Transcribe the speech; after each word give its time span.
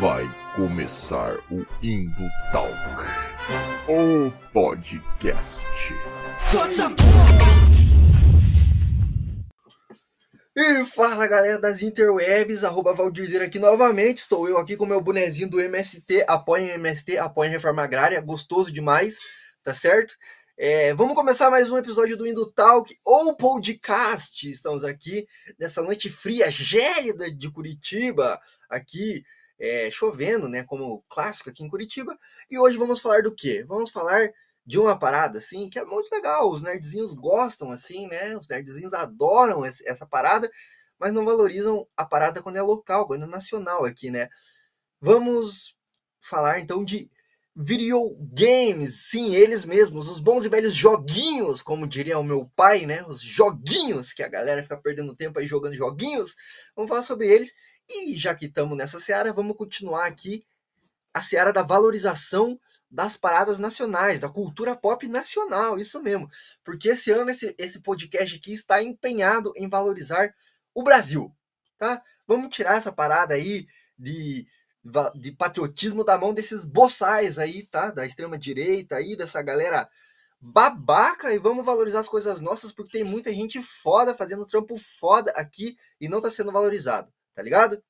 Vai 0.00 0.24
começar 0.56 1.36
o 1.50 1.64
Indo 1.82 2.28
Talk, 2.50 2.74
o 3.86 4.32
podcast. 4.50 5.66
E 10.56 10.86
fala 10.86 11.26
galera 11.26 11.58
das 11.58 11.82
interwebs, 11.82 12.64
arroba 12.64 12.94
Valdirzer 12.94 13.42
aqui 13.42 13.58
novamente. 13.58 14.18
Estou 14.18 14.48
eu 14.48 14.56
aqui 14.56 14.74
com 14.74 14.86
meu 14.86 15.02
bonezinho 15.02 15.50
do 15.50 15.60
MST. 15.60 16.24
Apoiem 16.26 16.70
MST, 16.70 17.18
apoiem 17.18 17.52
Reforma 17.52 17.82
Agrária, 17.82 18.20
gostoso 18.22 18.72
demais, 18.72 19.18
tá 19.62 19.74
certo? 19.74 20.14
É, 20.56 20.94
vamos 20.94 21.14
começar 21.14 21.50
mais 21.50 21.70
um 21.70 21.76
episódio 21.76 22.16
do 22.16 22.26
Indo 22.26 22.50
Talk 22.52 22.96
ou 23.04 23.36
podcast. 23.36 24.50
Estamos 24.50 24.82
aqui 24.82 25.26
nessa 25.58 25.82
noite 25.82 26.08
fria, 26.08 26.50
gélida 26.50 27.30
de 27.30 27.50
Curitiba, 27.50 28.40
aqui 28.70 29.22
é, 29.58 29.90
chovendo, 29.90 30.48
né? 30.48 30.64
Como 30.64 31.04
clássico 31.08 31.50
aqui 31.50 31.64
em 31.64 31.68
Curitiba. 31.68 32.18
E 32.50 32.58
hoje 32.58 32.76
vamos 32.76 33.00
falar 33.00 33.22
do 33.22 33.34
quê? 33.34 33.64
Vamos 33.66 33.90
falar 33.90 34.30
de 34.66 34.78
uma 34.78 34.98
parada 34.98 35.38
assim 35.38 35.68
que 35.68 35.78
é 35.78 35.84
muito 35.84 36.10
legal. 36.10 36.50
Os 36.50 36.62
nerdzinhos 36.62 37.14
gostam 37.14 37.70
assim, 37.70 38.06
né? 38.06 38.36
Os 38.36 38.48
nerdzinhos 38.48 38.94
adoram 38.94 39.64
essa 39.64 40.06
parada, 40.06 40.50
mas 40.98 41.12
não 41.12 41.24
valorizam 41.24 41.86
a 41.96 42.04
parada 42.04 42.42
quando 42.42 42.56
é 42.56 42.62
local, 42.62 43.06
quando 43.06 43.24
é 43.24 43.26
nacional 43.28 43.84
aqui, 43.84 44.10
né? 44.10 44.28
Vamos 45.00 45.76
falar 46.20 46.60
então 46.60 46.82
de 46.82 47.10
video 47.56 48.16
games, 48.32 49.08
sim, 49.10 49.34
eles 49.34 49.64
mesmos, 49.64 50.08
os 50.08 50.18
bons 50.18 50.44
e 50.44 50.48
velhos 50.48 50.74
joguinhos, 50.74 51.62
como 51.62 51.86
diria 51.86 52.18
o 52.18 52.24
meu 52.24 52.50
pai, 52.56 52.84
né? 52.84 53.04
Os 53.04 53.20
joguinhos 53.20 54.12
que 54.12 54.22
a 54.24 54.28
galera 54.28 54.62
fica 54.62 54.76
perdendo 54.76 55.14
tempo 55.14 55.38
aí 55.38 55.46
jogando 55.46 55.76
joguinhos. 55.76 56.34
Vamos 56.74 56.88
falar 56.88 57.02
sobre 57.02 57.28
eles. 57.28 57.54
E 57.88 58.14
já 58.14 58.34
que 58.34 58.46
estamos 58.46 58.76
nessa 58.76 58.98
seara, 58.98 59.32
vamos 59.32 59.56
continuar 59.56 60.06
aqui 60.06 60.44
a 61.12 61.22
seara 61.22 61.52
da 61.52 61.62
valorização 61.62 62.58
das 62.90 63.16
paradas 63.16 63.58
nacionais, 63.58 64.20
da 64.20 64.28
cultura 64.28 64.76
pop 64.76 65.06
nacional, 65.08 65.78
isso 65.78 66.00
mesmo. 66.02 66.30
Porque 66.62 66.90
esse 66.90 67.10
ano 67.10 67.30
esse, 67.30 67.54
esse 67.58 67.80
podcast 67.80 68.36
aqui 68.36 68.52
está 68.52 68.82
empenhado 68.82 69.52
em 69.56 69.68
valorizar 69.68 70.32
o 70.72 70.82
Brasil, 70.82 71.34
tá? 71.76 72.02
Vamos 72.26 72.54
tirar 72.54 72.76
essa 72.76 72.92
parada 72.92 73.34
aí 73.34 73.66
de 73.98 74.46
de 75.14 75.32
patriotismo 75.32 76.04
da 76.04 76.18
mão 76.18 76.34
desses 76.34 76.66
boçais 76.66 77.38
aí, 77.38 77.62
tá? 77.62 77.90
Da 77.90 78.04
extrema 78.04 78.38
direita 78.38 78.96
aí, 78.96 79.16
dessa 79.16 79.40
galera 79.40 79.88
babaca 80.40 81.32
e 81.32 81.38
vamos 81.38 81.64
valorizar 81.64 82.00
as 82.00 82.08
coisas 82.08 82.42
nossas 82.42 82.70
porque 82.70 82.98
tem 82.98 83.04
muita 83.04 83.32
gente 83.32 83.62
foda 83.62 84.14
fazendo 84.14 84.44
trampo 84.44 84.76
foda 84.76 85.30
aqui 85.30 85.78
e 85.98 86.06
não 86.06 86.20
tá 86.20 86.28
sendo 86.28 86.52
valorizado, 86.52 87.10
tá 87.34 87.42
ligado? 87.42 87.82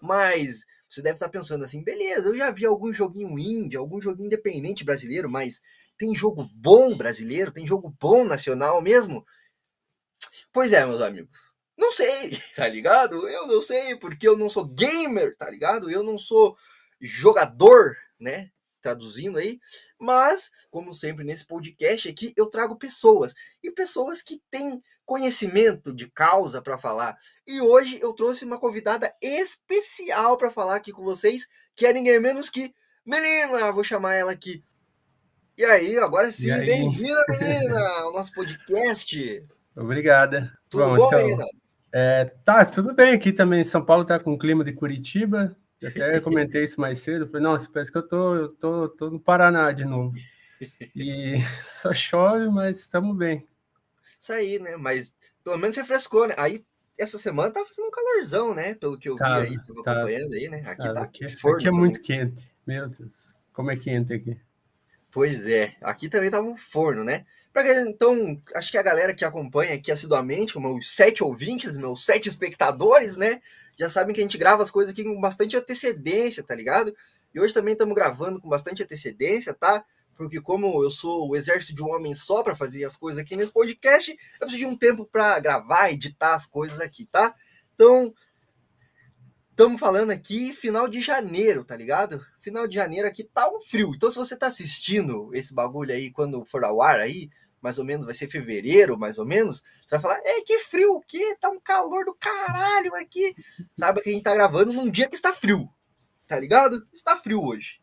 Mas 0.00 0.64
você 0.88 1.02
deve 1.02 1.14
estar 1.14 1.28
pensando 1.28 1.64
assim, 1.64 1.82
beleza, 1.82 2.28
eu 2.28 2.36
já 2.36 2.50
vi 2.50 2.64
algum 2.66 2.92
joguinho 2.92 3.38
indie, 3.38 3.76
algum 3.76 4.00
joguinho 4.00 4.26
independente 4.26 4.84
brasileiro, 4.84 5.30
mas 5.30 5.60
tem 5.96 6.14
jogo 6.14 6.48
bom 6.54 6.96
brasileiro, 6.96 7.52
tem 7.52 7.66
jogo 7.66 7.94
bom 8.00 8.24
nacional 8.24 8.80
mesmo? 8.82 9.24
Pois 10.52 10.72
é, 10.72 10.84
meus 10.86 11.00
amigos. 11.00 11.56
Não 11.76 11.90
sei, 11.90 12.38
tá 12.54 12.68
ligado? 12.68 13.28
Eu 13.28 13.46
não 13.46 13.60
sei, 13.60 13.96
porque 13.96 14.26
eu 14.26 14.36
não 14.36 14.48
sou 14.48 14.66
gamer, 14.66 15.36
tá 15.36 15.50
ligado? 15.50 15.90
Eu 15.90 16.02
não 16.02 16.16
sou 16.16 16.56
jogador, 17.00 17.96
né? 18.18 18.50
Traduzindo 18.84 19.38
aí, 19.38 19.58
mas, 19.98 20.50
como 20.70 20.92
sempre 20.92 21.24
nesse 21.24 21.46
podcast 21.46 22.06
aqui, 22.06 22.34
eu 22.36 22.44
trago 22.50 22.76
pessoas 22.76 23.32
e 23.62 23.70
pessoas 23.70 24.20
que 24.20 24.42
têm 24.50 24.82
conhecimento 25.06 25.90
de 25.90 26.06
causa 26.10 26.60
para 26.60 26.76
falar. 26.76 27.16
E 27.46 27.62
hoje 27.62 27.98
eu 28.02 28.12
trouxe 28.12 28.44
uma 28.44 28.60
convidada 28.60 29.10
especial 29.22 30.36
para 30.36 30.50
falar 30.50 30.76
aqui 30.76 30.92
com 30.92 31.02
vocês, 31.02 31.48
que 31.74 31.86
é 31.86 31.94
ninguém 31.94 32.20
menos 32.20 32.50
que 32.50 32.74
Melina. 33.06 33.72
Vou 33.72 33.82
chamar 33.82 34.16
ela 34.16 34.32
aqui. 34.32 34.62
E 35.56 35.64
aí, 35.64 35.96
agora 35.96 36.30
sim, 36.30 36.54
bem-vinda, 36.54 37.24
Melina, 37.26 37.80
ao 38.00 38.12
nosso 38.12 38.34
podcast. 38.34 39.48
Obrigada. 39.74 40.52
Tudo 40.68 40.84
bom, 40.84 40.96
bom 40.96 41.06
então... 41.06 41.18
Melina? 41.20 41.46
É, 41.90 42.26
tá, 42.44 42.66
tudo 42.66 42.92
bem 42.92 43.14
aqui 43.14 43.32
também. 43.32 43.64
São 43.64 43.82
Paulo 43.82 44.04
tá 44.04 44.20
com 44.20 44.34
o 44.34 44.38
clima 44.38 44.62
de 44.62 44.74
Curitiba. 44.74 45.56
Eu 45.84 45.90
até 45.90 46.20
comentei 46.20 46.64
isso 46.64 46.80
mais 46.80 46.98
cedo. 46.98 47.26
Falei, 47.26 47.42
nossa, 47.42 47.70
parece 47.70 47.92
que 47.92 47.98
eu 47.98 48.06
tô, 48.06 48.34
eu 48.34 48.48
tô, 48.48 48.88
tô 48.88 49.10
no 49.10 49.20
Paraná 49.20 49.72
de 49.72 49.84
novo. 49.84 50.14
E 50.96 51.34
só 51.66 51.92
chove, 51.92 52.48
mas 52.48 52.78
estamos 52.78 53.14
bem. 53.18 53.46
Isso 54.18 54.32
aí, 54.32 54.58
né? 54.58 54.76
Mas 54.76 55.14
pelo 55.42 55.58
menos 55.58 55.76
refrescou, 55.76 56.28
né? 56.28 56.34
Aí 56.38 56.64
essa 56.96 57.18
semana 57.18 57.50
tá 57.50 57.62
fazendo 57.64 57.88
um 57.88 57.90
calorzão, 57.90 58.54
né? 58.54 58.74
Pelo 58.74 58.96
que 58.96 59.08
eu 59.08 59.16
tá, 59.16 59.40
vi 59.40 59.48
aí, 59.48 59.62
tô 59.62 59.82
tá, 59.82 59.92
acompanhando 59.92 60.32
aí, 60.32 60.48
né? 60.48 60.62
Aqui 60.64 60.94
tá. 60.94 61.02
Aqui, 61.02 61.24
aqui 61.24 61.68
é 61.68 61.70
muito 61.70 62.00
quente. 62.00 62.50
Meu 62.66 62.88
Deus, 62.88 63.28
como 63.52 63.70
é 63.70 63.76
quente 63.76 64.14
aqui. 64.14 64.40
Pois 65.14 65.46
é, 65.46 65.76
aqui 65.80 66.08
também 66.08 66.28
tava 66.28 66.44
um 66.44 66.56
forno, 66.56 67.04
né? 67.04 67.24
Pra, 67.52 67.64
então, 67.82 68.36
acho 68.52 68.72
que 68.72 68.76
a 68.76 68.82
galera 68.82 69.14
que 69.14 69.24
acompanha 69.24 69.74
aqui 69.74 69.92
assiduamente, 69.92 70.58
meus 70.58 70.90
sete 70.92 71.22
ouvintes, 71.22 71.76
meus 71.76 72.04
sete 72.04 72.28
espectadores, 72.28 73.14
né? 73.16 73.40
Já 73.78 73.88
sabem 73.88 74.12
que 74.12 74.20
a 74.20 74.24
gente 74.24 74.36
grava 74.36 74.64
as 74.64 74.72
coisas 74.72 74.92
aqui 74.92 75.04
com 75.04 75.20
bastante 75.20 75.56
antecedência, 75.56 76.42
tá 76.42 76.52
ligado? 76.52 76.92
E 77.32 77.38
hoje 77.38 77.54
também 77.54 77.74
estamos 77.74 77.94
gravando 77.94 78.40
com 78.40 78.48
bastante 78.48 78.82
antecedência, 78.82 79.54
tá? 79.54 79.84
Porque 80.16 80.40
como 80.40 80.82
eu 80.82 80.90
sou 80.90 81.28
o 81.28 81.36
exército 81.36 81.76
de 81.76 81.82
um 81.84 81.90
homem 81.90 82.12
só 82.12 82.42
para 82.42 82.56
fazer 82.56 82.84
as 82.84 82.96
coisas 82.96 83.22
aqui 83.22 83.36
nesse 83.36 83.52
podcast, 83.52 84.10
eu 84.10 84.40
preciso 84.40 84.58
de 84.58 84.66
um 84.66 84.76
tempo 84.76 85.06
para 85.06 85.38
gravar, 85.38 85.92
editar 85.92 86.34
as 86.34 86.44
coisas 86.44 86.80
aqui, 86.80 87.06
tá? 87.06 87.32
Então, 87.76 88.12
estamos 89.54 89.78
falando 89.78 90.10
aqui 90.10 90.52
final 90.52 90.88
de 90.88 91.00
janeiro, 91.00 91.64
tá 91.64 91.76
ligado? 91.76 92.26
final 92.40 92.66
de 92.66 92.74
janeiro 92.74 93.06
aqui 93.08 93.24
tá 93.24 93.48
um 93.48 93.60
frio. 93.60 93.94
Então, 93.94 94.10
se 94.10 94.16
você 94.16 94.36
tá 94.36 94.48
assistindo 94.48 95.30
esse 95.32 95.54
bagulho 95.54 95.94
aí 95.94 96.10
quando 96.10 96.44
for 96.44 96.64
ao 96.64 96.82
ar 96.82 97.00
aí, 97.00 97.30
mais 97.60 97.78
ou 97.78 97.84
menos 97.84 98.04
vai 98.04 98.14
ser 98.14 98.28
fevereiro, 98.28 98.98
mais 98.98 99.16
ou 99.16 99.24
menos, 99.24 99.62
você 99.62 99.96
vai 99.96 100.00
falar, 100.00 100.20
é 100.24 100.42
que 100.42 100.58
frio, 100.58 101.00
que 101.08 101.36
tá 101.36 101.48
um 101.48 101.60
calor 101.60 102.04
do 102.04 102.14
caralho 102.14 102.94
aqui. 102.96 103.34
Sabe 103.78 104.02
que 104.02 104.10
a 104.10 104.12
gente 104.12 104.24
tá 104.24 104.34
gravando 104.34 104.72
num 104.72 104.90
dia 104.90 105.08
que 105.08 105.16
está 105.16 105.32
frio, 105.32 105.70
tá 106.26 106.38
ligado? 106.38 106.86
Está 106.92 107.16
frio 107.16 107.42
hoje. 107.42 107.80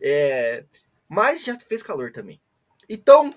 É, 0.00 0.64
mas 1.08 1.44
já 1.44 1.58
fez 1.58 1.82
calor 1.82 2.12
também. 2.12 2.42
Então, 2.88 3.34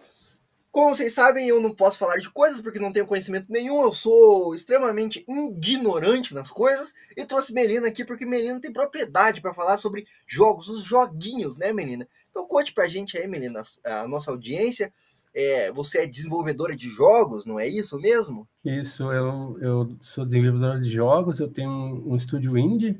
como 0.71 0.93
vocês 0.93 1.13
sabem, 1.13 1.47
eu 1.47 1.61
não 1.61 1.73
posso 1.73 1.97
falar 1.97 2.17
de 2.17 2.29
coisas 2.29 2.61
porque 2.61 2.79
não 2.79 2.91
tenho 2.91 3.05
conhecimento 3.05 3.51
nenhum, 3.51 3.81
eu 3.81 3.93
sou 3.93 4.53
extremamente 4.53 5.25
ignorante 5.27 6.33
nas 6.33 6.51
coisas 6.51 6.93
e 7.15 7.25
trouxe 7.25 7.53
Melina 7.53 7.87
aqui 7.87 8.05
porque 8.05 8.25
Melina 8.25 8.59
tem 8.59 8.71
propriedade 8.71 9.41
para 9.41 9.53
falar 9.53 9.77
sobre 9.77 10.05
jogos, 10.27 10.69
os 10.69 10.83
joguinhos, 10.83 11.57
né, 11.57 11.73
Melina? 11.73 12.07
Então 12.29 12.47
conte 12.47 12.73
pra 12.73 12.87
gente 12.87 13.17
aí, 13.17 13.27
Melina, 13.27 13.61
a 13.83 14.07
nossa 14.07 14.31
audiência. 14.31 14.93
É, 15.33 15.71
você 15.71 15.99
é 15.99 16.07
desenvolvedora 16.07 16.75
de 16.75 16.89
jogos, 16.89 17.45
não 17.45 17.59
é 17.59 17.67
isso 17.67 17.99
mesmo? 17.99 18.47
Isso, 18.65 19.11
eu, 19.11 19.57
eu 19.61 19.97
sou 20.01 20.25
desenvolvedora 20.25 20.79
de 20.79 20.89
jogos, 20.89 21.39
eu 21.39 21.47
tenho 21.47 21.69
um, 21.69 22.13
um 22.13 22.15
estúdio 22.15 22.57
indie 22.57 22.99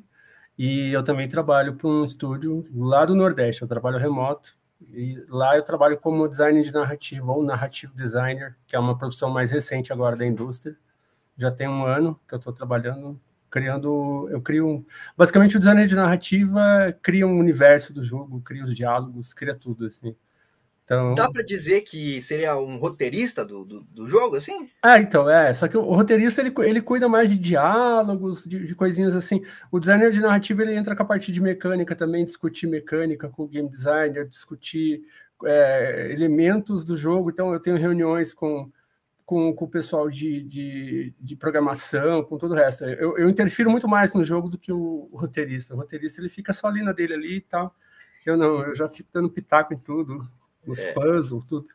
e 0.58 0.92
eu 0.92 1.04
também 1.04 1.28
trabalho 1.28 1.76
para 1.76 1.88
um 1.88 2.04
estúdio 2.04 2.68
lá 2.76 3.06
do 3.06 3.16
Nordeste, 3.16 3.62
eu 3.62 3.68
trabalho 3.68 3.98
remoto 3.98 4.58
e 4.82 5.24
lá 5.30 5.56
eu 5.56 5.64
trabalho 5.64 5.98
como 5.98 6.28
designer 6.28 6.64
de 6.64 6.72
narrativa 6.72 7.32
ou 7.32 7.44
narrative 7.44 7.94
designer, 7.94 8.56
que 8.68 8.76
é 8.76 8.80
uma 8.80 8.98
profissão 8.98 9.30
mais 9.30 9.52
recente 9.52 9.92
agora 9.92 10.16
da 10.16 10.26
indústria. 10.26 10.78
Já 11.38 11.52
tem 11.52 11.68
um 11.68 11.86
ano 11.86 12.20
que 12.28 12.34
eu 12.34 12.38
estou 12.38 12.54
trabalhando, 12.54 13.20
criando. 13.50 14.28
Eu 14.30 14.42
crio. 14.42 14.86
Basicamente, 15.16 15.56
o 15.56 15.60
designer 15.60 15.88
de 15.88 15.96
narrativa 15.96 16.98
cria 17.02 17.28
um 17.28 17.38
universo 17.38 17.94
do 17.94 18.04
jogo, 18.04 18.42
cria 18.42 18.64
os 18.64 18.76
diálogos, 18.76 19.34
cria 19.34 19.56
tudo 19.56 19.86
assim. 19.86 20.16
Então... 20.88 21.14
Dá 21.14 21.30
para 21.30 21.44
dizer 21.44 21.82
que 21.82 22.22
seria 22.22 22.56
um 22.56 22.78
roteirista 22.78 23.44
do, 23.44 23.66
do, 23.66 23.82
do, 23.82 24.08
jogo, 24.08 24.38
assim? 24.38 24.70
Ah, 24.82 24.98
então, 24.98 25.30
é. 25.30 25.54
Só 25.54 25.68
que 25.68 25.78
o, 25.78 25.82
roteirista, 25.82 26.40
ele, 26.40 26.54
ele 26.60 26.82
cuida 26.82 27.10
mais 27.10 27.30
de 27.30 27.38
diálogos, 27.38 28.46
de, 28.46 28.66
de, 28.66 28.74
coisinhas 28.74 29.14
assim. 29.14 29.42
O 29.70 29.82
designer 29.82 30.12
de 30.12 30.22
narrativa, 30.22 30.62
ele 30.62 30.74
entra 30.74 30.96
com 30.96 31.04
a 31.04 31.06
parte 31.06 31.30
de 31.30 31.42
mecânica 31.42 31.94
também, 31.94 32.24
discutir 32.24 32.68
mecânica 32.68 33.28
com 33.28 33.44
o 33.44 33.48
game 33.50 33.68
designer, 33.68 34.26
discutir 34.30 35.02
é, 35.44 36.10
elementos 36.14 36.86
do 36.86 36.96
jogo. 36.96 37.32
Então, 37.32 37.52
eu 37.52 37.60
tenho 37.60 37.76
reuniões 37.76 38.34
com, 38.34 38.72
com, 39.26 39.54
com 39.54 39.66
o 39.66 39.70
pessoal 39.70 40.10
de, 40.10 40.42
de, 40.42 41.14
de, 41.20 41.36
programação, 41.36 42.24
com 42.24 42.38
todo 42.38 42.52
o 42.52 42.56
resto. 42.56 42.86
Eu, 42.86 43.18
eu 43.18 43.30
interfiro 43.30 43.70
muito 43.70 43.90
mais 43.90 44.14
no 44.14 44.24
jogo 44.24 44.48
do 44.48 44.58
que 44.58 44.72
o, 44.72 45.10
o 45.12 45.18
roteirista. 45.18 45.74
O 45.74 45.78
roteirista, 45.78 46.22
ele 46.22 46.30
fica 46.30 46.54
só 46.54 46.68
ali 46.68 46.82
na 46.82 46.94
dele 46.94 47.14
ali 47.14 47.36
e 47.36 47.42
tal. 47.42 47.76
Eu 48.26 48.38
não, 48.38 48.62
eu 48.62 48.74
já 48.74 48.88
fico 48.88 49.10
dando 49.12 49.30
pitaco 49.30 49.74
em 49.74 49.78
tudo 49.78 50.26
os 50.68 50.80
é. 50.80 50.94
puzzles, 50.94 51.46
tudo. 51.46 51.68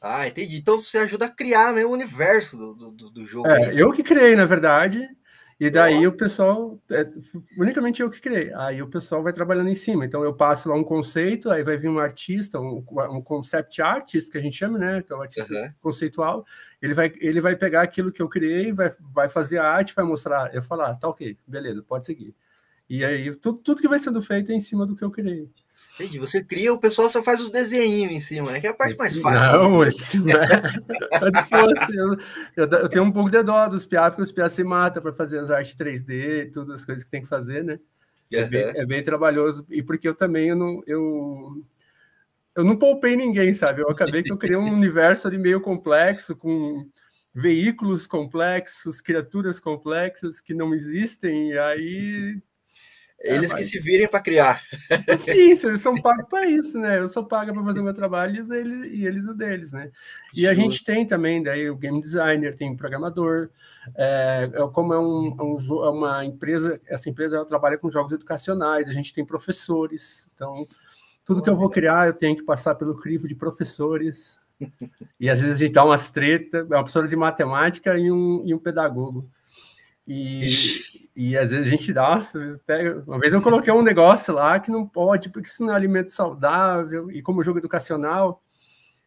Ah, 0.00 0.26
entendi. 0.26 0.56
Então 0.56 0.80
você 0.80 0.98
ajuda 0.98 1.26
a 1.26 1.30
criar 1.30 1.74
mesmo 1.74 1.90
o 1.90 1.94
universo 1.94 2.56
do, 2.56 2.90
do, 2.90 3.10
do 3.10 3.26
jogo. 3.26 3.48
É, 3.48 3.70
é 3.70 3.82
eu 3.82 3.92
que 3.92 4.02
criei, 4.02 4.34
na 4.34 4.46
verdade. 4.46 5.06
E 5.60 5.68
daí 5.68 6.06
o 6.06 6.12
pessoal, 6.12 6.80
é, 6.90 7.04
unicamente 7.58 8.00
eu 8.00 8.08
que 8.08 8.18
criei. 8.18 8.50
Aí 8.54 8.80
o 8.80 8.88
pessoal 8.88 9.22
vai 9.22 9.30
trabalhando 9.30 9.68
em 9.68 9.74
cima. 9.74 10.06
Então 10.06 10.24
eu 10.24 10.32
passo 10.32 10.70
lá 10.70 10.74
um 10.74 10.82
conceito, 10.82 11.50
aí 11.50 11.62
vai 11.62 11.76
vir 11.76 11.90
um 11.90 11.98
artista, 11.98 12.58
um, 12.58 12.82
um 13.10 13.20
concept 13.20 13.82
artist, 13.82 14.30
que 14.30 14.38
a 14.38 14.40
gente 14.40 14.56
chama, 14.56 14.78
né? 14.78 15.02
Que 15.02 15.12
é 15.12 15.16
o 15.16 15.20
artista 15.20 15.52
uhum. 15.52 15.70
conceitual. 15.82 16.46
Ele 16.80 16.94
vai, 16.94 17.12
ele 17.20 17.42
vai 17.42 17.54
pegar 17.56 17.82
aquilo 17.82 18.10
que 18.10 18.22
eu 18.22 18.28
criei, 18.28 18.72
vai, 18.72 18.90
vai 19.12 19.28
fazer 19.28 19.58
a 19.58 19.68
arte, 19.68 19.94
vai 19.94 20.04
mostrar. 20.06 20.54
Eu 20.54 20.62
falar, 20.62 20.92
ah, 20.92 20.94
tá 20.94 21.06
ok, 21.06 21.36
beleza, 21.46 21.82
pode 21.82 22.06
seguir. 22.06 22.34
E 22.88 23.04
aí, 23.04 23.36
tudo, 23.36 23.60
tudo 23.60 23.82
que 23.82 23.88
vai 23.88 23.98
sendo 23.98 24.22
feito 24.22 24.50
é 24.50 24.54
em 24.54 24.60
cima 24.60 24.86
do 24.86 24.96
que 24.96 25.04
eu 25.04 25.10
criei. 25.10 25.46
Entendi. 25.94 26.18
Você 26.18 26.42
cria, 26.42 26.72
o 26.72 26.78
pessoal 26.78 27.08
só 27.10 27.22
faz 27.22 27.40
os 27.40 27.50
desenhos 27.50 28.12
em 28.12 28.20
cima, 28.20 28.52
né? 28.52 28.60
Que 28.60 28.66
é 28.66 28.70
a 28.70 28.74
parte 28.74 28.96
mais 28.96 29.18
fácil. 29.18 29.68
Não, 29.68 29.84
esse 29.84 30.18
não 30.18 30.30
é. 30.30 30.70
eu, 31.92 32.16
eu, 32.56 32.78
eu, 32.78 32.88
tenho 32.88 33.04
um 33.04 33.12
pouco 33.12 33.30
de 33.30 33.42
dó 33.42 33.68
dos 33.68 33.84
piá, 33.84 34.10
porque 34.10 34.22
os 34.22 34.32
piá 34.32 34.48
se 34.48 34.64
matam 34.64 35.02
para 35.02 35.12
fazer 35.12 35.38
as 35.38 35.50
artes 35.50 35.74
3D, 35.74 36.52
todas 36.52 36.80
as 36.80 36.84
coisas 36.84 37.04
que 37.04 37.10
tem 37.10 37.22
que 37.22 37.28
fazer, 37.28 37.62
né? 37.64 37.78
É, 38.32 38.44
bem, 38.44 38.62
é 38.62 38.86
bem 38.86 39.02
trabalhoso. 39.02 39.66
E 39.68 39.82
porque 39.82 40.08
eu 40.08 40.14
também 40.14 40.48
eu 40.48 40.56
não, 40.56 40.82
eu, 40.86 41.64
eu 42.56 42.64
não 42.64 42.76
poupei 42.76 43.16
ninguém, 43.16 43.52
sabe? 43.52 43.82
Eu 43.82 43.90
acabei 43.90 44.22
que 44.22 44.32
eu 44.32 44.38
criei 44.38 44.56
um 44.56 44.70
universo 44.72 45.26
ali 45.26 45.36
meio 45.36 45.60
complexo, 45.60 46.36
com 46.36 46.86
veículos 47.34 48.06
complexos, 48.06 49.00
criaturas 49.00 49.60
complexas 49.60 50.40
que 50.40 50.54
não 50.54 50.74
existem, 50.74 51.50
e 51.50 51.58
aí 51.58 52.42
eles 53.20 53.50
é, 53.50 53.54
mas... 53.54 53.54
que 53.54 53.64
se 53.64 53.78
virem 53.80 54.08
para 54.08 54.22
criar. 54.22 54.62
Sim, 55.18 55.52
eles 55.52 55.80
são 55.80 56.00
pagos 56.00 56.26
para 56.28 56.46
isso, 56.46 56.78
né? 56.78 56.98
Eu 56.98 57.08
sou 57.08 57.24
paga 57.24 57.52
para 57.52 57.62
fazer 57.62 57.80
o 57.80 57.84
meu 57.84 57.92
trabalho 57.92 58.34
e 58.34 58.56
eles, 58.56 58.92
e 58.92 59.06
eles 59.06 59.26
o 59.26 59.34
deles, 59.34 59.72
né? 59.72 59.90
E 60.34 60.42
Justo. 60.42 60.50
a 60.50 60.54
gente 60.54 60.84
tem 60.84 61.06
também, 61.06 61.42
daí 61.42 61.68
o 61.68 61.76
game 61.76 62.00
designer, 62.00 62.56
tem 62.56 62.74
programador, 62.74 63.50
é, 63.94 64.50
é 64.50 64.68
como 64.72 64.94
é, 64.94 64.98
um, 64.98 65.36
é 65.38 65.42
um, 65.42 65.84
é 65.84 65.90
uma 65.90 66.24
empresa, 66.24 66.80
essa 66.86 67.10
empresa 67.10 67.36
ela 67.36 67.44
trabalha 67.44 67.76
com 67.76 67.90
jogos 67.90 68.12
educacionais, 68.12 68.88
a 68.88 68.92
gente 68.92 69.12
tem 69.12 69.24
professores, 69.24 70.28
então 70.34 70.66
tudo 71.22 71.42
que 71.42 71.50
eu 71.50 71.56
vou 71.56 71.68
criar 71.68 72.06
eu 72.06 72.14
tenho 72.14 72.34
que 72.34 72.42
passar 72.42 72.74
pelo 72.74 72.96
crivo 72.96 73.28
de 73.28 73.34
professores, 73.34 74.40
e 75.18 75.28
às 75.28 75.40
vezes 75.40 75.56
a 75.56 75.58
gente 75.58 75.72
dá 75.72 75.84
umas 75.84 76.10
treta, 76.10 76.58
é 76.58 76.62
uma 76.62 76.84
professora 76.84 77.06
de 77.06 77.16
matemática 77.16 77.98
e 77.98 78.10
um, 78.10 78.42
e 78.46 78.54
um 78.54 78.58
pedagogo. 78.58 79.28
E, 80.12 81.08
e 81.14 81.38
às 81.38 81.52
vezes 81.52 81.68
a 81.68 81.70
gente, 81.70 81.92
nossa, 81.94 82.60
pega. 82.66 83.00
Uma 83.06 83.20
vez 83.20 83.32
eu 83.32 83.40
coloquei 83.40 83.72
um 83.72 83.80
negócio 83.80 84.34
lá 84.34 84.58
que 84.58 84.68
não 84.68 84.84
pode, 84.84 85.28
porque 85.28 85.48
isso 85.48 85.64
não 85.64 85.72
é 85.72 85.76
alimento 85.76 86.10
saudável, 86.10 87.12
e 87.12 87.22
como 87.22 87.44
jogo 87.44 87.60
educacional, 87.60 88.42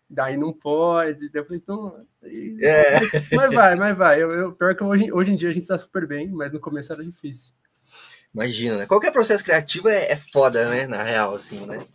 daí 0.09 0.38
não 0.38 0.53
pode. 0.53 1.29
Daí 1.29 1.41
eu 1.41 1.45
falei, 1.45 1.59
então. 1.61 1.94
Aí, 2.23 2.57
é. 2.61 3.01
Mas 3.35 3.53
vai, 3.53 3.75
mas 3.75 3.97
vai. 3.97 4.23
Eu, 4.23 4.31
eu, 4.31 4.51
pior 4.53 4.73
que 4.73 4.81
hoje, 4.81 5.11
hoje 5.11 5.33
em 5.33 5.35
dia 5.35 5.50
a 5.50 5.51
gente 5.51 5.63
está 5.63 5.77
super 5.77 6.07
bem, 6.07 6.29
mas 6.29 6.53
no 6.53 6.59
começo 6.61 6.94
era 6.94 7.03
difícil. 7.03 7.51
Imagina, 8.33 8.77
né? 8.77 8.85
Qualquer 8.85 9.11
processo 9.11 9.44
criativo 9.44 9.89
é, 9.89 10.09
é 10.09 10.15
foda, 10.15 10.69
né? 10.69 10.88
Na 10.88 11.03
real, 11.03 11.35
assim, 11.35 11.65
né? 11.65 11.85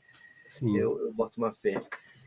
Sim. 0.45 0.77
Eu, 0.77 0.99
eu 1.01 1.13
boto 1.15 1.39
uma 1.39 1.55
fé. 1.55 1.83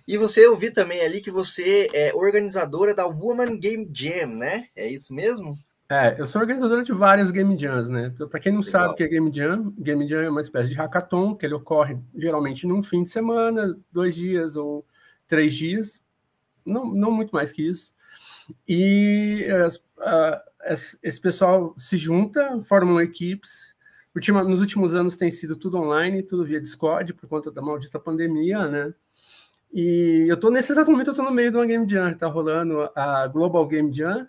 E 0.08 0.18
você, 0.18 0.44
eu 0.48 0.58
vi 0.58 0.72
também 0.72 1.02
ali 1.02 1.22
que 1.22 1.30
você 1.30 1.88
é 1.94 2.12
organizadora 2.12 2.96
da 2.96 3.06
Woman 3.06 3.56
Game 3.60 3.88
Jam, 3.94 4.36
né? 4.36 4.68
É 4.76 4.88
isso 4.88 5.14
mesmo? 5.14 5.56
É, 5.92 6.16
eu 6.18 6.26
sou 6.26 6.40
organizadora 6.40 6.84
de 6.84 6.94
várias 6.94 7.32
Game 7.32 7.58
Jams, 7.60 7.90
né? 7.90 8.14
Para 8.30 8.40
quem 8.40 8.54
não 8.54 8.62
Legal. 8.62 8.72
sabe 8.72 8.94
o 8.94 8.96
que 8.96 9.04
é 9.04 9.08
Game 9.10 9.30
Jam, 9.30 9.74
Game 9.78 10.08
Jam 10.08 10.22
é 10.22 10.30
uma 10.30 10.40
espécie 10.40 10.70
de 10.70 10.76
hackathon 10.76 11.36
que 11.36 11.46
ele 11.46 11.54
ocorre 11.54 12.00
geralmente 12.16 12.66
num 12.66 12.82
fim 12.82 13.04
de 13.04 13.10
semana, 13.10 13.78
dois 13.92 14.16
dias 14.16 14.56
ou 14.56 14.86
três 15.28 15.54
dias, 15.54 16.02
não, 16.66 16.86
não 16.86 17.12
muito 17.12 17.32
mais 17.32 17.52
que 17.52 17.68
isso. 17.68 17.94
E 18.66 19.46
esse 21.04 21.20
pessoal 21.20 21.76
se 21.78 21.98
junta, 21.98 22.62
formam 22.62 23.02
equipes. 23.02 23.76
Nos 24.48 24.62
últimos 24.62 24.96
anos 24.96 25.18
tem 25.18 25.30
sido 25.30 25.58
tudo 25.58 25.78
online, 25.78 26.24
tudo 26.24 26.46
via 26.46 26.62
Discord, 26.62 27.14
por 27.16 27.28
conta 27.28 27.52
da 27.52 27.62
maldita 27.62 28.00
pandemia, 28.00 28.66
né? 28.70 28.94
E 29.74 30.26
eu 30.30 30.40
tô 30.40 30.50
nesse 30.50 30.72
exato 30.72 30.90
momento, 30.90 31.10
eu 31.10 31.16
tô 31.16 31.24
no 31.24 31.32
meio 31.32 31.52
de 31.52 31.58
uma 31.58 31.66
Game 31.66 31.86
Jam, 31.86 32.14
tá 32.14 32.28
rolando 32.28 32.90
a 32.96 33.28
Global 33.28 33.68
Game 33.68 33.92
Jam, 33.92 34.26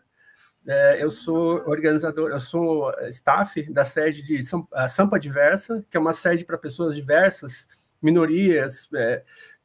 eu 0.99 1.11
sou 1.11 1.69
organizador, 1.69 2.31
eu 2.31 2.41
sou 2.41 2.93
staff 3.09 3.63
da 3.73 3.85
sede 3.85 4.23
de 4.23 4.41
Sampa 4.89 5.19
Diversa, 5.19 5.85
que 5.91 5.97
é 5.97 6.01
uma 6.01 6.13
sede 6.13 6.45
para 6.45 6.57
pessoas 6.57 6.95
diversas, 6.95 7.69
minorias, 8.01 8.89
é, 8.95 9.23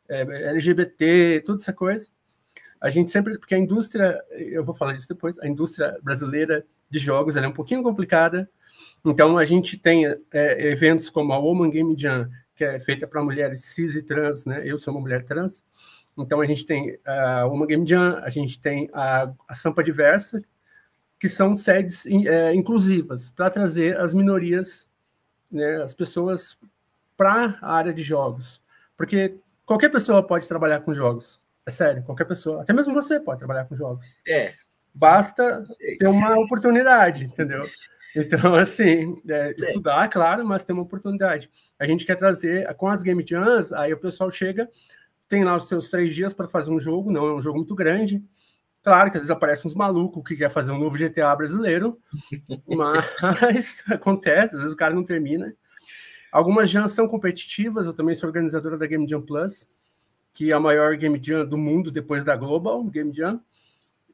é, 0.08 0.22
LGBT, 0.50 1.44
toda 1.46 1.62
essa 1.62 1.74
coisa. 1.74 2.08
A 2.80 2.90
gente 2.90 3.10
sempre, 3.10 3.38
porque 3.40 3.56
a 3.56 3.58
indústria, 3.58 4.24
eu 4.32 4.64
vou 4.64 4.74
falar 4.74 4.94
disso 4.94 5.10
depois, 5.10 5.38
a 5.40 5.48
indústria 5.48 5.98
brasileira 6.04 6.66
de 6.90 7.00
jogos 7.00 7.36
é 7.36 7.48
um 7.48 7.54
pouquinho 7.54 7.82
complicada. 7.82 8.50
Então 9.04 9.38
a 9.38 9.44
gente 9.44 9.78
tem 9.78 10.06
é, 10.06 10.68
eventos 10.68 11.10
como 11.10 11.34
a 11.34 11.40
Woman 11.40 11.70
Game 11.70 11.96
Jam, 11.98 12.30
que 12.56 12.64
é 12.64 12.80
feita 12.80 13.08
para 13.08 13.24
mulheres 13.24 13.66
cis 13.66 13.96
e 13.96 14.04
trans, 14.04 14.46
né? 14.46 14.62
Eu 14.64 14.78
sou 14.78 14.94
uma 14.94 15.02
mulher 15.02 15.24
trans. 15.26 15.64
Então 16.20 16.40
a 16.40 16.46
gente 16.46 16.66
tem 16.66 16.98
a 17.06 17.46
Woman 17.46 17.68
Game 17.68 17.88
Jam, 17.88 18.20
a 18.24 18.30
gente 18.30 18.60
tem 18.60 18.90
a, 18.94 19.32
a 19.48 19.54
Sampa 19.54 19.84
Diversa, 19.84 20.42
que 21.20 21.28
são 21.28 21.56
sedes 21.56 22.06
é, 22.06 22.54
inclusivas, 22.54 23.32
para 23.32 23.50
trazer 23.50 23.98
as 24.00 24.14
minorias, 24.14 24.88
né, 25.52 25.82
as 25.82 25.94
pessoas 25.94 26.58
para 27.16 27.58
a 27.62 27.74
área 27.74 27.94
de 27.94 28.04
jogos. 28.04 28.62
Porque 28.96 29.40
qualquer 29.66 29.90
pessoa 29.90 30.26
pode 30.26 30.48
trabalhar 30.48 30.82
com 30.82 30.94
jogos. 30.94 31.42
É 31.66 31.72
sério, 31.72 32.04
qualquer 32.04 32.26
pessoa. 32.26 32.62
Até 32.62 32.72
mesmo 32.72 32.94
você 32.94 33.20
pode 33.20 33.40
trabalhar 33.40 33.66
com 33.66 33.76
jogos. 33.76 34.06
É. 34.28 34.54
Basta 34.94 35.64
ter 36.00 36.08
uma 36.08 36.40
oportunidade, 36.40 37.26
entendeu? 37.26 37.64
Então, 38.16 38.56
assim, 38.56 39.22
é, 39.30 39.52
estudar, 39.52 40.08
claro, 40.08 40.46
mas 40.46 40.64
ter 40.64 40.74
uma 40.74 40.82
oportunidade. 40.82 41.52
A 41.78 41.86
gente 41.86 42.06
quer 42.06 42.16
trazer, 42.16 42.74
com 42.76 42.88
as 42.88 43.04
Game 43.04 43.24
Jams, 43.28 43.72
aí 43.74 43.94
o 43.94 44.00
pessoal 44.00 44.32
chega, 44.32 44.68
tem 45.28 45.44
lá 45.44 45.56
os 45.56 45.68
seus 45.68 45.90
três 45.90 46.16
dias 46.16 46.34
para 46.34 46.48
fazer 46.48 46.72
um 46.72 46.80
jogo, 46.80 47.12
não 47.12 47.28
é 47.28 47.34
um 47.36 47.42
jogo 47.42 47.58
muito 47.58 47.76
grande, 47.76 48.24
Claro 48.88 49.12
que 49.12 49.18
às 49.18 49.24
vezes 49.24 49.32
aparecem 49.32 49.70
uns 49.70 49.76
malucos 49.76 50.24
que 50.26 50.38
quer 50.38 50.50
fazer 50.50 50.72
um 50.72 50.80
novo 50.80 50.98
GTA 50.98 51.36
brasileiro, 51.36 52.00
mas 52.66 53.84
acontece, 53.92 54.56
às 54.56 54.62
vezes 54.62 54.74
o 54.74 54.78
cara 54.78 54.96
não 54.96 55.04
termina. 55.04 55.54
Algumas 56.32 56.70
jams 56.70 56.94
são 56.94 57.06
competitivas, 57.06 57.86
eu 57.86 57.92
também 57.92 58.16
sou 58.16 58.30
organizadora 58.30 58.78
da 58.78 58.88
Game 58.88 59.06
Jam 59.06 59.22
Plus, 59.22 59.68
que 60.32 60.52
é 60.52 60.54
a 60.54 60.60
maior 60.62 60.96
Game 60.96 61.22
Jam 61.22 61.46
do 61.46 61.58
mundo 61.58 61.92
depois 61.92 62.24
da 62.24 62.38
Global 62.38 62.82
Game 62.86 63.14
Jam. 63.14 63.42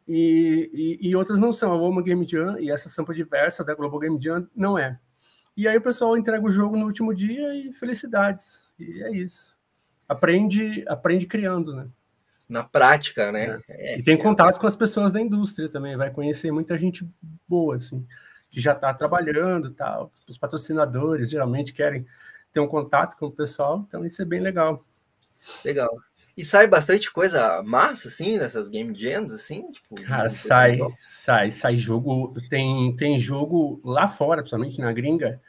E, 0.07 0.71
e, 0.73 1.09
e 1.09 1.15
outras 1.15 1.39
não 1.39 1.53
são, 1.53 1.71
a 1.71 1.75
Woman 1.75 2.01
Game 2.01 2.27
Jam 2.27 2.59
e 2.59 2.71
essa 2.71 2.89
sampa 2.89 3.13
diversa 3.13 3.63
da 3.63 3.75
Global 3.75 3.99
Game 3.99 4.19
Jam 4.19 4.47
não 4.55 4.75
é. 4.75 4.99
E 5.55 5.67
aí 5.67 5.77
o 5.77 5.81
pessoal 5.81 6.17
entrega 6.17 6.43
o 6.43 6.49
jogo 6.49 6.75
no 6.75 6.87
último 6.87 7.13
dia 7.13 7.53
e 7.53 7.71
felicidades. 7.73 8.63
E 8.79 9.03
é 9.03 9.11
isso. 9.11 9.55
Aprende, 10.09 10.83
aprende 10.87 11.27
criando, 11.27 11.75
né? 11.75 11.87
Na 12.49 12.63
prática, 12.63 13.31
né? 13.31 13.59
É. 13.67 13.93
É, 13.93 13.99
e 13.99 14.03
tem 14.03 14.17
contato 14.17 14.59
com 14.59 14.67
as 14.67 14.75
pessoas 14.75 15.11
da 15.11 15.21
indústria 15.21 15.69
também, 15.69 15.95
vai 15.95 16.11
conhecer 16.11 16.51
muita 16.51 16.77
gente 16.77 17.07
boa, 17.47 17.75
assim, 17.75 18.05
que 18.49 18.59
já 18.59 18.73
está 18.73 18.93
trabalhando 18.93 19.71
tal. 19.71 20.11
Os 20.27 20.37
patrocinadores 20.37 21.29
geralmente 21.29 21.73
querem 21.73 22.05
ter 22.51 22.59
um 22.59 22.67
contato 22.67 23.17
com 23.17 23.27
o 23.27 23.31
pessoal, 23.31 23.83
então 23.87 24.05
isso 24.05 24.21
é 24.21 24.25
bem 24.25 24.39
legal. 24.39 24.83
Legal. 25.65 25.89
E 26.35 26.43
sai 26.43 26.65
bastante 26.65 27.11
coisa 27.11 27.61
massa, 27.61 28.07
assim, 28.07 28.37
nessas 28.37 28.67
game 28.67 28.93
jams, 28.95 29.31
assim? 29.31 29.71
Tipo, 29.71 29.95
Cara, 30.01 30.29
sai, 30.29 30.79
sai, 30.99 31.51
sai 31.51 31.77
jogo. 31.77 32.33
Tem, 32.49 32.95
tem 32.95 33.19
jogo 33.19 33.79
lá 33.83 34.07
fora, 34.07 34.41
principalmente 34.41 34.81
na 34.81 34.91
gringa, 34.91 35.39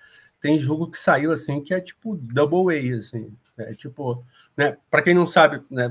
tem 0.41 0.59
jogo 0.59 0.91
que 0.91 0.99
saiu 0.99 1.33
assim 1.33 1.63
que 1.63 1.73
é 1.73 1.81
tipo 1.81 2.17
double 2.17 2.77
A, 2.77 2.99
assim. 2.99 3.35
É, 3.57 3.73
tipo, 3.73 4.25
né, 4.57 4.77
para 4.91 5.01
quem 5.01 5.15
não 5.15 5.27
sabe, 5.27 5.63
né, 5.71 5.89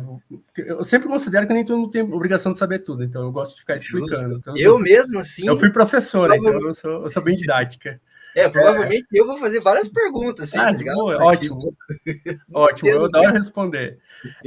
eu 0.57 0.83
sempre 0.83 1.07
considero 1.07 1.47
que 1.47 1.53
nem 1.53 1.65
todo 1.65 1.77
mundo 1.77 1.91
tem 1.91 2.01
obrigação 2.01 2.51
de 2.51 2.59
saber 2.59 2.79
tudo, 2.79 3.05
então 3.05 3.23
eu 3.23 3.31
gosto 3.31 3.55
de 3.55 3.61
ficar 3.61 3.77
explicando. 3.77 4.41
Eu, 4.47 4.55
eu 4.55 4.79
mesmo, 4.79 5.19
assim. 5.19 5.47
Eu 5.47 5.57
fui 5.57 5.69
professora, 5.69 6.35
então 6.35 6.51
eu 6.51 6.73
sou, 6.73 7.03
eu 7.03 7.09
sou 7.09 7.23
bem 7.23 7.35
didática. 7.35 8.01
É, 8.35 8.49
provavelmente 8.49 9.05
é. 9.13 9.19
eu 9.19 9.25
vou 9.25 9.37
fazer 9.37 9.61
várias 9.61 9.87
perguntas, 9.87 10.49
assim, 10.49 10.57
ah, 10.57 10.65
tá 10.65 10.71
ligado? 10.71 10.95
Boa, 10.95 11.23
ótimo. 11.23 11.77
ótimo, 12.53 12.89
eu 12.89 13.05
adoro 13.05 13.31
responder. 13.31 13.99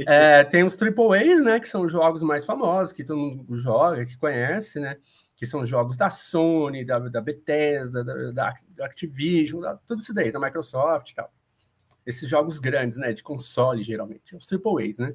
É, 0.05 0.43
tem 0.43 0.63
os 0.63 0.77
AAAs, 0.79 1.41
né, 1.41 1.59
que 1.59 1.69
são 1.69 1.83
os 1.83 1.91
jogos 1.91 2.21
mais 2.21 2.45
famosos, 2.45 2.93
que 2.93 3.03
todo 3.03 3.17
mundo 3.17 3.55
joga, 3.55 4.05
que 4.05 4.17
conhece, 4.17 4.79
né? 4.79 4.97
Que 5.35 5.45
são 5.45 5.61
os 5.61 5.69
jogos 5.69 5.97
da 5.97 6.09
Sony, 6.09 6.83
da, 6.83 6.99
da 6.99 7.21
Bethesda, 7.21 8.03
da, 8.03 8.31
da 8.31 8.85
Activision, 8.85 9.61
da, 9.61 9.75
tudo 9.87 10.01
isso 10.01 10.13
daí, 10.13 10.31
da 10.31 10.39
Microsoft 10.39 11.11
e 11.11 11.15
tal 11.15 11.31
esses 12.07 12.27
jogos 12.27 12.59
grandes, 12.59 12.97
né? 12.97 13.11
De 13.11 13.21
console, 13.21 13.83
geralmente, 13.83 14.33
os 14.35 14.45
Triple 14.45 14.89
A's, 14.89 14.97
né? 14.97 15.13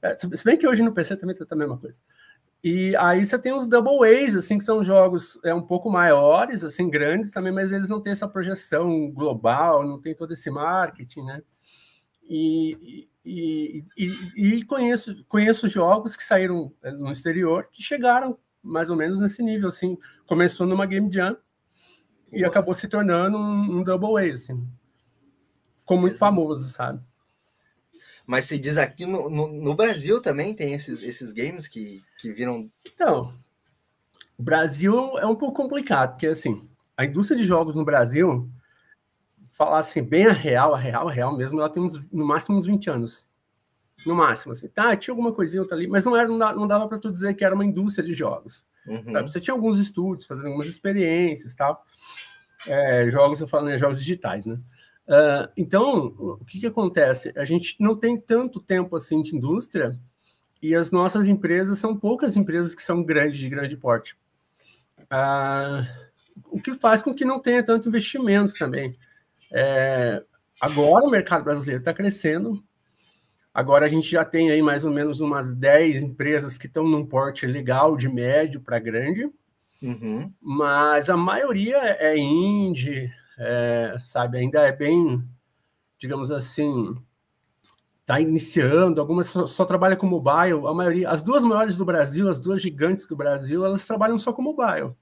É, 0.00 0.16
se 0.16 0.44
bem 0.44 0.56
que 0.56 0.66
hoje 0.66 0.82
no 0.82 0.92
PC 0.92 1.16
também 1.16 1.36
tá 1.36 1.44
a 1.50 1.56
mesma 1.56 1.76
coisa. 1.76 2.00
E 2.64 2.94
aí 2.96 3.26
você 3.26 3.36
tem 3.36 3.52
os 3.52 3.66
Double 3.66 4.08
A's, 4.08 4.36
assim, 4.36 4.56
que 4.56 4.64
são 4.64 4.84
jogos 4.84 5.36
é, 5.44 5.52
um 5.52 5.60
pouco 5.60 5.90
maiores, 5.90 6.62
assim, 6.62 6.88
grandes 6.88 7.32
também, 7.32 7.52
mas 7.52 7.72
eles 7.72 7.88
não 7.88 8.00
têm 8.00 8.12
essa 8.12 8.28
projeção 8.28 9.10
global, 9.10 9.84
não 9.84 10.00
tem 10.00 10.14
todo 10.14 10.32
esse 10.32 10.48
marketing, 10.48 11.22
né? 11.24 11.42
E, 12.22 13.08
e, 13.24 13.84
e, 13.96 14.14
e, 14.36 14.64
conheço, 14.64 15.24
conheço 15.24 15.66
jogos 15.66 16.16
que 16.16 16.22
saíram 16.22 16.72
é, 16.82 16.92
no 16.92 17.10
exterior 17.10 17.68
que 17.70 17.82
chegaram 17.82 18.38
mais 18.62 18.88
ou 18.90 18.96
menos 18.96 19.18
nesse 19.18 19.42
nível, 19.42 19.68
assim, 19.68 19.98
começou 20.24 20.64
numa 20.64 20.86
Game 20.86 21.12
Jam 21.12 21.36
e 22.32 22.44
acabou 22.44 22.72
se 22.74 22.86
tornando 22.86 23.36
um, 23.36 23.78
um 23.78 23.82
Double 23.82 24.16
A, 24.16 24.32
assim 24.32 24.64
ficou 25.92 25.98
muito 26.00 26.18
famoso, 26.18 26.70
sabe? 26.70 27.00
Mas 28.26 28.46
se 28.46 28.58
diz 28.58 28.76
aqui 28.76 29.04
no, 29.04 29.28
no, 29.28 29.48
no, 29.48 29.74
Brasil 29.74 30.20
também 30.22 30.54
tem 30.54 30.72
esses, 30.72 31.02
esses 31.02 31.32
games 31.32 31.66
que, 31.66 32.02
que 32.18 32.32
viram. 32.32 32.70
Então, 32.86 33.34
o 34.38 34.42
Brasil 34.42 35.18
é 35.18 35.26
um 35.26 35.34
pouco 35.34 35.62
complicado, 35.62 36.12
porque 36.12 36.28
assim, 36.28 36.68
a 36.96 37.04
indústria 37.04 37.38
de 37.38 37.44
jogos 37.44 37.74
no 37.74 37.84
Brasil, 37.84 38.48
falar 39.48 39.80
assim, 39.80 40.02
bem 40.02 40.26
a 40.26 40.32
real, 40.32 40.74
a 40.74 40.78
real, 40.78 41.08
a 41.08 41.12
real 41.12 41.36
mesmo, 41.36 41.60
ela 41.60 41.68
tem 41.68 41.82
uns, 41.82 42.10
no 42.10 42.24
máximo 42.24 42.56
uns 42.56 42.66
20 42.66 42.90
anos. 42.90 43.26
No 44.06 44.14
máximo, 44.14 44.52
assim. 44.52 44.68
Tá, 44.68 44.96
tinha 44.96 45.12
alguma 45.12 45.32
coisinha 45.32 45.62
outra 45.62 45.76
ali, 45.76 45.86
mas 45.86 46.04
não, 46.04 46.16
era, 46.16 46.28
não 46.28 46.66
dava 46.66 46.88
para 46.88 46.98
tu 46.98 47.12
dizer 47.12 47.34
que 47.34 47.44
era 47.44 47.54
uma 47.54 47.64
indústria 47.64 48.06
de 48.06 48.14
jogos. 48.14 48.64
Uhum. 48.86 49.12
Você 49.22 49.40
tinha 49.40 49.54
alguns 49.54 49.78
estudos, 49.78 50.26
fazendo 50.26 50.46
algumas 50.46 50.66
experiências 50.66 51.54
tal. 51.54 51.84
É, 52.66 53.08
jogos, 53.10 53.40
eu 53.40 53.46
falo, 53.46 53.66
né, 53.66 53.78
jogos 53.78 53.98
digitais, 53.98 54.46
né? 54.46 54.58
Uh, 55.06 55.50
então, 55.56 56.14
o 56.18 56.44
que, 56.44 56.60
que 56.60 56.66
acontece? 56.66 57.32
A 57.36 57.44
gente 57.44 57.76
não 57.80 57.96
tem 57.96 58.18
tanto 58.18 58.60
tempo 58.60 58.96
assim 58.96 59.22
de 59.22 59.36
indústria 59.36 59.98
e 60.62 60.74
as 60.74 60.90
nossas 60.90 61.26
empresas 61.26 61.78
são 61.78 61.96
poucas 61.96 62.36
empresas 62.36 62.74
que 62.74 62.82
são 62.82 63.02
grandes, 63.02 63.38
de 63.38 63.48
grande 63.48 63.76
porte. 63.76 64.16
Uh, 65.02 66.12
o 66.50 66.60
que 66.60 66.72
faz 66.74 67.02
com 67.02 67.14
que 67.14 67.24
não 67.24 67.40
tenha 67.40 67.62
tanto 67.62 67.88
investimento 67.88 68.54
também. 68.54 68.96
É, 69.52 70.22
agora 70.60 71.04
o 71.04 71.10
mercado 71.10 71.44
brasileiro 71.44 71.80
está 71.80 71.92
crescendo, 71.92 72.62
agora 73.52 73.84
a 73.84 73.88
gente 73.88 74.10
já 74.10 74.24
tem 74.24 74.50
aí 74.50 74.62
mais 74.62 74.84
ou 74.84 74.90
menos 74.90 75.20
umas 75.20 75.54
10 75.54 76.02
empresas 76.02 76.56
que 76.56 76.66
estão 76.66 76.84
num 76.84 77.04
porte 77.04 77.46
legal, 77.46 77.96
de 77.96 78.08
médio 78.08 78.60
para 78.60 78.78
grande, 78.78 79.30
uhum. 79.82 80.32
mas 80.40 81.10
a 81.10 81.16
maioria 81.16 81.78
é 81.98 82.16
indie, 82.16 83.12
é, 83.38 83.96
sabe, 84.04 84.38
ainda 84.38 84.60
é 84.62 84.72
bem, 84.72 85.22
digamos 85.98 86.30
assim, 86.30 86.96
está 88.00 88.20
iniciando, 88.20 89.00
algumas 89.00 89.28
só, 89.28 89.46
só 89.46 89.64
trabalham 89.64 89.96
com 89.96 90.06
mobile, 90.06 90.66
a 90.66 90.74
maioria, 90.74 91.08
as 91.08 91.22
duas 91.22 91.42
maiores 91.42 91.76
do 91.76 91.84
Brasil, 91.84 92.28
as 92.28 92.40
duas 92.40 92.60
gigantes 92.60 93.06
do 93.06 93.16
Brasil, 93.16 93.64
elas 93.64 93.86
trabalham 93.86 94.18
só 94.18 94.32
com 94.32 94.42
mobile. 94.42 94.94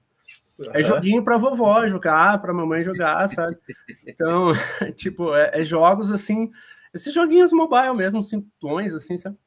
É 0.73 0.83
joguinho 0.83 1.23
para 1.23 1.37
vovó 1.37 1.87
jogar, 1.87 2.39
para 2.39 2.53
mamãe 2.53 2.83
jogar, 2.83 3.27
sabe? 3.27 3.57
Então, 4.05 4.51
tipo, 4.95 5.33
é, 5.33 5.51
é, 5.53 5.63
jogos 5.63 6.11
assim, 6.11 6.51
esses 6.93 7.13
joguinhos 7.13 7.51
mobile 7.51 7.95
mesmo, 7.95 8.21
simplões, 8.21 8.93
assim, 8.93 9.17
sabe? 9.17 9.37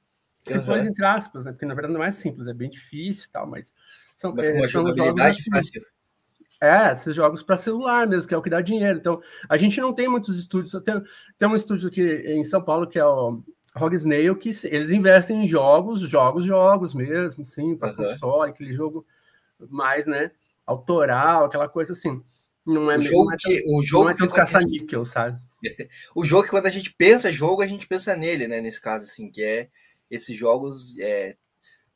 Simplões 0.46 0.82
uhum. 0.82 0.90
entre 0.90 1.04
aspas, 1.04 1.44
né? 1.44 1.52
Porque 1.52 1.66
na 1.66 1.74
verdade 1.74 1.94
não 1.94 2.02
é 2.02 2.10
simples, 2.10 2.48
é 2.48 2.52
bem 2.52 2.68
difícil 2.68 3.28
e 3.28 3.32
tal, 3.32 3.46
mas 3.46 3.72
são, 4.16 4.34
mas 4.34 4.48
é, 4.48 4.68
são 4.68 4.84
jogos 4.92 5.20
assim, 5.20 5.50
fácil. 5.50 5.82
É, 6.64 6.92
esses 6.92 7.14
jogos 7.14 7.42
para 7.42 7.56
celular 7.56 8.06
mesmo, 8.06 8.28
que 8.28 8.34
é 8.34 8.36
o 8.36 8.42
que 8.42 8.50
dá 8.50 8.60
dinheiro. 8.60 8.98
Então, 8.98 9.20
a 9.48 9.56
gente 9.56 9.80
não 9.80 9.92
tem 9.92 10.08
muitos 10.08 10.38
estúdios. 10.38 10.72
Tem, 10.82 11.02
tem 11.38 11.48
um 11.48 11.56
estúdio 11.56 11.88
aqui 11.88 12.02
em 12.02 12.44
São 12.44 12.62
Paulo 12.62 12.86
que 12.86 12.98
é 12.98 13.04
o 13.04 13.42
Rogue 13.76 13.96
Snail, 13.96 14.36
que 14.36 14.50
eles 14.64 14.90
investem 14.90 15.44
em 15.44 15.48
jogos, 15.48 16.00
jogos, 16.00 16.44
jogos 16.44 16.94
mesmo, 16.94 17.44
sim, 17.44 17.76
para 17.76 17.90
uhum. 17.90 17.96
console, 17.96 18.50
aquele 18.50 18.72
jogo 18.72 19.04
mais, 19.68 20.06
né? 20.06 20.30
autoral, 20.66 21.44
aquela 21.44 21.68
coisa 21.68 21.92
assim. 21.92 22.22
Não 22.66 22.90
é, 22.90 22.96
o 22.96 23.02
jogo 23.02 23.24
não 23.24 23.32
é, 23.32 23.36
que, 23.38 23.64
o 23.66 23.82
jogo 23.82 24.04
não 24.04 24.10
é 24.12 24.16
tanto 24.16 24.34
caça-níquel, 24.34 25.04
sabe? 25.04 25.38
o 26.16 26.24
jogo 26.24 26.44
que 26.44 26.50
quando 26.50 26.66
a 26.66 26.70
gente 26.70 26.94
pensa 26.94 27.30
jogo, 27.30 27.62
a 27.62 27.66
gente 27.66 27.86
pensa 27.86 28.16
nele, 28.16 28.48
né? 28.48 28.60
Nesse 28.60 28.80
caso, 28.80 29.04
assim, 29.04 29.30
que 29.30 29.42
é 29.42 29.68
esses 30.10 30.36
jogos, 30.36 30.98
é, 30.98 31.36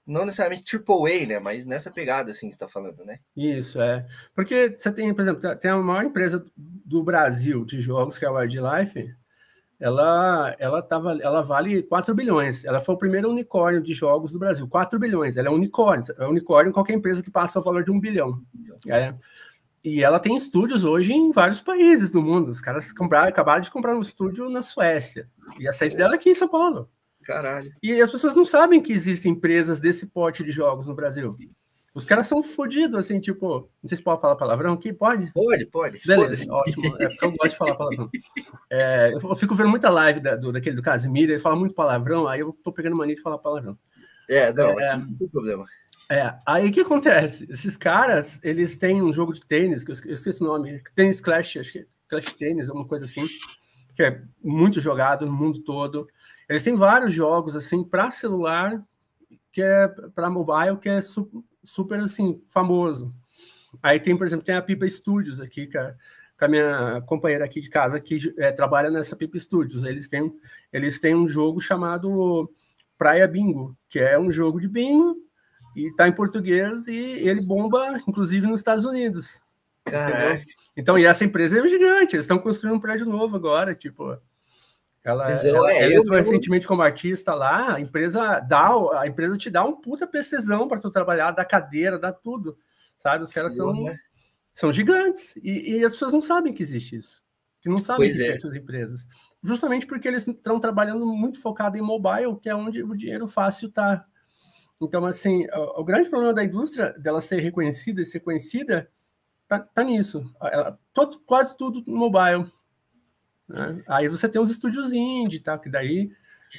não 0.08 0.24
necessariamente 0.24 0.64
AAA, 0.74 1.26
né? 1.26 1.38
Mas 1.38 1.66
nessa 1.66 1.90
pegada, 1.90 2.30
assim, 2.30 2.50
você 2.50 2.58
tá 2.58 2.66
falando, 2.66 3.04
né? 3.04 3.18
Isso, 3.36 3.80
é. 3.80 4.06
Porque 4.34 4.74
você 4.76 4.90
tem, 4.90 5.12
por 5.12 5.20
exemplo, 5.20 5.56
tem 5.56 5.70
a 5.70 5.76
maior 5.76 6.04
empresa 6.04 6.44
do 6.56 7.04
Brasil 7.04 7.64
de 7.64 7.80
jogos, 7.80 8.18
que 8.18 8.24
é 8.24 8.28
a 8.28 8.32
Wildlife, 8.32 9.14
ela, 9.78 10.56
ela, 10.58 10.82
tava, 10.82 11.16
ela 11.20 11.40
vale 11.40 11.82
4 11.82 12.14
bilhões. 12.14 12.64
Ela 12.64 12.80
foi 12.80 12.94
o 12.94 12.98
primeiro 12.98 13.30
unicórnio 13.30 13.80
de 13.80 13.94
jogos 13.94 14.32
do 14.32 14.38
Brasil. 14.38 14.66
4 14.66 14.98
bilhões. 14.98 15.36
Ela 15.36 15.48
é 15.48 15.50
um 15.50 15.54
unicórnio. 15.54 16.04
É 16.18 16.26
um 16.26 16.30
unicórnio 16.30 16.70
em 16.70 16.72
qualquer 16.72 16.94
empresa 16.94 17.22
que 17.22 17.30
passa 17.30 17.60
o 17.60 17.62
valor 17.62 17.84
de 17.84 17.92
um 17.92 18.00
bilhão. 18.00 18.42
É. 18.88 19.14
E 19.84 20.02
ela 20.02 20.18
tem 20.18 20.36
estúdios 20.36 20.84
hoje 20.84 21.12
em 21.12 21.30
vários 21.30 21.60
países 21.60 22.10
do 22.10 22.20
mundo. 22.20 22.50
Os 22.50 22.60
caras 22.60 22.92
compraram, 22.92 23.28
acabaram 23.28 23.60
de 23.60 23.70
comprar 23.70 23.94
um 23.94 24.00
estúdio 24.00 24.48
na 24.48 24.62
Suécia. 24.62 25.28
E 25.60 25.68
a 25.68 25.72
sede 25.72 25.96
dela 25.96 26.14
é 26.14 26.16
aqui 26.16 26.30
em 26.30 26.34
São 26.34 26.48
Paulo. 26.48 26.90
Caralho. 27.25 27.70
E 27.82 28.00
as 28.00 28.10
pessoas 28.10 28.34
não 28.34 28.44
sabem 28.44 28.82
que 28.82 28.92
existem 28.92 29.32
empresas 29.32 29.80
desse 29.80 30.06
porte 30.06 30.42
de 30.42 30.52
jogos 30.52 30.87
no 30.87 30.94
Brasil. 30.94 31.37
Os 31.94 32.04
caras 32.04 32.26
são 32.26 32.42
fodidos, 32.42 32.98
assim, 32.98 33.18
tipo. 33.18 33.68
Não 33.82 33.88
sei 33.88 33.96
se 33.96 34.02
pode 34.02 34.20
falar 34.20 34.37
palavrão 34.37 34.75
aqui, 34.75 34.92
pode? 34.92 35.32
Pode, 35.32 35.66
pode. 35.66 36.00
Beleza, 36.06 36.52
ótimo. 36.52 36.87
É 37.00 37.08
porque 37.08 37.25
eu 37.25 37.30
gosto 37.32 37.50
de 37.50 37.56
falar 37.56 37.75
palavrão. 37.75 38.10
É, 38.70 39.12
eu 39.12 39.37
fico 39.37 39.54
vendo 39.54 39.70
muita 39.70 39.90
live 39.90 40.20
da, 40.20 40.37
do, 40.37 40.52
daquele 40.52 40.76
do 40.76 40.82
Casimiro, 40.82 41.32
ele 41.32 41.40
fala 41.40 41.56
muito 41.56 41.75
palavrão, 41.75 42.28
aí 42.28 42.40
eu 42.40 42.52
tô 42.62 42.72
pegando 42.72 42.96
mania 42.96 43.14
de 43.14 43.22
falar 43.22 43.38
palavrão. 43.38 43.76
É, 44.30 44.52
não, 44.52 44.78
é, 44.78 44.96
não 44.96 45.14
tem 45.14 45.28
problema. 45.28 45.66
É, 46.10 46.34
aí 46.46 46.68
o 46.68 46.72
que 46.72 46.80
acontece? 46.80 47.46
Esses 47.50 47.76
caras, 47.76 48.40
eles 48.42 48.78
têm 48.78 49.02
um 49.02 49.12
jogo 49.12 49.32
de 49.32 49.40
tênis, 49.40 49.84
que 49.84 49.90
eu 49.90 50.14
esqueci 50.14 50.42
o 50.42 50.46
nome, 50.46 50.82
tênis 50.94 51.20
Clash, 51.20 51.56
acho 51.56 51.72
que 51.72 51.78
é 51.80 51.87
Clash 52.08 52.32
Tênis, 52.32 52.68
alguma 52.68 52.87
coisa 52.87 53.04
assim, 53.04 53.26
que 53.94 54.02
é 54.02 54.22
muito 54.42 54.80
jogado 54.80 55.26
no 55.26 55.32
mundo 55.32 55.58
todo. 55.62 56.06
Eles 56.48 56.62
têm 56.62 56.74
vários 56.74 57.12
jogos, 57.12 57.54
assim, 57.54 57.84
para 57.84 58.10
celular, 58.10 58.82
que 59.52 59.62
é 59.62 59.88
para 60.14 60.30
mobile, 60.30 60.78
que 60.80 60.88
é 60.88 61.00
super 61.62 62.00
assim, 62.00 62.40
famoso. 62.48 63.14
Aí 63.82 64.00
tem, 64.00 64.16
por 64.16 64.26
exemplo, 64.26 64.44
tem 64.44 64.54
a 64.54 64.62
Pipa 64.62 64.88
Studios 64.88 65.40
aqui, 65.40 65.66
cara, 65.66 65.96
com 66.38 66.44
a 66.44 66.48
minha 66.48 67.02
companheira 67.02 67.44
aqui 67.44 67.60
de 67.60 67.68
casa 67.68 68.00
que 68.00 68.34
é, 68.38 68.50
trabalha 68.50 68.90
nessa 68.90 69.16
Pipa 69.16 69.38
Studios. 69.38 69.82
Eles 69.82 70.08
têm, 70.08 70.32
eles 70.72 70.98
têm 70.98 71.14
um 71.14 71.26
jogo 71.26 71.60
chamado 71.60 72.50
Praia 72.96 73.26
Bingo, 73.26 73.76
que 73.88 73.98
é 73.98 74.18
um 74.18 74.32
jogo 74.32 74.60
de 74.60 74.68
bingo 74.68 75.16
e 75.76 75.94
tá 75.94 76.08
em 76.08 76.12
português 76.12 76.88
e 76.88 76.96
ele 76.96 77.42
bomba, 77.42 78.00
inclusive, 78.08 78.46
nos 78.46 78.60
Estados 78.60 78.84
Unidos. 78.84 79.40
Caraca. 79.84 80.42
Então, 80.76 80.98
e 80.98 81.04
essa 81.04 81.24
empresa 81.24 81.58
é 81.58 81.68
gigante, 81.68 82.14
eles 82.14 82.24
estão 82.24 82.38
construindo 82.38 82.76
um 82.76 82.80
prédio 82.80 83.06
novo 83.06 83.36
agora, 83.36 83.74
tipo, 83.74 84.16
ela, 85.04 85.30
ela, 85.30 85.72
é, 85.72 85.94
entrou 85.94 86.16
recentemente 86.16 86.66
como 86.66 86.82
artista 86.82 87.32
lá, 87.34 87.74
a 87.74 87.80
empresa 87.80 88.40
dá, 88.40 88.68
a 89.00 89.06
empresa 89.06 89.36
te 89.36 89.48
dá 89.48 89.64
um 89.64 89.80
puta 89.80 90.06
precisão 90.06 90.66
para 90.66 90.80
tu 90.80 90.90
trabalhar, 90.90 91.30
dá 91.30 91.44
cadeira, 91.44 91.98
dá 91.98 92.12
tudo, 92.12 92.58
sabe? 92.98 93.24
Os 93.24 93.32
caras 93.32 93.54
são, 93.54 93.72
né? 93.72 93.96
são 94.54 94.72
gigantes 94.72 95.34
e, 95.36 95.76
e, 95.76 95.84
as 95.84 95.92
pessoas 95.92 96.12
não 96.12 96.20
sabem 96.20 96.52
que 96.52 96.62
existe 96.62 96.96
isso, 96.96 97.22
que 97.60 97.68
não 97.68 97.78
sabem 97.78 98.08
pois 98.08 98.16
que 98.16 98.22
é. 98.24 98.32
essas 98.32 98.56
empresas, 98.56 99.06
justamente 99.42 99.86
porque 99.86 100.08
eles 100.08 100.26
estão 100.26 100.58
trabalhando 100.58 101.06
muito 101.06 101.40
focado 101.40 101.78
em 101.78 101.82
mobile, 101.82 102.38
que 102.40 102.48
é 102.48 102.54
onde 102.54 102.82
o 102.82 102.94
dinheiro 102.94 103.26
fácil 103.26 103.68
está. 103.68 104.04
Então, 104.80 105.06
assim, 105.06 105.46
o, 105.46 105.80
o, 105.80 105.84
grande 105.84 106.08
problema 106.08 106.34
da 106.34 106.44
indústria 106.44 106.92
dela 106.98 107.20
ser 107.20 107.40
reconhecida 107.40 108.00
e 108.00 108.04
ser 108.04 108.20
conhecida 108.20 108.90
tá, 109.48 109.58
tá 109.58 109.82
nisso. 109.82 110.22
Ela, 110.40 110.78
todo, 110.92 111.18
quase 111.20 111.56
tudo 111.56 111.82
mobile. 111.86 112.50
Né? 113.48 113.82
Aí 113.86 114.08
você 114.08 114.28
tem 114.28 114.40
os 114.40 114.50
estúdios 114.50 114.92
indie, 114.92 115.40
tá? 115.40 115.58
Que 115.58 115.70
daí 115.70 116.10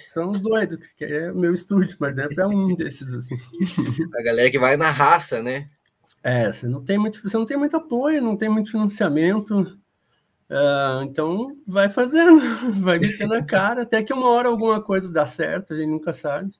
são 0.07 0.31
os 0.31 0.39
doidos, 0.39 0.79
que 0.95 1.05
é 1.05 1.31
o 1.31 1.35
meu 1.35 1.53
estúdio, 1.53 1.97
exemplo, 2.05 2.41
é 2.41 2.47
um 2.47 2.75
desses, 2.75 3.13
assim. 3.13 3.37
A 4.17 4.23
galera 4.23 4.51
que 4.51 4.59
vai 4.59 4.77
na 4.77 4.91
raça, 4.91 5.41
né? 5.41 5.67
É, 6.23 6.51
você 6.51 6.67
não 6.67 6.83
tem 6.83 6.97
muito, 6.97 7.21
você 7.21 7.37
não 7.37 7.45
tem 7.45 7.57
muito 7.57 7.75
apoio, 7.77 8.21
não 8.21 8.35
tem 8.35 8.49
muito 8.49 8.71
financiamento. 8.71 9.61
Uh, 10.49 11.03
então 11.03 11.55
vai 11.65 11.89
fazendo, 11.89 12.41
vai 12.81 12.97
metendo 12.97 13.35
a 13.35 13.43
cara, 13.43 13.83
até 13.83 14.03
que 14.03 14.11
uma 14.11 14.29
hora 14.29 14.49
alguma 14.49 14.81
coisa 14.81 15.11
dá 15.11 15.25
certo, 15.25 15.73
a 15.73 15.77
gente 15.77 15.89
nunca 15.89 16.11
sabe. 16.11 16.51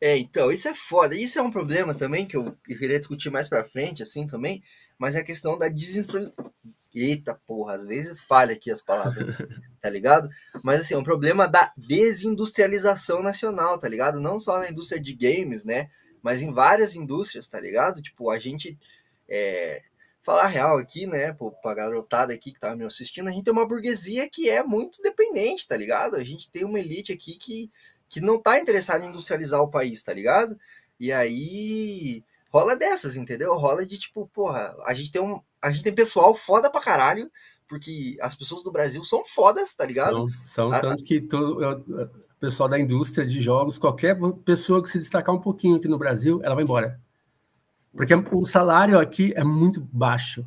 É, 0.00 0.16
então, 0.18 0.52
isso 0.52 0.68
é 0.68 0.74
foda. 0.74 1.14
Isso 1.14 1.38
é 1.38 1.42
um 1.42 1.50
problema 1.50 1.94
também 1.94 2.26
que 2.26 2.36
eu, 2.36 2.56
eu 2.68 2.78
queria 2.78 2.98
discutir 2.98 3.30
mais 3.30 3.48
pra 3.48 3.64
frente, 3.64 4.02
assim, 4.02 4.26
também, 4.26 4.62
mas 4.98 5.14
é 5.14 5.20
a 5.20 5.24
questão 5.24 5.56
da 5.56 5.68
desinstru... 5.68 6.20
Eita 6.98 7.38
porra, 7.46 7.74
às 7.74 7.84
vezes 7.84 8.22
falha 8.22 8.54
aqui 8.54 8.70
as 8.70 8.80
palavras, 8.80 9.36
tá 9.82 9.90
ligado? 9.90 10.30
Mas 10.62 10.80
assim, 10.80 10.94
é 10.94 10.98
um 10.98 11.04
problema 11.04 11.46
da 11.46 11.70
desindustrialização 11.76 13.22
nacional, 13.22 13.78
tá 13.78 13.86
ligado? 13.86 14.18
Não 14.18 14.38
só 14.38 14.58
na 14.58 14.70
indústria 14.70 15.00
de 15.00 15.12
games, 15.12 15.62
né? 15.62 15.90
Mas 16.22 16.40
em 16.40 16.52
várias 16.52 16.96
indústrias, 16.96 17.48
tá 17.48 17.60
ligado? 17.60 18.02
Tipo, 18.02 18.30
a 18.30 18.38
gente. 18.38 18.78
É, 19.28 19.82
falar 20.22 20.48
real 20.48 20.76
aqui, 20.78 21.06
né? 21.06 21.32
Pô, 21.34 21.52
pra 21.52 21.72
garotada 21.72 22.32
aqui 22.34 22.50
que 22.50 22.58
tava 22.58 22.74
me 22.74 22.84
assistindo, 22.84 23.28
a 23.28 23.30
gente 23.30 23.44
tem 23.44 23.52
uma 23.52 23.66
burguesia 23.66 24.28
que 24.28 24.50
é 24.50 24.60
muito 24.60 25.00
dependente, 25.00 25.68
tá 25.68 25.76
ligado? 25.76 26.16
A 26.16 26.24
gente 26.24 26.50
tem 26.50 26.64
uma 26.64 26.80
elite 26.80 27.12
aqui 27.12 27.36
que, 27.36 27.70
que 28.08 28.20
não 28.20 28.40
tá 28.40 28.58
interessada 28.58 29.04
em 29.04 29.08
industrializar 29.08 29.60
o 29.60 29.70
país, 29.70 30.02
tá 30.02 30.12
ligado? 30.12 30.58
E 30.98 31.12
aí 31.12 32.24
rola 32.50 32.74
dessas, 32.74 33.14
entendeu? 33.16 33.54
Rola 33.56 33.86
de 33.86 33.98
tipo, 33.98 34.26
porra, 34.34 34.74
a 34.84 34.92
gente 34.94 35.12
tem 35.12 35.22
um, 35.22 35.40
a 35.66 35.72
gente 35.72 35.82
tem 35.82 35.94
pessoal 35.94 36.34
foda 36.34 36.70
pra 36.70 36.80
caralho, 36.80 37.30
porque 37.68 38.16
as 38.20 38.34
pessoas 38.34 38.62
do 38.62 38.70
Brasil 38.70 39.02
são 39.02 39.24
fodas, 39.24 39.74
tá 39.74 39.84
ligado? 39.84 40.28
São, 40.42 40.70
são 40.70 40.72
a, 40.72 40.80
tanto 40.80 41.04
que 41.04 41.20
todo 41.20 41.58
o 41.60 42.10
pessoal 42.38 42.68
da 42.68 42.78
indústria 42.78 43.26
de 43.26 43.42
jogos, 43.42 43.78
qualquer 43.78 44.16
pessoa 44.44 44.82
que 44.82 44.90
se 44.90 44.98
destacar 44.98 45.34
um 45.34 45.40
pouquinho 45.40 45.76
aqui 45.76 45.88
no 45.88 45.98
Brasil, 45.98 46.40
ela 46.42 46.54
vai 46.54 46.64
embora. 46.64 47.00
Porque 47.92 48.14
o 48.14 48.44
salário 48.44 48.98
aqui 48.98 49.32
é 49.34 49.42
muito 49.42 49.80
baixo. 49.80 50.46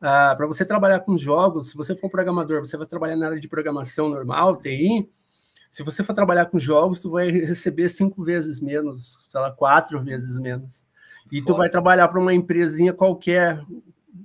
Ah, 0.00 0.34
para 0.36 0.46
você 0.46 0.64
trabalhar 0.64 1.00
com 1.00 1.16
jogos, 1.16 1.70
se 1.70 1.76
você 1.76 1.94
for 1.94 2.06
um 2.06 2.10
programador, 2.10 2.60
você 2.60 2.76
vai 2.76 2.86
trabalhar 2.86 3.16
na 3.16 3.26
área 3.26 3.40
de 3.40 3.48
programação 3.48 4.08
normal, 4.08 4.56
TI. 4.56 5.08
Se 5.70 5.82
você 5.82 6.02
for 6.02 6.14
trabalhar 6.14 6.46
com 6.46 6.58
jogos, 6.58 6.98
tu 6.98 7.10
vai 7.10 7.30
receber 7.30 7.88
cinco 7.88 8.22
vezes 8.22 8.60
menos, 8.60 9.18
sei 9.28 9.40
lá, 9.40 9.50
quatro 9.52 10.00
vezes 10.00 10.38
menos. 10.38 10.86
E 11.30 11.40
Foda. 11.40 11.52
tu 11.52 11.56
vai 11.58 11.68
trabalhar 11.68 12.08
para 12.08 12.20
uma 12.20 12.32
empresinha 12.32 12.92
qualquer, 12.92 13.60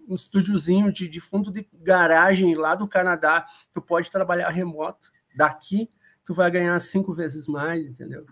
um 0.08 0.16
estúdiozinho 0.16 0.92
de, 0.92 1.08
de 1.08 1.20
fundo 1.20 1.52
de 1.52 1.68
garagem 1.74 2.56
lá 2.56 2.76
do 2.76 2.88
Canadá, 2.88 3.46
tu 3.72 3.82
pode 3.82 4.10
trabalhar 4.10 4.50
remoto. 4.50 5.12
Daqui, 5.36 5.90
tu 6.24 6.34
vai 6.34 6.50
ganhar 6.52 6.80
cinco 6.80 7.14
vezes 7.14 7.48
mais, 7.48 7.86
entendeu? 7.86 8.26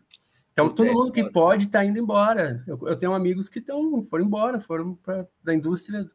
Então, 0.51 0.69
todo 0.69 0.91
mundo 0.91 1.11
que 1.11 1.31
pode 1.31 1.65
está 1.65 1.85
indo 1.85 1.97
embora. 1.97 2.63
Eu, 2.67 2.77
eu 2.87 2.97
tenho 2.97 3.13
amigos 3.13 3.47
que 3.47 3.61
tão, 3.61 4.01
foram 4.01 4.25
embora, 4.25 4.59
foram 4.59 4.95
para 4.95 5.27
da 5.41 5.53
indústria 5.53 6.09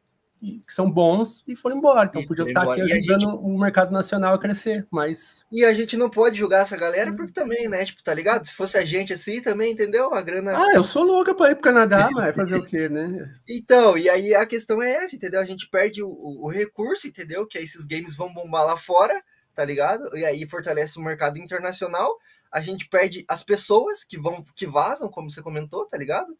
que 0.65 0.73
são 0.73 0.89
bons 0.89 1.43
e 1.47 1.55
foram 1.55 1.77
embora. 1.77 2.07
Então, 2.07 2.25
podia 2.25 2.45
estar 2.45 2.63
aqui 2.63 2.81
ajudando 2.81 3.19
gente... 3.19 3.39
o 3.41 3.57
mercado 3.57 3.91
nacional 3.91 4.35
a 4.35 4.39
crescer, 4.39 4.85
mas... 4.89 5.45
E 5.51 5.63
a 5.63 5.73
gente 5.73 5.97
não 5.97 6.09
pode 6.09 6.37
julgar 6.37 6.61
essa 6.61 6.77
galera 6.77 7.13
porque 7.13 7.31
também, 7.31 7.67
né? 7.67 7.85
Tipo, 7.85 8.03
tá 8.03 8.13
ligado? 8.13 8.45
Se 8.45 8.53
fosse 8.53 8.77
a 8.77 8.85
gente 8.85 9.13
assim 9.13 9.41
também, 9.41 9.73
entendeu? 9.73 10.13
A 10.13 10.21
grana... 10.21 10.57
Ah, 10.57 10.73
eu 10.75 10.83
sou 10.83 11.03
louca 11.03 11.33
para 11.33 11.51
ir 11.51 11.55
pro 11.55 11.63
Canadá, 11.63 12.09
mas 12.13 12.35
fazer 12.35 12.57
o 12.57 12.65
quê, 12.65 12.89
né? 12.89 13.33
Então, 13.47 13.97
e 13.97 14.09
aí 14.09 14.33
a 14.35 14.45
questão 14.45 14.81
é 14.81 14.91
essa, 14.91 15.15
entendeu? 15.15 15.39
A 15.39 15.45
gente 15.45 15.69
perde 15.69 16.03
o, 16.03 16.09
o 16.09 16.49
recurso, 16.49 17.07
entendeu? 17.07 17.47
Que 17.47 17.57
esses 17.57 17.85
games 17.85 18.15
vão 18.15 18.33
bombar 18.33 18.65
lá 18.65 18.75
fora, 18.75 19.21
tá 19.55 19.63
ligado? 19.63 20.15
E 20.15 20.25
aí 20.25 20.47
fortalece 20.47 20.99
o 20.99 21.01
mercado 21.01 21.37
internacional 21.37 22.17
a 22.55 22.61
gente 22.61 22.87
perde 22.87 23.25
as 23.27 23.43
pessoas 23.43 24.05
que 24.05 24.17
vão 24.17 24.41
que 24.55 24.65
vazam, 24.65 25.09
como 25.09 25.29
você 25.29 25.41
comentou, 25.41 25.85
tá 25.85 25.97
ligado? 25.97 26.37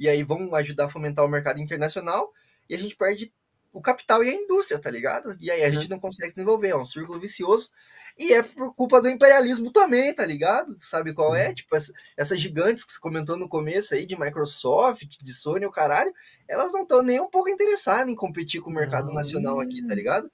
E 0.00 0.08
aí 0.08 0.22
vão 0.22 0.54
ajudar 0.54 0.86
a 0.86 0.88
fomentar 0.88 1.22
o 1.22 1.28
mercado 1.28 1.60
internacional 1.60 2.32
e 2.70 2.74
a 2.74 2.78
gente 2.78 2.96
perde 2.96 3.30
o 3.72 3.80
capital 3.80 4.24
e 4.24 4.30
a 4.30 4.34
indústria, 4.34 4.78
tá 4.78 4.90
ligado? 4.90 5.36
E 5.40 5.50
aí 5.50 5.62
a 5.62 5.70
gente 5.70 5.84
uhum. 5.84 5.90
não 5.90 6.00
consegue 6.00 6.32
desenvolver, 6.32 6.68
é 6.68 6.76
um 6.76 6.84
círculo 6.84 7.20
vicioso. 7.20 7.70
E 8.18 8.32
é 8.32 8.42
por 8.42 8.74
culpa 8.74 9.00
do 9.00 9.08
imperialismo 9.08 9.70
também, 9.70 10.12
tá 10.12 10.24
ligado? 10.24 10.76
Sabe 10.82 11.12
qual 11.12 11.36
é? 11.36 11.48
Uhum. 11.48 11.54
Tipo, 11.54 11.76
essa, 11.76 11.92
essas 12.16 12.40
gigantes 12.40 12.84
que 12.84 12.92
você 12.92 12.98
comentou 12.98 13.36
no 13.36 13.48
começo 13.48 13.94
aí, 13.94 14.06
de 14.06 14.18
Microsoft, 14.18 15.06
de 15.22 15.32
Sony, 15.32 15.66
o 15.66 15.70
caralho, 15.70 16.12
elas 16.48 16.72
não 16.72 16.82
estão 16.82 17.02
nem 17.02 17.20
um 17.20 17.28
pouco 17.28 17.48
interessadas 17.48 18.08
em 18.08 18.16
competir 18.16 18.60
com 18.60 18.70
o 18.70 18.74
mercado 18.74 19.12
nacional 19.12 19.60
aqui, 19.60 19.86
tá 19.86 19.94
ligado? 19.94 20.30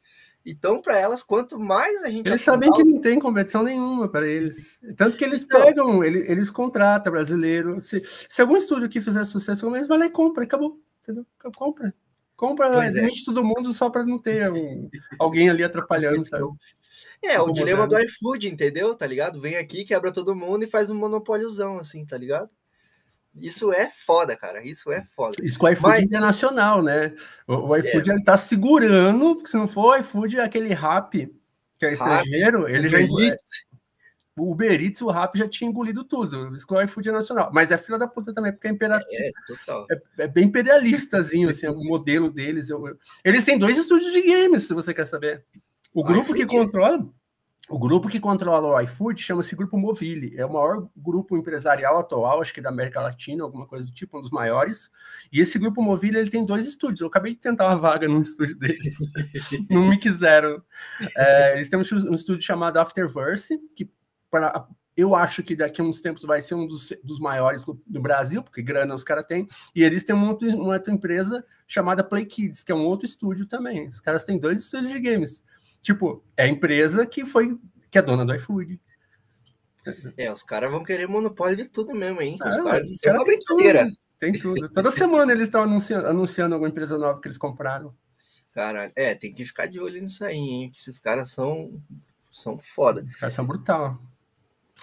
Então, 0.47 0.81
para 0.81 0.99
elas, 0.99 1.23
quanto 1.23 1.59
mais 1.59 2.05
a 2.05 2.11
gente. 2.11 2.27
Eles 2.27 2.43
sabem 2.43 2.71
que 2.71 2.85
não 2.85 3.01
tem 3.01 3.19
competição 3.19 3.63
nenhuma 3.63 4.09
para 4.09 4.27
eles. 4.27 4.79
Tanto 4.95 5.17
que 5.17 5.25
eles 5.25 5.43
então, 5.43 5.63
pegam, 5.63 6.05
eles, 6.05 6.29
eles 6.29 6.51
contratam 6.51 7.13
brasileiro. 7.13 7.81
Se, 7.81 8.03
se 8.05 8.43
algum 8.43 8.57
estúdio 8.57 8.87
aqui 8.87 9.01
fizer 9.01 9.25
sucesso, 9.25 9.75
eles 9.75 9.87
vai 9.87 9.99
lá 9.99 10.07
e 10.07 10.11
compra, 10.11 10.45
acabou. 10.45 10.79
Entendeu? 11.03 11.27
Compra. 11.57 11.95
Compra, 12.37 12.87
é. 12.87 12.91
demite 12.91 13.23
é. 13.23 13.25
todo 13.25 13.45
mundo 13.45 13.73
só 13.73 13.89
para 13.89 14.05
não 14.05 14.19
ter 14.19 14.51
um, 14.51 14.89
alguém 15.19 15.49
ali 15.49 15.63
atrapalhando, 15.63 16.27
sabe? 16.27 16.45
É, 17.23 17.41
o 17.41 17.53
dilema 17.53 17.87
do 17.87 17.99
iFood, 17.99 18.49
entendeu? 18.49 18.95
Tá 18.95 19.07
ligado? 19.07 19.41
Vem 19.41 19.57
aqui, 19.57 19.85
quebra 19.85 20.13
todo 20.13 20.37
mundo 20.37 20.65
e 20.65 20.71
faz 20.71 20.91
um 20.91 20.95
monopóliozão, 20.95 21.79
assim, 21.79 22.05
tá 22.05 22.19
ligado? 22.19 22.51
Isso 23.35 23.73
é 23.73 23.91
foda, 23.91 24.37
cara. 24.37 24.65
Isso 24.65 24.93
é 24.93 25.03
foda. 25.03 25.37
Isso 25.43 25.59
com 25.59 25.67
o 25.67 25.71
iFood 25.71 25.95
Mas... 25.95 26.03
internacional, 26.03 26.83
né? 26.83 27.15
O, 27.47 27.55
o 27.55 27.77
iFood 27.77 28.11
é. 28.11 28.15
ele 28.15 28.25
tá 28.25 28.37
segurando, 28.37 29.37
porque 29.37 29.51
se 29.51 29.57
não 29.57 29.67
for 29.67 29.97
o 29.97 30.01
iFood, 30.01 30.39
aquele 30.39 30.73
rap 30.75 31.33
que 31.79 31.87
é 31.87 31.93
estrangeiro, 31.93 32.69
ele 32.69 32.89
já. 32.89 32.99
O 34.37 34.51
Uber 34.51 34.83
Eats, 34.83 35.01
o 35.01 35.11
rap 35.11 35.39
já 35.39 35.49
tinha 35.49 35.71
engolido 35.71 36.05
tudo. 36.05 36.51
Com 36.67 36.75
o 36.75 36.83
iFood 36.83 37.09
é 37.09 37.13
nacional. 37.13 37.51
Mas 37.53 37.71
é 37.71 37.79
filha 37.79 37.99
da 37.99 38.09
puta 38.09 38.33
também, 38.33 38.53
porque 38.53 38.67
é, 38.67 38.71
impera... 38.71 39.01
é, 39.11 39.29
é, 39.29 40.03
é 40.25 40.29
bem 40.29 40.47
imperialistazinho, 40.47 41.49
assim, 41.49 41.69
o 41.69 41.77
modelo 41.85 42.31
deles. 42.31 42.69
Eu, 42.69 42.87
eu... 42.87 42.99
Eles 43.25 43.45
têm 43.45 43.59
dois 43.59 43.79
estúdios 43.79 44.13
de 44.13 44.23
games, 44.23 44.65
se 44.65 44.75
você 44.75 44.93
quer 44.93 45.07
saber. 45.07 45.45
O 45.93 46.03
grupo 46.03 46.35
que 46.35 46.45
controla 46.45 47.09
o 47.69 47.79
grupo 47.79 48.11
que 48.11 48.21
controla 48.21 48.69
o 48.69 48.81
iFood 48.83 49.23
chama-se 49.23 49.57
Grupo 49.57 49.79
Movile. 49.79 50.39
É 50.39 50.45
o 50.45 50.53
maior 50.53 50.87
grupo 50.95 51.37
empresarial 51.37 51.99
atual, 51.99 52.43
acho 52.43 52.53
que 52.53 52.61
da 52.61 52.69
América 52.69 53.01
Latina, 53.01 53.43
alguma 53.43 53.67
coisa 53.67 53.87
do 53.87 53.93
tipo, 53.93 54.19
um 54.19 54.21
dos 54.21 54.31
maiores. 54.31 54.91
E 55.33 55.41
esse 55.41 55.59
Grupo 55.59 55.81
Movile 55.81 56.19
ele 56.19 56.31
tem 56.31 56.45
dois 56.45 56.69
estúdios. 56.69 57.01
Eu 57.01 57.07
acabei 57.07 57.33
de 57.33 57.41
tentar 57.41 57.69
uma 57.69 57.77
vaga 57.77 58.07
num 58.07 58.21
estúdio 58.21 58.59
deles. 58.59 58.97
Não 59.71 59.89
me 59.89 59.97
quiseram. 59.97 60.63
É, 61.17 61.55
eles 61.55 61.71
têm 61.71 61.79
um, 61.79 61.83
estúdio 62.15 62.43
chamado 62.43 62.77
Afterverse, 62.77 63.59
que 63.75 63.91
para, 64.35 64.67
eu 64.97 65.15
acho 65.15 65.45
que 65.45 65.55
daqui 65.55 65.81
a 65.81 65.85
uns 65.85 66.01
tempos 66.01 66.25
vai 66.25 66.41
ser 66.41 66.57
um 66.57 66.67
dos, 66.67 66.93
dos 67.05 67.21
maiores 67.21 67.63
do, 67.63 67.81
do, 67.87 68.01
Brasil, 68.01 68.43
porque 68.43 68.63
grana 68.63 68.93
os 68.93 69.05
caras 69.05 69.25
têm. 69.27 69.47
E 69.75 69.85
eles 69.85 70.03
têm 70.03 70.15
uma 70.15 70.31
outra, 70.31 70.49
uma 70.49 70.75
outra 70.75 70.93
empresa 70.93 71.45
chamada 71.69 72.03
Play 72.03 72.27
Kids, 72.27 72.65
que 72.65 72.73
é 72.73 72.75
um 72.75 72.85
outro 72.85 73.07
estúdio 73.07 73.47
também. 73.47 73.87
Os 73.87 74.01
caras 74.01 74.25
têm 74.25 74.39
dois 74.39 74.61
estúdios 74.63 74.93
de 74.93 75.01
games. 75.01 75.43
Tipo, 75.81 76.25
é 76.37 76.45
a 76.45 76.49
empresa 76.49 77.07
que 77.07 77.25
foi 77.25 77.57
que 77.91 77.99
é 77.99 78.03
dona 78.03 78.25
do 78.25 78.35
iFood. 78.35 78.81
É, 80.17 80.33
os 80.33 80.43
caras 80.43 80.69
vão 80.69 80.83
querer 80.83 81.07
monopólio 81.07 81.57
de 81.57 81.69
tudo 81.69 81.95
mesmo, 81.95 82.21
hein? 82.21 82.39
Os 82.45 82.57
ah, 82.57 82.65
caras 82.65 83.01
cara 83.01 83.19
tem 83.19 83.27
brincadeira. 83.27 83.85
Tudo, 83.85 83.99
tem 84.19 84.33
tudo. 84.33 84.69
Toda 84.69 84.91
semana 84.91 85.31
eles 85.31 85.47
estão 85.47 85.63
anunciando, 85.63 86.09
anunciando 86.09 86.55
alguma 86.55 86.71
empresa 86.71 86.99
nova 86.99 87.21
que 87.21 87.29
eles 87.29 87.39
compraram. 87.39 87.95
Cara, 88.53 88.91
é, 88.97 89.15
tem 89.15 89.33
que 89.33 89.45
ficar 89.47 89.67
de 89.67 89.79
olho 89.79 90.03
nisso 90.03 90.25
aí, 90.25 90.37
hein? 90.37 90.71
Que 90.73 90.81
esses 90.81 90.99
caras 90.99 91.31
são, 91.31 91.81
são 92.33 92.59
foda. 92.59 93.05
Os 93.07 93.15
caras 93.15 93.35
são 93.35 93.47
brutal. 93.47 94.01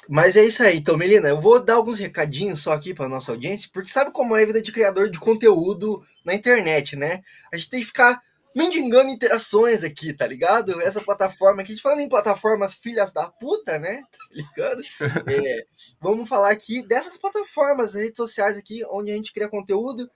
Mas 0.09 0.35
é 0.35 0.43
isso 0.43 0.63
aí, 0.63 0.77
então, 0.77 0.97
Melina, 0.97 1.29
eu 1.29 1.39
vou 1.39 1.63
dar 1.63 1.75
alguns 1.75 1.99
recadinhos 1.99 2.61
só 2.61 2.73
aqui 2.73 2.93
para 2.93 3.07
nossa 3.07 3.31
audiência, 3.31 3.69
porque 3.71 3.91
sabe 3.91 4.11
como 4.11 4.35
é 4.35 4.43
a 4.43 4.45
vida 4.45 4.61
de 4.61 4.71
criador 4.71 5.09
de 5.09 5.19
conteúdo 5.19 6.03
na 6.25 6.33
internet, 6.33 6.95
né? 6.95 7.21
A 7.51 7.57
gente 7.57 7.69
tem 7.69 7.79
que 7.79 7.85
ficar 7.85 8.21
mendigando 8.55 9.09
interações 9.09 9.83
aqui, 9.83 10.13
tá 10.13 10.27
ligado? 10.27 10.81
Essa 10.81 11.01
plataforma 11.01 11.61
aqui, 11.61 11.77
falando 11.77 12.01
em 12.01 12.09
plataformas 12.09 12.73
filhas 12.73 13.11
da 13.13 13.29
puta, 13.29 13.79
né? 13.79 14.03
Tá 14.11 14.25
ligado? 14.31 14.81
É, 15.27 15.65
vamos 16.01 16.27
falar 16.27 16.51
aqui 16.51 16.85
dessas 16.85 17.17
plataformas, 17.17 17.93
redes 17.93 18.17
sociais 18.17 18.57
aqui, 18.57 18.83
onde 18.89 19.11
a 19.11 19.15
gente 19.15 19.33
cria 19.33 19.49
conteúdo. 19.49 20.09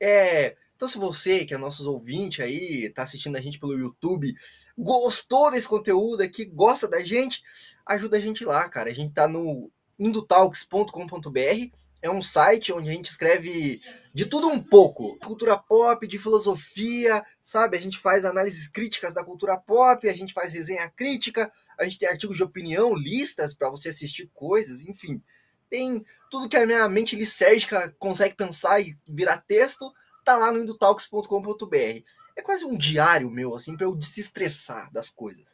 É, 0.00 0.56
então, 0.76 0.86
se 0.86 0.98
você, 0.98 1.46
que 1.46 1.54
é 1.54 1.58
nossos 1.58 1.86
ouvintes 1.86 2.44
aí, 2.44 2.90
tá 2.90 3.02
assistindo 3.02 3.36
a 3.36 3.40
gente 3.40 3.58
pelo 3.58 3.78
YouTube, 3.78 4.34
gostou 4.76 5.50
desse 5.50 5.66
conteúdo 5.66 6.22
aqui, 6.22 6.44
gosta 6.44 6.86
da 6.86 7.00
gente, 7.00 7.42
ajuda 7.86 8.18
a 8.18 8.20
gente 8.20 8.44
lá, 8.44 8.68
cara. 8.68 8.90
A 8.90 8.94
gente 8.94 9.12
tá 9.12 9.26
no 9.26 9.70
indotalks.com.br 9.98 11.76
é 12.02 12.10
um 12.10 12.20
site 12.22 12.72
onde 12.72 12.90
a 12.90 12.92
gente 12.92 13.06
escreve 13.06 13.80
de 14.14 14.26
tudo 14.26 14.48
um 14.48 14.62
pouco. 14.62 15.18
Cultura 15.18 15.56
pop, 15.56 16.06
de 16.06 16.18
filosofia, 16.18 17.24
sabe? 17.44 17.76
A 17.76 17.80
gente 17.80 17.98
faz 17.98 18.24
análises 18.24 18.68
críticas 18.68 19.14
da 19.14 19.24
cultura 19.24 19.56
pop, 19.56 20.08
a 20.08 20.12
gente 20.12 20.32
faz 20.32 20.52
resenha 20.52 20.90
crítica, 20.90 21.50
a 21.78 21.84
gente 21.84 21.98
tem 21.98 22.08
artigos 22.08 22.36
de 22.36 22.42
opinião, 22.42 22.94
listas 22.94 23.54
para 23.54 23.70
você 23.70 23.88
assistir 23.88 24.30
coisas, 24.34 24.82
enfim. 24.82 25.22
Tem 25.68 26.04
tudo 26.30 26.48
que 26.48 26.56
a 26.56 26.66
minha 26.66 26.88
mente 26.88 27.16
lisérgica 27.16 27.94
consegue 27.98 28.36
pensar 28.36 28.80
e 28.80 28.96
virar 29.08 29.38
texto, 29.38 29.92
tá 30.26 30.36
lá 30.36 30.52
no 30.52 30.58
indotalks.com.br. 30.58 32.02
É 32.34 32.42
quase 32.42 32.64
um 32.64 32.76
diário 32.76 33.30
meu, 33.30 33.54
assim, 33.54 33.76
para 33.76 33.86
eu 33.86 33.94
desestressar 33.94 34.92
das 34.92 35.08
coisas. 35.08 35.46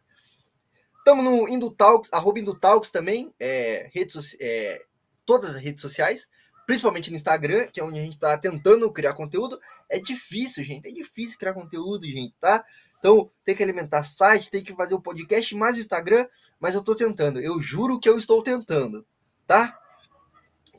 Estamos 0.97 1.25
no 1.25 1.49
Indotalks, 1.49 2.13
arroba 2.13 2.39
Indotalks 2.39 2.91
também, 2.91 3.35
é, 3.39 3.91
redes, 3.93 4.37
é, 4.41 4.83
todas 5.27 5.51
as 5.51 5.61
redes 5.61 5.83
sociais, 5.83 6.29
principalmente 6.65 7.11
no 7.11 7.17
Instagram, 7.17 7.67
que 7.67 7.81
é 7.81 7.85
onde 7.85 7.99
a 7.99 8.03
gente 8.03 8.15
está 8.15 8.39
tentando 8.39 8.91
criar 8.91 9.13
conteúdo. 9.15 9.61
É 9.91 9.99
difícil, 9.99 10.65
gente. 10.65 10.89
É 10.89 10.93
difícil 10.93 11.39
criar 11.39 11.55
conteúdo, 11.55 12.07
gente, 12.07 12.35
tá? 12.41 12.65
Então, 12.99 13.31
tem 13.45 13.55
que 13.55 13.63
alimentar 13.63 14.05
site, 14.05 14.51
tem 14.51 14.63
que 14.63 14.75
fazer 14.75 14.95
o 14.95 14.99
um 14.99 15.03
podcast 15.03 15.55
mais 15.55 15.77
o 15.77 15.81
Instagram, 15.81 16.27
mas 16.59 16.75
eu 16.75 16.81
estou 16.81 16.95
tentando. 16.95 17.41
Eu 17.41 17.61
juro 17.61 17.99
que 17.99 18.09
eu 18.09 18.17
estou 18.17 18.43
tentando, 18.43 19.05
tá? 19.47 19.82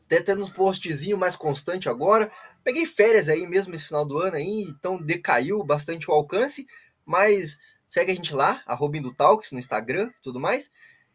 Até 0.06 0.22
tendo 0.22 0.44
um 0.44 0.50
postzinho 0.50 1.18
mais 1.18 1.36
constante 1.36 1.90
agora. 1.90 2.32
Peguei 2.64 2.86
férias 2.86 3.30
aí 3.30 3.48
mesmo 3.48 3.74
esse 3.74 3.88
final 3.88 4.06
do 4.06 4.18
ano 4.18 4.36
aí, 4.36 4.64
então 4.70 5.02
decaiu 5.02 5.64
bastante 5.64 6.10
o 6.10 6.14
alcance, 6.14 6.68
mas 7.06 7.58
segue 7.88 8.12
a 8.12 8.16
gente 8.16 8.34
lá, 8.34 8.62
arroba 8.66 8.98
Talks 9.16 9.52
no 9.52 9.60
Instagram 9.60 10.12
tudo 10.22 10.40
mais. 10.40 10.72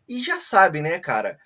E 0.09 0.23
já 0.23 0.41
sabe, 0.41 0.81
né, 0.81 0.99
cara? 0.99 1.39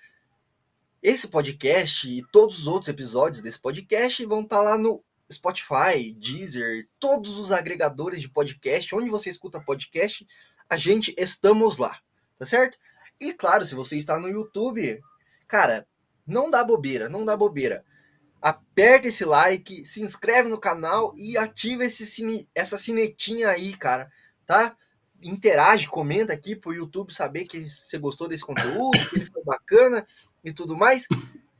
Esse 1.01 1.27
podcast 1.27 2.09
e 2.09 2.23
todos 2.31 2.59
os 2.59 2.67
outros 2.67 2.87
episódios 2.87 3.43
desse 3.43 3.59
podcast 3.59 4.25
vão 4.25 4.41
estar 4.41 4.57
tá 4.57 4.61
lá 4.61 4.77
no 4.77 5.03
Spotify, 5.31 6.13
Deezer, 6.17 6.87
todos 6.99 7.37
os 7.37 7.51
agregadores 7.51 8.21
de 8.21 8.29
podcast, 8.29 8.95
onde 8.95 9.09
você 9.09 9.29
escuta 9.29 9.59
podcast, 9.59 10.25
a 10.69 10.77
gente 10.77 11.13
estamos 11.17 11.77
lá, 11.77 11.99
tá 12.37 12.45
certo? 12.45 12.77
E 13.19 13.33
claro, 13.33 13.65
se 13.65 13.75
você 13.75 13.97
está 13.97 14.17
no 14.17 14.29
YouTube, 14.29 15.01
cara, 15.47 15.87
não 16.25 16.49
dá 16.49 16.63
bobeira, 16.63 17.09
não 17.09 17.25
dá 17.25 17.35
bobeira. 17.35 17.83
Aperta 18.41 19.07
esse 19.07 19.23
like, 19.23 19.85
se 19.85 20.01
inscreve 20.01 20.49
no 20.49 20.57
canal 20.57 21.13
e 21.17 21.37
ativa 21.37 21.85
esse 21.85 22.05
sine, 22.05 22.49
essa 22.53 22.77
sinetinha 22.77 23.49
aí, 23.49 23.75
cara, 23.75 24.11
tá? 24.45 24.75
Interage, 25.21 25.87
comenta 25.87 26.33
aqui 26.33 26.55
pro 26.55 26.73
YouTube 26.73 27.13
saber 27.13 27.45
que 27.45 27.69
você 27.69 27.97
gostou 27.97 28.27
desse 28.27 28.43
conteúdo, 28.43 28.99
que 29.09 29.15
ele 29.15 29.25
foi 29.25 29.43
bacana 29.43 30.05
e 30.43 30.51
tudo 30.51 30.75
mais. 30.75 31.07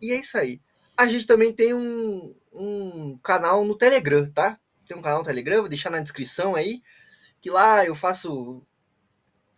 E 0.02 0.12
é 0.12 0.20
isso 0.20 0.38
aí. 0.38 0.60
A 0.98 1.06
gente 1.06 1.26
também 1.26 1.54
tem 1.54 1.74
um, 1.74 2.36
um 2.52 3.18
canal 3.24 3.64
no 3.64 3.78
Telegram, 3.78 4.30
tá? 4.30 4.60
Tem 4.86 4.98
um 4.98 5.02
canal 5.02 5.20
no 5.20 5.26
Telegram, 5.26 5.62
vou 5.62 5.70
deixar 5.70 5.90
na 5.90 6.02
descrição 6.02 6.56
aí. 6.56 6.84
Que 7.42 7.50
lá 7.50 7.86
eu 7.86 7.96
faço 7.96 8.62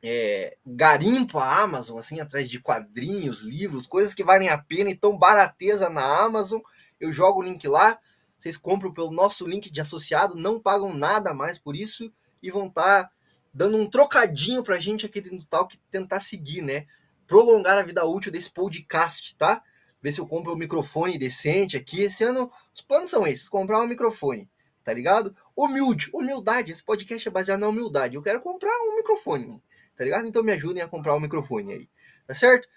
é, 0.08 0.56
garimpo 0.64 1.40
a 1.40 1.62
Amazon, 1.62 1.98
assim, 1.98 2.20
atrás 2.20 2.48
de 2.48 2.60
quadrinhos, 2.60 3.42
livros, 3.42 3.88
coisas 3.88 4.14
que 4.14 4.24
valem 4.24 4.50
a 4.50 4.58
pena 4.58 4.92
e 4.92 4.96
tão 4.96 5.18
barateza 5.18 5.90
na 5.90 6.04
Amazon. 6.24 6.62
Eu 7.00 7.12
jogo 7.12 7.40
o 7.40 7.44
link 7.44 7.68
lá, 7.68 7.98
vocês 8.40 8.56
compram 8.56 8.94
pelo 8.94 9.10
nosso 9.10 9.48
link 9.48 9.72
de 9.72 9.82
associado, 9.82 10.36
não 10.36 10.60
pagam 10.60 10.94
nada 10.94 11.34
mais 11.34 11.58
por 11.58 11.76
isso. 11.76 12.14
e 12.44 12.52
vão 12.52 12.68
estar 12.68 13.06
tá 13.06 13.12
dando 13.52 13.78
um 13.78 13.90
trocadinho 13.90 14.62
pra 14.62 14.78
gente 14.78 15.08
aqui 15.08 15.20
do 15.20 15.44
Talk 15.48 15.76
tentar 15.90 16.20
seguir, 16.20 16.62
né? 16.62 16.86
Prolongar 17.26 17.80
a 17.80 17.82
vida 17.82 18.06
útil 18.06 18.32
desse 18.32 18.52
podcast, 18.52 19.36
tá? 19.36 19.64
Ver 20.00 20.12
se 20.12 20.22
eu 20.22 20.28
compro 20.28 20.54
um 20.54 20.58
microfone 20.58 21.18
decente 21.18 21.76
aqui. 21.76 22.04
Esse 22.04 22.24
ano, 22.24 22.52
os 22.76 22.82
planos 22.82 23.10
são 23.10 23.26
esses: 23.26 23.50
comprar 23.50 23.82
um 23.82 23.88
microfone, 23.88 24.48
tá 24.84 24.94
ligado? 24.94 25.36
Humilde, 25.56 26.12
humildade. 26.14 26.72
Esse 26.72 26.84
podcast 26.84 27.28
é 27.28 27.32
baseado 27.32 27.62
na 27.62 27.68
humildade. 27.68 28.14
Eu 28.14 28.22
quero 28.22 28.40
comprar 28.40 28.78
um 28.84 28.98
microfone, 28.98 29.48
tá 29.96 30.04
ligado? 30.04 30.28
Então 30.28 30.44
me 30.44 30.52
ajudem 30.52 30.84
a 30.84 30.88
comprar 30.88 31.16
um 31.16 31.20
microfone 31.20 31.74
aí, 31.74 31.90
tá 32.28 32.34
certo? 32.34 32.68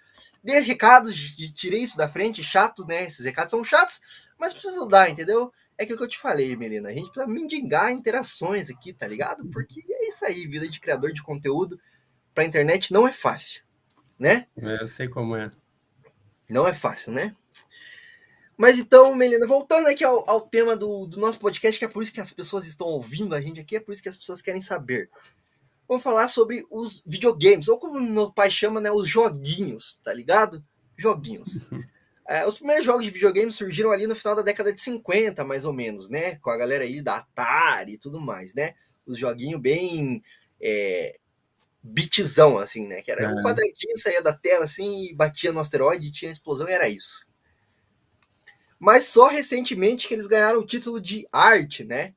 Dei 0.43 0.61
recados, 0.61 1.37
tirei 1.55 1.83
isso 1.83 1.97
da 1.97 2.09
frente, 2.09 2.43
chato, 2.43 2.87
né? 2.87 3.05
Esses 3.05 3.25
recados 3.25 3.51
são 3.51 3.63
chatos, 3.63 4.31
mas 4.39 4.53
preciso 4.53 4.87
dar, 4.87 5.11
entendeu? 5.11 5.53
É 5.77 5.83
aquilo 5.83 5.99
que 5.99 6.05
eu 6.05 6.09
te 6.09 6.19
falei, 6.19 6.57
Melina. 6.57 6.89
A 6.89 6.93
gente 6.93 7.11
precisa 7.11 7.27
mendigar 7.27 7.93
interações 7.93 8.71
aqui, 8.71 8.93
tá 8.93 9.07
ligado? 9.07 9.47
Porque 9.49 9.85
é 9.89 10.09
isso 10.09 10.25
aí, 10.25 10.47
vida 10.47 10.69
de 10.69 10.81
criador 10.81 11.13
de 11.13 11.23
conteúdo 11.23 11.79
pra 12.35 12.45
internet 12.45 12.93
não 12.93 13.07
é 13.07 13.13
fácil, 13.13 13.65
né? 14.19 14.47
É, 14.57 14.81
eu 14.81 14.89
sei 14.89 15.09
como 15.09 15.37
é. 15.37 15.51
Não 16.49 16.67
é 16.67 16.73
fácil, 16.73 17.13
né? 17.13 17.35
Mas 18.57 18.79
então, 18.79 19.15
Melina, 19.15 19.47
voltando 19.47 19.87
aqui 19.87 20.03
ao, 20.03 20.29
ao 20.29 20.41
tema 20.41 20.77
do, 20.77 21.07
do, 21.07 21.21
nosso 21.21 21.39
podcast, 21.39 21.79
que 21.79 21.85
é 21.85 21.89
por 21.89 22.03
isso 22.03 22.13
que 22.13 22.21
as 22.21 22.33
pessoas 22.33 22.67
estão 22.67 22.89
ouvindo 22.89 23.35
a 23.35 23.41
gente 23.41 23.61
aqui, 23.61 23.77
é 23.77 23.81
por 23.81 23.93
isso 23.93 24.03
que 24.03 24.09
as 24.09 24.17
pessoas 24.17 24.43
querem 24.43 24.61
saber. 24.61 25.11
Vamos 25.89 26.03
falar 26.03 26.29
sobre 26.29 26.67
os 26.71 27.03
videogames, 27.07 27.67
ou 27.67 27.79
como 27.79 27.99
meu 27.99 28.31
pai 28.31 28.51
chama, 28.51 28.81
né, 28.81 28.93
os 28.93 29.09
joguinhos, 29.09 29.99
tá 30.05 30.13
ligado? 30.13 30.63
Joguinhos. 30.97 31.59
É, 32.31 32.47
os 32.47 32.59
primeiros 32.59 32.85
jogos 32.85 33.05
de 33.05 33.11
videogame 33.11 33.51
surgiram 33.51 33.91
ali 33.91 34.07
no 34.07 34.15
final 34.15 34.37
da 34.37 34.43
década 34.43 34.71
de 34.71 34.83
50, 34.83 35.43
mais 35.47 35.65
ou 35.65 35.73
menos, 35.73 36.11
né? 36.11 36.37
Com 36.37 36.51
a 36.51 36.59
galera 36.59 36.85
aí 36.85 37.01
da 37.01 37.17
Atari 37.17 37.95
e 37.95 37.99
tudo 37.99 38.21
mais, 38.21 38.53
né? 38.53 38.75
Os 39.07 39.19
joguinhos 39.19 39.59
bem 39.59 40.23
é, 40.61 41.19
bitzão, 41.83 42.59
assim, 42.59 42.87
né? 42.87 43.01
Que 43.01 43.11
era 43.11 43.25
é. 43.25 43.29
um 43.29 43.43
quadradinho, 43.43 43.97
saía 43.97 44.23
da 44.23 44.35
tela 44.35 44.67
assim 44.67 45.07
e 45.07 45.15
batia 45.15 45.53
no 45.53 45.59
asteroide, 45.59 46.13
tinha 46.13 46.31
explosão 46.31 46.69
e 46.69 46.73
era 46.73 46.87
isso. 46.87 47.27
Mas 48.79 49.07
só 49.07 49.29
recentemente 49.29 50.07
que 50.07 50.13
eles 50.13 50.27
ganharam 50.27 50.61
o 50.61 50.67
título 50.67 51.01
de 51.01 51.27
arte, 51.33 51.83
né? 51.83 52.15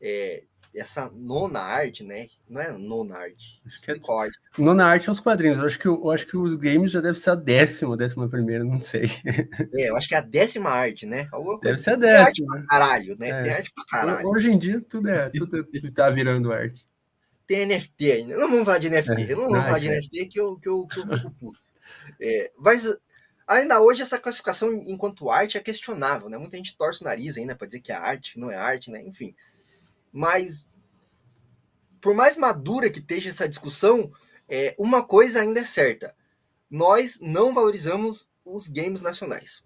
É, 0.00 0.42
essa 0.76 1.10
nona 1.10 1.60
arte, 1.60 2.04
né? 2.04 2.28
Não 2.48 2.60
é 2.60 2.70
nona 2.70 3.16
arte. 3.16 3.60
Que 3.84 3.90
é... 3.90 3.94
arte. 3.94 4.38
Nona 4.58 4.84
arte 4.84 5.08
é 5.08 5.12
os 5.12 5.20
quadrinhos. 5.20 5.58
Eu 5.58 5.66
acho, 5.66 5.78
que, 5.78 5.88
eu 5.88 6.10
acho 6.10 6.26
que 6.26 6.36
os 6.36 6.54
games 6.54 6.90
já 6.90 7.00
deve 7.00 7.18
ser 7.18 7.30
a 7.30 7.34
décima, 7.34 7.96
décima 7.96 8.28
primeira, 8.28 8.62
não 8.62 8.80
sei. 8.80 9.10
É, 9.74 9.90
eu 9.90 9.96
acho 9.96 10.08
que 10.08 10.14
é 10.14 10.18
a 10.18 10.22
décima 10.22 10.70
arte, 10.70 11.06
né? 11.06 11.28
Alguma 11.32 11.58
deve 11.60 11.78
ser 11.78 11.90
a 11.90 11.96
décima. 11.96 12.16
Tem 12.16 12.26
arte 12.26 12.44
pra 12.44 12.66
caralho, 12.66 13.16
né? 13.18 13.28
É. 13.28 13.42
Tem 13.42 13.52
arte 13.52 13.72
pra 13.74 13.84
caralho. 13.86 14.28
Hoje 14.28 14.50
em 14.50 14.58
dia 14.58 14.80
tudo 14.88 15.08
é, 15.08 15.30
tudo 15.30 15.92
tá 15.92 16.10
virando 16.10 16.52
arte. 16.52 16.86
Tem 17.46 17.64
NFT 17.66 18.12
ainda. 18.12 18.36
Não 18.36 18.50
vamos 18.50 18.64
falar 18.64 18.78
de 18.78 18.90
NFT. 18.90 19.32
É. 19.32 19.34
Não 19.34 19.48
vamos 19.48 19.66
falar 19.66 19.78
de 19.78 19.88
NFT 19.88 20.26
que 20.26 20.40
eu, 20.40 20.56
que 20.58 20.68
eu, 20.68 20.86
que 20.86 21.00
eu 21.00 21.06
fico 21.06 21.30
puto. 21.32 21.60
É, 22.20 22.50
mas 22.58 22.84
ainda 23.46 23.80
hoje 23.80 24.02
essa 24.02 24.18
classificação 24.18 24.72
enquanto 24.86 25.30
arte 25.30 25.56
é 25.56 25.60
questionável, 25.60 26.28
né? 26.28 26.36
Muita 26.36 26.56
gente 26.56 26.76
torce 26.76 27.02
o 27.02 27.04
nariz 27.04 27.36
ainda 27.36 27.54
para 27.54 27.66
dizer 27.66 27.80
que 27.80 27.92
é 27.92 27.94
arte, 27.94 28.34
que 28.34 28.40
não 28.40 28.50
é 28.50 28.56
arte, 28.56 28.90
né? 28.90 29.02
Enfim. 29.02 29.34
Mas 30.16 30.66
por 32.00 32.14
mais 32.14 32.38
madura 32.38 32.88
que 32.88 33.00
esteja 33.00 33.28
essa 33.28 33.46
discussão, 33.46 34.10
é, 34.48 34.74
uma 34.78 35.02
coisa 35.02 35.42
ainda 35.42 35.60
é 35.60 35.66
certa: 35.66 36.16
nós 36.70 37.18
não 37.20 37.52
valorizamos 37.52 38.26
os 38.42 38.66
games 38.66 39.02
nacionais. 39.02 39.62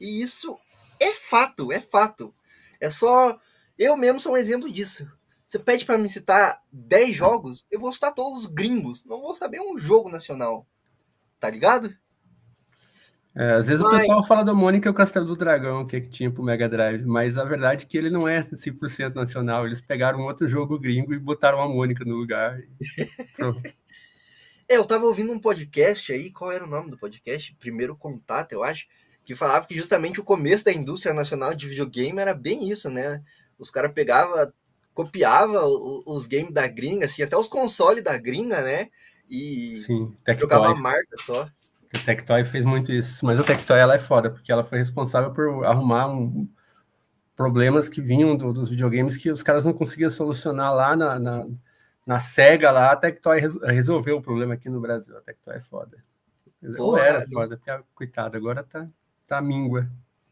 E 0.00 0.22
isso 0.22 0.56
é 1.00 1.12
fato, 1.12 1.72
é 1.72 1.80
fato. 1.80 2.32
É 2.80 2.90
só. 2.90 3.40
Eu 3.76 3.96
mesmo 3.96 4.20
sou 4.20 4.34
um 4.34 4.36
exemplo 4.36 4.70
disso. 4.70 5.10
Você 5.48 5.58
pede 5.58 5.84
para 5.84 5.98
me 5.98 6.08
citar 6.08 6.62
10 6.70 7.16
jogos, 7.16 7.66
eu 7.68 7.80
vou 7.80 7.92
citar 7.92 8.14
todos 8.14 8.44
os 8.44 8.46
gringos. 8.46 9.04
Não 9.04 9.20
vou 9.20 9.34
saber 9.34 9.60
um 9.60 9.76
jogo 9.78 10.08
nacional. 10.08 10.64
Tá 11.40 11.50
ligado? 11.50 11.92
É, 13.34 13.52
às 13.52 13.68
vezes 13.68 13.82
mas... 13.82 13.94
o 13.94 13.98
pessoal 13.98 14.24
fala 14.24 14.44
da 14.44 14.54
Mônica 14.54 14.88
e 14.88 14.90
o 14.90 14.94
Castelo 14.94 15.26
do 15.26 15.36
Dragão, 15.36 15.86
que, 15.86 15.96
é 15.96 16.00
que 16.00 16.08
tinha 16.08 16.30
pro 16.30 16.42
Mega 16.42 16.68
Drive, 16.68 17.04
mas 17.04 17.38
a 17.38 17.44
verdade 17.44 17.84
é 17.84 17.88
que 17.88 17.96
ele 17.96 18.10
não 18.10 18.26
é 18.26 18.42
100% 18.42 19.14
nacional. 19.14 19.66
Eles 19.66 19.80
pegaram 19.80 20.22
outro 20.22 20.48
jogo 20.48 20.78
gringo 20.78 21.14
e 21.14 21.18
botaram 21.18 21.60
a 21.60 21.68
Mônica 21.68 22.04
no 22.04 22.16
lugar. 22.16 22.60
é, 24.68 24.76
eu 24.76 24.84
tava 24.84 25.04
ouvindo 25.04 25.32
um 25.32 25.38
podcast 25.38 26.12
aí, 26.12 26.30
qual 26.30 26.50
era 26.50 26.64
o 26.64 26.68
nome 26.68 26.90
do 26.90 26.98
podcast? 26.98 27.54
Primeiro 27.60 27.94
Contato, 27.96 28.52
eu 28.52 28.64
acho, 28.64 28.86
que 29.24 29.34
falava 29.34 29.66
que 29.66 29.74
justamente 29.74 30.18
o 30.18 30.24
começo 30.24 30.64
da 30.64 30.72
indústria 30.72 31.14
nacional 31.14 31.54
de 31.54 31.68
videogame 31.68 32.18
era 32.18 32.34
bem 32.34 32.68
isso, 32.68 32.90
né? 32.90 33.22
Os 33.58 33.70
caras 33.70 33.92
pegavam, 33.92 34.50
copiava 34.94 35.64
os 35.64 36.26
games 36.26 36.52
da 36.52 36.66
gringa, 36.66 37.06
assim, 37.06 37.22
até 37.22 37.36
os 37.36 37.46
consoles 37.46 38.02
da 38.02 38.16
gringa, 38.16 38.62
né? 38.62 38.88
E 39.30 39.82
Sim, 39.86 40.16
trocava 40.24 40.70
a 40.70 40.74
marca 40.74 41.16
só. 41.18 41.48
A 41.92 41.98
Tectoy 41.98 42.44
fez 42.44 42.64
muito 42.64 42.92
isso, 42.92 43.24
mas 43.24 43.40
a 43.40 43.44
Tectoy 43.44 43.78
ela 43.78 43.94
é 43.94 43.98
foda, 43.98 44.30
porque 44.30 44.52
ela 44.52 44.62
foi 44.62 44.78
responsável 44.78 45.32
por 45.32 45.64
arrumar 45.64 46.08
um, 46.08 46.46
problemas 47.34 47.88
que 47.88 48.00
vinham 48.00 48.36
do, 48.36 48.52
dos 48.52 48.68
videogames 48.68 49.16
que 49.16 49.30
os 49.30 49.42
caras 49.42 49.64
não 49.64 49.72
conseguiam 49.72 50.10
solucionar 50.10 50.74
lá 50.74 50.96
na, 50.96 51.18
na, 51.18 51.46
na 52.04 52.18
SEGA 52.18 52.70
lá, 52.70 52.90
a 52.90 52.96
Tectoy 52.96 53.38
res, 53.38 53.56
resolveu 53.62 54.16
o 54.16 54.22
problema 54.22 54.54
aqui 54.54 54.68
no 54.68 54.80
Brasil. 54.80 55.16
A 55.16 55.20
Tectoy 55.20 55.54
é 55.54 55.60
foda. 55.60 56.02
Ou 56.78 56.98
era 56.98 57.24
foda, 57.28 57.56
porque, 57.56 57.84
coitado, 57.94 58.36
agora 58.36 58.64
tá, 58.64 58.88
tá 59.26 59.40
míngua. 59.40 59.88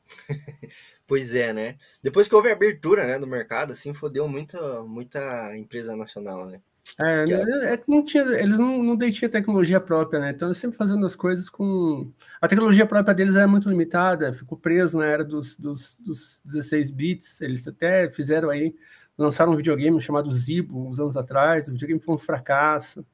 pois 1.07 1.35
é, 1.35 1.53
né? 1.53 1.79
Depois 2.03 2.27
que 2.27 2.35
houve 2.35 2.49
a 2.51 2.53
abertura 2.53 3.07
né, 3.07 3.19
do 3.19 3.27
mercado, 3.27 3.73
assim, 3.73 3.95
fodeu 3.95 4.27
muita, 4.27 4.83
muita 4.83 5.57
empresa 5.57 5.95
nacional, 5.95 6.47
né? 6.47 6.61
É, 7.01 7.25
é, 7.31 7.73
é 7.73 7.77
que 7.77 7.89
não 7.89 8.03
tinha, 8.03 8.23
eles 8.25 8.59
não, 8.59 8.83
não 8.83 8.97
tecnologia 8.97 9.81
própria, 9.81 10.21
né? 10.21 10.31
Então, 10.31 10.49
eles 10.49 10.59
sempre 10.59 10.77
fazendo 10.77 11.05
as 11.05 11.17
coisas 11.17 11.49
com. 11.49 12.11
A 12.41 12.49
tecnologia 12.49 12.87
própria 12.87 13.15
deles 13.15 13.37
era 13.37 13.47
muito 13.47 13.69
limitada, 13.69 14.33
ficou 14.33 14.59
preso 14.59 14.99
na 14.99 15.07
era 15.07 15.25
dos, 15.25 15.57
dos, 15.57 15.97
dos 16.01 16.41
16 16.45 16.91
bits. 16.91 17.41
Eles 17.41 17.67
até 17.67 18.11
fizeram 18.11 18.51
aí, 18.51 18.75
lançaram 19.17 19.53
um 19.53 19.57
videogame 19.57 20.01
chamado 20.01 20.31
Zibo 20.31 20.89
uns 20.89 21.01
anos 21.01 21.17
atrás. 21.17 21.69
O 21.69 21.73
videogame 21.73 22.01
foi 22.01 22.15
um 22.15 22.19
fracasso. 22.19 23.05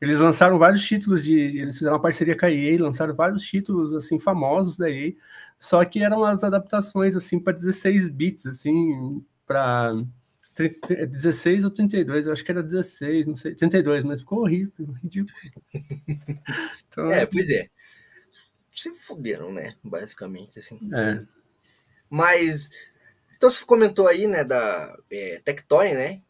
Eles 0.00 0.18
lançaram 0.18 0.56
vários 0.56 0.82
títulos 0.82 1.22
de. 1.22 1.34
Eles 1.38 1.74
fizeram 1.74 1.96
uma 1.96 2.02
parceria 2.02 2.36
com 2.36 2.46
a 2.46 2.50
EA, 2.50 2.82
lançaram 2.82 3.14
vários 3.14 3.42
títulos 3.42 3.94
assim 3.94 4.18
famosos 4.18 4.78
da 4.78 4.90
EA, 4.90 5.12
só 5.58 5.84
que 5.84 6.02
eram 6.02 6.24
as 6.24 6.42
adaptações 6.42 7.14
assim 7.14 7.38
para 7.38 7.52
16 7.52 8.08
bits, 8.08 8.46
assim, 8.46 9.22
para 9.46 9.92
16 10.68 11.64
ou 11.64 11.70
32, 11.70 12.26
eu 12.26 12.32
acho 12.32 12.44
que 12.44 12.50
era 12.50 12.62
16, 12.62 13.26
não 13.26 13.36
sei, 13.36 13.54
32, 13.54 14.04
mas 14.04 14.20
ficou 14.20 14.40
horrível, 14.40 14.86
ridículo. 15.02 15.34
Então, 16.88 17.10
é, 17.10 17.24
pois 17.24 17.48
é. 17.50 17.68
Se 18.70 18.92
fuderam, 18.94 19.52
né? 19.52 19.74
Basicamente, 19.82 20.58
assim. 20.58 20.78
É. 20.92 21.24
Mas. 22.08 22.68
Então 23.36 23.48
você 23.48 23.64
comentou 23.64 24.06
aí, 24.08 24.26
né, 24.26 24.44
da 24.44 24.98
é, 25.10 25.40
Tectoy, 25.44 25.94
né? 25.94 26.20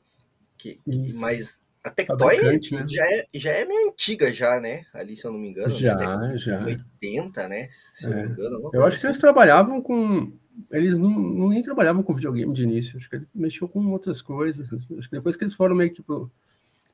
Que, 0.56 0.78
mas 1.14 1.48
a 1.82 1.90
Tectoy 1.90 2.36
né? 2.42 2.60
já, 2.86 3.06
é, 3.10 3.26
já 3.32 3.50
é 3.50 3.64
meio 3.64 3.88
antiga, 3.88 4.32
já, 4.32 4.60
né? 4.60 4.84
Ali, 4.92 5.16
se 5.16 5.26
eu 5.26 5.32
não 5.32 5.38
me 5.38 5.48
engano. 5.48 5.68
Já, 5.70 6.18
né? 6.18 6.36
já. 6.36 6.62
80, 6.62 7.48
né? 7.48 7.68
Se 7.72 8.06
é. 8.06 8.10
eu 8.10 8.14
não 8.14 8.22
me 8.22 8.28
engano. 8.32 8.70
Eu 8.74 8.84
acho 8.84 8.96
assim. 8.96 9.00
que 9.00 9.06
eles 9.06 9.18
trabalhavam 9.18 9.80
com 9.80 10.30
eles 10.70 10.98
não, 10.98 11.10
não, 11.10 11.48
nem 11.48 11.62
trabalhavam 11.62 12.02
com 12.02 12.14
videogame 12.14 12.52
de 12.52 12.62
início, 12.62 12.96
acho 12.96 13.08
que 13.08 13.16
eles 13.16 13.28
mexiam 13.34 13.68
com 13.68 13.86
outras 13.90 14.22
coisas. 14.22 14.72
Acho 14.72 15.08
que 15.08 15.16
depois 15.16 15.36
que 15.36 15.44
eles 15.44 15.54
foram 15.54 15.76
meio 15.76 15.92
que 15.92 16.02
por, 16.02 16.30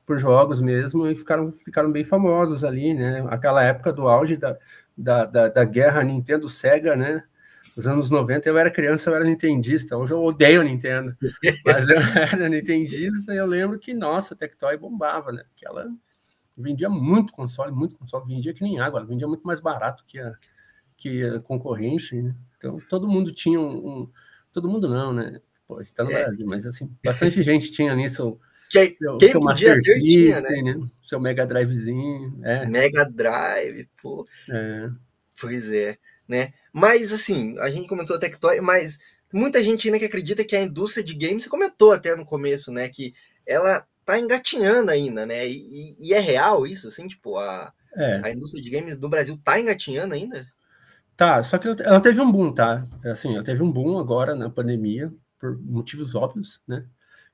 por 0.05 0.17
jogos 0.17 0.61
mesmo, 0.61 1.07
e 1.07 1.15
ficaram, 1.15 1.51
ficaram 1.51 1.91
bem 1.91 2.03
famosos 2.03 2.63
ali, 2.63 2.93
né? 2.93 3.25
Aquela 3.29 3.63
época 3.63 3.91
do 3.91 4.07
auge 4.07 4.37
da, 4.37 4.57
da, 4.97 5.25
da, 5.25 5.47
da 5.49 5.65
guerra 5.65 6.03
Nintendo-Sega, 6.03 6.95
né? 6.95 7.23
Nos 7.75 7.87
anos 7.87 8.09
90 8.09 8.49
eu 8.49 8.57
era 8.57 8.71
criança, 8.71 9.09
eu 9.09 9.15
era 9.15 9.23
nintendista. 9.23 9.95
Hoje 9.95 10.11
eu 10.13 10.23
odeio 10.23 10.63
Nintendo, 10.63 11.15
mas 11.65 11.87
eu 11.89 11.97
era 11.97 12.49
nintendista 12.49 13.33
e 13.33 13.37
eu 13.37 13.45
lembro 13.45 13.77
que, 13.77 13.93
nossa, 13.93 14.33
a 14.33 14.37
Tectoy 14.37 14.77
bombava, 14.77 15.31
né? 15.31 15.43
Porque 15.49 15.67
ela 15.67 15.87
vendia 16.57 16.89
muito 16.89 17.31
console, 17.33 17.71
muito 17.71 17.95
console, 17.95 18.25
vendia 18.27 18.53
que 18.53 18.63
nem 18.63 18.79
água, 18.79 18.99
ela 18.99 19.07
vendia 19.07 19.27
muito 19.27 19.45
mais 19.45 19.59
barato 19.59 20.03
que 20.07 20.19
a, 20.19 20.33
que 20.97 21.23
a 21.23 21.39
concorrente, 21.39 22.21
né? 22.21 22.35
Então, 22.57 22.81
todo 22.89 23.07
mundo 23.07 23.31
tinha 23.31 23.59
um, 23.59 24.01
um 24.01 24.09
todo 24.51 24.67
mundo 24.67 24.89
não, 24.89 25.13
né? 25.13 25.39
Pô, 25.67 25.79
está 25.79 26.03
no 26.03 26.11
é. 26.11 26.23
Brasil, 26.23 26.45
mas 26.47 26.65
assim, 26.65 26.89
bastante 27.03 27.43
gente 27.43 27.71
tinha 27.71 27.95
nisso 27.95 28.39
quem, 28.69 28.97
seu, 28.97 29.17
quem 29.17 29.29
seu 29.29 29.41
Master 29.41 29.81
System, 29.81 30.63
né? 30.63 30.75
né? 30.75 30.87
Seu 31.01 31.19
Mega 31.19 31.45
Drivezinho, 31.45 32.39
é. 32.43 32.65
Mega 32.65 33.05
Drive, 33.05 33.87
pô. 34.01 34.27
É. 34.51 34.89
Pois 35.39 35.71
é, 35.71 35.97
né? 36.27 36.53
Mas 36.73 37.13
assim, 37.13 37.57
a 37.59 37.69
gente 37.69 37.87
comentou 37.87 38.15
a 38.15 38.19
Tectoy, 38.19 38.59
mas 38.59 38.97
muita 39.31 39.63
gente 39.63 39.87
ainda 39.87 39.99
que 39.99 40.05
acredita 40.05 40.43
que 40.43 40.55
a 40.55 40.63
indústria 40.63 41.03
de 41.03 41.13
games, 41.13 41.43
você 41.43 41.49
comentou 41.49 41.91
até 41.91 42.15
no 42.15 42.25
começo, 42.25 42.71
né, 42.71 42.87
que 42.89 43.13
ela 43.45 43.85
tá 44.03 44.19
engatinhando 44.19 44.89
ainda, 44.89 45.25
né? 45.25 45.47
E, 45.47 45.95
e 45.99 46.13
é 46.13 46.19
real 46.19 46.65
isso, 46.65 46.87
assim, 46.87 47.07
tipo, 47.07 47.37
a, 47.37 47.73
é. 47.95 48.21
a 48.23 48.31
indústria 48.31 48.63
de 48.63 48.69
games 48.69 48.97
do 48.97 49.09
Brasil 49.09 49.37
tá 49.43 49.59
engatinhando 49.59 50.13
ainda? 50.13 50.47
Tá, 51.17 51.41
só 51.41 51.57
que 51.57 51.67
ela 51.67 51.99
teve 51.99 52.21
um 52.21 52.31
boom, 52.31 52.53
tá? 52.53 52.85
Assim, 53.03 53.33
ela 53.33 53.43
teve 53.43 53.63
um 53.63 53.71
boom 53.71 53.97
agora 53.97 54.35
na 54.35 54.51
pandemia, 54.51 55.11
por 55.39 55.59
motivos 55.59 56.13
óbvios, 56.13 56.61
né? 56.67 56.85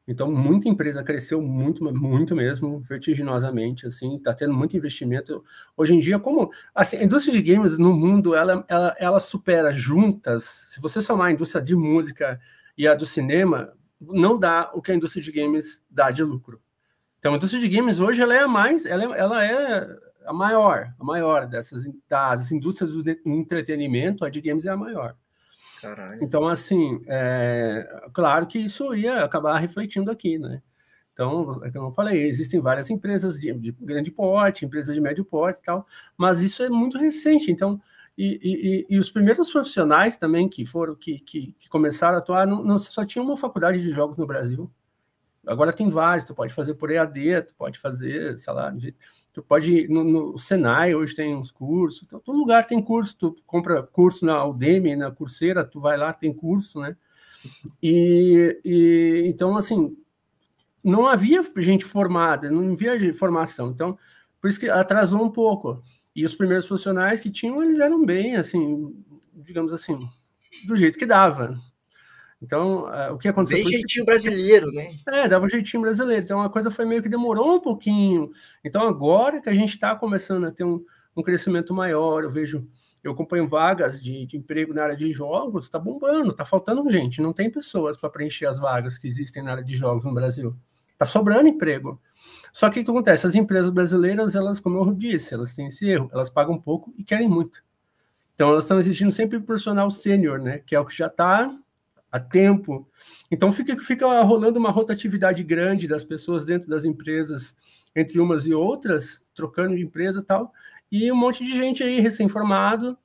Então, 0.07 0.31
muita 0.31 0.69
empresa 0.69 1.03
cresceu 1.03 1.41
muito, 1.41 1.83
muito 1.93 2.33
mesmo, 2.33 2.79
vertiginosamente, 2.79 3.85
assim, 3.85 4.15
está 4.15 4.33
tendo 4.33 4.53
muito 4.53 4.75
investimento. 4.75 5.43
Hoje 5.75 5.93
em 5.93 5.99
dia, 5.99 6.17
como 6.17 6.49
assim, 6.73 6.97
a 6.97 7.03
indústria 7.03 7.33
de 7.33 7.41
games 7.41 7.77
no 7.77 7.93
mundo, 7.93 8.33
ela, 8.33 8.65
ela, 8.69 8.95
ela 8.97 9.19
supera 9.19 9.71
juntas, 9.71 10.43
se 10.69 10.81
você 10.81 11.01
somar 11.01 11.27
a 11.27 11.31
indústria 11.31 11.61
de 11.61 11.75
música 11.75 12.39
e 12.77 12.87
a 12.87 12.95
do 12.95 13.05
cinema, 13.05 13.73
não 13.99 14.39
dá 14.39 14.71
o 14.73 14.81
que 14.81 14.91
a 14.93 14.95
indústria 14.95 15.23
de 15.23 15.31
games 15.31 15.85
dá 15.89 16.09
de 16.09 16.23
lucro. 16.23 16.61
Então, 17.19 17.33
a 17.33 17.37
indústria 17.37 17.61
de 17.61 17.73
games 17.73 17.99
hoje, 17.99 18.21
ela 18.21 18.35
é 18.35 18.39
a 18.39 18.47
mais, 18.47 18.85
ela 18.85 19.03
é, 19.03 19.19
ela 19.19 19.45
é 19.45 19.87
a 20.25 20.33
maior, 20.33 20.93
a 20.99 21.03
maior 21.03 21.47
dessas 21.47 21.83
das 22.07 22.51
indústrias 22.51 22.93
do 22.93 23.03
entretenimento, 23.25 24.25
a 24.25 24.29
de 24.29 24.41
games 24.41 24.65
é 24.65 24.69
a 24.69 24.77
maior. 24.77 25.15
Caralho. 25.81 26.19
Então, 26.21 26.47
assim, 26.47 27.01
é, 27.07 27.85
claro 28.13 28.47
que 28.47 28.57
isso 28.57 28.93
ia 28.95 29.23
acabar 29.23 29.57
refletindo 29.57 30.09
aqui, 30.09 30.39
né? 30.39 30.61
Então, 31.11 31.61
é 31.63 31.69
como 31.69 31.89
eu 31.89 31.93
falei, 31.93 32.25
existem 32.25 32.59
várias 32.59 32.89
empresas 32.89 33.39
de, 33.39 33.53
de, 33.53 33.71
grande 33.73 34.09
porte, 34.09 34.65
empresas 34.65 34.95
de 34.95 35.01
médio 35.01 35.23
porte 35.23 35.59
e 35.59 35.63
tal, 35.63 35.85
mas 36.17 36.41
isso 36.41 36.63
é 36.63 36.69
muito 36.69 36.97
recente. 36.97 37.51
Então, 37.51 37.79
e, 38.17 38.85
e, 38.89 38.95
e 38.95 38.97
os 38.97 39.11
primeiros 39.11 39.51
profissionais 39.51 40.17
também 40.17 40.49
que 40.49 40.65
foram, 40.65 40.95
que, 40.95 41.19
que, 41.19 41.53
que 41.57 41.69
começaram 41.69 42.15
a 42.15 42.19
atuar, 42.19 42.47
não, 42.47 42.63
não, 42.63 42.79
só 42.79 43.05
tinha 43.05 43.23
uma 43.23 43.37
faculdade 43.37 43.81
de 43.81 43.91
jogos 43.91 44.17
no 44.17 44.25
Brasil. 44.25 44.71
Agora 45.45 45.73
tem 45.73 45.89
vários, 45.89 46.25
tu 46.25 46.33
pode 46.33 46.53
fazer 46.53 46.75
por 46.75 46.89
EAD, 46.89 47.43
tu 47.43 47.55
pode 47.55 47.77
fazer, 47.77 48.39
sei 48.39 48.53
lá, 48.53 48.73
Tu 49.33 49.41
pode 49.41 49.87
no, 49.87 50.03
no, 50.03 50.37
Senai 50.37 50.93
hoje 50.93 51.15
tem 51.15 51.35
uns 51.35 51.49
cursos, 51.49 52.03
então, 52.03 52.19
todo 52.19 52.37
lugar 52.37 52.67
tem 52.67 52.79
curso, 52.79 53.15
tu 53.17 53.35
compra 53.47 53.81
curso 53.81 54.23
na 54.25 54.45
Udemy, 54.45 54.95
na 54.95 55.09
Coursera, 55.09 55.65
tu 55.65 55.79
vai 55.79 55.97
lá, 55.97 56.13
tem 56.13 56.31
curso, 56.31 56.79
né? 56.79 56.95
E, 57.81 58.61
e 58.63 59.23
então 59.25 59.57
assim, 59.57 59.97
não 60.85 61.07
havia 61.07 61.43
gente 61.57 61.83
formada, 61.83 62.51
não 62.51 62.73
havia 62.73 63.13
formação, 63.13 63.71
então 63.71 63.97
por 64.39 64.49
isso 64.49 64.59
que 64.59 64.69
atrasou 64.69 65.23
um 65.23 65.31
pouco. 65.31 65.81
E 66.15 66.23
os 66.23 66.35
primeiros 66.35 66.67
profissionais 66.67 67.19
que 67.19 67.31
tinham, 67.31 67.63
eles 67.63 67.79
eram 67.79 68.05
bem, 68.05 68.35
assim, 68.35 68.93
digamos 69.33 69.73
assim, 69.73 69.97
do 70.67 70.77
jeito 70.77 70.99
que 70.99 71.07
dava. 71.07 71.59
Então, 72.43 72.89
uh, 72.89 73.13
o 73.13 73.17
que 73.17 73.29
aconteceu? 73.29 73.63
Bem 73.63 73.71
jeitinho 73.71 74.05
brasileiro, 74.05 74.69
né? 74.73 74.91
É, 75.07 75.29
dava 75.29 75.45
um 75.45 75.49
jeitinho 75.49 75.81
brasileiro. 75.81 76.23
Então, 76.23 76.41
a 76.41 76.49
coisa 76.49 76.69
foi 76.69 76.83
meio 76.83 77.01
que 77.01 77.07
demorou 77.07 77.55
um 77.55 77.59
pouquinho. 77.61 78.31
Então, 78.61 78.85
agora 78.85 79.41
que 79.41 79.47
a 79.47 79.55
gente 79.55 79.69
está 79.69 79.95
começando 79.95 80.45
a 80.45 80.51
ter 80.51 80.65
um, 80.65 80.83
um, 81.15 81.23
crescimento 81.23 81.73
maior, 81.73 82.25
eu 82.25 82.29
vejo, 82.29 82.67
eu 83.01 83.13
acompanho 83.13 83.47
vagas 83.47 84.03
de, 84.03 84.25
de 84.25 84.35
emprego 84.35 84.73
na 84.73 84.83
área 84.83 84.95
de 84.95 85.09
jogos, 85.09 85.63
está 85.63 85.79
bombando, 85.79 86.31
está 86.31 86.43
faltando 86.43 86.87
gente, 86.89 87.21
não 87.21 87.31
tem 87.31 87.49
pessoas 87.49 87.95
para 87.95 88.09
preencher 88.09 88.45
as 88.45 88.59
vagas 88.59 88.97
que 88.97 89.07
existem 89.07 89.41
na 89.41 89.51
área 89.51 89.63
de 89.63 89.77
jogos 89.77 90.03
no 90.03 90.13
Brasil. 90.13 90.53
Está 90.91 91.05
sobrando 91.05 91.47
emprego. 91.47 91.97
Só 92.51 92.69
que 92.69 92.81
o 92.81 92.83
que 92.83 92.91
acontece? 92.91 93.25
As 93.25 93.35
empresas 93.35 93.69
brasileiras, 93.69 94.35
elas, 94.35 94.59
como 94.59 94.77
eu 94.79 94.93
disse, 94.93 95.33
elas 95.33 95.55
têm 95.55 95.67
esse 95.67 95.87
erro, 95.87 96.09
elas 96.11 96.29
pagam 96.29 96.59
pouco 96.59 96.93
e 96.97 97.05
querem 97.05 97.29
muito. 97.29 97.63
Então, 98.35 98.49
elas 98.49 98.65
estão 98.65 98.79
exigindo 98.79 99.13
sempre 99.13 99.39
profissional 99.39 99.89
sênior, 99.89 100.39
né? 100.39 100.59
Que 100.65 100.75
é 100.75 100.79
o 100.79 100.85
que 100.85 100.95
já 100.95 101.07
está 101.07 101.49
a 102.13 102.19
tempo. 102.19 102.87
Então 103.31 103.51
fica, 103.51 103.75
fica 103.79 104.21
rolando 104.21 104.59
uma 104.59 104.69
rotatividade 104.69 105.43
grande 105.43 105.87
das 105.87 106.05
pessoas 106.05 106.45
dentro 106.45 106.69
das 106.69 106.85
empresas, 106.85 107.55
entre 107.95 108.19
umas 108.19 108.45
e 108.45 108.53
outras, 108.53 109.19
trocando 109.33 109.75
de 109.75 109.81
empresa 109.81 110.19
e 110.19 110.23
tal, 110.23 110.53
e 110.91 111.11
um 111.11 111.15
monte 111.15 111.43
de 111.43 111.55
gente 111.55 111.83
aí 111.83 111.99
recém-formado 111.99 112.95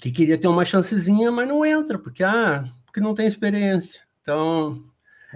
que 0.00 0.10
queria 0.10 0.36
ter 0.36 0.48
uma 0.48 0.64
chancezinha, 0.64 1.30
mas 1.30 1.46
não 1.46 1.64
entra, 1.64 1.96
porque, 1.98 2.24
ah, 2.24 2.64
porque 2.84 3.00
não 3.00 3.14
tem 3.14 3.28
experiência. 3.28 4.02
Então, 4.20 4.84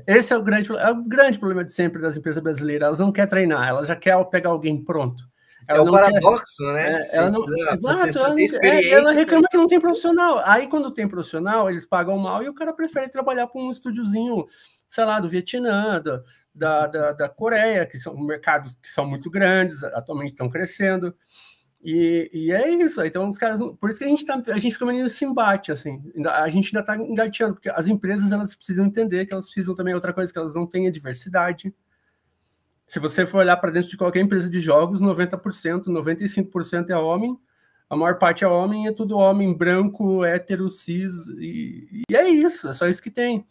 esse 0.04 0.32
é 0.32 0.36
o 0.36 0.42
grande, 0.42 0.68
é 0.72 0.90
o 0.90 1.04
grande 1.04 1.38
problema 1.38 1.64
de 1.64 1.72
sempre 1.72 2.02
das 2.02 2.16
empresas 2.16 2.42
brasileiras. 2.42 2.86
Elas 2.86 2.98
não 2.98 3.12
querem 3.12 3.30
treinar, 3.30 3.68
elas 3.68 3.86
já 3.86 3.94
querem 3.94 4.28
pegar 4.28 4.50
alguém 4.50 4.82
pronto. 4.82 5.30
Ela 5.72 5.78
é 5.78 5.88
o 5.88 5.90
paradoxo, 5.90 6.64
quer, 6.64 6.72
né? 6.72 7.02
É, 7.02 7.16
ela 7.16 7.30
não, 7.30 7.44
exato, 7.46 8.18
ela, 8.18 8.40
é, 8.62 8.88
ela 8.90 9.12
reclama 9.12 9.48
que 9.50 9.56
não 9.56 9.66
tem 9.66 9.80
profissional. 9.80 10.40
Aí, 10.44 10.68
quando 10.68 10.92
tem 10.92 11.08
profissional, 11.08 11.70
eles 11.70 11.86
pagam 11.86 12.16
mal 12.18 12.42
e 12.42 12.48
o 12.48 12.54
cara 12.54 12.72
prefere 12.72 13.08
trabalhar 13.08 13.46
com 13.48 13.66
um 13.66 13.70
estúdiozinho, 13.70 14.46
sei 14.88 15.04
lá, 15.04 15.20
do 15.20 15.28
Vietnã, 15.28 16.00
da, 16.00 16.22
da, 16.54 16.86
da, 16.86 17.12
da 17.12 17.28
Coreia, 17.28 17.86
que 17.86 17.98
são 17.98 18.16
mercados 18.16 18.76
que 18.76 18.88
são 18.88 19.06
muito 19.06 19.30
grandes, 19.30 19.82
atualmente 19.82 20.30
estão 20.30 20.48
crescendo. 20.48 21.14
E, 21.82 22.30
e, 22.32 22.52
é 22.52 22.70
isso. 22.70 23.04
Então, 23.04 23.28
os 23.28 23.36
caras. 23.36 23.60
Por 23.80 23.90
isso 23.90 23.98
que 23.98 24.04
a 24.04 24.08
gente, 24.08 24.24
tá, 24.24 24.40
a 24.46 24.58
gente 24.58 24.72
fica 24.72 24.86
meio 24.86 25.02
nesse 25.02 25.24
embate, 25.24 25.72
assim. 25.72 26.00
A 26.26 26.48
gente 26.48 26.68
ainda 26.68 26.80
está 26.80 26.96
engateando, 26.96 27.54
porque 27.54 27.68
as 27.68 27.88
empresas 27.88 28.30
elas 28.30 28.54
precisam 28.54 28.86
entender 28.86 29.26
que 29.26 29.32
elas 29.32 29.46
precisam 29.46 29.74
também 29.74 29.94
outra 29.94 30.12
coisa, 30.12 30.32
que 30.32 30.38
elas 30.38 30.54
não 30.54 30.66
têm 30.66 30.86
a 30.86 30.92
diversidade 30.92 31.74
se 32.92 32.98
você 32.98 33.24
for 33.24 33.38
olhar 33.38 33.56
para 33.56 33.70
dentro 33.70 33.88
de 33.88 33.96
qualquer 33.96 34.20
empresa 34.20 34.50
de 34.50 34.60
jogos, 34.60 35.00
90%, 35.00 35.84
95% 35.84 36.90
é 36.90 36.96
homem, 36.98 37.34
a 37.88 37.96
maior 37.96 38.18
parte 38.18 38.44
é 38.44 38.46
homem, 38.46 38.86
é 38.86 38.92
tudo 38.92 39.16
homem 39.16 39.56
branco, 39.56 40.22
hétero, 40.22 40.68
cis, 40.68 41.26
e, 41.38 42.02
e 42.10 42.14
é 42.14 42.28
isso, 42.28 42.68
é 42.68 42.74
só 42.74 42.86
isso 42.86 43.02
que 43.02 43.10
tem. 43.10 43.46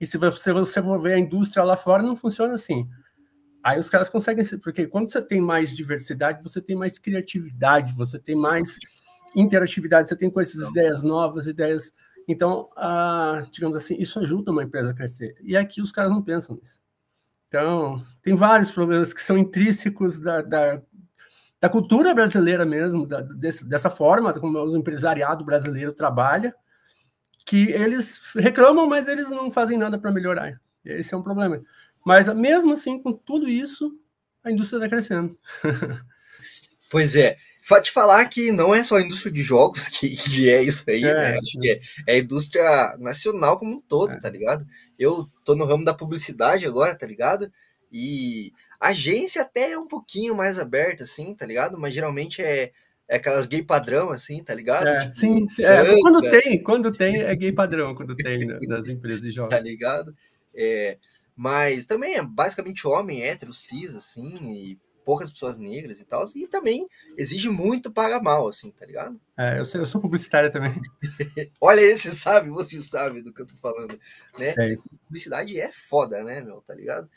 E 0.00 0.06
se 0.06 0.16
você, 0.16 0.52
você 0.52 0.80
for 0.80 0.96
ver 1.02 1.14
a 1.14 1.18
indústria 1.18 1.64
lá 1.64 1.76
fora, 1.76 2.04
não 2.04 2.14
funciona 2.14 2.54
assim. 2.54 2.88
Aí 3.64 3.80
os 3.80 3.90
caras 3.90 4.08
conseguem, 4.08 4.44
porque 4.62 4.86
quando 4.86 5.10
você 5.10 5.20
tem 5.20 5.40
mais 5.40 5.74
diversidade, 5.74 6.40
você 6.40 6.60
tem 6.60 6.76
mais 6.76 6.96
criatividade, 6.96 7.92
você 7.94 8.16
tem 8.16 8.36
mais 8.36 8.78
interatividade, 9.34 10.08
você 10.08 10.14
tem 10.14 10.30
coisas, 10.30 10.54
então. 10.54 10.70
ideias 10.70 11.02
novas, 11.02 11.48
ideias. 11.48 11.92
Então, 12.28 12.70
ah, 12.76 13.44
digamos 13.50 13.76
assim, 13.76 13.96
isso 13.98 14.20
ajuda 14.20 14.52
uma 14.52 14.62
empresa 14.62 14.90
a 14.90 14.94
crescer. 14.94 15.34
E 15.42 15.56
aqui 15.56 15.82
os 15.82 15.90
caras 15.90 16.12
não 16.12 16.22
pensam 16.22 16.54
nisso. 16.54 16.83
Então, 17.54 18.02
tem 18.20 18.34
vários 18.34 18.72
problemas 18.72 19.14
que 19.14 19.22
são 19.22 19.38
intrínsecos 19.38 20.18
da, 20.18 20.42
da, 20.42 20.82
da 21.60 21.68
cultura 21.68 22.12
brasileira 22.12 22.64
mesmo, 22.64 23.06
da, 23.06 23.20
desse, 23.20 23.64
dessa 23.64 23.88
forma 23.88 24.32
como 24.32 24.58
o 24.58 24.76
empresariado 24.76 25.44
brasileiro 25.44 25.92
trabalha, 25.92 26.52
que 27.46 27.70
eles 27.70 28.32
reclamam, 28.34 28.88
mas 28.88 29.06
eles 29.06 29.30
não 29.30 29.52
fazem 29.52 29.78
nada 29.78 29.96
para 29.96 30.10
melhorar. 30.10 30.60
Esse 30.84 31.14
é 31.14 31.16
um 31.16 31.22
problema. 31.22 31.62
Mas 32.04 32.26
mesmo 32.34 32.72
assim, 32.72 33.00
com 33.00 33.12
tudo 33.12 33.48
isso, 33.48 33.96
a 34.42 34.50
indústria 34.50 34.78
está 34.78 34.88
crescendo. 34.88 35.38
Pois 36.94 37.16
é. 37.16 37.36
Te 37.82 37.90
falar 37.90 38.24
que 38.26 38.52
não 38.52 38.72
é 38.72 38.84
só 38.84 38.98
a 38.98 39.02
indústria 39.02 39.32
de 39.32 39.42
jogos 39.42 39.88
que, 39.98 40.10
que 40.10 40.48
é 40.48 40.62
isso 40.62 40.88
aí, 40.88 41.02
é, 41.02 41.12
né? 41.12 41.38
Acho 41.38 41.58
que 41.58 41.68
é, 41.68 41.80
é, 42.06 42.14
a 42.14 42.18
indústria 42.18 42.96
nacional 43.00 43.58
como 43.58 43.72
um 43.74 43.80
todo, 43.80 44.12
é. 44.12 44.20
tá 44.20 44.30
ligado? 44.30 44.64
Eu 44.96 45.28
tô 45.44 45.56
no 45.56 45.64
ramo 45.64 45.84
da 45.84 45.92
publicidade 45.92 46.64
agora, 46.64 46.94
tá 46.94 47.04
ligado? 47.04 47.50
E 47.90 48.52
a 48.78 48.90
agência 48.90 49.42
até 49.42 49.72
é 49.72 49.78
um 49.78 49.88
pouquinho 49.88 50.36
mais 50.36 50.56
aberta, 50.56 51.02
assim, 51.02 51.34
tá 51.34 51.44
ligado? 51.44 51.76
Mas 51.76 51.92
geralmente 51.92 52.40
é, 52.40 52.70
é 53.08 53.16
aquelas 53.16 53.46
gay 53.46 53.64
padrão, 53.64 54.10
assim, 54.10 54.44
tá 54.44 54.54
ligado? 54.54 54.86
É, 54.86 55.00
tipo, 55.00 55.14
sim, 55.14 55.48
sim. 55.48 55.64
É, 55.64 56.00
quando 56.00 56.20
tem, 56.30 56.62
quando 56.62 56.92
tem, 56.92 57.22
é 57.22 57.34
gay 57.34 57.50
padrão, 57.50 57.92
quando 57.96 58.14
tem 58.14 58.46
nas 58.68 58.86
empresas 58.86 59.22
de 59.22 59.32
jogos. 59.34 59.50
Tá 59.50 59.58
ligado? 59.58 60.14
É, 60.54 60.96
mas 61.34 61.86
também 61.86 62.14
é 62.14 62.22
basicamente 62.22 62.86
homem, 62.86 63.24
hétero, 63.24 63.52
cis, 63.52 63.96
assim, 63.96 64.38
e 64.44 64.78
poucas 65.04 65.30
pessoas 65.30 65.58
negras 65.58 66.00
e 66.00 66.04
tal, 66.04 66.24
e 66.34 66.46
também 66.46 66.88
exige 67.16 67.48
muito 67.48 67.92
paga 67.92 68.20
mal, 68.20 68.48
assim, 68.48 68.70
tá 68.70 68.86
ligado? 68.86 69.20
É, 69.36 69.58
eu, 69.58 69.64
sou, 69.64 69.80
eu 69.80 69.86
sou 69.86 70.00
publicitário 70.00 70.50
também. 70.50 70.74
Olha 71.60 71.80
esse, 71.80 72.10
sabe, 72.14 72.50
você 72.50 72.80
sabe 72.82 73.22
do 73.22 73.32
que 73.32 73.42
eu 73.42 73.46
tô 73.46 73.56
falando, 73.56 73.98
né? 74.38 74.52
Sei. 74.52 74.78
Publicidade 75.06 75.60
é 75.60 75.70
foda, 75.72 76.24
né, 76.24 76.40
meu, 76.40 76.62
tá 76.62 76.74
ligado? 76.74 77.08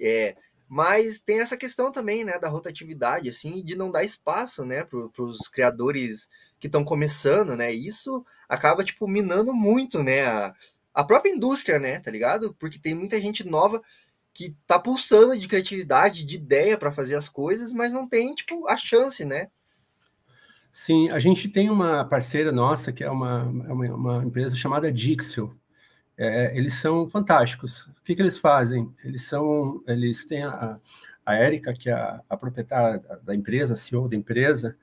É, 0.00 0.36
mas 0.68 1.20
tem 1.20 1.40
essa 1.40 1.56
questão 1.56 1.92
também, 1.92 2.24
né, 2.24 2.38
da 2.38 2.48
rotatividade, 2.48 3.28
assim, 3.28 3.62
de 3.64 3.76
não 3.76 3.90
dar 3.90 4.04
espaço, 4.04 4.64
né, 4.64 4.84
para 4.84 5.22
os 5.22 5.48
criadores 5.48 6.28
que 6.58 6.66
estão 6.66 6.84
começando, 6.84 7.56
né? 7.56 7.72
Isso 7.72 8.24
acaba, 8.48 8.84
tipo, 8.84 9.06
minando 9.06 9.52
muito, 9.52 10.02
né, 10.02 10.24
a, 10.24 10.54
a 10.94 11.04
própria 11.04 11.30
indústria, 11.30 11.78
né, 11.78 12.00
tá 12.00 12.10
ligado? 12.10 12.54
Porque 12.54 12.78
tem 12.78 12.94
muita 12.94 13.20
gente 13.20 13.46
nova 13.46 13.82
que 14.34 14.56
tá 14.66 14.78
pulsando 14.78 15.38
de 15.38 15.46
criatividade, 15.46 16.26
de 16.26 16.34
ideia 16.34 16.76
para 16.76 16.92
fazer 16.92 17.14
as 17.14 17.28
coisas, 17.28 17.72
mas 17.72 17.92
não 17.92 18.06
tem, 18.06 18.34
tipo, 18.34 18.68
a 18.68 18.76
chance, 18.76 19.24
né? 19.24 19.46
Sim, 20.72 21.08
a 21.10 21.20
gente 21.20 21.48
tem 21.48 21.70
uma 21.70 22.04
parceira 22.04 22.50
nossa, 22.50 22.92
que 22.92 23.04
é 23.04 23.10
uma, 23.10 23.42
é 23.68 23.72
uma, 23.72 23.94
uma 23.94 24.24
empresa 24.24 24.56
chamada 24.56 24.90
Dixel. 24.90 25.54
É, 26.18 26.56
eles 26.56 26.74
são 26.74 27.06
fantásticos. 27.06 27.86
O 27.86 28.02
que, 28.04 28.14
que 28.14 28.20
eles 28.20 28.38
fazem? 28.38 28.92
Eles 29.04 29.22
são, 29.22 29.80
eles 29.86 30.24
têm 30.24 30.42
a, 30.42 30.80
a 31.24 31.34
Érica, 31.36 31.72
que 31.72 31.88
é 31.88 31.92
a, 31.92 32.20
a 32.28 32.36
proprietária 32.36 33.00
da 33.22 33.34
empresa, 33.34 33.74
a 33.74 33.76
CEO 33.76 34.08
da 34.08 34.16
empresa, 34.16 34.76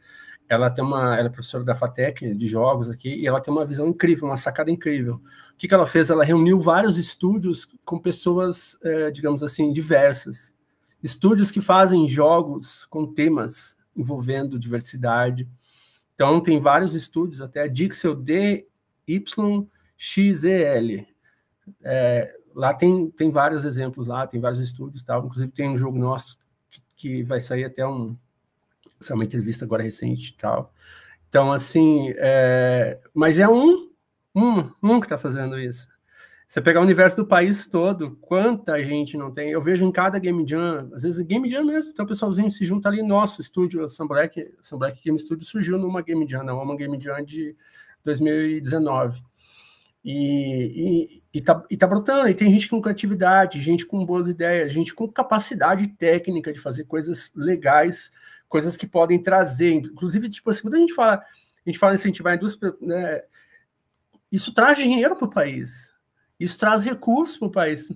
ela 0.52 0.70
tem 0.70 0.84
uma, 0.84 1.18
ela 1.18 1.28
é 1.28 1.30
professora 1.30 1.64
da 1.64 1.74
FATEC 1.74 2.36
de 2.36 2.48
jogos 2.48 2.90
aqui, 2.90 3.10
e 3.16 3.26
ela 3.26 3.40
tem 3.40 3.54
uma 3.54 3.66
visão 3.66 3.88
incrível, 3.88 4.28
uma 4.28 4.36
sacada 4.36 4.70
incrível. 4.70 5.22
Que, 5.62 5.68
que 5.68 5.74
ela 5.76 5.86
fez? 5.86 6.10
Ela 6.10 6.24
reuniu 6.24 6.60
vários 6.60 6.98
estúdios 6.98 7.68
com 7.86 8.00
pessoas, 8.00 8.76
é, 8.82 9.12
digamos 9.12 9.44
assim, 9.44 9.72
diversas. 9.72 10.56
Estúdios 11.04 11.52
que 11.52 11.62
fazem 11.62 12.08
jogos 12.08 12.88
com 12.88 13.06
temas 13.06 13.78
envolvendo 13.96 14.58
diversidade. 14.58 15.48
Então, 16.16 16.42
tem 16.42 16.58
vários 16.58 16.96
estúdios, 16.96 17.42
até 17.42 17.62
a 17.62 17.68
Dixel 17.68 18.16
DYXEL. 18.16 18.66
É, 21.84 22.36
lá 22.56 22.74
tem, 22.74 23.12
tem 23.12 23.30
vários 23.30 23.64
exemplos 23.64 24.08
lá, 24.08 24.26
tem 24.26 24.42
vários 24.42 24.64
estúdios 24.64 25.04
tal. 25.04 25.24
Inclusive 25.24 25.52
tem 25.52 25.70
um 25.70 25.78
jogo 25.78 26.00
nosso 26.00 26.40
que, 26.72 26.82
que 26.96 27.22
vai 27.22 27.40
sair 27.40 27.66
até 27.66 27.86
um. 27.86 28.18
Uma 29.12 29.26
entrevista 29.26 29.64
agora 29.64 29.84
recente 29.84 30.36
tal. 30.36 30.74
Então, 31.30 31.54
assim, 31.54 32.12
é, 32.18 33.00
mas 33.14 33.38
é 33.38 33.48
um, 33.48 33.91
um, 34.36 34.72
um 34.82 35.00
que 35.00 35.06
está 35.06 35.18
fazendo 35.18 35.60
isso. 35.60 35.88
Você 36.48 36.60
pegar 36.60 36.82
o 36.82 36.84
universo 36.84 37.16
do 37.16 37.26
país 37.26 37.66
todo, 37.66 38.18
quanta 38.20 38.84
gente 38.84 39.16
não 39.16 39.32
tem. 39.32 39.52
Eu 39.52 39.62
vejo 39.62 39.86
em 39.86 39.92
cada 39.92 40.20
Game 40.20 40.46
Jam, 40.46 40.90
às 40.94 41.04
vezes 41.04 41.26
Game 41.26 41.48
Jam 41.48 41.64
mesmo, 41.64 41.94
tem 41.94 42.04
um 42.04 42.08
pessoalzinho 42.08 42.52
se 42.52 42.66
junta 42.66 42.90
ali, 42.90 43.02
nosso 43.02 43.40
estúdio, 43.40 43.88
Sun 43.88 44.06
Black, 44.06 44.54
Sun 44.62 44.78
Black 44.78 45.02
Game 45.02 45.18
Studio 45.18 45.48
surgiu 45.48 45.78
numa 45.78 46.02
Game 46.02 46.28
Jam, 46.28 46.44
não, 46.44 46.62
uma 46.62 46.76
Game 46.76 47.00
Jam 47.00 47.24
de 47.24 47.56
2019. 48.04 49.24
E, 50.04 51.22
e, 51.24 51.24
e, 51.34 51.42
tá, 51.42 51.64
e 51.70 51.78
tá 51.78 51.88
brotando, 51.88 52.28
e 52.28 52.34
tem 52.34 52.52
gente 52.52 52.68
com 52.68 52.82
criatividade, 52.82 53.62
gente 53.62 53.86
com 53.86 54.06
boas 54.06 54.28
ideias, 54.28 54.74
gente 54.74 54.94
com 54.94 55.08
capacidade 55.08 55.88
técnica 55.88 56.52
de 56.52 56.60
fazer 56.60 56.84
coisas 56.86 57.32
legais, 57.34 58.12
coisas 58.50 58.76
que 58.76 58.88
podem 58.88 59.22
trazer, 59.24 59.72
inclusive, 59.72 60.28
tipo 60.28 60.50
assim, 60.50 60.64
quando 60.64 60.76
a 60.76 60.80
gente 60.80 60.94
fala, 60.94 61.16
a 61.16 61.70
gente 61.70 61.80
fala 61.80 61.96
incentivar 61.96 62.34
a 62.34 62.36
indústria, 62.36 62.74
né, 62.82 63.22
isso 64.32 64.54
traz 64.54 64.78
dinheiro 64.78 65.16
para 65.16 65.26
o 65.26 65.32
país, 65.32 65.92
isso 66.40 66.58
traz 66.58 66.86
recursos 66.86 67.38
para 67.38 67.48
o 67.48 67.52
país, 67.52 67.92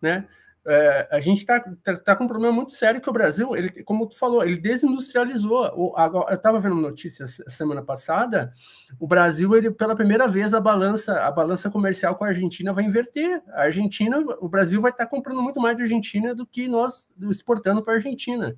né? 0.00 0.26
É, 0.66 1.08
a 1.10 1.20
gente 1.20 1.38
está 1.38 1.58
tá, 1.82 1.96
tá, 1.96 2.14
com 2.14 2.24
um 2.24 2.28
problema 2.28 2.54
muito 2.54 2.72
sério 2.72 3.00
que 3.00 3.08
o 3.08 3.12
Brasil, 3.12 3.56
ele, 3.56 3.82
como 3.82 4.06
tu 4.06 4.18
falou, 4.18 4.44
ele 4.44 4.58
desindustrializou. 4.58 5.72
O, 5.74 5.96
agora, 5.96 6.32
eu 6.32 6.36
estava 6.36 6.60
vendo 6.60 6.72
uma 6.72 6.82
notícia 6.82 7.26
semana 7.26 7.82
passada, 7.82 8.52
o 8.98 9.06
Brasil, 9.06 9.56
ele 9.56 9.70
pela 9.70 9.96
primeira 9.96 10.28
vez 10.28 10.52
a 10.52 10.60
balança, 10.60 11.22
a 11.22 11.30
balança 11.30 11.70
comercial 11.70 12.14
com 12.14 12.24
a 12.24 12.28
Argentina 12.28 12.74
vai 12.74 12.84
inverter. 12.84 13.42
A 13.54 13.62
Argentina, 13.62 14.18
o 14.38 14.48
Brasil 14.48 14.80
vai 14.82 14.90
estar 14.90 15.04
tá 15.04 15.10
comprando 15.10 15.40
muito 15.40 15.58
mais 15.58 15.76
de 15.76 15.82
Argentina 15.82 16.34
do 16.34 16.46
que 16.46 16.68
nós 16.68 17.10
exportando 17.22 17.82
para 17.82 17.94
a 17.94 17.96
Argentina. 17.96 18.54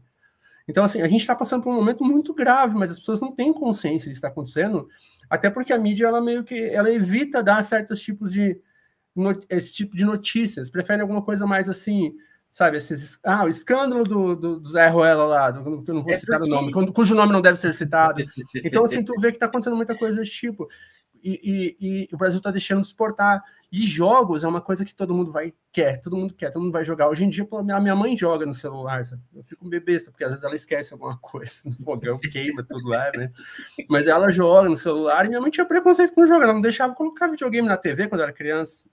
Então, 0.73 0.85
assim, 0.85 1.03
a 1.03 1.07
gente 1.07 1.21
está 1.21 1.37
passando 1.37 1.63
por 1.63 1.71
um 1.71 1.77
momento 1.77 2.03
muito 2.03 2.33
grave, 2.33 2.75
mas 2.75 2.91
as 2.91 2.99
pessoas 2.99 3.21
não 3.21 3.31
têm 3.31 3.53
consciência 3.53 4.09
disso 4.09 4.21
está 4.21 4.29
acontecendo, 4.29 4.89
até 5.29 5.51
porque 5.51 5.71
a 5.71 5.79
mídia, 5.79 6.07
ela 6.07 6.23
meio 6.23 6.43
que, 6.43 6.55
ela 6.55 6.91
evita 6.91 7.43
dar 7.43 7.63
certos 7.63 8.01
tipos 8.01 8.33
de, 8.33 8.59
esse 9.51 9.75
tipo 9.75 9.95
de 9.95 10.07
notícias, 10.07 10.71
preferem 10.71 11.03
alguma 11.03 11.21
coisa 11.21 11.47
mais 11.47 11.69
assim, 11.69 12.15
sabe, 12.51 12.79
esses, 12.79 13.19
ah, 13.23 13.45
o 13.45 13.49
escândalo 13.49 14.03
do, 14.03 14.35
do, 14.35 14.61
do 14.61 14.69
Zé 14.71 14.89
Ruela 14.89 15.27
lá, 15.27 15.51
do, 15.51 15.83
que 15.83 15.91
eu 15.91 15.95
não 15.95 16.05
vou 16.05 16.11
é 16.11 16.17
citar 16.17 16.39
porque... 16.39 16.51
o 16.51 16.55
nome, 16.55 16.93
cujo 16.95 17.15
nome 17.15 17.35
não 17.35 17.43
deve 17.43 17.59
ser 17.59 17.75
citado. 17.75 18.25
Então, 18.65 18.83
assim, 18.83 19.05
tu 19.05 19.13
vê 19.21 19.29
que 19.29 19.37
está 19.37 19.45
acontecendo 19.45 19.77
muita 19.77 19.95
coisa 19.95 20.17
desse 20.17 20.33
tipo. 20.33 20.67
E, 21.23 21.77
e, 21.79 22.09
e 22.09 22.15
o 22.15 22.17
Brasil 22.17 22.39
está 22.39 22.51
deixando 22.51 22.81
de 22.81 22.87
exportar. 22.87 23.43
E 23.73 23.85
jogos 23.85 24.45
é 24.45 24.49
uma 24.49 24.61
coisa 24.61 24.85
que 24.85 24.95
todo 24.95 25.15
mundo 25.15 25.33
vai 25.33 25.55
quer, 25.73 25.99
todo 25.99 26.15
mundo 26.15 26.35
quer, 26.35 26.51
todo 26.51 26.63
mundo 26.63 26.73
vai 26.73 26.85
jogar. 26.85 27.09
Hoje 27.09 27.25
em 27.25 27.31
dia, 27.31 27.49
a 27.51 27.81
minha 27.81 27.97
mãe 27.97 28.15
joga 28.15 28.45
no 28.45 28.55
celular, 28.55 29.03
sabe? 29.05 29.23
Eu 29.35 29.43
fico 29.43 29.67
bebesta, 29.67 30.11
porque 30.11 30.25
às 30.25 30.31
vezes 30.31 30.45
ela 30.45 30.55
esquece 30.55 30.93
alguma 30.93 31.17
coisa 31.17 31.53
no 31.65 31.77
fogão, 31.77 32.19
queima 32.31 32.63
tudo 32.63 32.87
lá, 32.87 33.11
né? 33.17 33.33
Mas 33.89 34.07
ela 34.07 34.31
joga 34.31 34.69
no 34.69 34.77
celular 34.77 35.25
e 35.25 35.29
minha 35.29 35.41
mãe 35.41 35.51
tinha 35.51 35.65
preconceito 35.65 36.13
com 36.13 36.21
o 36.21 36.27
jogo, 36.27 36.43
ela 36.43 36.53
não 36.53 36.61
deixava 36.61 36.95
colocar 36.95 37.29
videogame 37.29 37.67
na 37.67 37.79
TV 37.79 38.09
quando 38.09 38.21
era 38.21 38.33
criança 38.33 38.85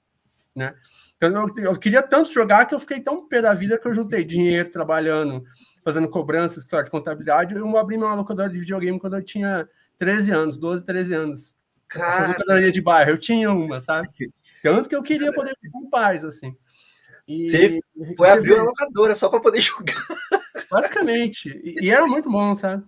né? 0.56 0.76
Então, 1.15 1.30
eu, 1.30 1.63
eu, 1.63 1.80
queria 1.80 2.02
tanto 2.02 2.32
jogar 2.32 2.65
que 2.65 2.74
eu 2.74 2.80
fiquei 2.80 3.00
tão 3.00 3.28
pé 3.28 3.42
da 3.42 3.54
vida 3.54 3.78
que 3.78 3.88
eu 3.88 3.94
juntei 3.94 4.24
dinheiro 4.24 4.70
trabalhando, 4.70 5.44
fazendo 5.84 6.08
cobranças, 6.10 6.63
claro, 6.63 6.86
de 6.86 6.92
contabilidade. 6.92 7.56
Eu 7.56 7.78
abri 7.78 7.98
uma 7.98 8.13
locadora 8.13 8.50
de 8.50 8.60
videogame 8.60 9.00
quando 9.00 9.15
eu 9.15 9.24
tinha 9.24 9.68
13 9.98 10.32
anos, 10.32 10.58
12, 10.58 10.86
13 10.86 11.13
anos. 11.13 11.56
Cara... 11.89 12.28
locadora 12.28 12.71
de 12.71 12.82
bairro, 12.82 13.12
eu 13.12 13.17
tinha 13.17 13.52
uma, 13.52 13.80
sabe? 13.80 14.08
Tanto 14.62 14.88
que 14.88 14.95
eu 14.95 15.04
queria 15.04 15.34
poder 15.34 15.56
ir 15.63 15.69
com 15.71 15.89
paz, 15.89 16.23
assim. 16.23 16.56
E, 17.28 17.49
você 17.49 17.80
foi 18.17 18.30
abrir 18.30 18.54
uma 18.54 18.63
locadora 18.63 19.15
só 19.15 19.30
para 19.30 19.39
poder 19.39 19.62
jogar. 19.62 20.06
Basicamente. 20.69 21.49
E, 21.63 21.86
e, 21.86 21.89
era 21.91 22.06
muito 22.06 22.30
bom, 22.30 22.56
sabe? 22.56 22.84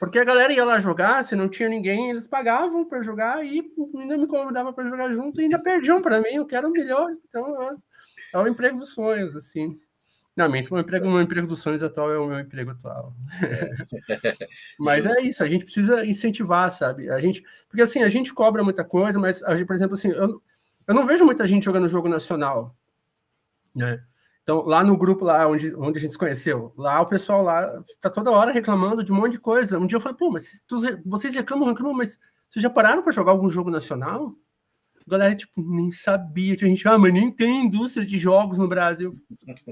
Porque 0.00 0.18
a 0.18 0.24
galera 0.24 0.52
ia 0.52 0.64
lá 0.64 0.80
jogar, 0.80 1.24
se 1.24 1.36
não 1.36 1.48
tinha 1.48 1.68
ninguém, 1.68 2.10
eles 2.10 2.26
pagavam 2.26 2.84
para 2.84 3.02
jogar 3.02 3.44
e 3.44 3.62
ainda 3.96 4.18
me 4.18 4.26
convidavam 4.26 4.72
para 4.72 4.88
jogar 4.88 5.12
junto 5.12 5.40
e 5.40 5.44
ainda 5.44 5.62
perdiam 5.62 6.02
para 6.02 6.20
mim, 6.20 6.34
eu 6.34 6.46
quero 6.46 6.68
o 6.68 6.72
melhor. 6.72 7.12
Então, 7.28 7.62
é, 7.62 7.76
é 8.34 8.38
o 8.38 8.48
emprego 8.48 8.78
dos 8.78 8.92
sonhos, 8.92 9.36
assim. 9.36 9.78
Não, 10.36 10.48
meu 10.48 10.60
emprego, 10.60 11.10
meu 11.10 11.20
emprego 11.20 11.46
dos 11.46 11.60
sonhos 11.60 11.82
atual 11.82 12.10
é 12.10 12.18
o 12.18 12.26
meu 12.26 12.40
emprego 12.40 12.70
atual. 12.70 13.14
mas 14.78 15.04
é 15.04 15.22
isso, 15.22 15.42
a 15.42 15.48
gente 15.48 15.64
precisa 15.64 16.04
incentivar, 16.06 16.70
sabe? 16.70 17.10
A 17.10 17.20
gente, 17.20 17.44
porque 17.68 17.82
assim, 17.82 18.02
a 18.02 18.08
gente 18.08 18.32
cobra 18.32 18.62
muita 18.62 18.84
coisa, 18.84 19.18
mas, 19.18 19.40
por 19.66 19.74
exemplo, 19.74 19.94
assim, 19.94 20.10
eu, 20.10 20.40
eu 20.86 20.94
não 20.94 21.06
vejo 21.06 21.24
muita 21.24 21.46
gente 21.46 21.64
jogando 21.64 21.88
jogo 21.88 22.08
nacional, 22.08 22.74
né? 23.74 24.02
Então, 24.42 24.62
lá 24.62 24.82
no 24.82 24.96
grupo 24.96 25.24
lá 25.24 25.46
onde, 25.46 25.74
onde 25.76 25.98
a 25.98 26.00
gente 26.00 26.12
se 26.12 26.18
conheceu, 26.18 26.72
lá 26.76 27.00
o 27.00 27.06
pessoal 27.06 27.42
lá 27.42 27.82
tá 28.00 28.08
toda 28.08 28.30
hora 28.30 28.50
reclamando 28.50 29.04
de 29.04 29.12
um 29.12 29.16
monte 29.16 29.32
de 29.32 29.38
coisa. 29.38 29.78
Um 29.78 29.86
dia 29.86 29.96
eu 29.96 30.00
falei, 30.00 30.16
pô, 30.16 30.30
mas 30.30 30.60
tu, 30.66 30.80
vocês 31.04 31.34
reclamam, 31.34 31.68
reclamam, 31.68 31.94
mas 31.94 32.18
vocês 32.50 32.62
já 32.62 32.70
pararam 32.70 33.02
para 33.02 33.12
jogar 33.12 33.32
algum 33.32 33.50
jogo 33.50 33.70
nacional? 33.70 34.34
A 35.06 35.10
galera, 35.10 35.34
tipo, 35.34 35.62
nem 35.62 35.90
sabia. 35.90 36.54
A 36.54 36.56
gente, 36.56 36.86
ah, 36.86 36.98
mas 36.98 37.12
nem 37.12 37.30
tem 37.30 37.66
indústria 37.66 38.06
de 38.06 38.18
jogos 38.18 38.58
no 38.58 38.68
Brasil. 38.68 39.14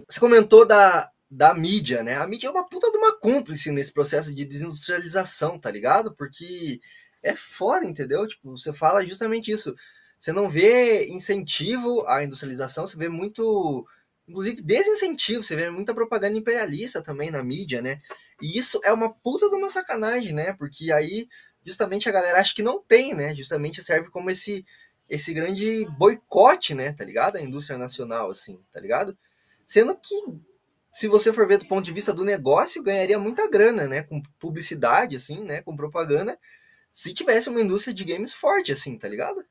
Você 0.09 0.19
comentou 0.19 0.67
da, 0.67 1.11
da 1.31 1.55
mídia, 1.55 2.03
né? 2.03 2.17
A 2.17 2.27
mídia 2.27 2.49
é 2.49 2.51
uma 2.51 2.69
puta 2.69 2.91
de 2.91 2.97
uma 2.97 3.19
cúmplice 3.19 3.71
nesse 3.71 3.93
processo 3.93 4.35
de 4.35 4.45
desindustrialização, 4.45 5.59
tá 5.59 5.71
ligado? 5.71 6.15
Porque 6.15 6.81
é 7.23 7.37
fora, 7.37 7.85
entendeu? 7.85 8.27
Tipo, 8.27 8.57
você 8.57 8.73
fala 8.73 9.05
justamente 9.05 9.51
isso. 9.51 9.75
Você 10.19 10.33
não 10.33 10.51
vê 10.51 11.07
incentivo 11.09 12.07
à 12.07 12.25
industrialização, 12.25 12.87
você 12.87 12.97
vê 12.97 13.09
muito 13.09 13.87
inclusive 14.27 14.63
desincentivo, 14.63 15.43
você 15.43 15.57
vê 15.57 15.71
muita 15.71 15.95
propaganda 15.95 16.37
imperialista 16.37 17.03
também 17.03 17.31
na 17.31 17.43
mídia, 17.43 17.81
né? 17.81 18.01
E 18.43 18.59
isso 18.59 18.79
é 18.85 18.93
uma 18.93 19.11
puta 19.11 19.49
de 19.49 19.57
uma 19.57 19.71
sacanagem, 19.71 20.35
né? 20.35 20.53
Porque 20.53 20.93
aí 20.93 21.29
justamente 21.65 22.09
a 22.09 22.13
galera 22.13 22.41
acha 22.41 22.55
que 22.55 22.63
não 22.63 22.83
tem, 22.83 23.15
né? 23.15 23.35
Justamente 23.35 23.83
serve 23.83 24.11
como 24.11 24.31
esse 24.31 24.65
esse 25.09 25.33
grande 25.33 25.87
boicote, 25.99 26.75
né, 26.75 26.93
tá 26.93 27.05
ligado? 27.05 27.37
A 27.37 27.43
indústria 27.43 27.79
nacional 27.79 28.31
assim, 28.31 28.61
tá 28.73 28.81
ligado? 28.81 29.17
Sendo 29.67 29.97
que 29.97 30.15
se 30.93 31.09
você 31.09 31.33
for 31.33 31.47
ver 31.47 31.59
do 31.59 31.67
ponto 31.67 31.85
de 31.85 31.93
vista 31.93 32.13
do 32.13 32.25
negócio, 32.25 32.83
ganharia 32.83 33.19
muita 33.19 33.49
grana, 33.49 33.87
né, 33.87 34.03
com 34.03 34.21
publicidade 34.39 35.17
assim, 35.17 35.45
né, 35.45 35.63
com 35.63 35.77
propaganda, 35.77 36.39
se 36.93 37.15
tivesse 37.15 37.49
uma 37.49 37.61
indústria 37.61 37.95
de 37.95 38.05
games 38.05 38.35
forte 38.35 38.73
assim, 38.73 38.99
tá 38.99 39.09
ligado? 39.09 39.45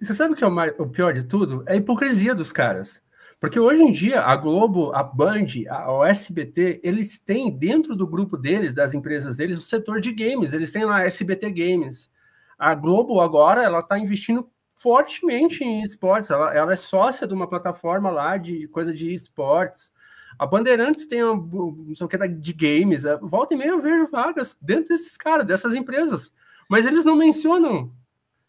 Você 0.00 0.14
sabe 0.14 0.34
o 0.34 0.36
que 0.36 0.44
é 0.44 0.46
o, 0.46 0.50
mais, 0.50 0.72
o 0.78 0.86
pior 0.86 1.12
de 1.12 1.24
tudo? 1.24 1.62
É 1.66 1.74
a 1.74 1.76
hipocrisia 1.76 2.34
dos 2.34 2.52
caras. 2.52 3.02
Porque 3.40 3.60
hoje 3.60 3.82
em 3.82 3.92
dia, 3.92 4.20
a 4.22 4.34
Globo, 4.34 4.92
a 4.92 5.02
Band, 5.02 5.46
a, 5.68 6.08
SBT, 6.08 6.80
eles 6.82 7.18
têm 7.18 7.56
dentro 7.56 7.94
do 7.94 8.06
grupo 8.06 8.36
deles, 8.36 8.74
das 8.74 8.94
empresas 8.94 9.36
deles, 9.36 9.56
o 9.56 9.60
setor 9.60 10.00
de 10.00 10.12
games. 10.12 10.52
Eles 10.52 10.72
têm 10.72 10.84
lá 10.84 10.98
a 10.98 11.04
SBT 11.04 11.50
Games. 11.52 12.10
A 12.58 12.74
Globo 12.74 13.20
agora, 13.20 13.62
ela 13.62 13.78
está 13.78 13.96
investindo 13.96 14.50
fortemente 14.78 15.62
em 15.64 15.82
esportes. 15.82 16.30
Ela, 16.30 16.54
ela, 16.54 16.72
é 16.72 16.76
sócia 16.76 17.26
de 17.26 17.34
uma 17.34 17.48
plataforma 17.48 18.10
lá 18.10 18.36
de 18.36 18.66
coisa 18.68 18.92
de 18.92 19.12
esportes. 19.12 19.92
A 20.38 20.46
Bandeirantes 20.46 21.06
tem 21.06 21.22
uma, 21.22 21.36
não 21.36 21.94
sei 21.94 22.06
o 22.06 22.08
que 22.08 22.28
de 22.28 22.52
games. 22.52 23.02
Volta 23.20 23.54
e 23.54 23.56
meia 23.56 23.70
eu 23.70 23.80
vejo 23.80 24.10
vagas 24.10 24.56
dentro 24.60 24.90
desses 24.90 25.16
caras, 25.16 25.46
dessas 25.46 25.74
empresas. 25.74 26.32
Mas 26.68 26.86
eles 26.86 27.04
não 27.04 27.16
mencionam. 27.16 27.92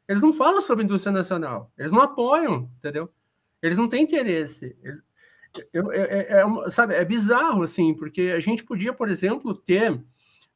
Eles 0.08 0.22
não 0.22 0.32
falam 0.32 0.62
sobre 0.62 0.84
indústria 0.84 1.12
nacional. 1.12 1.72
Eles 1.78 1.92
não 1.92 2.02
apoiam, 2.02 2.70
entendeu? 2.78 3.10
Eles 3.62 3.78
não 3.78 3.90
têm 3.90 4.04
interesse. 4.04 4.76
Eu, 5.74 5.92
é, 5.92 6.42
é, 6.42 6.70
sabe, 6.70 6.94
é 6.94 7.04
bizarro, 7.04 7.64
assim, 7.64 7.94
porque 7.96 8.34
a 8.36 8.40
gente 8.40 8.64
podia, 8.64 8.94
por 8.94 9.10
exemplo, 9.10 9.56
ter, 9.56 10.00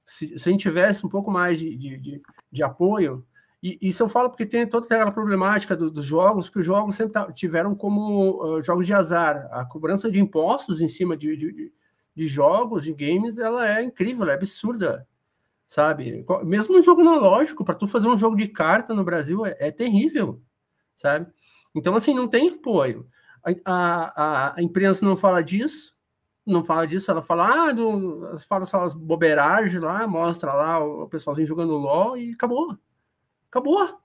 se, 0.05 0.37
se 0.37 0.49
a 0.49 0.51
gente 0.51 0.61
tivesse 0.61 1.05
um 1.05 1.09
pouco 1.09 1.31
mais 1.31 1.59
de, 1.59 1.75
de, 1.75 1.97
de, 1.97 2.21
de 2.51 2.63
apoio, 2.63 3.25
e 3.63 3.79
isso 3.81 4.03
eu 4.03 4.09
falo 4.09 4.29
porque 4.29 4.45
tem 4.45 4.67
toda 4.67 4.85
aquela 4.85 5.09
problemática 5.09 5.73
do, 5.73 5.89
dos 5.89 6.03
jogos, 6.03 6.49
que 6.49 6.59
os 6.59 6.65
jogos 6.65 6.95
sempre 6.95 7.31
tiveram 7.31 7.73
como 7.73 8.43
uh, 8.43 8.61
jogos 8.61 8.85
de 8.85 8.93
azar. 8.93 9.47
A 9.53 9.63
cobrança 9.63 10.11
de 10.11 10.19
impostos 10.19 10.81
em 10.81 10.89
cima 10.89 11.15
de, 11.15 11.37
de, 11.37 11.71
de, 12.13 12.27
jogos, 12.27 12.83
de 12.83 12.93
games, 12.93 13.37
ela 13.37 13.65
é 13.65 13.81
incrível, 13.81 14.29
é 14.29 14.33
absurda, 14.33 15.07
sabe? 15.65 16.25
Mesmo 16.43 16.77
um 16.77 16.81
jogo 16.81 16.99
analógico, 17.01 17.63
para 17.63 17.73
tu 17.73 17.87
fazer 17.87 18.09
um 18.09 18.17
jogo 18.17 18.35
de 18.35 18.49
carta 18.49 18.93
no 18.93 19.05
Brasil, 19.05 19.45
é, 19.45 19.55
é 19.57 19.71
terrível, 19.71 20.41
sabe? 20.97 21.27
Então, 21.73 21.95
assim, 21.95 22.13
não 22.13 22.27
tem 22.27 22.49
apoio. 22.49 23.07
A, 23.65 24.51
a, 24.53 24.53
a 24.57 24.61
imprensa 24.61 25.05
não 25.05 25.15
fala 25.15 25.41
disso, 25.41 25.95
não 26.45 26.65
fala 26.65 26.85
disso, 26.85 27.09
ela 27.09 27.21
fala, 27.21 27.69
ah, 27.69 27.71
do, 27.71 28.37
fala 28.39 28.65
só 28.65 28.83
as 28.83 28.93
bobeiragens 28.93 29.81
lá, 29.81 30.05
mostra 30.05 30.51
lá 30.51 30.83
o 30.83 31.07
pessoalzinho 31.07 31.47
jogando 31.47 31.77
LOL 31.77 32.17
e 32.17 32.33
acabou. 32.33 32.77
Acabou. 33.53 33.99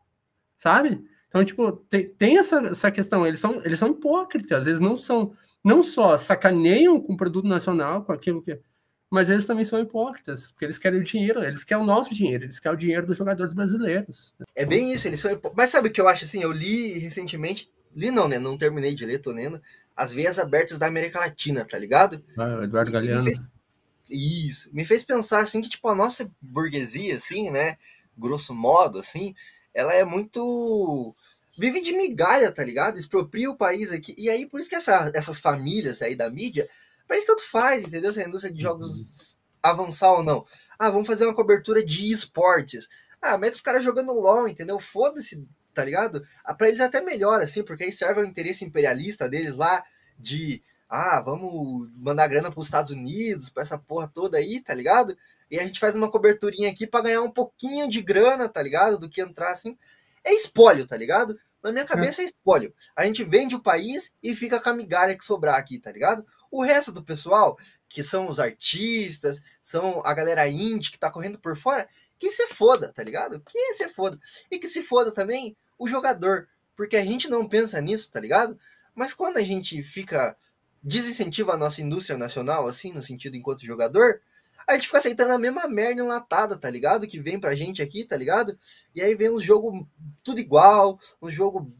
Sabe? 0.58 1.02
Então, 1.28 1.42
tipo, 1.42 1.72
tem, 1.72 2.06
tem 2.10 2.38
essa, 2.38 2.58
essa 2.66 2.90
questão, 2.90 3.26
eles 3.26 3.40
são, 3.40 3.62
eles 3.64 3.78
são 3.78 3.88
hipócritas, 3.88 4.52
às 4.52 4.64
vezes 4.66 4.80
não 4.80 4.94
são, 4.94 5.32
não 5.64 5.82
só 5.82 6.16
sacaneiam 6.18 7.00
com 7.00 7.14
o 7.14 7.16
produto 7.16 7.48
nacional, 7.48 8.04
com 8.04 8.12
aquilo 8.12 8.42
que. 8.42 8.60
Mas 9.10 9.30
eles 9.30 9.46
também 9.46 9.64
são 9.64 9.80
hipócritas, 9.80 10.52
porque 10.52 10.66
eles 10.66 10.76
querem 10.76 11.00
o 11.00 11.04
dinheiro, 11.04 11.42
eles 11.42 11.64
querem 11.64 11.82
o 11.82 11.86
nosso 11.86 12.14
dinheiro, 12.14 12.44
eles 12.44 12.60
querem 12.60 12.76
o 12.76 12.78
dinheiro 12.78 13.06
dos 13.06 13.16
jogadores 13.16 13.54
brasileiros. 13.54 14.34
É 14.54 14.66
bem 14.66 14.92
isso, 14.92 15.08
eles 15.08 15.20
são 15.20 15.30
hipócritas. 15.30 15.56
Mas 15.56 15.70
sabe 15.70 15.88
o 15.88 15.92
que 15.92 16.00
eu 16.00 16.08
acho 16.08 16.24
assim? 16.24 16.42
Eu 16.42 16.52
li 16.52 16.98
recentemente, 16.98 17.72
li 17.96 18.10
não, 18.10 18.28
né? 18.28 18.38
Não 18.38 18.58
terminei 18.58 18.94
de 18.94 19.06
ler, 19.06 19.18
tô 19.18 19.30
lendo. 19.30 19.62
as 19.96 20.12
veias 20.12 20.38
abertas 20.38 20.78
da 20.78 20.86
América 20.86 21.20
Latina, 21.20 21.64
tá 21.64 21.78
ligado? 21.78 22.22
Ah, 22.36 22.64
Eduardo 22.64 22.92
Galeano. 22.92 23.24
Me 23.24 23.34
fez, 23.34 23.38
isso, 24.10 24.70
me 24.74 24.84
fez 24.84 25.04
pensar 25.04 25.40
assim 25.40 25.62
que 25.62 25.70
tipo 25.70 25.88
a 25.88 25.94
nossa 25.94 26.30
burguesia 26.40 27.16
assim, 27.16 27.50
né, 27.50 27.76
grosso 28.18 28.54
modo 28.54 28.98
assim, 28.98 29.34
ela 29.72 29.94
é 29.94 30.04
muito 30.04 31.14
vive 31.58 31.82
de 31.82 31.92
migalha, 31.92 32.52
tá 32.52 32.64
ligado? 32.64 32.98
Expropria 32.98 33.50
o 33.50 33.56
país 33.56 33.92
aqui. 33.92 34.14
E 34.18 34.28
aí 34.30 34.46
por 34.46 34.60
isso 34.60 34.68
que 34.68 34.76
essa, 34.76 35.10
essas 35.14 35.40
famílias 35.40 36.02
aí 36.02 36.14
da 36.14 36.30
mídia, 36.30 36.68
para 37.06 37.16
isso 37.16 37.26
tanto 37.26 37.48
faz, 37.48 37.82
entendeu? 37.82 38.12
Se 38.12 38.20
a 38.20 38.26
indústria 38.28 38.52
de 38.52 38.60
jogos 38.60 38.90
uhum. 38.90 39.36
avançar 39.62 40.12
ou 40.12 40.22
não. 40.22 40.46
Ah, 40.78 40.90
vamos 40.90 41.06
fazer 41.06 41.24
uma 41.24 41.34
cobertura 41.34 41.84
de 41.84 42.12
esportes. 42.12 42.88
Ah, 43.20 43.36
mete 43.36 43.54
os 43.54 43.60
caras 43.60 43.82
jogando 43.82 44.12
LOL, 44.12 44.46
entendeu? 44.46 44.78
Foda-se 44.78 45.44
tá 45.78 45.84
ligado? 45.84 46.26
Ah, 46.42 46.52
para 46.52 46.66
eles 46.66 46.80
até 46.80 47.00
melhor, 47.00 47.40
assim, 47.40 47.62
porque 47.62 47.84
aí 47.84 47.92
serve 47.92 48.20
o 48.20 48.24
interesse 48.24 48.64
imperialista 48.64 49.28
deles 49.28 49.56
lá 49.56 49.84
de 50.18 50.60
ah, 50.88 51.20
vamos 51.20 51.90
mandar 51.94 52.26
grana 52.28 52.50
para 52.50 52.60
os 52.60 52.66
Estados 52.66 52.92
Unidos, 52.92 53.50
para 53.50 53.62
essa 53.62 53.76
porra 53.76 54.08
toda 54.08 54.38
aí, 54.38 54.62
tá 54.62 54.72
ligado? 54.72 55.16
E 55.50 55.58
a 55.58 55.66
gente 55.66 55.78
faz 55.78 55.94
uma 55.94 56.10
coberturinha 56.10 56.70
aqui 56.70 56.86
para 56.86 57.04
ganhar 57.04 57.22
um 57.22 57.30
pouquinho 57.30 57.88
de 57.88 58.00
grana, 58.00 58.48
tá 58.48 58.62
ligado? 58.62 58.98
Do 58.98 59.08
que 59.08 59.20
entrar 59.20 59.50
assim. 59.50 59.76
É 60.24 60.32
espólio, 60.32 60.86
tá 60.86 60.96
ligado? 60.96 61.38
Na 61.62 61.72
minha 61.72 61.84
cabeça 61.84 62.22
é, 62.22 62.24
espólio. 62.24 62.72
A 62.96 63.04
gente 63.04 63.22
vende 63.22 63.54
o 63.54 63.62
país 63.62 64.14
e 64.22 64.34
fica 64.34 64.60
com 64.60 64.70
a 64.70 64.74
migalha 64.74 65.16
que 65.16 65.24
sobrar 65.24 65.56
aqui, 65.56 65.78
tá 65.78 65.92
ligado? 65.92 66.24
O 66.50 66.62
resto 66.62 66.90
do 66.90 67.04
pessoal, 67.04 67.58
que 67.88 68.02
são 68.02 68.28
os 68.28 68.40
artistas, 68.40 69.42
são 69.62 70.00
a 70.04 70.14
galera 70.14 70.48
indie 70.48 70.90
que 70.90 70.98
tá 70.98 71.10
correndo 71.10 71.38
por 71.38 71.56
fora, 71.56 71.88
que 72.18 72.30
se 72.30 72.46
foda, 72.46 72.92
tá 72.94 73.02
ligado? 73.02 73.40
Que 73.40 73.74
se 73.74 73.88
foda. 73.88 74.18
E 74.50 74.58
que 74.58 74.68
se 74.68 74.82
foda 74.82 75.12
também 75.12 75.56
o 75.78 75.86
jogador, 75.86 76.48
porque 76.74 76.96
a 76.96 77.04
gente 77.04 77.28
não 77.28 77.48
pensa 77.48 77.80
nisso, 77.80 78.10
tá 78.10 78.20
ligado? 78.20 78.58
Mas 78.94 79.12
quando 79.12 79.36
a 79.36 79.42
gente 79.42 79.82
fica 79.82 80.36
desincentiva 80.82 81.54
a 81.54 81.56
nossa 81.56 81.82
indústria 81.82 82.18
nacional, 82.18 82.66
assim, 82.66 82.92
no 82.92 83.02
sentido 83.02 83.36
enquanto 83.36 83.66
jogador, 83.66 84.20
a 84.66 84.74
gente 84.74 84.86
fica 84.86 84.98
aceitando 84.98 85.32
a 85.32 85.38
mesma 85.38 85.66
merda 85.66 86.02
enlatada, 86.02 86.56
tá 86.56 86.68
ligado? 86.68 87.06
Que 87.06 87.18
vem 87.18 87.40
pra 87.40 87.54
gente 87.54 87.80
aqui, 87.80 88.04
tá 88.04 88.16
ligado? 88.16 88.58
E 88.94 89.00
aí 89.00 89.14
vem 89.14 89.30
um 89.30 89.40
jogo 89.40 89.88
tudo 90.22 90.40
igual, 90.40 91.00
um 91.22 91.30
jogo 91.30 91.72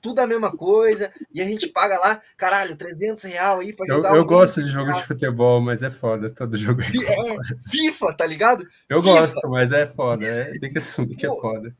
tudo 0.00 0.20
a 0.20 0.26
mesma 0.26 0.56
coisa, 0.56 1.12
e 1.32 1.42
a 1.42 1.44
gente 1.44 1.68
paga 1.68 1.98
lá, 1.98 2.20
caralho, 2.36 2.76
300 2.76 3.24
real 3.24 3.60
aí 3.60 3.72
pra 3.72 3.86
jogar. 3.86 4.10
Eu, 4.10 4.16
eu 4.16 4.24
gosto 4.24 4.62
de 4.62 4.68
jogo 4.68 4.92
de 4.92 5.04
futebol, 5.04 5.60
mas 5.60 5.82
é 5.82 5.90
foda, 5.90 6.30
todo 6.30 6.56
jogo 6.56 6.80
é, 6.82 6.86
é 6.86 7.68
FIFA, 7.68 8.16
tá 8.16 8.24
ligado? 8.24 8.66
Eu 8.88 9.02
FIFA. 9.02 9.20
gosto, 9.20 9.48
mas 9.50 9.72
é 9.72 9.84
foda, 9.84 10.24
é, 10.24 10.52
tem 10.52 10.70
que 10.70 10.78
assumir 10.78 11.16
que 11.16 11.26
é 11.26 11.30
foda. 11.30 11.76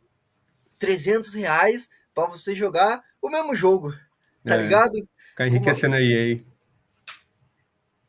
300 0.78 1.34
reais 1.34 1.88
para 2.14 2.28
você 2.28 2.54
jogar 2.54 3.02
o 3.22 3.30
mesmo 3.30 3.54
jogo, 3.54 3.92
tá 4.44 4.56
é, 4.56 4.62
ligado? 4.62 4.92
Ficar 5.36 5.48
enriquecendo 5.48 5.96
a 5.96 6.00
EA. 6.00 6.40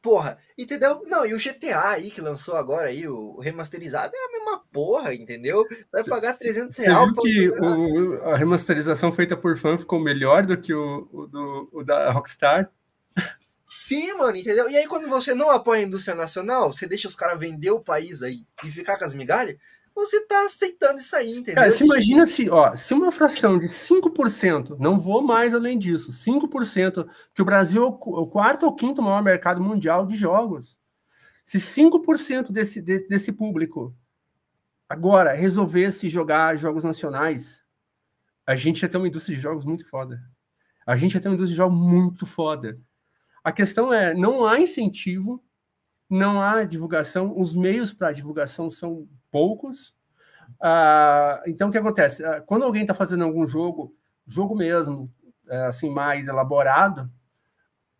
Porra, 0.02 0.38
entendeu? 0.58 1.04
Não, 1.06 1.26
e 1.26 1.34
o 1.34 1.38
GTA 1.38 1.90
aí 1.90 2.10
que 2.10 2.22
lançou 2.22 2.56
agora 2.56 2.88
aí, 2.88 3.06
o 3.06 3.38
remasterizado, 3.42 4.16
é 4.16 4.18
a 4.18 4.32
mesma 4.32 4.64
porra, 4.72 5.14
entendeu? 5.14 5.66
Vai 5.92 6.06
pagar 6.06 6.38
300 6.38 6.78
reais. 6.78 7.12
Que 7.20 7.50
o, 7.50 8.24
a 8.24 8.38
remasterização 8.38 9.12
feita 9.12 9.36
por 9.36 9.58
fã 9.58 9.78
ficou 9.78 10.00
melhor 10.00 10.46
do 10.46 10.58
que 10.58 10.74
o, 10.74 11.10
o, 11.12 11.28
do, 11.28 11.70
o 11.74 11.84
da 11.84 12.10
Rockstar? 12.14 12.72
Sim, 13.70 14.14
mano, 14.14 14.38
entendeu? 14.38 14.70
E 14.70 14.78
aí, 14.78 14.88
quando 14.88 15.10
você 15.10 15.36
não 15.36 15.50
apoia 15.50 15.82
a 15.82 15.86
indústria 15.86 16.16
nacional, 16.16 16.72
você 16.72 16.88
deixa 16.88 17.10
os 17.10 17.16
caras 17.16 17.38
vender 17.38 17.72
o 17.72 17.84
país 17.84 18.24
aí 18.24 18.48
e 18.64 18.72
ficar 18.72 18.98
com 18.98 19.04
as 19.04 19.14
migalhas, 19.14 19.58
você 19.98 20.22
tá 20.28 20.46
aceitando 20.46 21.00
isso 21.00 21.16
aí, 21.16 21.32
entendeu? 21.32 21.56
Cara, 21.56 21.72
você 21.72 21.84
imagina 21.84 22.24
se, 22.28 22.48
ó, 22.52 22.76
se 22.76 22.94
uma 22.94 23.12
fração 23.12 23.58
de 23.58 23.66
5%, 23.66 24.78
não 24.80 25.00
vou 25.00 25.24
mais 25.24 25.56
além 25.56 25.78
disso, 25.78 26.12
5%, 26.12 27.10
que 27.34 27.42
o 27.42 27.46
Brasil 27.46 27.84
é 27.84 27.88
o 27.88 28.28
quarto 28.28 28.68
ou 28.68 28.76
quinto 28.76 29.02
maior 29.02 29.24
mercado 29.24 29.60
mundial 29.60 30.06
de 30.06 30.16
jogos. 30.16 30.80
Se 31.44 31.58
5% 31.58 32.52
desse, 32.52 32.80
desse, 32.80 33.08
desse 33.08 33.32
público 33.32 33.96
agora 34.88 35.34
resolvesse 35.34 36.08
jogar 36.10 36.56
jogos 36.58 36.84
nacionais, 36.84 37.64
a 38.46 38.56
gente 38.56 38.84
ia 38.84 38.90
ter 38.90 38.98
uma 38.98 39.08
indústria 39.08 39.36
de 39.36 39.42
jogos 39.42 39.66
muito 39.66 39.84
foda. 39.90 40.22
A 40.86 40.96
gente 40.96 41.16
ia 41.16 41.20
ter 41.20 41.28
uma 41.28 41.34
indústria 41.34 41.56
de 41.56 41.58
jogos 41.58 41.78
muito 41.80 42.26
foda. 42.28 42.80
A 43.44 43.52
questão 43.52 43.92
é, 43.92 44.14
não 44.14 44.46
há 44.46 44.60
incentivo, 44.60 45.44
não 46.08 46.40
há 46.40 46.64
divulgação, 46.64 47.34
os 47.36 47.56
meios 47.56 47.92
para 47.92 48.12
divulgação 48.12 48.70
são 48.70 49.10
poucos. 49.38 49.96
Ah, 50.60 51.44
então, 51.46 51.70
o 51.70 51.72
que 51.72 51.78
acontece? 51.78 52.26
Ah, 52.26 52.42
quando 52.42 52.66
alguém 52.66 52.82
está 52.82 52.96
fazendo 52.96 53.24
algum 53.24 53.46
jogo, 53.46 53.96
jogo 54.26 54.56
mesmo, 54.56 55.14
é, 55.48 55.66
assim, 55.66 55.92
mais 55.92 56.28
elaborado, 56.28 57.08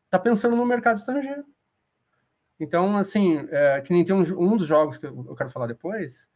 está 0.06 0.18
pensando 0.18 0.56
no 0.56 0.66
mercado 0.66 0.98
estrangeiro. 0.98 1.46
Então, 2.60 2.98
assim, 2.98 3.46
é, 3.52 3.82
que 3.82 3.94
nem 3.94 4.04
tem 4.04 4.16
um, 4.16 4.22
um, 4.22 4.58
dos 4.58 4.66
jogos 4.66 4.98
que 4.98 5.06
eu 5.06 5.36
quero 5.36 5.52
falar 5.52 5.68
depois, 5.68 6.28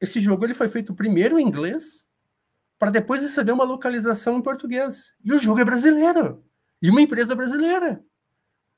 esse 0.00 0.20
jogo 0.20 0.44
ele 0.44 0.54
foi 0.54 0.68
feito 0.68 0.94
primeiro 0.94 1.36
em 1.36 1.44
inglês, 1.44 2.06
para 2.78 2.92
depois 2.92 3.22
receber 3.22 3.50
uma 3.50 3.64
localização 3.64 4.38
em 4.38 4.42
português. 4.42 5.16
E 5.24 5.32
o 5.32 5.38
jogo 5.38 5.60
é 5.60 5.64
brasileiro. 5.64 6.44
E 6.80 6.88
uma 6.90 7.02
empresa 7.02 7.34
brasileira. 7.34 8.00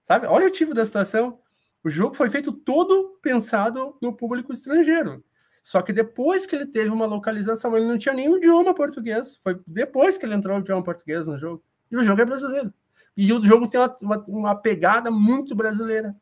Sabe? 0.04 0.26
Olha 0.26 0.46
o 0.46 0.50
tipo 0.50 0.72
da 0.72 0.86
situação. 0.86 1.38
O 1.84 1.90
jogo 1.90 2.14
foi 2.14 2.30
feito 2.30 2.50
todo 2.50 3.18
pensado 3.20 3.98
no 4.00 4.16
público 4.16 4.54
estrangeiro. 4.54 5.22
Só 5.62 5.82
que 5.82 5.92
depois 5.92 6.46
que 6.46 6.56
ele 6.56 6.66
teve 6.66 6.90
uma 6.90 7.06
localização, 7.06 7.76
ele 7.76 7.86
não 7.86 7.98
tinha 7.98 8.14
nenhum 8.14 8.36
idioma 8.36 8.74
português. 8.74 9.36
Foi 9.42 9.61
depois 9.66 10.16
que 10.16 10.24
ele 10.24 10.34
entrou 10.34 10.56
o 10.56 10.61
idioma 10.61 10.82
português 10.82 11.26
no 11.26 11.36
jogo. 11.36 11.62
E 11.90 11.96
o 11.96 12.02
jogo 12.02 12.22
é 12.22 12.24
brasileiro. 12.24 12.72
E 13.16 13.32
o 13.32 13.44
jogo 13.44 13.68
tem 13.68 13.80
uma, 13.80 13.96
uma, 14.00 14.24
uma 14.26 14.54
pegada 14.54 15.11
muito 15.11 15.54
brasileira. 15.54 16.16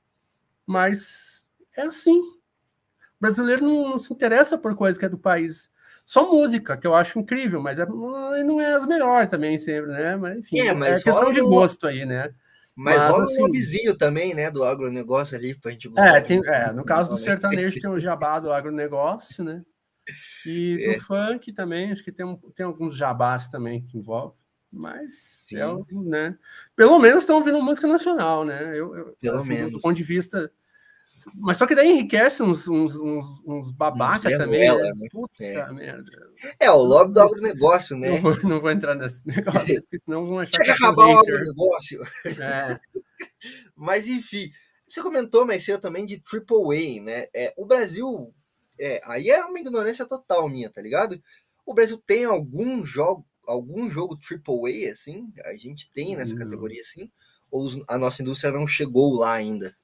Mas 0.67 1.47
é 1.77 1.83
assim. 1.83 2.19
O 2.19 3.21
brasileiro 3.21 3.65
não, 3.65 3.91
não, 3.91 3.99
se 3.99 4.13
interessa 4.13 4.59
por 4.59 4.75
coisa 4.75 4.99
que 4.99 5.05
é 5.05 5.09
do 5.09 5.19
país. 5.19 5.71
Só 6.05 6.31
música, 6.31 6.77
que 6.77 6.87
eu 6.87 6.95
acho 6.95 7.19
incrível, 7.19 7.61
mas 7.61 7.79
é, 7.79 7.87
não 7.87 8.61
é 8.61 8.73
as 8.73 8.87
melhores 8.87 9.31
também 9.31 9.59
sempre, 9.59 9.93
né? 9.93 10.17
Mas 10.17 10.39
enfim, 10.39 10.61
é, 10.61 10.73
mas 10.73 11.01
é 11.01 11.05
questão 11.05 11.33
de 11.33 11.41
gosto 11.41 11.87
aí, 11.87 12.07
né? 12.07 12.33
Mas, 12.81 12.97
Mas 12.97 13.11
rola 13.11 13.25
assim, 13.25 13.39
um 13.39 13.41
lobbyzinho 13.41 13.97
também, 13.97 14.35
né, 14.35 14.53
do 14.53 14.63
agronegócio 14.63 15.37
ali, 15.37 15.53
pra 15.53 15.73
gente 15.73 15.89
gostar. 15.89 16.19
É, 16.19 16.21
tem, 16.21 16.41
é 16.47 16.73
no 16.73 16.85
caso 16.85 17.11
do 17.11 17.19
sertanejo 17.19 17.81
tem 17.81 17.91
o 17.91 17.99
jabá 17.99 18.39
do 18.39 18.53
agronegócio, 18.53 19.43
né? 19.43 19.65
E 20.47 20.77
do 20.87 20.93
é. 20.93 21.01
funk 21.01 21.53
também, 21.53 21.91
acho 21.91 22.05
que 22.05 22.13
tem, 22.13 22.25
um, 22.25 22.37
tem 22.37 22.65
alguns 22.65 22.97
jabás 22.97 23.49
também 23.49 23.83
que 23.83 23.99
envolvem. 23.99 24.39
Mas, 24.71 25.45
é, 25.53 25.67
né? 26.05 26.39
Pelo 26.77 27.01
menos 27.01 27.23
estão 27.23 27.37
ouvindo 27.37 27.61
música 27.61 27.89
nacional, 27.89 28.45
né? 28.45 28.63
Eu, 28.79 28.95
eu 28.95 29.17
Pelo 29.21 29.39
assim, 29.39 29.49
menos. 29.49 29.73
Do 29.73 29.81
ponto 29.81 29.97
de 29.97 30.05
vista 30.05 30.49
mas 31.35 31.57
só 31.57 31.67
que 31.67 31.75
daí 31.75 31.91
enriquece 31.91 32.43
uns, 32.43 32.69
uns, 32.69 32.97
uns, 32.97 33.27
uns 33.47 33.71
babaca 33.71 34.29
também. 34.37 34.67
Ela, 34.67 34.95
né? 34.95 35.09
Puta 35.11 35.45
é. 35.45 35.73
merda. 35.73 36.11
É, 36.59 36.71
o 36.71 36.79
lobby 36.79 37.13
do 37.13 37.21
agronegócio, 37.21 37.97
né? 37.97 38.11
Não 38.11 38.19
vou, 38.19 38.43
não 38.45 38.61
vou 38.61 38.71
entrar 38.71 38.95
nesse 38.95 39.27
negócio, 39.29 39.81
porque 39.83 39.99
senão 39.99 40.25
vão 40.25 40.39
achar 40.39 40.61
que 40.61 40.71
acabar 40.71 41.07
o 41.07 41.19
agronegócio. 41.19 42.03
É. 42.27 42.77
Mas 43.77 44.09
enfim, 44.09 44.51
você 44.87 45.03
comentou 45.03 45.45
mais 45.45 45.65
cedo 45.65 45.81
também 45.81 46.07
de 46.07 46.23
AAA, 46.25 47.03
né? 47.03 47.27
É, 47.35 47.53
o 47.57 47.67
Brasil, 47.67 48.33
é, 48.79 49.01
aí 49.05 49.31
é 49.31 49.45
uma 49.45 49.61
ignorância 49.61 50.07
total 50.07 50.49
minha, 50.49 50.71
tá 50.71 50.81
ligado? 50.81 51.21
O 51.67 51.75
Brasil 51.75 51.99
tem 52.07 52.25
algum 52.25 52.85
jogo, 52.85 53.27
algum 53.47 53.91
jogo 53.91 54.17
AAA, 54.17 54.91
assim? 54.93 55.33
A 55.45 55.55
gente 55.55 55.93
tem 55.93 56.17
nessa 56.17 56.35
hum. 56.35 56.39
categoria, 56.39 56.81
assim? 56.81 57.11
Ou 57.51 57.69
a 57.89 57.99
nossa 57.99 58.23
indústria 58.23 58.53
não 58.53 58.67
chegou 58.67 59.15
lá 59.19 59.35
ainda? 59.35 59.75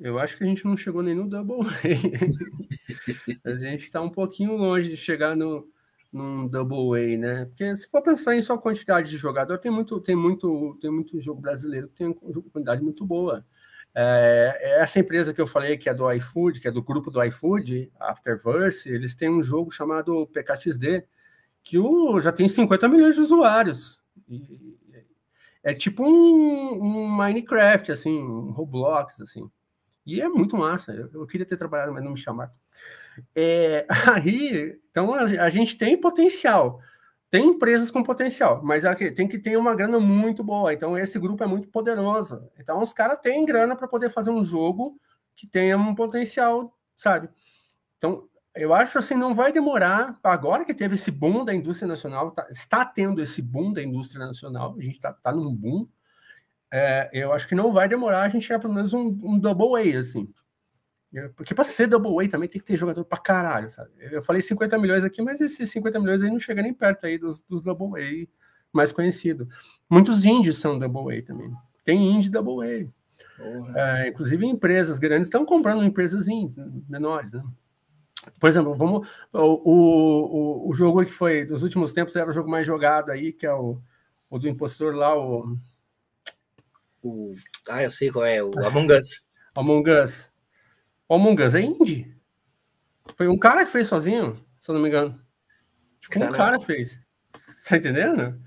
Eu 0.00 0.18
acho 0.18 0.36
que 0.36 0.44
a 0.44 0.46
gente 0.46 0.64
não 0.64 0.76
chegou 0.76 1.02
nem 1.02 1.14
no 1.14 1.28
Double 1.28 1.60
A. 1.60 1.72
a 3.50 3.56
gente 3.56 3.84
está 3.84 4.00
um 4.00 4.10
pouquinho 4.10 4.56
longe 4.56 4.90
de 4.90 4.96
chegar 4.96 5.36
no 5.36 5.68
num 6.14 6.46
Double 6.46 6.96
A, 6.96 7.18
né? 7.18 7.44
Porque 7.46 7.76
se 7.76 7.90
for 7.90 8.00
pensar 8.00 8.36
em 8.36 8.40
só 8.40 8.56
quantidade 8.56 9.10
de 9.10 9.16
jogador, 9.16 9.58
tem 9.58 9.70
muito, 9.70 10.00
tem 10.00 10.14
muito, 10.14 10.78
tem 10.80 10.90
muito 10.90 11.20
jogo 11.20 11.40
brasileiro 11.40 11.88
que 11.88 11.94
tem 11.96 12.06
uma 12.06 12.14
quantidade 12.52 12.82
muito 12.82 13.04
boa. 13.04 13.44
É, 13.92 14.58
é, 14.60 14.80
essa 14.80 15.00
empresa 15.00 15.34
que 15.34 15.40
eu 15.40 15.46
falei, 15.46 15.76
que 15.76 15.88
é 15.88 15.94
do 15.94 16.10
iFood, 16.12 16.60
que 16.60 16.68
é 16.68 16.70
do 16.70 16.82
grupo 16.82 17.10
do 17.10 17.22
iFood, 17.24 17.92
Afterverse, 17.98 18.88
eles 18.88 19.16
têm 19.16 19.28
um 19.28 19.42
jogo 19.42 19.72
chamado 19.72 20.26
PKXD, 20.28 21.04
que 21.64 21.78
o, 21.78 22.20
já 22.20 22.30
tem 22.30 22.48
50 22.48 22.88
milhões 22.88 23.16
de 23.16 23.20
usuários. 23.20 23.98
E, 24.28 24.76
é 25.64 25.74
tipo 25.74 26.04
um, 26.04 26.80
um 26.80 27.08
Minecraft, 27.08 27.90
assim, 27.90 28.22
um 28.22 28.50
Roblox, 28.50 29.20
assim. 29.20 29.50
E 30.06 30.20
é 30.20 30.28
muito 30.28 30.56
massa. 30.56 30.92
Eu, 30.92 31.26
queria 31.26 31.46
ter 31.46 31.56
trabalhado, 31.56 31.92
mas 31.92 32.04
não 32.04 32.12
me 32.12 32.18
chamaram. 32.18 32.52
É, 33.34 33.86
aí, 34.12 34.78
então 34.90 35.14
a, 35.14 35.22
a, 35.22 35.48
gente 35.48 35.76
tem 35.76 35.98
potencial. 35.98 36.80
Tem 37.30 37.46
empresas 37.46 37.90
com 37.90 38.02
potencial, 38.02 38.62
mas 38.62 38.84
aqui, 38.84 39.10
tem 39.10 39.26
que 39.26 39.38
ter 39.38 39.56
uma 39.56 39.74
grana 39.74 39.98
muito 39.98 40.44
boa. 40.44 40.72
Então, 40.72 40.96
esse 40.96 41.18
grupo 41.18 41.42
é 41.42 41.46
muito 41.46 41.68
poderoso. 41.68 42.48
Então, 42.58 42.80
os 42.80 42.92
caras 42.92 43.18
têm 43.18 43.44
grana 43.44 43.74
para 43.74 43.88
poder 43.88 44.08
fazer 44.08 44.30
um 44.30 44.44
jogo 44.44 45.00
que 45.34 45.46
tenha 45.46 45.76
um 45.76 45.94
potencial, 45.94 46.76
sabe? 46.94 47.28
Então, 47.98 48.28
eu 48.54 48.72
acho 48.72 48.98
assim, 48.98 49.14
não 49.16 49.34
vai 49.34 49.52
demorar. 49.52 50.18
Agora 50.22 50.64
que 50.64 50.72
teve 50.72 50.94
esse 50.94 51.10
boom 51.10 51.44
da 51.44 51.52
indústria 51.52 51.88
nacional, 51.88 52.30
tá, 52.30 52.46
está 52.50 52.84
tendo 52.84 53.20
esse 53.20 53.42
boom 53.42 53.72
da 53.72 53.82
indústria 53.82 54.24
nacional, 54.24 54.76
a 54.78 54.82
gente 54.82 54.94
está 54.94 55.12
tá 55.12 55.32
num 55.32 55.52
boom 55.54 55.88
é, 56.76 57.08
eu 57.12 57.32
acho 57.32 57.46
que 57.46 57.54
não 57.54 57.70
vai 57.70 57.88
demorar 57.88 58.22
a 58.22 58.28
gente 58.28 58.44
chegar 58.46 58.58
pelo 58.58 58.74
menos 58.74 58.92
um, 58.92 59.16
um 59.22 59.38
double 59.38 59.76
A, 59.76 60.00
assim. 60.00 60.28
Porque 61.36 61.54
para 61.54 61.62
ser 61.62 61.86
double 61.86 62.26
A 62.26 62.28
também 62.28 62.48
tem 62.48 62.60
que 62.60 62.66
ter 62.66 62.76
jogador 62.76 63.04
para 63.04 63.22
caralho, 63.22 63.70
sabe? 63.70 63.90
Eu 64.10 64.20
falei 64.20 64.42
50 64.42 64.76
milhões 64.76 65.04
aqui, 65.04 65.22
mas 65.22 65.40
esses 65.40 65.70
50 65.70 66.00
milhões 66.00 66.24
aí 66.24 66.30
não 66.30 66.40
chega 66.40 66.60
nem 66.62 66.74
perto 66.74 67.06
aí 67.06 67.16
dos, 67.16 67.40
dos 67.42 67.62
double 67.62 68.02
A 68.02 68.26
mais 68.72 68.90
conhecidos. 68.90 69.46
Muitos 69.88 70.24
indies 70.24 70.56
são 70.56 70.76
double 70.76 71.16
A 71.16 71.22
também. 71.22 71.48
Tem 71.84 72.12
indie 72.12 72.28
double 72.28 72.68
A. 72.68 73.40
É, 73.76 74.08
inclusive 74.08 74.44
empresas 74.44 74.98
grandes 74.98 75.28
estão 75.28 75.46
comprando 75.46 75.84
empresas 75.84 76.26
indies, 76.26 76.56
menores, 76.88 77.32
né? 77.34 77.44
Por 78.40 78.48
exemplo, 78.48 78.74
vamos 78.74 79.06
o, 79.32 80.66
o, 80.66 80.70
o 80.70 80.74
jogo 80.74 81.04
que 81.04 81.12
foi 81.12 81.44
dos 81.44 81.62
últimos 81.62 81.92
tempos 81.92 82.16
era 82.16 82.28
o 82.28 82.32
jogo 82.32 82.50
mais 82.50 82.66
jogado 82.66 83.12
aí, 83.12 83.32
que 83.32 83.46
é 83.46 83.54
o, 83.54 83.80
o 84.28 84.38
do 84.40 84.48
impostor 84.48 84.92
lá, 84.92 85.16
o 85.16 85.56
o. 87.04 87.34
Ah, 87.68 87.82
eu 87.82 87.90
sei 87.90 88.10
qual 88.10 88.24
é, 88.24 88.42
o 88.42 88.50
Among 88.66 88.92
Us. 88.92 89.22
Among 89.54 89.90
Us. 89.90 90.30
O 91.08 91.14
Among 91.14 91.42
Us 91.42 91.54
é 91.54 91.60
indie. 91.60 92.16
Foi 93.16 93.28
um 93.28 93.38
cara 93.38 93.64
que 93.64 93.70
fez 93.70 93.86
sozinho, 93.86 94.42
se 94.58 94.70
eu 94.70 94.74
não 94.74 94.82
me 94.82 94.88
engano. 94.88 95.20
Tipo, 96.00 96.24
um 96.24 96.32
cara 96.32 96.58
fez. 96.58 97.00
Tá 97.68 97.76
entendendo? 97.76 98.40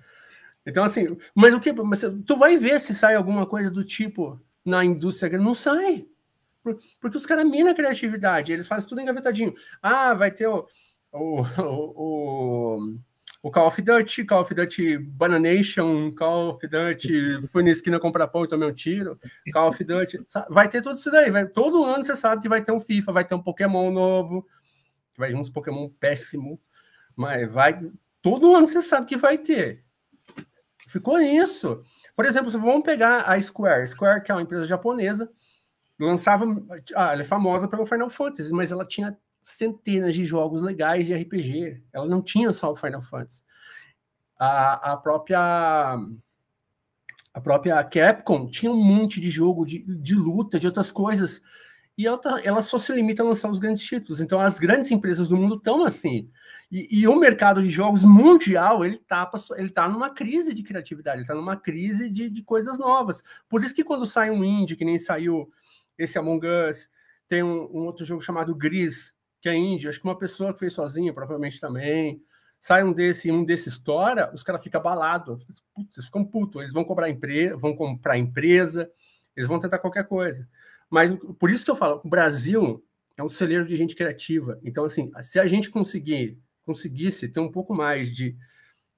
Então, 0.66 0.84
assim, 0.84 1.18
mas 1.36 1.54
o 1.54 1.60
que? 1.60 1.72
Mas 1.72 2.02
tu 2.26 2.38
vai 2.38 2.56
ver 2.56 2.80
se 2.80 2.94
sai 2.94 3.16
alguma 3.16 3.46
coisa 3.46 3.72
do 3.72 3.84
tipo 3.84 4.42
na 4.66 4.84
indústria. 4.84 5.38
Não 5.38 5.54
sai. 5.54 6.08
Porque 7.00 7.18
os 7.18 7.26
caras 7.26 7.46
minam 7.46 7.72
a 7.72 7.76
criatividade, 7.76 8.52
eles 8.52 8.68
fazem 8.68 8.88
tudo 8.90 9.02
engavetadinho. 9.02 9.54
Ah, 9.82 10.14
vai 10.14 10.32
ter 10.32 10.48
o, 10.48 10.68
o, 11.12 11.42
o, 11.62 12.76
o 12.76 13.00
Call 13.52 13.68
of 13.68 13.82
Duty, 13.82 14.26
Call 14.26 14.42
of 14.42 14.54
Duty 14.54 14.98
Bananation, 14.98 16.12
Call 16.12 16.50
of 16.50 16.68
Duty 16.68 17.48
fui 17.52 17.64
na 17.64 17.70
esquina 17.70 18.00
comprar 18.00 18.28
pão 18.28 18.44
e 18.44 18.48
tomei 18.48 18.68
um 18.68 18.74
tiro, 18.74 19.20
Call 19.54 19.70
of 19.70 19.84
Duty, 19.84 20.20
vai 20.50 20.68
ter 20.68 20.82
tudo 20.82 20.96
isso 20.96 21.12
daí, 21.12 21.30
vai, 21.30 21.48
todo 21.48 21.84
ano 21.86 22.04
você 22.04 22.16
sabe 22.16 22.42
que 22.42 22.50
vai 22.50 22.64
ter 22.64 22.72
um 22.72 22.80
FIFA, 22.80 23.12
vai 23.12 23.26
ter 23.26 23.36
um 23.36 23.42
Pokémon 23.42 23.92
novo, 23.92 24.46
vai 25.18 25.34
uns 25.34 25.50
Pokémon 25.50 25.90
péssimo, 26.00 26.60
mas 27.16 27.52
vai, 27.52 27.80
todo 28.22 28.56
ano 28.56 28.68
você 28.68 28.82
sabe 28.82 29.06
que 29.06 29.18
vai 29.18 29.38
ter. 29.38 29.84
Ficou 30.88 31.20
isso. 31.20 31.84
Por 32.16 32.26
exemplo, 32.26 32.50
vamos 32.50 32.84
pegar 32.84 33.24
a 33.24 33.40
Square, 33.40 33.88
Square 33.88 34.24
que 34.24 34.32
é 34.32 34.36
uma 34.36 34.42
empresa 34.42 34.66
japonesa, 34.66 35.30
lançava, 36.00 36.46
ah, 36.96 37.14
ela 37.14 37.22
é 37.22 37.26
famosa 37.26 37.68
pelo 37.68 37.86
Final 37.86 38.10
Fantasy, 38.10 38.52
mas 38.52 38.72
ela 38.72 38.86
tinha 38.86 39.18
centenas 39.40 40.14
de 40.14 40.26
jogos 40.26 40.62
legais 40.62 41.08
de 41.08 41.14
RPG. 41.14 41.84
Ela 41.94 42.06
não 42.06 42.22
tinha 42.22 42.52
só 42.52 42.72
o 42.72 42.76
Final 42.76 43.02
Fantasy. 43.02 43.44
A, 44.40 44.94
a 44.94 44.98
própria 44.98 45.98
a 47.34 47.42
própria 47.42 47.84
Capcom 47.84 48.48
tinha 48.48 48.72
um 48.72 48.84
monte 48.84 49.22
de 49.22 49.30
jogo 49.30 49.64
de, 49.64 49.84
de 49.84 50.16
luta, 50.16 50.60
de 50.60 50.66
outras 50.66 50.92
coisas. 50.92 51.40
E 51.98 52.06
ela, 52.06 52.18
tá, 52.18 52.40
ela 52.44 52.62
só 52.62 52.78
se 52.78 52.92
limita 52.94 53.24
a 53.24 53.26
lançar 53.26 53.50
os 53.50 53.60
grandes 53.60 53.84
títulos. 53.84 54.22
Então, 54.22 54.40
as 54.40 54.60
grandes 54.60 54.90
empresas 54.92 55.28
do 55.28 55.38
mundo 55.38 55.56
estão 55.56 55.84
assim. 55.84 56.30
E, 56.72 57.00
e, 57.00 57.08
o 57.08 57.16
mercado 57.16 57.62
de 57.64 57.70
jogos 57.70 58.04
mundial, 58.04 58.84
ele 58.84 58.96
está 58.96 59.30
ele 59.56 59.70
tá 59.70 59.88
numa 59.88 60.10
crise 60.10 60.54
de 60.54 60.64
criatividade, 60.64 61.22
está 61.22 61.34
numa 61.34 61.56
crise 61.56 62.10
de, 62.10 62.30
de 62.30 62.44
coisas 62.44 62.78
novas. 62.78 63.24
Por 63.48 63.64
isso 63.64 63.74
que 63.74 63.84
quando 63.84 64.06
sai 64.06 64.30
um 64.30 64.44
indie, 64.44 64.76
que 64.76 64.86
nem 64.86 64.98
saiu 64.98 65.50
esse 65.98 66.20
Among 66.20 66.46
Us, 66.46 66.90
tem 67.28 67.42
um, 67.42 67.70
um 67.72 67.86
outro 67.86 68.06
jogo 68.06 68.22
chamado 68.22 68.56
Gris, 68.56 69.14
que 69.48 69.50
é 69.50 69.56
índia, 69.56 69.90
acho 69.90 70.00
que 70.00 70.06
uma 70.06 70.18
pessoa 70.18 70.52
que 70.52 70.60
fez 70.60 70.74
sozinha, 70.74 71.14
provavelmente 71.14 71.60
também. 71.60 72.22
Sai 72.60 72.84
um 72.84 72.92
desse, 72.92 73.32
um 73.32 73.46
desse 73.46 73.70
estoura, 73.70 74.32
os 74.34 74.44
caras 74.44 74.62
ficam 74.62 74.82
abalados. 74.82 75.46
Putz, 75.74 75.98
eles 75.98 76.06
ficam 76.06 76.26
putos. 76.26 76.62
Eles 76.62 76.74
vão 76.74 76.84
cobrar 76.84 77.10
empresa, 77.10 77.56
vão 77.56 77.76
comprar 77.76 78.18
empresa, 78.18 78.92
eles 79.36 79.48
vão 79.48 79.60
tentar 79.60 79.80
qualquer 79.80 80.06
coisa. 80.06 80.48
Mas 80.90 81.16
por 81.40 81.50
isso 81.50 81.64
que 81.64 81.72
eu 81.72 81.76
falo, 81.76 82.02
o 82.04 82.10
Brasil 82.10 82.84
é 83.16 83.24
um 83.24 83.30
celeiro 83.30 83.66
de 83.66 83.78
gente 83.78 83.96
criativa. 83.96 84.60
Então, 84.64 84.84
assim, 84.84 85.12
se 85.22 85.40
a 85.40 85.48
gente 85.48 85.70
conseguir, 85.70 86.40
conseguisse 86.66 87.30
ter 87.30 87.40
um 87.40 87.52
pouco 87.52 87.74
mais 87.74 88.14
de 88.14 88.36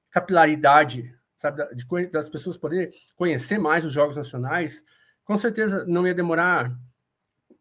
capilaridade, 0.09 1.13
sabe, 1.37 1.63
de, 1.75 2.07
das 2.07 2.29
pessoas 2.29 2.57
poderem 2.57 2.89
conhecer 3.15 3.59
mais 3.59 3.85
os 3.85 3.93
jogos 3.93 4.17
nacionais, 4.17 4.83
com 5.23 5.37
certeza 5.37 5.85
não 5.85 6.07
ia 6.07 6.13
demorar 6.13 6.75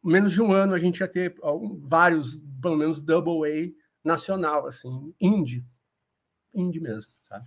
menos 0.09 0.33
de 0.33 0.43
um 0.43 0.53
ano 0.53 0.75
a 0.75 0.79
gente 0.79 1.01
ia 1.01 1.09
ter 1.09 1.35
vários, 1.83 2.41
pelo 2.61 2.77
menos 2.77 3.01
double 3.01 3.49
A 3.49 3.71
nacional, 4.05 4.67
assim, 4.67 5.15
indie. 5.21 5.65
Indie 6.55 6.81
mesmo, 6.81 7.13
sabe? 7.29 7.47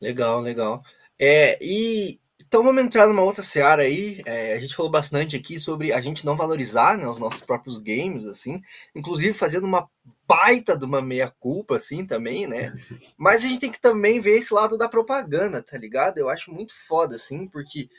Legal, 0.00 0.40
legal. 0.40 0.82
É, 1.18 1.58
e 1.60 2.20
então 2.48 2.62
vamos 2.62 2.82
entrar 2.82 3.06
numa 3.06 3.22
outra 3.22 3.42
seara 3.42 3.82
aí. 3.82 4.22
É, 4.24 4.54
a 4.54 4.60
gente 4.60 4.74
falou 4.74 4.90
bastante 4.90 5.36
aqui 5.36 5.60
sobre 5.60 5.92
a 5.92 6.00
gente 6.00 6.24
não 6.24 6.34
valorizar 6.34 6.96
né, 6.96 7.06
os 7.06 7.18
nossos 7.18 7.42
próprios 7.42 7.76
games, 7.78 8.24
assim, 8.24 8.62
inclusive 8.94 9.34
fazendo 9.34 9.64
uma 9.64 9.86
baita 10.26 10.76
de 10.76 10.84
uma 10.84 11.02
meia-culpa, 11.02 11.76
assim, 11.76 12.06
também, 12.06 12.46
né? 12.46 12.72
Mas 13.18 13.44
a 13.44 13.48
gente 13.48 13.60
tem 13.60 13.70
que 13.70 13.80
também 13.80 14.18
ver 14.18 14.38
esse 14.38 14.54
lado 14.54 14.78
da 14.78 14.88
propaganda, 14.88 15.62
tá 15.62 15.76
ligado? 15.76 16.16
Eu 16.16 16.30
acho 16.30 16.50
muito 16.50 16.72
foda, 16.86 17.16
assim, 17.16 17.46
porque 17.46 17.90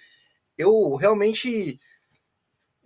eu 0.57 0.95
realmente 0.95 1.79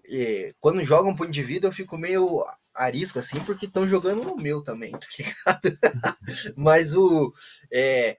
é, 0.09 0.53
quando 0.59 0.83
jogam 0.83 1.15
pro 1.15 1.27
indivíduo, 1.27 1.69
eu 1.69 1.73
fico 1.73 1.97
meio 1.97 2.45
arisco, 2.73 3.19
assim, 3.19 3.39
porque 3.41 3.65
estão 3.65 3.87
jogando 3.87 4.23
no 4.23 4.35
meu 4.35 4.61
também, 4.61 4.91
tá 4.91 5.07
ligado? 5.17 5.77
Mas 6.57 6.95
o. 6.95 7.33
É, 7.71 8.17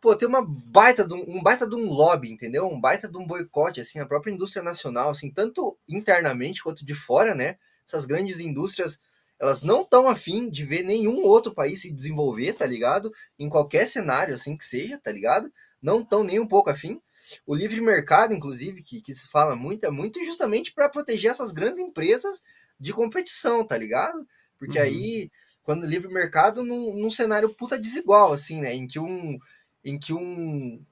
pô, 0.00 0.14
tem 0.14 0.28
uma 0.28 0.44
baita 0.46 1.06
de 1.06 1.14
um, 1.14 1.38
um, 1.38 1.42
baita 1.42 1.68
de 1.68 1.74
um 1.74 1.88
lobby, 1.88 2.30
entendeu? 2.30 2.66
Um 2.66 2.80
baita 2.80 3.08
de 3.08 3.16
um 3.16 3.26
boicote, 3.26 3.80
assim, 3.80 3.98
a 3.98 4.06
própria 4.06 4.32
indústria 4.32 4.62
nacional, 4.62 5.10
assim, 5.10 5.30
tanto 5.30 5.78
internamente 5.88 6.62
quanto 6.62 6.84
de 6.84 6.94
fora, 6.94 7.34
né? 7.34 7.56
Essas 7.86 8.04
grandes 8.04 8.40
indústrias, 8.40 9.00
elas 9.38 9.62
não 9.62 9.82
estão 9.82 10.08
afim 10.08 10.50
de 10.50 10.64
ver 10.64 10.82
nenhum 10.82 11.22
outro 11.22 11.54
país 11.54 11.82
se 11.82 11.92
desenvolver, 11.92 12.52
tá 12.52 12.66
ligado? 12.66 13.12
Em 13.38 13.48
qualquer 13.48 13.86
cenário, 13.86 14.34
assim 14.34 14.56
que 14.56 14.64
seja, 14.64 14.98
tá 15.02 15.10
ligado? 15.10 15.50
Não 15.80 16.00
estão 16.00 16.22
nem 16.22 16.38
um 16.38 16.46
pouco 16.46 16.70
afim. 16.70 17.00
O 17.46 17.54
livre 17.54 17.80
mercado, 17.80 18.34
inclusive, 18.34 18.82
que, 18.82 19.00
que 19.00 19.14
se 19.14 19.26
fala 19.28 19.56
muito, 19.56 19.84
é 19.84 19.90
muito 19.90 20.24
justamente 20.24 20.72
para 20.72 20.88
proteger 20.88 21.30
essas 21.30 21.52
grandes 21.52 21.80
empresas 21.80 22.42
de 22.78 22.92
competição, 22.92 23.66
tá 23.66 23.76
ligado? 23.76 24.26
Porque 24.58 24.78
uhum. 24.78 24.84
aí, 24.84 25.30
quando 25.62 25.82
o 25.82 25.86
livre 25.86 26.12
mercado, 26.12 26.62
num, 26.62 26.96
num 26.96 27.10
cenário 27.10 27.48
puta 27.48 27.78
desigual, 27.78 28.32
assim, 28.32 28.60
né? 28.60 28.74
Em 28.74 28.86
que 28.86 28.98
um, 28.98 29.38
em 29.84 29.98
que 29.98 30.12
um 30.12 30.84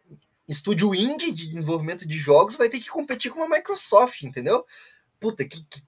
estúdio 0.49 0.95
indie 0.95 1.33
de 1.33 1.47
desenvolvimento 1.47 2.07
de 2.07 2.17
jogos 2.17 2.57
vai 2.57 2.69
ter 2.69 2.81
que 2.81 2.89
competir 2.89 3.31
com 3.31 3.41
uma 3.41 3.57
Microsoft, 3.57 4.23
entendeu? 4.23 4.65
Puta, 5.19 5.45
que, 5.45 5.65
que, 5.65 5.83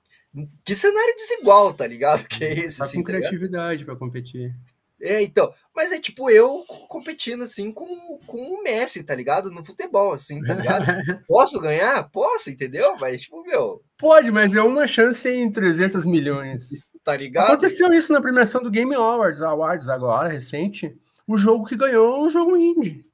que 0.64 0.74
cenário 0.74 1.14
desigual, 1.16 1.74
tá 1.74 1.86
ligado? 1.86 2.26
Que 2.28 2.44
é 2.44 2.58
esse, 2.58 2.78
tá 2.78 2.84
assim, 2.84 2.98
com 2.98 3.04
tá 3.04 3.18
criatividade 3.18 3.84
para 3.84 3.96
competir. 3.96 4.54
É, 5.00 5.22
então. 5.22 5.52
Mas 5.74 5.92
é 5.92 6.00
tipo 6.00 6.30
eu 6.30 6.64
competindo 6.88 7.44
assim 7.44 7.70
com, 7.70 8.18
com 8.26 8.38
o 8.38 8.62
Messi, 8.62 9.04
tá 9.04 9.14
ligado? 9.14 9.50
No 9.50 9.64
futebol, 9.64 10.12
assim, 10.12 10.42
tá 10.42 10.54
ligado? 10.54 10.84
Posso 11.28 11.60
ganhar? 11.60 12.08
Posso, 12.10 12.50
entendeu? 12.50 12.96
Mas, 13.00 13.22
tipo, 13.22 13.42
meu. 13.42 13.82
Pode, 13.98 14.30
mas 14.30 14.54
é 14.54 14.62
uma 14.62 14.86
chance 14.86 15.28
em 15.28 15.50
300 15.50 16.04
milhões. 16.04 16.68
Tá 17.04 17.16
ligado? 17.16 17.52
Aconteceu 17.52 17.92
isso 17.92 18.12
na 18.12 18.20
premiação 18.20 18.62
do 18.62 18.70
Game 18.70 18.94
Awards, 18.94 19.40
Awards 19.40 19.88
agora, 19.88 20.28
recente. 20.28 20.96
O 21.26 21.36
jogo 21.36 21.64
que 21.64 21.76
ganhou 21.76 22.16
é 22.16 22.26
um 22.26 22.30
jogo 22.30 22.56
indie. 22.56 23.04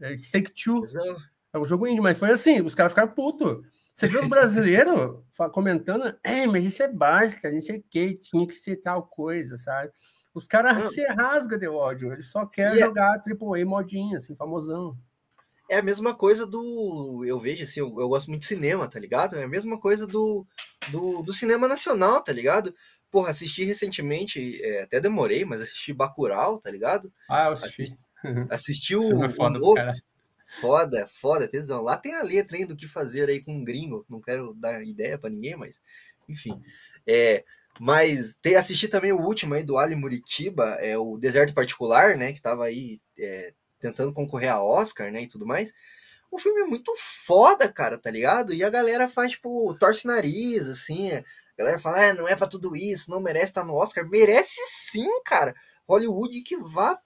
É 0.00 0.16
Take 0.32 0.52
Two. 0.52 0.84
É 1.52 1.58
um 1.58 1.64
jogo 1.64 1.86
indie, 1.86 2.00
mas 2.00 2.18
foi 2.18 2.30
assim, 2.30 2.60
os 2.60 2.74
caras 2.74 2.92
ficaram 2.92 3.12
putos. 3.12 3.64
Você 3.92 4.06
viu 4.06 4.20
os 4.20 4.28
brasileiros 4.28 5.18
comentando, 5.52 6.16
é, 6.22 6.46
mas 6.46 6.64
isso 6.64 6.82
é 6.82 6.88
básico, 6.88 7.46
não 7.50 7.60
sei 7.60 7.78
o 7.78 7.84
que, 7.90 8.14
tinha 8.14 8.46
que 8.46 8.54
ser 8.54 8.76
tal 8.76 9.02
coisa, 9.02 9.58
sabe? 9.58 9.90
Os 10.34 10.46
caras 10.46 10.92
se 10.92 11.04
rasga 11.06 11.58
de 11.58 11.66
ódio, 11.66 12.12
ele 12.12 12.22
só 12.22 12.46
quer 12.46 12.74
e 12.74 12.78
é 12.80 12.86
jogar 12.86 13.16
é... 13.16 13.30
AAA 13.30 13.66
modinha, 13.66 14.18
assim, 14.18 14.34
famosão. 14.34 14.96
É 15.68 15.78
a 15.78 15.82
mesma 15.82 16.14
coisa 16.14 16.44
do. 16.44 17.24
Eu 17.24 17.38
vejo 17.38 17.62
assim, 17.62 17.78
eu, 17.78 17.86
eu, 18.00 18.08
gosto 18.08 18.28
muito 18.28 18.40
de 18.40 18.48
cinema, 18.48 18.88
tá 18.88 18.98
ligado? 18.98 19.36
É 19.36 19.44
a 19.44 19.48
mesma 19.48 19.78
coisa 19.78 20.04
do, 20.04 20.44
do, 20.88 21.22
do 21.22 21.32
cinema 21.32 21.68
nacional, 21.68 22.22
tá 22.24 22.32
ligado? 22.32 22.74
Porra, 23.08 23.30
assisti 23.30 23.62
recentemente, 23.64 24.60
é, 24.64 24.82
até 24.82 25.00
demorei, 25.00 25.44
mas 25.44 25.62
assisti 25.62 25.92
Bacurau, 25.92 26.58
tá 26.58 26.70
ligado? 26.70 27.12
Ah, 27.28 27.46
eu 27.46 27.52
assisti. 27.52 27.96
Assisti, 28.50 28.94
assisti 28.94 28.96
o. 28.96 29.24
É 29.24 29.30
foda, 29.30 29.58
o 29.58 29.74
cara. 29.74 29.94
foda, 30.60 31.06
foda, 31.06 31.48
tesão. 31.48 31.80
Lá 31.80 31.96
tem 31.96 32.14
a 32.14 32.22
letra 32.22 32.58
aí 32.58 32.66
do 32.66 32.76
que 32.76 32.86
fazer 32.86 33.30
aí 33.30 33.40
com 33.40 33.54
um 33.54 33.64
gringo. 33.64 34.04
Não 34.10 34.20
quero 34.20 34.52
dar 34.52 34.82
ideia 34.82 35.16
para 35.16 35.30
ninguém, 35.30 35.56
mas 35.56 35.80
enfim. 36.28 36.60
É, 37.06 37.42
mas 37.78 38.34
ter 38.34 38.56
assisti 38.56 38.88
também 38.88 39.12
o 39.12 39.20
último 39.20 39.54
aí 39.54 39.62
do 39.62 39.78
Ali 39.78 39.94
Muritiba, 39.94 40.76
é 40.80 40.96
o 40.98 41.16
Deserto 41.16 41.54
Particular, 41.54 42.16
né? 42.16 42.32
Que 42.32 42.42
tava 42.42 42.64
aí 42.64 43.00
é, 43.18 43.52
tentando 43.78 44.12
concorrer 44.12 44.52
a 44.52 44.62
Oscar, 44.62 45.10
né? 45.10 45.22
E 45.22 45.28
tudo 45.28 45.46
mais. 45.46 45.72
O 46.30 46.38
filme 46.38 46.60
é 46.60 46.64
muito 46.64 46.92
foda, 46.96 47.72
cara, 47.72 47.98
tá 47.98 48.10
ligado? 48.10 48.54
E 48.54 48.62
a 48.62 48.70
galera 48.70 49.08
faz, 49.08 49.32
tipo, 49.32 49.74
torce 49.80 50.06
nariz, 50.06 50.68
assim. 50.68 51.10
A 51.10 51.24
galera 51.58 51.78
fala, 51.78 52.10
ah, 52.10 52.14
não 52.14 52.28
é 52.28 52.36
para 52.36 52.46
tudo 52.46 52.76
isso, 52.76 53.10
não 53.10 53.20
merece 53.20 53.46
estar 53.46 53.62
tá 53.62 53.66
no 53.66 53.74
Oscar. 53.74 54.08
Merece 54.08 54.60
sim, 54.66 55.08
cara. 55.24 55.54
Hollywood 55.88 56.40
que 56.42 56.56
vá 56.56 57.00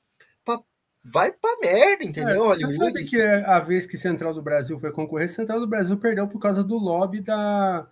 pra 0.45 0.61
vai 1.03 1.33
pra 1.33 1.57
merda, 1.61 2.05
entendeu? 2.05 2.53
É, 2.53 2.57
você 2.57 2.77
sabe 2.77 3.05
que 3.05 3.21
a 3.21 3.61
vez 3.61 3.87
que 3.87 3.99
Central 3.99 4.33
do 4.33 4.43
Brasil 4.43 4.79
foi 4.79 4.91
concorrer, 4.91 5.29
Central 5.29 5.61
do 5.61 5.67
Brasil 5.67 5.97
perdeu 5.99 6.27
por 6.27 6.39
causa 6.39 6.65
do 6.65 6.77
lobby 6.77 7.21
da, 7.21 7.87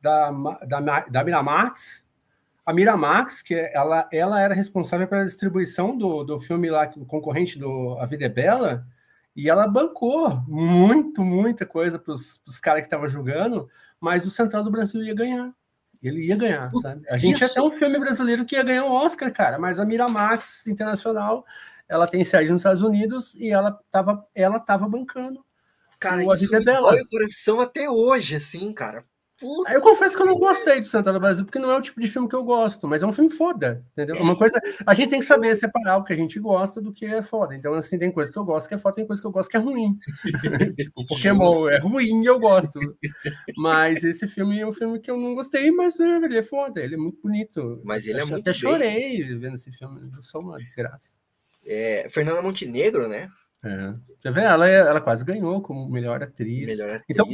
da, 0.00 0.30
da, 0.66 1.00
da 1.08 1.24
Miramax. 1.24 2.05
A 2.66 2.72
Miramax, 2.72 3.42
que 3.42 3.54
ela, 3.54 4.08
ela 4.12 4.40
era 4.40 4.52
responsável 4.52 5.06
pela 5.06 5.24
distribuição 5.24 5.96
do, 5.96 6.24
do 6.24 6.38
filme 6.38 6.68
lá, 6.68 6.90
o 6.96 7.06
concorrente 7.06 7.58
do 7.58 7.96
A 8.00 8.06
Vida 8.06 8.26
é 8.26 8.28
Bela, 8.28 8.84
e 9.36 9.48
ela 9.48 9.68
bancou 9.68 10.42
muito, 10.48 11.22
muita 11.22 11.64
coisa 11.64 11.98
para 11.98 12.12
os 12.12 12.58
caras 12.60 12.80
que 12.80 12.86
estavam 12.86 13.08
jogando, 13.08 13.68
mas 14.00 14.26
o 14.26 14.30
Central 14.30 14.64
do 14.64 14.70
Brasil 14.70 15.00
ia 15.04 15.14
ganhar. 15.14 15.52
Ele 16.02 16.26
ia 16.26 16.36
ganhar, 16.36 16.70
sabe? 16.82 17.02
A 17.08 17.16
gente 17.16 17.42
Isso. 17.42 17.54
ter 17.54 17.60
um 17.60 17.70
filme 17.70 17.98
brasileiro 17.98 18.44
que 18.44 18.56
ia 18.56 18.62
ganhar 18.62 18.84
um 18.84 18.90
Oscar, 18.90 19.32
cara, 19.32 19.58
mas 19.58 19.78
a 19.78 19.84
Miramax 19.84 20.66
Internacional 20.66 21.44
ela 21.88 22.06
tem 22.06 22.24
sede 22.24 22.50
nos 22.50 22.60
Estados 22.60 22.82
Unidos 22.82 23.34
e 23.34 23.50
ela 23.50 23.78
estava 23.86 24.26
ela 24.34 24.58
tava 24.58 24.88
bancando. 24.88 25.44
Cara, 25.98 26.22
isso 26.22 26.52
me 26.52 26.64
dela. 26.64 26.94
o 26.94 27.08
coração 27.08 27.60
até 27.60 27.88
hoje, 27.88 28.36
assim, 28.36 28.72
cara. 28.72 29.04
Puta. 29.38 29.70
Eu 29.70 29.82
confesso 29.82 30.16
que 30.16 30.22
eu 30.22 30.26
não 30.26 30.38
gostei 30.38 30.80
do 30.80 30.86
Santana 30.86 31.18
Brasil, 31.18 31.44
porque 31.44 31.58
não 31.58 31.70
é 31.70 31.76
o 31.76 31.80
tipo 31.82 32.00
de 32.00 32.08
filme 32.08 32.26
que 32.26 32.34
eu 32.34 32.42
gosto, 32.42 32.88
mas 32.88 33.02
é 33.02 33.06
um 33.06 33.12
filme 33.12 33.30
foda, 33.30 33.84
entendeu? 33.92 34.16
Uma 34.16 34.34
coisa, 34.34 34.58
a 34.86 34.94
gente 34.94 35.10
tem 35.10 35.20
que 35.20 35.26
saber 35.26 35.54
separar 35.56 35.98
o 35.98 36.04
que 36.04 36.12
a 36.12 36.16
gente 36.16 36.40
gosta 36.40 36.80
do 36.80 36.90
que 36.90 37.04
é 37.04 37.20
foda. 37.20 37.54
Então, 37.54 37.74
assim, 37.74 37.98
tem 37.98 38.10
coisa 38.10 38.32
que 38.32 38.38
eu 38.38 38.44
gosto 38.44 38.66
que 38.66 38.74
é 38.74 38.78
foda, 38.78 38.96
tem 38.96 39.06
coisa 39.06 39.20
que 39.20 39.28
eu 39.28 39.32
gosto 39.32 39.50
que 39.50 39.56
é 39.58 39.60
ruim. 39.60 39.98
tipo, 40.76 41.06
Pokémon 41.06 41.68
é 41.68 41.78
ruim 41.78 42.22
e 42.22 42.26
eu 42.26 42.38
gosto. 42.38 42.80
Mas 43.58 44.04
esse 44.04 44.26
filme 44.26 44.58
é 44.58 44.66
um 44.66 44.72
filme 44.72 44.98
que 45.00 45.10
eu 45.10 45.18
não 45.18 45.34
gostei, 45.34 45.70
mas 45.70 46.00
é, 46.00 46.16
ele 46.16 46.38
é 46.38 46.42
foda, 46.42 46.80
ele 46.80 46.94
é 46.94 46.98
muito 46.98 47.20
bonito. 47.20 47.82
Mas 47.84 48.06
ele 48.06 48.20
é 48.20 48.24
muito 48.24 48.40
Até 48.40 48.52
bem. 48.52 48.60
chorei 48.60 49.38
vendo 49.38 49.56
esse 49.56 49.70
filme, 49.70 50.10
eu 50.16 50.22
sou 50.22 50.40
uma 50.40 50.58
desgraça. 50.58 51.18
É, 51.66 52.08
Fernanda 52.10 52.40
Montenegro, 52.40 53.06
né? 53.06 53.28
É. 53.66 53.94
Você 54.18 54.30
vê, 54.30 54.42
ela, 54.42 54.68
ela 54.68 55.00
quase 55.00 55.24
ganhou 55.24 55.60
como 55.60 55.88
melhor 55.88 56.22
atriz. 56.22 56.66
Melhor 56.66 56.96
atriz. 56.96 57.04
Então, 57.08 57.26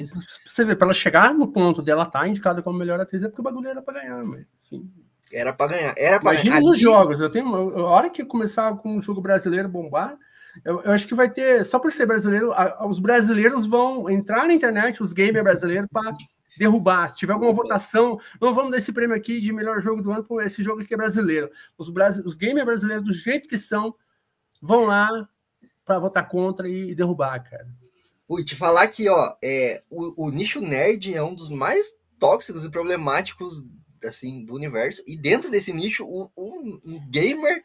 você 0.45 0.65
vê, 0.65 0.75
para 0.75 0.87
ela 0.87 0.95
chegar 0.95 1.35
no 1.35 1.49
ponto 1.49 1.83
dela 1.83 2.05
estar 2.05 2.21
tá 2.21 2.29
indicada 2.29 2.63
como 2.63 2.79
melhor 2.79 2.99
atriz, 3.01 3.23
é 3.23 3.29
porque 3.29 3.41
o 3.41 3.45
bagulho 3.45 3.69
era 3.69 3.83
para 3.83 4.01
ganhar, 4.01 4.25
mas 4.25 4.47
enfim. 4.63 4.91
Era 5.33 5.53
para 5.53 5.73
ganhar. 5.73 5.95
Era 5.97 6.21
para 6.21 6.33
Imagina 6.33 6.57
ganhar. 6.57 6.67
nos 6.69 6.77
Ali... 6.77 6.83
jogos. 6.83 7.21
Eu 7.21 7.31
tenho, 7.31 7.49
a 7.55 7.91
hora 7.91 8.11
que 8.11 8.25
começar 8.25 8.77
com 8.77 8.97
o 8.97 9.01
jogo 9.01 9.21
brasileiro 9.21 9.69
bombar, 9.69 10.19
eu, 10.65 10.83
eu, 10.83 10.93
acho 10.93 11.07
que 11.07 11.15
vai 11.15 11.31
ter, 11.31 11.65
só 11.65 11.79
por 11.79 11.91
ser 11.91 12.07
brasileiro, 12.07 12.53
a, 12.53 12.87
os 12.87 12.99
brasileiros 12.99 13.67
vão 13.67 14.11
entrar 14.11 14.47
na 14.47 14.53
internet, 14.53 15.03
os 15.03 15.13
gamers 15.13 15.45
brasileiros, 15.45 15.89
para 15.91 16.13
derrubar. 16.59 17.09
Se 17.09 17.17
tiver 17.17 17.33
alguma 17.33 17.53
votação, 17.53 18.19
não 18.41 18.53
vamos 18.53 18.71
dar 18.71 18.79
esse 18.79 18.93
prêmio 18.93 19.17
aqui 19.17 19.41
de 19.41 19.53
melhor 19.53 19.81
jogo 19.81 20.03
do 20.03 20.13
ano, 20.13 20.25
por 20.25 20.43
esse 20.43 20.63
jogo 20.63 20.83
aqui 20.83 20.93
é 20.93 20.97
brasileiro. 20.97 21.51
Os, 21.79 21.89
os 22.25 22.37
gamers 22.37 22.67
brasileiros, 22.67 23.05
do 23.07 23.13
jeito 23.13 23.49
que 23.49 23.57
são, 23.57 23.95
vão 24.61 24.85
lá 24.85 25.09
para 25.85 25.99
votar 25.99 26.29
contra 26.29 26.69
e 26.69 26.95
derrubar, 26.95 27.43
cara. 27.43 27.67
Ui, 28.29 28.45
te 28.45 28.57
falar 28.57 28.89
que, 28.89 29.09
ó, 29.09 29.37
é, 29.43 29.81
o, 29.91 30.27
o, 30.27 30.31
nicho 30.31 30.61
nerd 30.61 31.15
é 31.15 31.23
um 31.23 31.35
dos 31.35 31.51
mais 31.51 31.87
tóxicos 32.19 32.65
e 32.65 32.71
problemáticos, 32.71 33.67
assim, 34.05 34.45
do 34.45 34.55
universo. 34.55 35.03
E 35.07 35.21
dentro 35.21 35.51
desse 35.51 35.73
nicho, 35.73 36.05
o, 36.07 36.31
o 36.35 36.81
um 36.85 37.11
gamer 37.11 37.63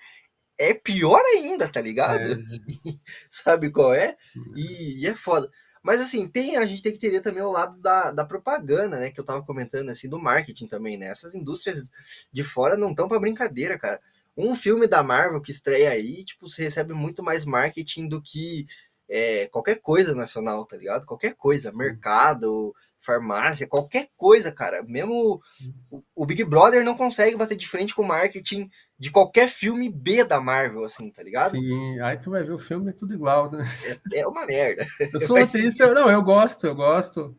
é 0.60 0.74
pior 0.74 1.22
ainda, 1.36 1.70
tá 1.70 1.80
ligado? 1.80 2.34
É. 2.34 2.38
Sabe 3.30 3.70
qual 3.70 3.94
é? 3.94 4.18
E, 4.56 5.04
e, 5.04 5.08
é 5.08 5.16
foda. 5.16 5.50
Mas 5.84 6.02
assim, 6.02 6.28
tem, 6.28 6.58
a 6.58 6.66
gente 6.66 6.82
tem 6.82 6.92
que 6.92 7.00
ter 7.00 7.22
também 7.22 7.44
o 7.44 7.52
lado 7.52 7.80
da, 7.80 8.12
da 8.12 8.26
propaganda, 8.26 9.00
né? 9.00 9.12
Que 9.12 9.20
eu 9.20 9.24
tava 9.24 9.46
comentando, 9.46 9.90
assim, 9.90 10.10
do 10.10 10.20
marketing 10.20 10.68
também, 10.68 10.98
né? 10.98 11.08
Essas 11.08 11.34
indústrias 11.36 11.90
de 12.34 12.44
fora 12.44 12.76
não 12.76 12.92
estão 12.92 13.08
para 13.08 13.20
brincadeira, 13.20 13.78
cara 13.78 14.02
um 14.38 14.54
filme 14.54 14.88
da 14.88 15.02
Marvel 15.02 15.42
que 15.42 15.52
estreia 15.52 15.90
aí, 15.90 16.24
tipo, 16.24 16.48
você 16.48 16.64
recebe 16.64 16.94
muito 16.94 17.24
mais 17.24 17.44
marketing 17.44 18.08
do 18.08 18.22
que 18.22 18.68
é, 19.10 19.48
qualquer 19.48 19.80
coisa 19.82 20.14
nacional, 20.14 20.66
tá 20.66 20.78
ligado? 20.78 21.06
Qualquer 21.06 21.34
coisa, 21.34 21.72
mercado, 21.72 22.76
farmácia, 23.02 23.68
qualquer 23.68 24.10
coisa, 24.16 24.52
cara. 24.52 24.84
Mesmo 24.84 25.42
o, 25.90 26.04
o, 26.14 26.26
Big 26.26 26.44
Brother 26.44 26.84
não 26.84 26.96
consegue 26.96 27.38
bater 27.38 27.56
de 27.56 27.68
frente 27.68 27.96
com 27.96 28.02
o 28.02 28.08
marketing 28.08 28.70
de 29.00 29.10
qualquer 29.10 29.48
filme 29.48 29.90
B 29.90 30.24
da 30.26 30.42
Marvel, 30.42 30.84
assim, 30.84 31.10
tá 31.10 31.24
ligado? 31.24 31.52
Sim, 31.52 32.00
aí 32.02 32.18
tu 32.18 32.32
vai 32.32 32.44
ver 32.44 32.52
o 32.52 32.60
filme, 32.60 32.90
é 32.90 32.94
tudo 32.94 33.14
igual, 33.14 33.50
né? 33.50 33.66
É, 34.14 34.20
é 34.20 34.28
uma 34.28 34.46
merda. 34.46 34.86
Eu 35.14 35.20
sou 35.26 35.38
assim, 35.38 35.70
não, 35.80 36.12
eu 36.12 36.22
gosto, 36.22 36.68
eu 36.68 36.76
gosto 36.76 37.36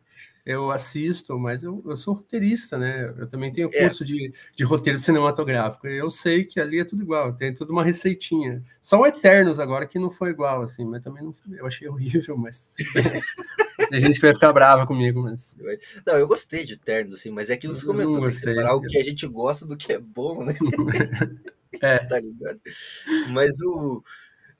eu 0.49 0.71
assisto, 0.71 1.37
mas 1.37 1.61
eu, 1.61 1.79
eu 1.85 1.95
sou 1.95 2.15
roteirista, 2.15 2.75
né? 2.75 3.13
Eu 3.15 3.27
também 3.27 3.53
tenho 3.53 3.69
é. 3.71 3.83
curso 3.83 4.01
é. 4.01 4.05
de, 4.07 4.33
de 4.55 4.63
roteiro 4.63 4.97
cinematográfico. 4.97 5.85
Eu 5.87 6.09
sei 6.09 6.43
que 6.43 6.59
ali 6.59 6.79
é 6.79 6.83
tudo 6.83 7.03
igual, 7.03 7.31
tem 7.33 7.53
tudo 7.53 7.71
uma 7.71 7.83
receitinha. 7.83 8.63
Só 8.81 8.99
o 8.99 9.05
Eternos 9.05 9.59
agora 9.59 9.85
que 9.85 9.99
não 9.99 10.09
foi 10.09 10.31
igual, 10.31 10.63
assim, 10.63 10.85
mas 10.85 11.03
também 11.03 11.23
não 11.23 11.31
foi, 11.31 11.59
eu 11.59 11.67
achei 11.67 11.87
horrível, 11.87 12.35
mas. 12.35 12.71
tem 13.91 13.99
gente 14.01 14.15
que 14.15 14.25
vai 14.25 14.33
ficar 14.33 14.51
brava 14.51 14.87
comigo, 14.87 15.21
mas. 15.21 15.55
Não, 16.07 16.15
eu 16.15 16.27
gostei 16.27 16.65
de 16.65 16.73
Eternos, 16.73 17.13
assim, 17.13 17.29
mas 17.29 17.51
é 17.51 17.55
que 17.57 17.67
você 17.67 17.85
comentou, 17.85 18.19
tem 18.19 18.29
que 18.29 18.31
separar 18.31 18.73
o 18.73 18.81
que 18.81 18.97
a 18.97 19.03
gente 19.03 19.27
gosta 19.27 19.67
do 19.67 19.77
que 19.77 19.93
é 19.93 19.99
bom, 19.99 20.43
né? 20.43 20.55
é. 21.83 21.99
tá 21.99 22.19
ligado? 22.19 22.59
Mas 23.29 23.61
o. 23.61 24.03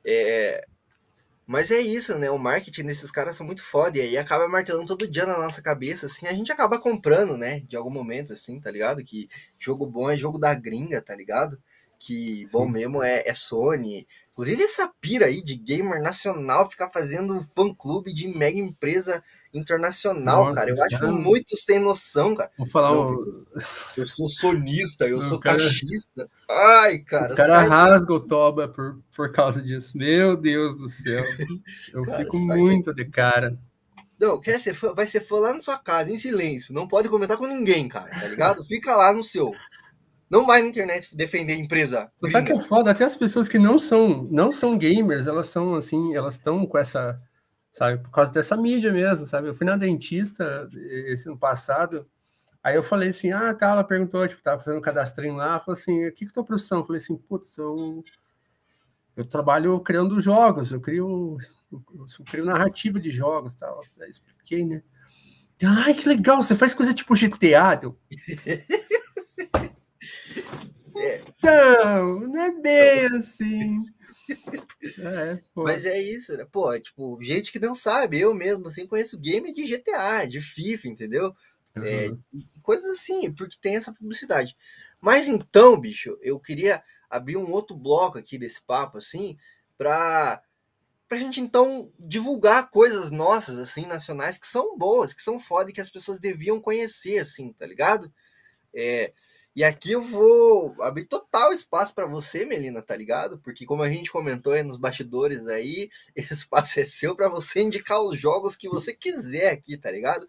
É, 0.06 0.64
mas 1.52 1.72
é 1.72 1.80
isso, 1.82 2.16
né? 2.20 2.30
O 2.30 2.38
marketing 2.38 2.84
desses 2.86 3.10
caras 3.10 3.36
são 3.36 3.44
muito 3.44 3.64
foda. 3.64 3.98
E 3.98 4.02
aí 4.02 4.18
acaba 4.20 4.48
martelando 4.48 4.86
todo 4.86 5.10
dia 5.10 5.26
na 5.26 5.36
nossa 5.36 5.64
cabeça, 5.64 6.06
assim. 6.06 6.28
A 6.28 6.32
gente 6.32 6.52
acaba 6.52 6.78
comprando, 6.78 7.36
né? 7.36 7.62
De 7.62 7.76
algum 7.76 7.90
momento, 7.90 8.34
assim, 8.34 8.60
tá 8.60 8.70
ligado? 8.70 9.04
Que 9.04 9.28
jogo 9.58 9.88
bom 9.88 10.12
é 10.12 10.16
jogo 10.16 10.38
da 10.38 10.54
gringa, 10.54 11.02
tá 11.02 11.16
ligado? 11.16 11.60
Que 12.00 12.46
Sim. 12.46 12.52
bom 12.54 12.68
mesmo 12.68 13.04
é, 13.04 13.24
é 13.26 13.34
Sony, 13.34 14.08
Inclusive, 14.40 14.64
essa 14.64 14.90
pira 15.02 15.26
aí 15.26 15.44
de 15.44 15.54
gamer 15.54 16.02
nacional 16.02 16.70
ficar 16.70 16.88
fazendo 16.88 17.38
fã-clube 17.42 18.14
de 18.14 18.30
mega 18.30 18.58
empresa 18.58 19.22
internacional, 19.54 20.46
Nossa, 20.46 20.56
cara. 20.56 20.70
Eu 20.70 20.82
acho 20.82 20.98
cara... 20.98 21.12
muito 21.12 21.58
sem 21.58 21.78
noção, 21.78 22.34
cara. 22.34 22.50
Vou 22.58 22.66
falar 22.66 22.92
Não, 22.92 23.16
um... 23.16 23.46
Eu 23.98 24.08
sou 24.08 24.30
sonista, 24.30 25.06
eu 25.06 25.22
sou 25.22 25.42
cara... 25.42 25.62
Ai, 26.50 27.00
cara. 27.00 27.26
Os 27.26 27.34
caras 27.34 27.68
rasgam 27.68 28.16
o 28.16 28.20
toba 28.22 28.70
por, 28.70 29.02
por 29.14 29.30
causa 29.30 29.62
disso. 29.62 29.98
Meu 29.98 30.38
Deus 30.38 30.80
do 30.80 30.88
céu. 30.88 31.22
Eu 31.94 32.04
cara, 32.04 32.20
fico 32.20 32.40
muito 32.40 32.94
de 32.94 33.04
cara. 33.04 33.60
Não, 34.18 34.40
quer 34.40 34.58
ser 34.62 34.74
fã, 34.74 34.94
vai 34.94 35.06
ser 35.06 35.20
fã 35.20 35.38
lá 35.40 35.54
na 35.54 35.60
sua 35.60 35.78
casa, 35.78 36.14
em 36.14 36.18
silêncio. 36.18 36.74
Não 36.74 36.88
pode 36.88 37.10
comentar 37.10 37.36
com 37.36 37.46
ninguém, 37.46 37.90
cara, 37.90 38.10
tá 38.10 38.28
ligado? 38.28 38.64
Fica 38.64 38.96
lá 38.96 39.12
no 39.12 39.22
seu. 39.24 39.54
Não 40.30 40.46
vai 40.46 40.62
na 40.62 40.68
internet 40.68 41.16
defender 41.16 41.54
a 41.54 41.58
empresa. 41.58 42.12
Você 42.22 42.32
sabe 42.32 42.48
que 42.48 42.54
é 42.54 42.60
foda? 42.60 42.92
Até 42.92 43.04
as 43.04 43.18
pessoas 43.18 43.50
que 43.50 43.58
não 43.58 43.80
são, 43.80 44.28
não 44.30 44.52
são 44.52 44.78
gamers, 44.78 45.26
elas 45.26 45.48
são 45.48 45.76
assim, 45.76 46.16
elas 46.16 46.36
estão 46.36 46.68
com 46.68 46.78
essa, 46.78 47.20
sabe, 47.72 48.04
por 48.04 48.12
causa 48.12 48.32
dessa 48.32 48.56
mídia 48.56 48.92
mesmo, 48.92 49.26
sabe? 49.26 49.48
Eu 49.48 49.56
fui 49.56 49.66
na 49.66 49.76
dentista 49.76 50.70
esse 51.08 51.28
ano 51.28 51.38
passado, 51.38 52.08
aí 52.64 52.76
eu 52.76 52.84
falei 52.84 53.10
assim, 53.10 53.32
ah, 53.32 53.54
tá, 53.56 53.72
ela 53.72 53.84
perguntou, 53.84 54.28
tipo, 54.28 54.44
tava 54.44 54.60
fazendo 54.60 54.78
um 54.78 54.84
cadastrinho 54.84 55.36
lá, 55.36 55.60
falou 55.60 55.74
assim, 55.74 56.08
o 56.08 56.14
que 56.14 56.28
que 56.28 56.34
tua 56.34 56.46
profissão? 56.46 56.80
Eu 56.80 56.86
falei 56.86 57.02
assim, 57.02 57.18
putz, 57.18 57.58
eu, 57.58 58.04
eu 59.18 59.26
trabalho 59.26 59.80
criando 59.80 60.22
jogos, 60.22 60.72
eu 60.72 60.80
crio, 60.80 61.38
eu, 61.72 61.84
eu 61.98 62.26
crio 62.26 62.46
narrativa 62.46 63.00
de 63.00 63.10
jogos, 63.10 63.56
tal. 63.56 63.82
Aí 64.00 64.12
expliquei, 64.12 64.64
né? 64.64 64.84
Ai, 65.62 65.94
que 65.94 66.08
legal, 66.08 66.42
você 66.42 66.56
faz 66.56 66.74
coisa 66.74 66.94
tipo 66.94 67.16
GTA, 67.16 67.76
deu. 67.76 67.98
Não, 71.44 72.20
não 72.22 72.42
é 72.42 72.52
bem 72.62 73.06
assim. 73.18 73.78
É, 74.98 75.42
Mas 75.56 75.86
é 75.86 76.00
isso, 76.00 76.36
né? 76.38 76.46
Pô, 76.52 76.72
é, 76.74 76.80
tipo, 76.80 77.18
gente 77.22 77.52
que 77.52 77.60
não 77.60 77.74
sabe, 77.76 78.20
eu 78.20 78.34
mesmo 78.34 78.68
assim 78.68 78.88
conheço 78.88 79.20
game 79.20 79.54
de 79.54 79.66
GTA, 79.66 80.26
de 80.26 80.42
FIFA, 80.42 80.88
entendeu? 80.88 81.36
Uhum. 81.76 81.84
É, 81.84 82.12
coisas 82.62 82.86
assim, 82.92 83.32
porque 83.34 83.58
tem 83.62 83.76
essa 83.76 83.94
publicidade. 83.94 84.56
Mas 85.02 85.28
então, 85.28 85.80
bicho, 85.80 86.18
eu 86.22 86.40
queria 86.40 86.84
abrir 87.10 87.38
um 87.38 87.52
outro 87.52 87.76
bloco 87.76 88.18
aqui 88.18 88.38
desse 88.38 88.62
papo, 88.62 88.98
assim, 88.98 89.38
pra, 89.78 90.42
pra 91.08 91.18
gente 91.18 91.42
então 91.42 91.92
divulgar 92.00 92.70
coisas 92.72 93.12
nossas, 93.12 93.60
assim, 93.60 93.86
nacionais, 93.86 94.38
que 94.38 94.48
são 94.48 94.78
boas, 94.78 95.14
que 95.14 95.22
são 95.22 95.40
foda 95.40 95.70
e 95.72 95.74
que 95.74 95.82
as 95.82 95.90
pessoas 95.90 96.20
deviam 96.20 96.62
conhecer, 96.62 97.20
assim, 97.20 97.54
tá 97.54 97.66
ligado? 97.66 98.12
É, 98.74 99.14
e 99.56 99.64
aqui 99.64 99.92
eu 99.92 100.02
vou 100.02 100.76
abrir 100.82 101.06
total 101.06 101.52
espaço 101.52 101.94
para 101.94 102.06
você, 102.06 102.46
Melina, 102.46 102.82
tá 102.82 102.96
ligado? 102.96 103.40
Porque 103.40 103.66
como 103.66 103.84
a 103.84 103.92
gente 103.92 104.12
comentou 104.12 104.54
aí 104.54 104.64
nos 104.64 104.78
bastidores 104.78 105.48
aí, 105.48 105.90
esse 106.16 106.34
espaço 106.34 106.80
é 106.80 106.86
seu 106.86 107.16
para 107.16 107.28
você 107.28 107.62
indicar 107.62 108.02
os 108.02 108.18
jogos 108.18 108.56
que 108.56 108.70
você 108.70 108.94
quiser 108.94 109.52
aqui, 109.52 109.78
tá 109.78 109.92
ligado? 109.92 110.28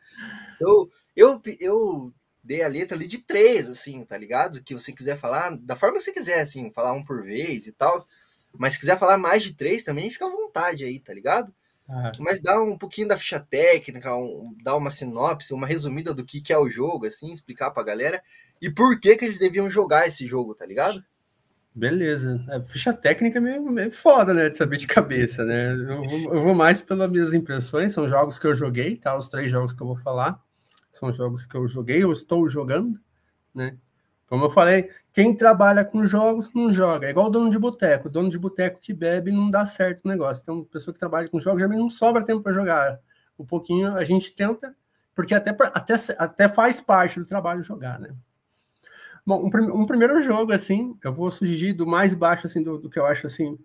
Eu, 0.61 0.91
eu, 1.15 1.41
eu 1.61 2.15
dei 2.43 2.63
a 2.63 2.69
letra 2.69 2.97
ali 2.97 3.07
de 3.07 3.19
três, 3.19 3.69
assim, 3.69 4.05
tá 4.05 4.17
ligado? 4.17 4.63
Que 4.65 4.75
você 4.75 4.93
quiser 4.93 5.19
falar, 5.19 5.57
da 5.59 5.77
forma 5.77 5.99
que 5.99 6.05
você 6.05 6.13
quiser, 6.13 6.41
assim, 6.41 6.71
falar 6.73 6.93
um 6.93 7.05
por 7.05 7.23
vez 7.23 7.67
e 7.67 7.73
tal. 7.73 7.97
Mas 8.53 8.75
se 8.75 8.81
quiser 8.81 8.99
falar 8.99 9.19
mais 9.19 9.43
de 9.43 9.55
três 9.55 9.85
também, 9.85 10.11
fica 10.11 10.27
à 10.27 10.31
vontade 10.31 10.85
aí, 10.85 10.99
tá 10.99 11.15
ligado? 11.15 11.55
Ah. 11.93 12.13
Mas 12.21 12.41
dá 12.41 12.63
um 12.63 12.79
pouquinho 12.79 13.09
da 13.09 13.19
ficha 13.19 13.41
técnica, 13.41 14.15
um, 14.15 14.55
dá 14.63 14.77
uma 14.77 14.93
sinopse, 14.93 15.53
uma 15.53 15.67
resumida 15.67 16.15
do 16.15 16.25
que, 16.25 16.41
que 16.41 16.53
é 16.53 16.59
o 16.59 16.71
jogo, 16.71 17.07
assim, 17.07 17.33
explicar 17.33 17.73
pra 17.73 17.83
galera. 17.83 18.23
E 18.63 18.71
por 18.71 19.01
que 19.01 19.17
que 19.17 19.25
eles 19.25 19.39
deviam 19.39 19.69
jogar 19.69 20.07
esse 20.07 20.25
jogo, 20.25 20.55
tá 20.55 20.65
ligado? 20.65 21.05
Beleza. 21.75 22.45
A 22.49 22.61
ficha 22.61 22.93
técnica 22.93 23.39
é 23.39 23.41
meio, 23.41 23.63
meio 23.65 23.91
foda, 23.91 24.33
né? 24.33 24.49
De 24.49 24.57
saber 24.57 24.77
de 24.77 24.87
cabeça, 24.87 25.45
né? 25.45 25.73
Eu 25.73 26.03
vou, 26.03 26.35
eu 26.35 26.41
vou, 26.41 26.55
mais 26.55 26.81
pelas 26.81 27.11
minhas 27.11 27.35
impressões, 27.35 27.93
são 27.93 28.09
jogos 28.09 28.39
que 28.39 28.47
eu 28.47 28.55
joguei, 28.55 28.97
tá? 28.97 29.17
Os 29.17 29.29
três 29.29 29.51
jogos 29.51 29.73
que 29.73 29.83
eu 29.83 29.87
vou 29.87 29.97
falar 29.97 30.41
são 30.93 31.13
jogos 31.13 31.47
que 31.47 31.57
eu 31.57 31.67
joguei, 31.67 32.05
ou 32.05 32.13
estou 32.13 32.49
jogando, 32.49 33.01
né? 33.55 33.77
Como 34.31 34.45
eu 34.45 34.51
falei, 34.51 34.89
quem 35.13 35.35
trabalha 35.35 35.85
com 35.85 36.07
jogos 36.07 36.55
não 36.55 36.73
joga. 36.73 37.09
É 37.09 37.11
igual 37.11 37.27
o 37.27 37.31
dono 37.31 37.51
de 37.51 37.59
boteco. 37.59 38.07
O 38.07 38.11
dono 38.11 38.29
de 38.29 38.39
boteco 38.39 38.79
que 38.79 38.95
bebe 38.95 39.33
não 39.33 39.51
dá 39.51 39.67
certo 39.67 40.05
o 40.05 40.09
negócio. 40.09 40.41
Então, 40.41 40.63
pessoa 40.63 40.95
que 40.95 41.01
trabalha 41.01 41.29
com 41.29 41.41
jogos 41.41 41.61
também 41.61 41.81
não 41.81 41.91
sobra 41.91 42.25
tempo 42.25 42.41
para 42.41 42.53
jogar. 42.53 43.01
Um 43.37 43.45
pouquinho 43.45 43.97
a 43.97 44.05
gente 44.05 44.33
tenta, 44.33 44.73
porque 45.17 45.35
até, 45.35 45.51
até, 45.51 45.95
até 46.17 46.49
faz 46.49 46.81
parte 46.81 47.19
do 47.19 47.27
trabalho 47.27 47.61
jogar, 47.61 47.99
né? 47.99 48.15
Bom, 49.27 49.43
um, 49.43 49.81
um, 49.83 49.85
primeiro 49.85 50.23
jogo, 50.23 50.53
assim, 50.53 50.97
eu 51.03 51.13
vou 51.13 51.29
sugerir 51.33 51.73
do 51.73 51.85
mais 51.85 52.15
baixo, 52.15 52.47
assim, 52.47 52.63
do, 52.63 52.79
do, 52.79 52.89
que 52.89 53.01
eu 53.01 53.07
acho, 53.07 53.27
assim, 53.27 53.59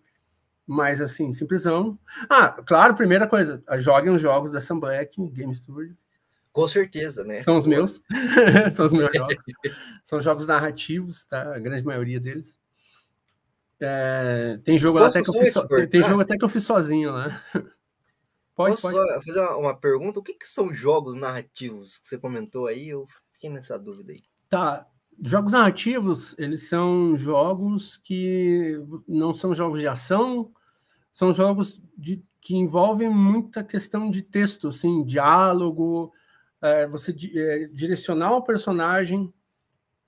mais, 0.65 0.99
assim, 0.99 1.31
simplesão. 1.31 1.97
Ah, 2.27 2.49
claro, 2.65 2.95
primeira 2.95 3.27
coisa, 3.27 3.63
joguem 3.77 4.11
os 4.11 4.21
jogos 4.21 4.51
da 4.51 4.59
Sam 4.59 4.79
Black, 4.79 5.21
Game 5.29 5.53
Studio. 5.53 5.95
Com 6.55 6.69
certeza, 6.69 7.25
né? 7.25 7.41
São 7.41 7.57
os 7.57 7.67
meus. 7.67 8.01
São 8.73 8.85
os 8.85 8.93
meus 8.93 9.09
jogos. 9.13 9.43
São 10.05 10.21
jogos 10.21 10.47
narrativos, 10.47 11.25
tá? 11.25 11.53
A 11.53 11.59
grande 11.59 11.83
maioria 11.83 12.17
deles. 12.17 12.57
É, 13.77 14.57
tem 14.63 14.77
jogo 14.77 14.99
até 14.99 15.21
que 15.21 15.29
eu 15.29 15.33
fiz 15.33 15.51
so... 15.51 15.67
tem, 15.89 16.01
jogo 16.01 16.21
até 16.21 16.37
que 16.37 16.45
eu 16.45 16.47
fiz 16.47 16.63
sozinho 16.63 17.11
lá. 17.11 17.43
Pode, 18.55 18.81
Posso 18.81 18.89
pode. 18.95 19.25
fazer 19.25 19.41
uma, 19.41 19.57
uma 19.57 19.77
pergunta? 19.77 20.21
O 20.21 20.23
que, 20.23 20.33
que 20.33 20.47
são 20.47 20.73
jogos 20.73 21.13
narrativos 21.13 21.97
que 21.97 22.07
você 22.07 22.17
comentou 22.17 22.67
aí? 22.67 22.87
Eu 22.87 23.05
fiquei 23.33 23.49
nessa 23.49 23.77
dúvida 23.77 24.13
aí. 24.13 24.23
Tá, 24.47 24.87
Jogos 25.21 25.51
narrativos, 25.51 26.35
eles 26.37 26.69
são 26.69 27.17
jogos 27.17 27.97
que 27.97 28.81
não 29.05 29.33
são 29.33 29.53
jogos 29.53 29.81
de 29.81 29.87
ação, 29.89 30.53
são 31.11 31.33
jogos 31.33 31.81
de, 31.97 32.23
que 32.39 32.55
envolvem 32.55 33.09
muita 33.09 33.61
questão 33.63 34.09
de 34.09 34.21
texto, 34.21 34.69
assim, 34.69 35.03
diálogo, 35.05 36.13
é, 36.65 36.87
você 36.87 37.15
é, 37.35 37.67
direcionar 37.67 38.35
o 38.35 38.43
personagem 38.43 39.33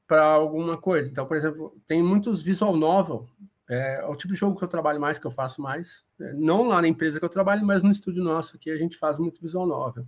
para 0.08 0.24
alguma 0.24 0.78
coisa. 0.78 1.10
Então, 1.10 1.26
por 1.26 1.36
exemplo, 1.36 1.76
tem 1.86 2.02
muitos 2.02 2.42
visual 2.42 2.76
novel, 2.76 3.28
é, 3.70 4.00
é, 4.02 4.06
o 4.06 4.16
tipo 4.16 4.34
de 4.34 4.40
jogo 4.40 4.58
que 4.58 4.64
eu 4.64 4.68
trabalho 4.68 5.00
mais, 5.00 5.20
que 5.20 5.28
eu 5.28 5.32
faço 5.32 5.62
mais, 5.62 6.06
é, 6.20 6.34
não 6.34 6.68
lá 6.68 6.82
na 6.82 6.88
empresa 6.88 7.20
que 7.20 7.26
eu 7.26 7.30
trabalho, 7.30 7.66
mas 7.66 7.84
no 7.84 7.92
estúdio 7.92 8.24
nosso 8.24 8.56
aqui 8.56 8.72
a 8.72 8.78
gente 8.78 8.98
faz 8.98 9.20
muito 9.20 9.42
visual 9.42 9.68
novel, 9.68 10.06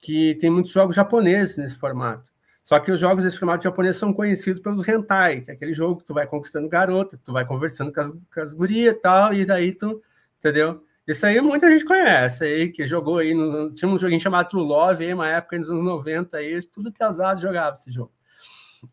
que 0.00 0.34
tem 0.36 0.50
muitos 0.50 0.72
jogos 0.72 0.96
japoneses 0.96 1.58
nesse 1.58 1.76
formato. 1.76 2.32
Só 2.64 2.78
que 2.78 2.92
os 2.92 3.00
jogos 3.00 3.24
desse 3.24 3.38
formato 3.38 3.64
japonês 3.64 3.96
são 3.96 4.12
conhecidos 4.12 4.62
pelos 4.62 4.86
hentai, 4.86 5.40
que 5.40 5.50
é 5.50 5.54
aquele 5.54 5.74
jogo 5.74 5.96
que 5.96 6.04
tu 6.04 6.14
vai 6.14 6.26
conquistando 6.26 6.68
garota, 6.68 7.18
tu 7.22 7.32
vai 7.32 7.44
conversando 7.44 7.92
com 7.92 8.00
as, 8.00 8.10
com 8.10 8.40
as 8.40 8.54
gurias 8.54 8.94
e 8.94 8.98
tal, 8.98 9.34
e 9.34 9.44
daí 9.44 9.74
tu, 9.74 10.00
entendeu? 10.38 10.82
Isso 11.06 11.26
aí 11.26 11.40
muita 11.40 11.70
gente 11.70 11.84
conhece 11.84 12.44
aí, 12.44 12.70
que 12.70 12.86
jogou 12.86 13.18
aí, 13.18 13.34
no, 13.34 13.72
tinha 13.72 13.90
um 13.90 13.98
joguinho 13.98 14.20
chamado 14.20 14.48
True 14.48 14.62
Love, 14.62 15.04
aí, 15.04 15.12
uma 15.12 15.28
época 15.28 15.58
nos 15.58 15.70
anos 15.70 15.82
90, 15.82 16.36
aí, 16.36 16.60
tudo 16.68 16.92
pesado 16.92 17.40
jogava 17.40 17.76
esse 17.76 17.90
jogo. 17.90 18.12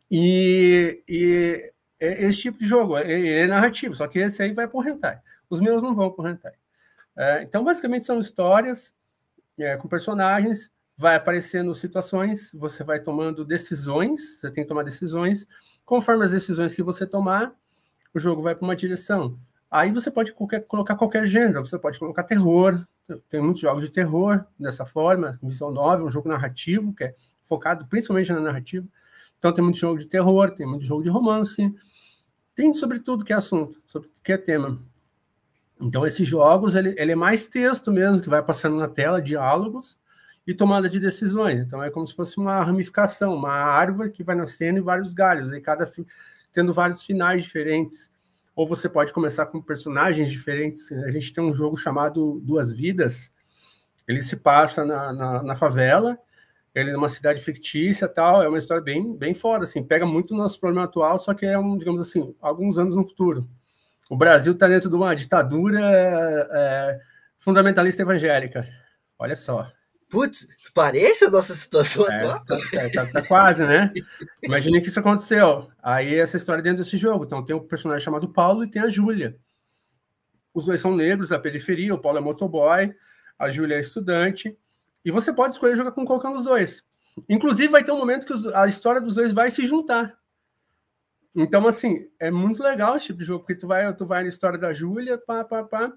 E, 0.09 1.03
e 1.07 1.71
é 1.99 2.25
esse 2.25 2.39
tipo 2.39 2.59
de 2.59 2.65
jogo, 2.65 2.97
é, 2.97 3.41
é, 3.41 3.47
narrativo, 3.47 3.93
só 3.93 4.07
que 4.07 4.19
esse 4.19 4.41
aí 4.41 4.53
vai 4.53 4.67
por 4.67 4.87
hentai. 4.87 5.19
Os 5.49 5.59
meus 5.59 5.83
não 5.83 5.93
vão 5.93 6.11
por 6.11 6.27
hentai. 6.27 6.53
É, 7.17 7.43
então, 7.43 7.63
basicamente, 7.63 8.05
são 8.05 8.19
histórias 8.19 8.93
é, 9.57 9.77
com 9.77 9.87
personagens 9.87 10.71
vai 10.99 11.15
aparecendo 11.15 11.73
situações, 11.73 12.51
você 12.53 12.83
vai 12.83 12.99
tomando 12.99 13.45
decisões, 13.45 14.41
você 14.41 14.51
tem 14.51 14.65
que 14.65 14.67
tomar 14.67 14.83
decisões. 14.83 15.47
Conforme 15.85 16.25
as 16.25 16.31
decisões 16.31 16.75
que 16.75 16.83
você 16.83 17.07
tomar, 17.07 17.55
o 18.13 18.19
jogo 18.19 18.41
vai 18.41 18.53
para 18.53 18.65
uma 18.65 18.75
direção. 18.75 19.39
Aí 19.69 19.91
você 19.91 20.09
pode 20.09 20.33
qualquer, 20.33 20.65
colocar 20.65 20.95
qualquer 20.95 21.25
gênero, 21.25 21.63
você 21.63 21.77
pode 21.77 21.99
colocar 21.99 22.23
terror, 22.23 22.85
tem 23.27 23.41
muitos 23.41 23.61
jogos 23.61 23.83
de 23.83 23.91
terror 23.91 24.45
dessa 24.59 24.85
forma, 24.85 25.39
visão 25.41 25.71
nova, 25.71 26.03
um 26.03 26.09
jogo 26.09 26.27
narrativo, 26.27 26.93
que 26.93 27.03
é 27.03 27.15
focado 27.43 27.85
principalmente 27.87 28.31
na 28.31 28.39
narrativa. 28.39 28.87
Então 29.37 29.53
tem 29.53 29.63
muito 29.63 29.77
jogo 29.77 29.99
de 29.99 30.05
terror, 30.05 30.53
tem 30.53 30.65
muito 30.65 30.83
jogo 30.83 31.03
de 31.03 31.09
romance, 31.09 31.73
tem 32.55 32.73
sobre 32.73 32.99
tudo 32.99 33.23
que 33.23 33.31
é 33.31 33.35
assunto, 33.35 33.81
sobre 33.87 34.09
que 34.23 34.33
é 34.33 34.37
tema. 34.37 34.79
Então 35.79 36.05
esses 36.05 36.27
jogos, 36.27 36.75
ele, 36.75 36.93
ele 36.97 37.11
é 37.11 37.15
mais 37.15 37.47
texto 37.47 37.91
mesmo, 37.91 38.21
que 38.21 38.29
vai 38.29 38.43
passando 38.43 38.75
na 38.75 38.87
tela, 38.87 39.21
diálogos, 39.21 39.97
e 40.45 40.53
tomada 40.53 40.89
de 40.89 40.99
decisões. 40.99 41.59
Então 41.59 41.83
é 41.83 41.91
como 41.91 42.07
se 42.07 42.15
fosse 42.15 42.37
uma 42.37 42.63
ramificação, 42.63 43.35
uma 43.35 43.53
árvore 43.53 44.11
que 44.11 44.23
vai 44.23 44.35
nascendo 44.35 44.79
em 44.79 44.81
vários 44.81 45.13
galhos, 45.13 45.53
e 45.53 45.61
cada 45.61 45.89
tendo 46.51 46.73
vários 46.73 47.03
finais 47.03 47.43
diferentes. 47.43 48.11
Ou 48.55 48.67
você 48.67 48.89
pode 48.89 49.13
começar 49.13 49.45
com 49.45 49.61
personagens 49.61 50.29
diferentes. 50.29 50.91
A 50.91 51.09
gente 51.09 51.31
tem 51.31 51.43
um 51.43 51.53
jogo 51.53 51.77
chamado 51.77 52.39
Duas 52.43 52.71
Vidas. 52.71 53.31
Ele 54.07 54.21
se 54.21 54.35
passa 54.35 54.83
na, 54.83 55.13
na, 55.13 55.43
na 55.43 55.55
favela, 55.55 56.17
ele 56.73 56.91
é 56.91 56.97
uma 56.97 57.09
cidade 57.09 57.41
fictícia 57.41 58.07
tal. 58.07 58.41
É 58.41 58.47
uma 58.47 58.57
história 58.57 58.83
bem, 58.83 59.15
bem 59.15 59.33
foda, 59.33 59.63
assim. 59.63 59.83
Pega 59.83 60.05
muito 60.05 60.33
o 60.33 60.37
nosso 60.37 60.59
problema 60.59 60.85
atual, 60.85 61.17
só 61.19 61.33
que 61.33 61.45
é, 61.45 61.57
um, 61.57 61.77
digamos 61.77 62.01
assim, 62.01 62.35
alguns 62.41 62.77
anos 62.77 62.95
no 62.95 63.05
futuro. 63.05 63.47
O 64.09 64.17
Brasil 64.17 64.53
está 64.53 64.67
dentro 64.67 64.89
de 64.89 64.95
uma 64.95 65.15
ditadura 65.15 65.79
é, 65.81 66.99
fundamentalista 67.37 68.01
evangélica. 68.01 68.67
Olha 69.17 69.35
só. 69.35 69.71
Putz, 70.09 70.47
parece 70.73 71.25
a 71.25 71.29
nossa 71.29 71.53
situação 71.53 72.07
é, 72.07 72.15
atual. 72.15 72.45
Tá, 72.45 72.57
tá, 72.57 72.89
tá, 72.89 73.11
tá, 73.11 73.27
quase, 73.27 73.63
né? 73.65 73.93
Imagine 74.41 74.81
que 74.81 74.87
isso 74.87 74.99
aconteceu. 74.99 75.69
Aí 75.83 76.15
essa 76.15 76.35
história 76.35 76.63
dentro 76.63 76.83
desse 76.83 76.97
jogo. 76.97 77.25
Então 77.25 77.45
tem 77.45 77.55
um 77.55 77.59
personagem 77.59 78.03
chamado 78.03 78.27
Paulo 78.27 78.63
e 78.63 78.71
tem 78.71 78.81
a 78.81 78.89
Júlia. 78.89 79.37
Os 80.51 80.65
dois 80.65 80.81
são 80.81 80.95
negros 80.95 81.29
da 81.29 81.37
periferia, 81.37 81.93
o 81.93 81.99
Paulo 81.99 82.17
é 82.17 82.21
motoboy, 82.21 82.93
a 83.37 83.49
Júlia 83.51 83.75
é 83.75 83.79
estudante. 83.79 84.57
E 85.05 85.11
você 85.11 85.31
pode 85.31 85.53
escolher 85.53 85.75
jogar 85.75 85.91
com 85.91 86.03
qualquer 86.03 86.29
um 86.29 86.33
dos 86.33 86.43
dois. 86.43 86.83
Inclusive, 87.27 87.67
vai 87.67 87.83
ter 87.83 87.91
um 87.91 87.97
momento 87.97 88.25
que 88.25 88.33
a 88.55 88.67
história 88.67 88.99
dos 88.99 89.15
dois 89.15 89.31
vai 89.31 89.51
se 89.51 89.65
juntar. 89.65 90.17
Então, 91.35 91.67
assim, 91.67 92.07
é 92.19 92.31
muito 92.31 92.63
legal 92.63 92.95
esse 92.95 93.07
tipo 93.07 93.19
de 93.19 93.25
jogo, 93.25 93.39
porque 93.41 93.55
tu 93.55 93.67
vai, 93.67 93.93
tu 93.95 94.05
vai 94.05 94.23
na 94.23 94.29
história 94.29 94.57
da 94.57 94.73
Júlia, 94.73 95.17
pá, 95.17 95.43
pá, 95.43 95.63
pá, 95.63 95.93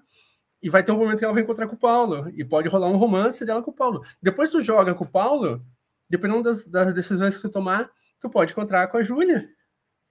e 0.63 0.69
vai 0.69 0.81
ter 0.81 0.93
um 0.93 0.97
momento 0.97 1.19
que 1.19 1.25
ela 1.25 1.33
vai 1.33 1.43
encontrar 1.43 1.67
com 1.67 1.75
o 1.75 1.77
Paulo. 1.77 2.31
E 2.33 2.45
pode 2.45 2.69
rolar 2.69 2.87
um 2.87 2.95
romance 2.95 3.43
dela 3.43 3.61
com 3.61 3.69
o 3.69 3.73
Paulo. 3.73 4.01
Depois 4.21 4.49
tu 4.49 4.61
joga 4.61 4.95
com 4.95 5.03
o 5.03 5.07
Paulo, 5.07 5.61
dependendo 6.09 6.41
das, 6.41 6.63
das 6.65 6.93
decisões 6.93 7.35
que 7.35 7.41
você 7.41 7.49
tomar, 7.49 7.91
tu 8.17 8.29
pode 8.29 8.53
encontrar 8.53 8.87
com 8.87 8.95
a 8.95 9.03
Júlia, 9.03 9.49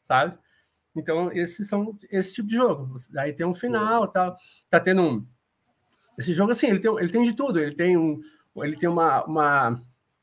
sabe? 0.03 0.39
Então, 0.95 1.33
esses 1.33 1.67
são 1.67 1.97
esse 2.11 2.35
tipo 2.35 2.49
de 2.49 2.55
jogo. 2.55 2.95
Aí 3.17 3.33
tem 3.33 3.47
um 3.47 3.55
final, 3.55 4.07
tá, 4.07 4.37
tá 4.69 4.79
tendo 4.79 5.01
um. 5.01 5.27
Esse 6.19 6.35
jogo, 6.35 6.53
assim, 6.53 6.67
ele 6.67 6.79
tem, 6.79 6.95
ele 6.99 7.09
tem 7.09 7.25
de 7.25 7.33
tudo. 7.33 7.59
Ele 7.59 7.75
tem 7.75 7.97
um. 7.97 8.21
Ele 8.57 8.77
tem 8.77 8.91
uma. 8.91 9.25
uma 9.25 9.81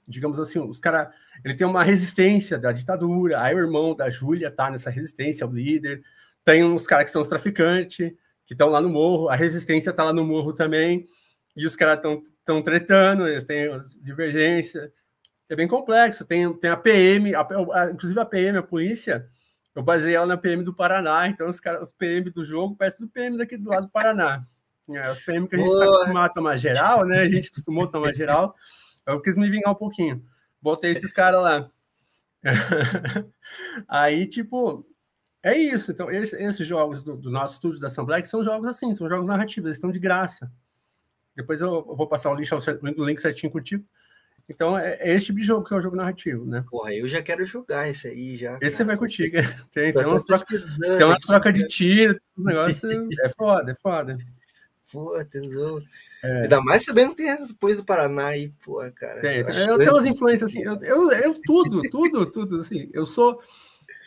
digamos 0.08 0.40
assim, 0.40 0.60
os 0.60 0.80
caras. 0.80 1.12
Ele 1.44 1.56
tem 1.56 1.66
uma 1.66 1.84
resistência 1.84 2.60
da 2.60 2.72
ditadura. 2.72 3.42
Aí 3.42 3.56
o 3.56 3.60
irmão 3.60 3.96
da 3.96 4.12
Júlia 4.12 4.52
tá 4.52 4.70
nessa 4.70 4.92
resistência, 4.92 5.48
o 5.48 5.52
líder. 5.52 6.04
Tem 6.46 6.64
uns 6.64 6.86
caras 6.86 7.06
que 7.06 7.12
são 7.12 7.24
os 7.24 7.28
traficantes 7.28 8.14
que 8.50 8.56
estão 8.56 8.68
lá 8.68 8.82
no 8.82 8.90
morro, 8.90 9.30
a 9.30 9.36
resistência 9.36 9.92
está 9.92 10.04
lá 10.04 10.12
no 10.12 10.26
morro 10.26 10.52
também, 10.54 11.06
e 11.56 11.68
os 11.68 11.76
caras 11.76 11.98
estão 11.98 12.64
tretando, 12.64 13.28
eles 13.28 13.46
têm 13.46 13.70
divergência. 14.02 14.92
É 15.48 15.56
bem 15.56 15.68
complexo. 15.68 16.26
Tem, 16.26 16.52
tem 16.58 16.72
a 16.72 16.76
PM, 16.76 17.36
a, 17.36 17.42
a, 17.42 17.92
inclusive 17.92 18.20
a 18.20 18.26
PM, 18.26 18.58
a 18.58 18.64
polícia, 18.64 19.30
eu 19.76 19.84
baseei 19.84 20.16
ela 20.16 20.26
na 20.26 20.36
PM 20.36 20.64
do 20.64 20.74
Paraná, 20.74 21.28
então 21.28 21.48
os, 21.48 21.60
cara, 21.60 21.84
os 21.84 21.92
PM 21.92 22.32
do 22.32 22.44
jogo 22.44 22.76
parecem 22.76 23.06
do 23.06 23.12
PM 23.12 23.38
daqui 23.38 23.56
do 23.56 23.70
lado 23.70 23.86
do 23.86 23.92
Paraná. 23.92 24.44
É, 24.90 25.12
os 25.12 25.20
PM 25.24 25.48
que 25.48 25.56
a 25.56 25.60
gente 25.60 25.72
está 25.72 25.86
acostumado 25.86 26.26
a 26.26 26.34
tomar 26.34 26.56
geral, 26.56 27.06
né? 27.06 27.20
A 27.20 27.30
gente 27.30 27.50
acostumou 27.50 27.84
a 27.84 27.92
tomar 27.92 28.16
geral. 28.16 28.56
Eu 29.06 29.22
quis 29.22 29.36
me 29.36 29.48
vingar 29.48 29.72
um 29.72 29.78
pouquinho. 29.78 30.26
Botei 30.60 30.90
esses 30.90 31.14
caras 31.14 31.44
lá. 31.44 31.70
Aí, 33.88 34.26
tipo, 34.26 34.89
é 35.44 35.58
isso. 35.58 35.92
Então, 35.92 36.12
esse, 36.12 36.36
esses 36.36 36.68
jogos 36.68 37.02
do, 37.02 37.16
do, 37.16 37.30
nosso 37.30 37.56
estúdio 37.56 37.80
da 37.80 37.88
Assembleia 37.88 38.24
são 38.26 38.44
jogos 38.44 38.68
assim, 38.68 38.94
são 38.94 39.08
jogos 39.10 39.28
narrativos, 39.28 39.66
eles 39.66 39.78
estão 39.78 39.92
de 39.92 40.00
graça. 40.00 40.52
Depois 41.36 41.62
eu, 41.62 41.74
eu 41.74 41.96
vou 41.96 42.08
passar 42.08 42.32
o 42.32 42.36
link, 42.36 42.50
o 42.54 43.06
link 43.06 43.20
certinho 43.20 43.52
contigo. 43.52 43.86
Então, 44.50 44.78
é, 44.78 44.98
é, 45.00 45.16
esse 45.16 45.28
tipo 45.28 45.40
de 45.40 45.46
jogo 45.46 45.66
que 45.66 45.74
é 45.74 45.78
o 45.78 45.82
jogo 45.82 45.96
narrativo, 45.96 46.44
né? 46.44 46.66
Porra, 46.70 46.94
eu 46.94 47.08
já 47.08 47.22
quero 47.22 47.46
jogar 47.46 47.88
esse 47.88 48.08
aí 48.08 48.36
já. 48.36 48.58
Esse 48.62 48.78
você 48.78 48.84
vai 48.84 48.98
contigo. 48.98 49.38
Tem, 49.72 49.94
tem 49.94 50.06
umas 50.06 50.24
trocas 50.24 50.78
troca 51.26 51.54
de 51.54 51.68
tiro, 51.68 52.20
um 52.36 52.44
negócio. 52.46 52.90
é 53.24 53.30
foda, 53.30 53.72
é 53.72 53.76
foda. 53.76 54.18
Pô, 54.92 55.24
tesouro. 55.24 55.86
É. 56.24 56.42
Ainda 56.42 56.62
mais 56.62 56.84
sabendo 56.84 57.12
que 57.12 57.18
tem 57.18 57.30
essas 57.30 57.52
coisas 57.52 57.84
do 57.84 57.86
Paraná 57.86 58.28
aí, 58.28 58.52
pô, 58.66 58.80
cara. 58.96 59.22
Tem, 59.22 59.38
eu, 59.38 59.46
eu 59.46 59.78
tenho 59.78 59.94
umas 59.94 60.06
influências 60.06 60.50
assim, 60.50 60.64
eu, 60.64 60.80
eu, 60.82 61.12
eu 61.12 61.40
tudo, 61.44 61.82
tudo, 61.92 62.26
tudo, 62.26 62.62
assim. 62.62 62.90
Eu 62.92 63.06
sou 63.06 63.40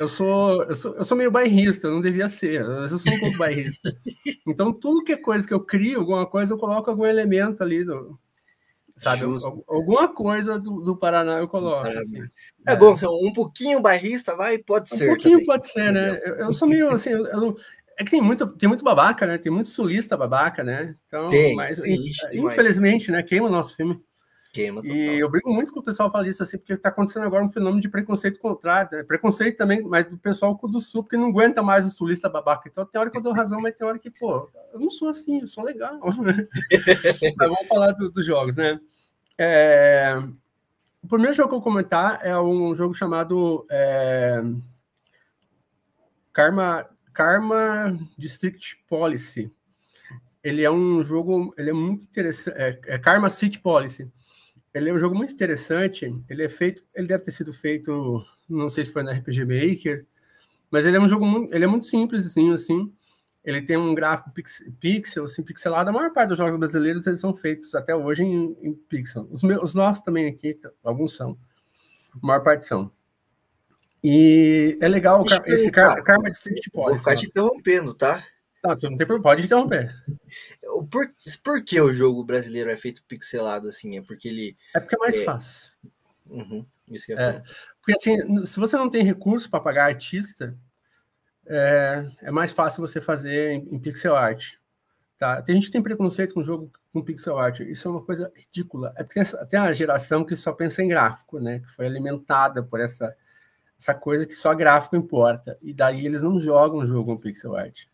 eu 0.03 0.09
sou, 0.09 0.65
eu 0.65 0.75
sou, 0.75 0.95
eu 0.97 1.05
sou 1.05 1.17
meio 1.17 1.31
bairrista, 1.31 1.87
eu 1.87 1.93
não 1.93 2.01
devia 2.01 2.29
ser, 2.29 2.65
mas 2.65 2.91
eu 2.91 2.99
sou 2.99 3.13
um 3.13 3.21
pouco 3.21 3.39
bairrista. 3.39 3.91
Então, 4.47 4.73
tudo 4.73 5.05
que 5.05 5.13
é 5.13 5.17
coisa 5.17 5.47
que 5.47 5.55
eu 5.55 5.61
crio, 5.61 6.01
alguma 6.01 6.27
coisa, 6.27 6.53
eu 6.53 6.59
coloco 6.59 6.91
algum 6.91 7.07
elemento 7.07 7.63
ali 7.63 7.85
do, 7.85 8.19
Sabe? 8.97 9.23
Justo. 9.23 9.65
Alguma 9.69 10.13
coisa 10.13 10.59
do, 10.59 10.81
do 10.81 10.97
Paraná 10.97 11.39
eu 11.39 11.49
coloco. 11.49 11.89
Assim. 11.89 12.23
É, 12.67 12.73
é, 12.73 12.77
bom, 12.77 12.97
ser 12.97 13.07
um 13.07 13.33
pouquinho 13.33 13.81
bairrista, 13.81 14.37
vai, 14.37 14.59
pode 14.59 14.93
um 14.93 14.99
ser. 14.99 15.05
Um 15.05 15.09
pouquinho 15.09 15.35
também. 15.35 15.47
pode 15.47 15.69
ser, 15.69 15.93
né? 15.93 16.21
Eu, 16.25 16.35
eu 16.35 16.53
sou 16.53 16.69
meio 16.69 16.91
assim, 16.91 17.11
eu, 17.11 17.27
eu, 17.27 17.57
é 17.99 18.05
que 18.05 18.11
tem 18.11 18.21
muito, 18.21 18.47
tem 18.57 18.69
muito 18.69 18.85
babaca, 18.85 19.27
né? 19.27 19.39
Tem 19.39 19.51
muito 19.51 19.69
sulista 19.69 20.17
babaca, 20.17 20.63
né? 20.63 20.95
Então, 21.07 21.29
tem, 21.29 21.55
mas, 21.55 21.79
infelizmente, 22.33 23.11
né? 23.11 23.23
Queima 23.23 23.49
o 23.49 23.53
nosso 23.53 23.77
filme. 23.77 24.01
Queima 24.53 24.83
total. 24.83 24.95
E 24.95 25.19
eu 25.19 25.31
brigo 25.31 25.51
muito 25.51 25.73
com 25.73 25.81
o 25.81 25.83
pessoal 25.83 26.11
falar 26.11 26.29
isso 26.29 26.43
assim, 26.43 26.59
porque 26.59 26.75
está 26.75 26.91
acontecendo 26.91 27.25
agora 27.25 27.43
um 27.43 27.49
fenômeno 27.49 27.81
de 27.81 27.89
preconceito 27.89 28.39
contrário. 28.39 28.99
Né? 28.99 29.03
Preconceito 29.03 29.57
também, 29.57 29.81
mas 29.81 30.05
do 30.05 30.19
pessoal 30.19 30.55
do 30.55 30.79
sul, 30.79 31.03
porque 31.03 31.17
não 31.17 31.31
aguenta 31.31 31.63
mais 31.63 31.87
o 31.87 31.91
sulista 31.91 32.29
babaca. 32.29 32.69
Então 32.69 32.85
tem 32.85 33.01
hora 33.01 33.11
que 33.11 33.17
eu 33.17 33.23
dou 33.23 33.33
razão, 33.33 33.59
mas 33.63 33.75
tem 33.75 33.87
hora 33.87 33.99
que, 33.99 34.11
pô, 34.11 34.51
eu 34.75 34.79
não 34.79 34.91
sou 34.91 35.09
assim, 35.09 35.41
eu 35.41 35.47
sou 35.47 35.65
legal. 35.65 35.99
mas 36.05 37.49
vamos 37.49 37.67
falar 37.67 37.93
do, 37.93 38.11
dos 38.11 38.27
jogos, 38.27 38.55
né? 38.55 38.79
É... 39.39 40.23
O 41.03 41.09
primeiro 41.09 41.35
jogo 41.35 41.49
que 41.49 41.55
eu 41.55 41.61
vou 41.61 41.73
comentar 41.73 42.21
é 42.23 42.39
um 42.39 42.75
jogo 42.75 42.93
chamado 42.93 43.67
é... 43.71 44.43
Karma, 46.31 46.87
Karma 47.15 47.99
District 48.19 48.85
Policy. 48.87 49.51
Ele 50.45 50.63
é 50.63 50.71
um 50.71 51.03
jogo, 51.03 51.55
ele 51.57 51.71
é 51.71 51.73
muito 51.73 52.05
interessante, 52.05 52.55
é, 52.59 52.79
é 52.85 52.99
Karma 52.99 53.31
City 53.31 53.59
Policy 53.59 54.13
ele 54.75 54.91
é 54.91 54.93
um 54.93 54.99
jogo 54.99 55.15
muito 55.15 55.33
interessante. 55.33 56.13
Ele 56.29 56.45
é 56.45 56.49
feito, 56.49 56.83
ele 56.95 57.07
deve 57.07 57.25
ter 57.25 57.31
sido 57.31 57.53
feito, 57.53 58.25
não 58.49 58.71
sei 58.71 58.85
se 58.85 58.93
foi 58.93 59.03
na 59.03 59.13
RPG 59.13 59.45
Maker, 59.45 60.07
mas 60.71 60.87
ele 60.87 60.97
é 60.97 61.01
um 61.01 61.09
jogo 61.09 61.27
muito, 61.27 61.55
ele 61.55 61.65
é 61.65 61.67
muito 61.67 61.87
simples 61.87 62.27
assim. 62.27 62.93
Ele 63.45 63.61
tem 63.61 63.77
um 63.77 63.95
gráfico 63.95 64.31
pix, 64.31 64.63
pixel, 64.79 65.25
assim, 65.25 65.43
pixelado. 65.43 65.91
A 65.91 65.93
maior 65.93 66.13
parte 66.13 66.29
dos 66.29 66.39
jogos 66.39 66.57
brasileiros 66.57 67.07
eles 67.07 67.19
são 67.19 67.35
feitos 67.35 67.75
até 67.75 67.95
hoje 67.95 68.23
em, 68.23 68.57
em 68.63 68.73
pixel. 68.73 69.29
Os, 69.33 69.43
meus, 69.43 69.63
os 69.63 69.75
nossos 69.75 70.01
também 70.01 70.29
aqui, 70.29 70.57
alguns 70.83 71.17
são. 71.17 71.37
A 72.23 72.27
maior 72.27 72.41
parte 72.41 72.67
são. 72.67 72.91
E 74.03 74.79
é 74.81 74.89
legal 74.89 75.25
esse 75.47 75.71
Karma, 75.71 76.03
Karma 76.03 76.31
District 76.31 76.71
Policy. 76.71 76.91
Vou 76.91 76.99
ficar 76.99 77.17
te 77.17 77.27
interrompendo, 77.27 77.95
tá? 77.95 78.25
Não, 78.63 78.79
tu 78.79 78.89
não 78.89 78.97
tem 78.97 79.07
pode 79.21 79.45
interromper. 79.45 79.93
Por, 80.89 81.13
por 81.43 81.65
que 81.65 81.81
o 81.81 81.93
jogo 81.93 82.25
brasileiro 82.25 82.71
é 82.71 82.77
feito 82.77 83.05
pixelado 83.05 83.69
assim? 83.69 83.99
É 83.99 84.03
porque 84.03 84.29
ele. 84.29 84.57
É 84.75 84.79
porque 84.79 84.95
é 84.95 84.99
mais 84.99 85.17
é... 85.17 85.25
fácil. 85.25 85.73
Uhum, 86.31 86.65
é 86.89 87.13
é, 87.13 87.43
porque 87.81 87.93
assim, 87.93 88.47
se 88.47 88.59
você 88.59 88.77
não 88.77 88.89
tem 88.89 89.03
recurso 89.03 89.51
para 89.51 89.61
pagar 89.61 89.87
artista, 89.87 90.57
é, 91.47 92.09
é, 92.23 92.31
mais 92.31 92.53
fácil 92.53 92.81
você 92.81 93.01
fazer 93.01 93.51
em, 93.53 93.75
em, 93.75 93.79
pixel 93.79 94.17
art. 94.17 94.55
Tá? 95.19 95.43
Tem 95.43 95.57
gente 95.57 95.67
que 95.67 95.73
tem 95.73 95.83
preconceito 95.83 96.33
com 96.33 96.43
jogo 96.43 96.71
com 96.93 97.03
pixel 97.03 97.39
art. 97.39 97.61
Isso 97.61 97.89
é 97.89 97.91
uma 97.91 98.03
coisa 98.03 98.33
ridícula. 98.35 98.93
É 98.97 99.05
porque 99.05 99.21
tem 99.49 99.61
uma 99.61 99.75
geração 99.75 100.25
que 100.25 100.35
só 100.37 100.53
pensa 100.53 100.83
em 100.83 100.89
gráfico, 100.89 101.39
né? 101.39 101.59
Que 101.61 101.69
foi 101.69 101.87
alimentada 101.87 102.63
por 102.63 102.81
essa, 102.81 103.15
essa 103.79 103.95
coisa 103.95 104.27
que 104.27 104.33
só 104.33 104.55
gráfico 104.55 104.97
importa. 104.97 105.59
E 105.61 105.75
daí 105.75 106.07
eles 106.07 106.23
não 106.23 106.39
jogam 106.41 106.87
jogo 106.87 107.15
com 107.15 107.21
pixel 107.21 107.57
art. 107.57 107.87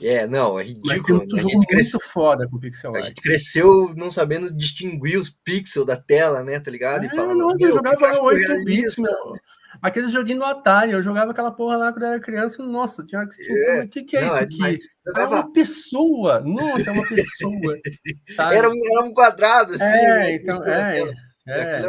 É, 0.00 0.26
não, 0.26 0.58
é 0.58 0.62
ridículo. 0.62 0.92
Mas 0.92 1.02
tem 1.02 1.14
um 1.14 1.38
jogo 1.38 1.54
muito 1.54 1.66
cresce... 1.66 1.98
foda 2.00 2.48
com 2.48 2.58
pixel 2.58 2.94
art. 2.94 3.04
A 3.04 3.06
gente 3.08 3.20
cresceu 3.20 3.92
não 3.96 4.12
sabendo 4.12 4.52
distinguir 4.54 5.18
os 5.18 5.30
pixels 5.30 5.86
da 5.86 5.96
tela, 5.96 6.42
né, 6.42 6.60
tá 6.60 6.70
ligado? 6.70 7.04
E 7.04 7.06
é, 7.06 7.10
falando, 7.10 7.38
nossa, 7.38 7.64
eu 7.64 7.72
jogava 7.72 8.22
8 8.22 8.64
bits, 8.64 8.96
meu. 8.98 9.12
Aquele 9.82 10.08
joguinho 10.08 10.38
no 10.38 10.44
Atari, 10.44 10.92
eu 10.92 11.02
jogava 11.02 11.30
aquela 11.30 11.52
porra 11.52 11.76
lá 11.76 11.92
quando 11.92 12.02
eu 12.02 12.08
era 12.08 12.20
criança, 12.20 12.64
nossa, 12.64 13.04
tinha 13.04 13.26
que 13.26 13.70
é. 13.70 13.84
o 13.84 13.88
que, 13.88 14.02
que 14.02 14.16
é 14.16 14.20
não, 14.22 14.28
isso 14.28 14.36
aqui? 14.36 14.78
É 15.16 15.24
uma 15.24 15.52
pessoa, 15.52 16.40
nossa, 16.40 16.90
é 16.90 16.92
uma 16.92 17.06
pessoa. 17.06 17.78
Era, 18.52 18.68
um, 18.68 18.74
era 18.74 19.06
um 19.06 19.12
quadrado, 19.12 19.74
assim. 19.74 19.84
É, 19.84 20.14
né? 20.14 20.32
então, 20.32 20.64
é, 20.64 21.00
é. 21.46 21.82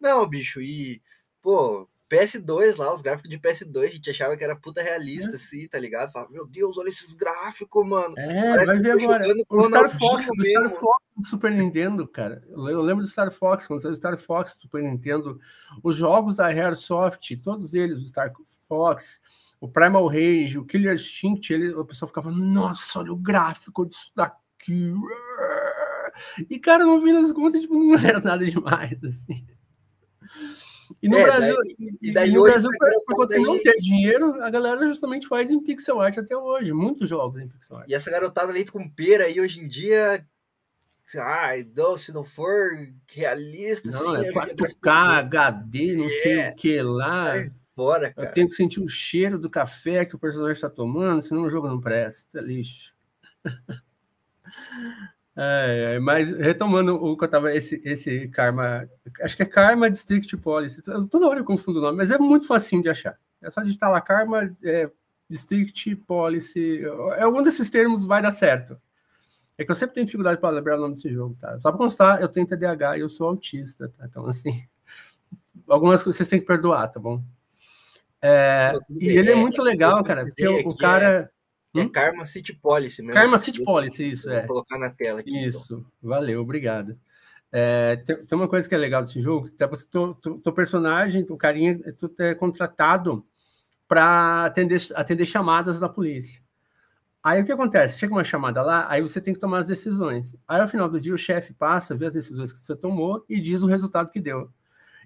Não, 0.00 0.26
bicho, 0.26 0.60
e, 0.60 1.02
pô, 1.42 1.88
PS2 2.10 2.76
lá, 2.76 2.92
os 2.92 3.02
gráficos 3.02 3.30
de 3.30 3.38
PS2, 3.38 3.84
a 3.84 3.86
gente 3.88 4.10
achava 4.10 4.36
que 4.36 4.42
era 4.42 4.56
puta 4.56 4.82
realista, 4.82 5.32
é. 5.32 5.36
assim, 5.36 5.68
tá 5.68 5.78
ligado? 5.78 6.10
Falava, 6.10 6.32
meu 6.32 6.46
Deus, 6.46 6.76
olha 6.78 6.88
esses 6.88 7.14
gráficos, 7.14 7.86
mano. 7.86 8.14
É, 8.18 8.50
Parece 8.50 8.72
vai 8.72 8.80
ver 8.80 8.90
agora. 8.92 9.24
O 9.50 9.62
Star 9.64 9.90
Fox, 9.90 10.26
do 10.26 10.44
Star 10.44 10.70
Fox 10.70 11.04
do 11.16 11.26
Super 11.26 11.52
Nintendo, 11.52 12.08
cara. 12.08 12.42
Eu 12.48 12.80
lembro 12.80 13.04
do 13.04 13.10
Star 13.10 13.30
Fox, 13.30 13.66
quando 13.66 13.80
saiu 13.80 13.92
o 13.92 13.96
Star 13.96 14.16
Fox 14.16 14.54
do 14.54 14.60
Super 14.60 14.82
Nintendo, 14.82 15.38
os 15.82 15.96
jogos 15.96 16.36
da 16.36 16.46
Airsoft, 16.46 17.36
todos 17.42 17.74
eles, 17.74 18.00
o 18.00 18.06
Star 18.06 18.32
Fox, 18.66 19.20
o 19.60 19.68
Primal 19.68 20.06
Rage, 20.06 20.58
o 20.58 20.64
Killer 20.64 20.94
Instinct, 20.94 21.52
ele, 21.52 21.74
o 21.74 21.84
pessoal 21.84 22.06
ficava, 22.06 22.30
nossa, 22.30 23.00
olha 23.00 23.12
o 23.12 23.16
gráfico 23.16 23.84
disso 23.84 24.12
daqui. 24.14 24.94
E, 26.48 26.58
cara, 26.58 26.84
no 26.84 27.00
fim 27.00 27.12
das 27.12 27.32
contas, 27.32 27.60
tipo, 27.60 27.74
não 27.74 27.94
era 27.94 28.20
nada 28.20 28.44
demais, 28.44 29.02
assim. 29.04 29.46
E 31.02 31.08
no 31.08 31.16
é, 31.16 31.22
Brasil, 31.22 31.56
daí, 31.56 31.98
e 32.00 32.12
daí 32.12 32.30
no 32.30 32.42
Brasil 32.42 32.70
por 33.06 33.16
conta 33.16 33.34
daí... 33.34 33.42
não 33.42 33.62
ter 33.62 33.78
dinheiro, 33.80 34.42
a 34.42 34.50
galera 34.50 34.88
justamente 34.88 35.26
faz 35.26 35.50
em 35.50 35.62
pixel 35.62 36.00
art 36.00 36.18
até 36.18 36.36
hoje, 36.36 36.72
muitos 36.72 37.08
jogos 37.08 37.40
em 37.40 37.48
pixel 37.48 37.78
art. 37.78 37.88
E 37.88 37.94
essa 37.94 38.10
garotada 38.10 38.52
leite 38.52 38.72
com 38.72 38.88
pera 38.88 39.24
aí 39.24 39.40
hoje 39.40 39.60
em 39.60 39.68
dia, 39.68 40.26
ah, 41.16 41.52
se 41.96 42.12
não 42.12 42.24
for 42.24 42.70
realista, 43.06 43.90
não, 43.90 44.14
assim, 44.14 44.26
é 44.26 44.32
4K, 44.32 45.18
HD, 45.18 45.96
não 45.96 46.04
é, 46.04 46.08
sei 46.08 46.48
o 46.48 46.54
que 46.54 46.82
lá. 46.82 47.34
Fora, 47.74 48.12
cara. 48.12 48.28
Eu 48.28 48.32
tenho 48.32 48.48
que 48.48 48.54
sentir 48.54 48.80
o 48.80 48.88
cheiro 48.88 49.38
do 49.38 49.48
café 49.48 50.04
que 50.04 50.16
o 50.16 50.18
personagem 50.18 50.54
está 50.54 50.68
tomando, 50.68 51.22
senão 51.22 51.44
o 51.44 51.50
jogo 51.50 51.68
não 51.68 51.80
presta, 51.80 52.40
lixo. 52.40 52.92
É, 55.40 55.94
é, 55.94 55.98
mas 56.00 56.30
retomando 56.30 56.96
o 56.96 57.16
que 57.16 57.24
eu 57.24 57.28
tava, 57.28 57.54
esse, 57.54 57.80
esse 57.84 58.26
Karma, 58.26 58.90
acho 59.22 59.36
que 59.36 59.44
é 59.44 59.46
Karma 59.46 59.88
District 59.88 60.36
Policy, 60.36 60.82
toda 61.08 61.28
hora 61.28 61.38
eu 61.38 61.44
confundo 61.44 61.78
o 61.78 61.82
nome, 61.82 61.96
mas 61.96 62.10
é 62.10 62.18
muito 62.18 62.48
facinho 62.48 62.82
de 62.82 62.88
achar. 62.88 63.16
É 63.40 63.48
só 63.48 63.62
digitar 63.62 63.88
lá 63.88 64.00
Karma 64.00 64.52
é, 64.64 64.90
District 65.30 65.94
Policy, 65.94 66.82
é, 67.16 67.22
algum 67.22 67.40
desses 67.40 67.70
termos 67.70 68.04
vai 68.04 68.20
dar 68.20 68.32
certo. 68.32 68.76
É 69.56 69.64
que 69.64 69.70
eu 69.70 69.76
sempre 69.76 69.94
tenho 69.94 70.06
dificuldade 70.06 70.40
para 70.40 70.50
lembrar 70.50 70.76
o 70.76 70.80
nome 70.80 70.94
desse 70.94 71.12
jogo, 71.12 71.36
tá? 71.38 71.60
Só 71.60 71.70
para 71.70 71.78
constar, 71.78 72.20
eu 72.20 72.28
tenho 72.28 72.46
TDAH 72.46 72.98
e 72.98 73.00
eu 73.02 73.08
sou 73.08 73.28
autista, 73.28 73.88
tá? 73.88 74.06
Então, 74.06 74.26
assim, 74.26 74.64
algumas 75.68 76.02
coisas 76.02 76.16
vocês 76.16 76.28
têm 76.28 76.40
que 76.40 76.46
perdoar, 76.46 76.88
tá 76.88 76.98
bom? 76.98 77.22
É, 78.20 78.72
e 79.00 79.06
ele 79.06 79.30
é 79.30 79.36
muito 79.36 79.62
legal, 79.62 80.02
cara, 80.02 80.24
porque 80.24 80.48
o, 80.48 80.68
o 80.68 80.76
cara. 80.76 81.30
É 81.74 81.80
hum? 81.80 81.88
Karma 81.88 82.24
City 82.26 82.54
Policy 82.54 83.02
mesmo. 83.02 83.14
Karma 83.14 83.38
City 83.38 83.62
Policy, 83.62 84.10
isso, 84.10 84.30
é. 84.30 84.38
Vou 84.38 84.48
colocar 84.48 84.78
na 84.78 84.90
tela 84.90 85.20
aqui. 85.20 85.30
Então. 85.30 85.48
Isso, 85.48 85.74
então. 85.74 85.92
valeu, 86.02 86.40
obrigado. 86.40 86.98
É, 87.50 87.96
tem, 88.04 88.24
tem, 88.24 88.38
uma 88.38 88.48
coisa 88.48 88.68
que 88.68 88.74
é 88.74 88.78
legal 88.78 89.02
desse 89.02 89.20
jogo, 89.20 89.50
que 89.50 89.66
você, 89.66 89.86
teu, 89.88 90.14
teu, 90.14 90.52
personagem, 90.52 91.24
o 91.28 91.36
carinha, 91.36 91.78
tu 91.98 92.12
é 92.20 92.34
contratado 92.34 93.24
para 93.86 94.44
atender, 94.44 94.80
atender 94.94 95.24
chamadas 95.24 95.80
da 95.80 95.88
polícia. 95.88 96.42
Aí 97.24 97.42
o 97.42 97.44
que 97.46 97.52
acontece? 97.52 97.98
Chega 97.98 98.12
uma 98.12 98.22
chamada 98.22 98.62
lá, 98.62 98.86
aí 98.88 99.02
você 99.02 99.20
tem 99.20 99.34
que 99.34 99.40
tomar 99.40 99.58
as 99.58 99.66
decisões. 99.66 100.36
Aí 100.46 100.60
ao 100.60 100.68
final 100.68 100.88
do 100.88 101.00
dia 101.00 101.14
o 101.14 101.18
chefe 101.18 101.52
passa, 101.52 101.96
vê 101.96 102.06
as 102.06 102.14
decisões 102.14 102.52
que 102.52 102.58
você 102.58 102.76
tomou 102.76 103.24
e 103.28 103.40
diz 103.40 103.62
o 103.62 103.66
resultado 103.66 104.12
que 104.12 104.20
deu. 104.20 104.50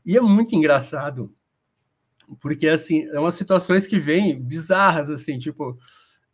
E 0.04 0.16
é 0.16 0.20
muito 0.20 0.54
engraçado, 0.54 1.32
porque 2.40 2.68
assim, 2.68 3.04
é 3.08 3.18
umas 3.18 3.36
situações 3.36 3.86
que 3.86 3.98
vêm 3.98 4.38
bizarras, 4.40 5.10
assim, 5.10 5.38
tipo, 5.38 5.78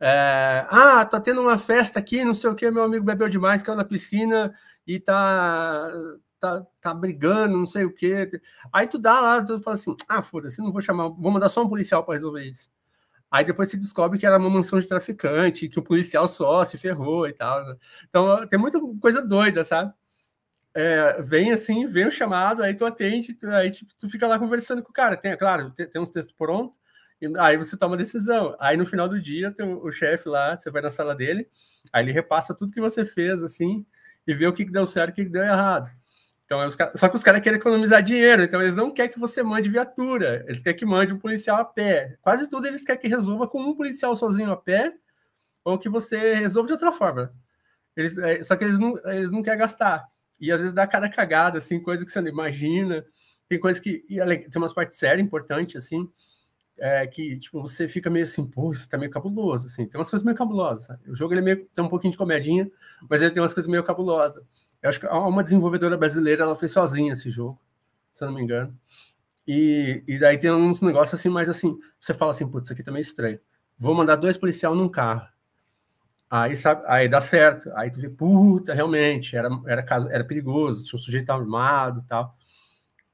é, 0.00 0.66
ah, 0.68 1.04
tá 1.04 1.20
tendo 1.20 1.40
uma 1.40 1.58
festa 1.58 1.98
aqui, 1.98 2.24
não 2.24 2.34
sei 2.34 2.50
o 2.50 2.54
que, 2.54 2.70
meu 2.70 2.84
amigo 2.84 3.04
bebeu 3.04 3.28
demais, 3.28 3.62
caiu 3.62 3.76
na 3.76 3.84
piscina 3.84 4.54
e 4.86 5.00
tá, 5.00 5.90
tá, 6.38 6.66
tá 6.80 6.94
brigando, 6.94 7.56
não 7.56 7.66
sei 7.66 7.84
o 7.84 7.92
que. 7.94 8.30
Aí 8.72 8.86
tu 8.86 8.98
dá 8.98 9.20
lá, 9.20 9.44
tu 9.44 9.60
fala 9.60 9.74
assim, 9.74 9.96
ah, 10.08 10.22
foda-se, 10.22 10.60
não 10.60 10.72
vou 10.72 10.80
chamar, 10.80 11.08
vou 11.08 11.30
mandar 11.30 11.48
só 11.48 11.62
um 11.64 11.68
policial 11.68 12.04
para 12.04 12.14
resolver 12.14 12.44
isso. 12.44 12.70
Aí 13.30 13.44
depois 13.44 13.70
se 13.70 13.76
descobre 13.76 14.18
que 14.18 14.26
era 14.26 14.38
uma 14.38 14.48
mansão 14.50 14.78
de 14.78 14.88
traficante, 14.88 15.68
que 15.68 15.78
o 15.78 15.82
policial 15.82 16.26
só 16.28 16.64
se 16.64 16.78
ferrou 16.78 17.28
e 17.28 17.32
tal. 17.32 17.62
Então 18.08 18.46
tem 18.48 18.58
muita 18.58 18.80
coisa 19.00 19.22
doida, 19.22 19.64
sabe? 19.64 19.92
É, 20.74 21.20
vem 21.22 21.52
assim, 21.52 21.86
vem 21.86 22.06
o 22.06 22.10
chamado, 22.10 22.62
aí 22.62 22.74
tu 22.74 22.86
atende, 22.86 23.34
tu, 23.34 23.48
aí 23.48 23.70
tipo, 23.70 23.92
tu 23.98 24.08
fica 24.08 24.26
lá 24.26 24.38
conversando 24.38 24.82
com 24.82 24.90
o 24.90 24.92
cara. 24.92 25.16
Tem, 25.16 25.36
claro, 25.36 25.70
tem, 25.72 25.88
tem 25.88 26.00
uns 26.00 26.10
textos 26.10 26.34
prontos, 26.34 26.74
aí 27.38 27.56
você 27.56 27.76
toma 27.76 27.94
a 27.94 27.98
decisão. 27.98 28.56
Aí 28.58 28.76
no 28.76 28.86
final 28.86 29.08
do 29.08 29.20
dia 29.20 29.50
tem 29.50 29.66
o, 29.66 29.84
o 29.84 29.92
chefe 29.92 30.28
lá, 30.28 30.56
você 30.56 30.70
vai 30.70 30.82
na 30.82 30.90
sala 30.90 31.14
dele, 31.14 31.48
aí 31.92 32.04
ele 32.04 32.12
repassa 32.12 32.54
tudo 32.54 32.72
que 32.72 32.80
você 32.80 33.04
fez, 33.04 33.42
assim, 33.42 33.84
e 34.26 34.34
vê 34.34 34.46
o 34.46 34.52
que, 34.52 34.64
deu 34.64 34.86
certo 34.86 35.18
e 35.18 35.22
o 35.22 35.24
que, 35.24 35.30
deu 35.30 35.42
errado. 35.42 35.90
Então, 36.44 36.66
os 36.66 36.76
só 36.94 37.08
que 37.08 37.16
os 37.16 37.22
caras 37.22 37.42
querem 37.42 37.58
economizar 37.58 38.02
dinheiro, 38.02 38.42
então 38.42 38.60
eles 38.62 38.74
não 38.74 38.90
querem 38.90 39.10
que 39.12 39.18
você 39.18 39.42
mande 39.42 39.68
viatura, 39.68 40.44
eles 40.48 40.62
querem 40.62 40.78
que 40.78 40.86
mande 40.86 41.12
um 41.12 41.18
policial 41.18 41.58
a 41.58 41.64
pé. 41.64 42.16
Quase 42.22 42.48
tudo 42.48 42.66
eles 42.66 42.84
querem 42.84 43.00
que 43.00 43.08
resolva 43.08 43.46
com 43.46 43.60
um 43.60 43.74
policial 43.74 44.16
sozinho 44.16 44.50
a 44.50 44.56
pé, 44.56 44.94
ou 45.64 45.78
que 45.78 45.88
você 45.88 46.34
resolva 46.34 46.68
de 46.68 46.72
outra 46.72 46.90
forma. 46.90 47.34
Eles, 47.94 48.16
é, 48.16 48.40
só 48.42 48.56
que 48.56 48.64
eles 48.64 48.78
não, 48.78 48.96
eles 49.10 49.30
não 49.30 49.42
querem 49.42 49.58
gastar. 49.58 50.06
E 50.40 50.52
às 50.52 50.60
vezes 50.60 50.72
dá 50.72 50.86
cada 50.86 51.08
cagada, 51.10 51.58
assim, 51.58 51.82
coisa 51.82 52.04
que 52.04 52.10
você 52.10 52.20
não 52.20 52.28
imagina. 52.28 53.04
Tem 53.48 53.58
coisas 53.58 53.82
que. 53.82 54.04
tem 54.08 54.50
umas 54.56 54.72
partes 54.72 54.98
sérias 54.98 55.26
importantes, 55.26 55.76
assim 55.76 56.08
é, 56.78 57.06
que 57.06 57.38
tipo, 57.38 57.60
você 57.60 57.88
fica 57.88 58.08
meio 58.08 58.24
assim, 58.24 58.46
pô, 58.46 58.72
isso 58.72 58.88
tá 58.88 58.96
meio 58.96 59.10
cabuloso, 59.10 59.66
assim, 59.66 59.86
tem 59.86 59.98
umas 59.98 60.10
coisas 60.10 60.24
meio 60.24 60.36
cabulosas. 60.36 60.86
Sabe? 60.86 61.10
O 61.10 61.14
jogo 61.14 61.32
ele 61.32 61.40
é 61.40 61.44
meio, 61.44 61.66
tem 61.74 61.84
um 61.84 61.88
pouquinho 61.88 62.12
de 62.12 62.18
comedinha, 62.18 62.70
mas 63.08 63.22
ele 63.22 63.30
tem 63.30 63.42
umas 63.42 63.54
coisas 63.54 63.70
meio 63.70 63.82
cabulosas. 63.84 64.42
Eu 64.82 64.88
acho 64.88 65.00
que 65.00 65.06
uma 65.06 65.42
desenvolvedora 65.42 65.96
brasileira 65.96 66.44
ela 66.44 66.56
fez 66.56 66.72
sozinha 66.72 67.12
esse 67.12 67.30
jogo, 67.30 67.60
se 68.14 68.22
eu 68.22 68.28
não 68.28 68.34
me 68.34 68.42
engano. 68.42 68.76
E, 69.46 70.04
e 70.06 70.18
daí 70.18 70.38
tem 70.38 70.52
uns 70.52 70.82
negócios 70.82 71.18
assim, 71.18 71.28
mais 71.28 71.48
assim, 71.48 71.76
você 71.98 72.12
fala 72.14 72.32
assim, 72.32 72.46
putz, 72.46 72.66
isso 72.66 72.72
aqui 72.72 72.82
tá 72.82 72.92
meio 72.92 73.02
estranho. 73.02 73.40
Vou 73.78 73.94
mandar 73.94 74.16
dois 74.16 74.36
policiais 74.36 74.76
num 74.76 74.88
carro. 74.88 75.26
Aí, 76.30 76.54
sabe, 76.54 76.82
aí 76.86 77.08
dá 77.08 77.20
certo. 77.20 77.70
Aí 77.74 77.90
tu 77.90 77.98
vê, 77.98 78.10
puta, 78.10 78.74
realmente, 78.74 79.34
era, 79.36 79.48
era, 79.66 79.84
era 80.10 80.24
perigoso, 80.24 80.84
tinha 80.84 80.98
um 80.98 81.02
sujeito 81.02 81.30
armado 81.30 82.00
e 82.00 82.04
tal. 82.04 82.36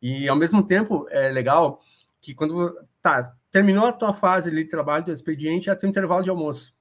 E 0.02 0.28
ao 0.28 0.36
mesmo 0.36 0.66
tempo 0.66 1.06
é 1.10 1.30
legal 1.30 1.80
que 2.20 2.34
quando 2.34 2.76
tá, 3.00 3.34
terminou 3.54 3.86
a 3.86 3.92
tua 3.92 4.12
fase 4.12 4.50
de 4.50 4.64
trabalho 4.64 5.04
do 5.04 5.12
expediente, 5.12 5.72
tem 5.76 5.86
um 5.86 5.90
intervalo 5.90 6.24
de 6.24 6.28
almoço. 6.28 6.74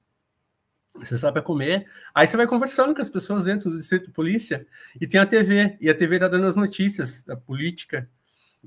Você 0.96 1.16
para 1.30 1.40
comer, 1.40 1.88
aí 2.12 2.26
você 2.26 2.36
vai 2.36 2.48
conversando 2.48 2.92
com 2.92 3.00
as 3.00 3.08
pessoas 3.08 3.44
dentro 3.44 3.70
do 3.70 3.78
distrito 3.78 4.06
de 4.06 4.10
polícia 4.10 4.66
e 5.00 5.06
tem 5.06 5.20
a 5.20 5.26
TV, 5.26 5.78
e 5.80 5.88
a 5.88 5.94
TV 5.94 6.18
tá 6.18 6.26
dando 6.26 6.48
as 6.48 6.56
notícias 6.56 7.22
da 7.22 7.36
política. 7.36 8.10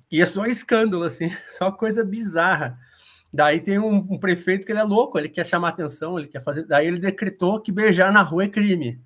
E 0.10 0.22
é 0.22 0.26
só 0.26 0.46
escândalo, 0.46 1.04
assim, 1.04 1.30
só 1.58 1.70
coisa 1.70 2.02
bizarra. 2.06 2.80
Daí 3.34 3.60
tem 3.60 3.78
um, 3.78 3.98
um, 3.98 4.18
prefeito 4.18 4.66
que 4.66 4.72
ele 4.72 4.80
é 4.80 4.84
louco, 4.84 5.20
ele 5.20 5.28
quer 5.28 5.46
chamar 5.46 5.70
atenção, 5.70 6.18
ele 6.18 6.30
quer 6.30 6.42
fazer. 6.42 6.66
Daí 6.66 6.88
ele 6.88 7.00
decretou 7.00 7.62
que 7.62 7.74
beijar 7.74 8.14
na 8.14 8.22
rua 8.22 8.46
é 8.46 8.48
crime. 8.48 9.02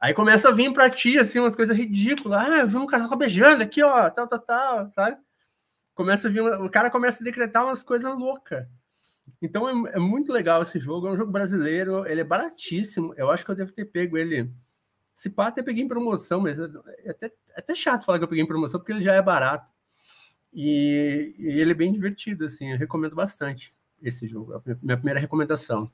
Aí 0.00 0.12
começa 0.12 0.48
a 0.48 0.52
vir 0.52 0.72
para 0.72 0.90
ti, 0.90 1.16
assim, 1.18 1.38
umas 1.38 1.54
coisas 1.54 1.76
ridículas. 1.76 2.48
Ah, 2.48 2.58
eu 2.58 2.66
vi 2.66 2.76
um 2.78 2.86
casal 2.86 3.16
beijando 3.16 3.62
aqui, 3.62 3.80
ó, 3.80 4.10
tal, 4.10 4.26
tal, 4.26 4.40
tal, 4.40 4.92
sabe? 4.92 5.18
Começa 5.94 6.28
a 6.28 6.30
vir, 6.30 6.42
o 6.42 6.70
cara 6.70 6.90
começa 6.90 7.22
a 7.22 7.24
decretar 7.24 7.64
umas 7.64 7.84
coisas 7.84 8.16
loucas. 8.16 8.66
Então 9.40 9.68
é, 9.68 9.96
é, 9.96 9.98
muito 9.98 10.32
legal 10.32 10.62
esse 10.62 10.78
jogo, 10.78 11.06
é 11.06 11.12
um 11.12 11.16
jogo 11.16 11.32
brasileiro, 11.32 12.06
ele 12.06 12.20
é 12.20 12.24
baratíssimo. 12.24 13.14
Eu 13.16 13.30
acho 13.30 13.44
que 13.44 13.50
eu 13.50 13.54
devo 13.54 13.72
ter 13.72 13.84
pego 13.86 14.18
ele. 14.18 14.50
Se 15.14 15.30
pá, 15.30 15.46
até 15.46 15.62
peguei 15.62 15.84
em 15.84 15.88
promoção, 15.88 16.40
mas 16.40 16.58
é 16.58 16.64
até, 17.08 17.26
é 17.26 17.32
até 17.56 17.74
chato 17.74 18.04
falar 18.04 18.18
que 18.18 18.24
eu 18.24 18.28
peguei 18.28 18.42
em 18.42 18.48
promoção, 18.48 18.80
porque 18.80 18.92
ele 18.92 19.02
já 19.02 19.14
é 19.14 19.22
barato. 19.22 19.72
E, 20.52 21.34
e, 21.38 21.60
ele 21.60 21.72
é 21.72 21.74
bem 21.74 21.92
divertido, 21.92 22.44
assim, 22.44 22.72
eu 22.72 22.78
recomendo 22.78 23.14
bastante 23.14 23.74
esse 24.00 24.26
jogo, 24.26 24.54
a 24.54 24.62
minha 24.82 24.96
primeira 24.96 25.18
recomendação. 25.18 25.90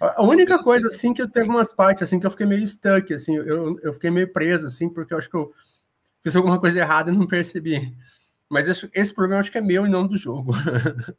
A 0.00 0.22
única 0.22 0.58
coisa, 0.62 0.88
assim, 0.88 1.12
que 1.12 1.20
eu 1.20 1.28
teve 1.28 1.48
umas 1.48 1.72
partes, 1.72 2.02
assim, 2.02 2.18
que 2.18 2.26
eu 2.26 2.30
fiquei 2.30 2.46
meio 2.46 2.66
stuck, 2.66 3.12
assim, 3.12 3.36
eu, 3.36 3.78
eu 3.80 3.92
fiquei 3.92 4.10
meio 4.10 4.32
preso, 4.32 4.66
assim, 4.66 4.88
porque 4.88 5.12
eu 5.12 5.18
acho 5.18 5.28
que 5.28 5.36
eu 5.36 5.52
fiz 6.22 6.34
alguma 6.34 6.58
coisa 6.58 6.78
errada 6.78 7.10
e 7.10 7.16
não 7.16 7.26
percebi. 7.26 7.94
Mas 8.50 8.68
esse, 8.68 8.90
esse 8.92 9.14
problema 9.14 9.40
acho 9.40 9.52
que 9.52 9.58
é 9.58 9.62
meu 9.62 9.86
e 9.86 9.88
não 9.88 10.06
do 10.06 10.16
jogo. 10.16 10.52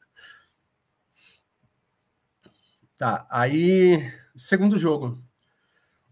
tá, 2.98 3.26
aí, 3.32 4.14
segundo 4.36 4.78
jogo. 4.78 5.24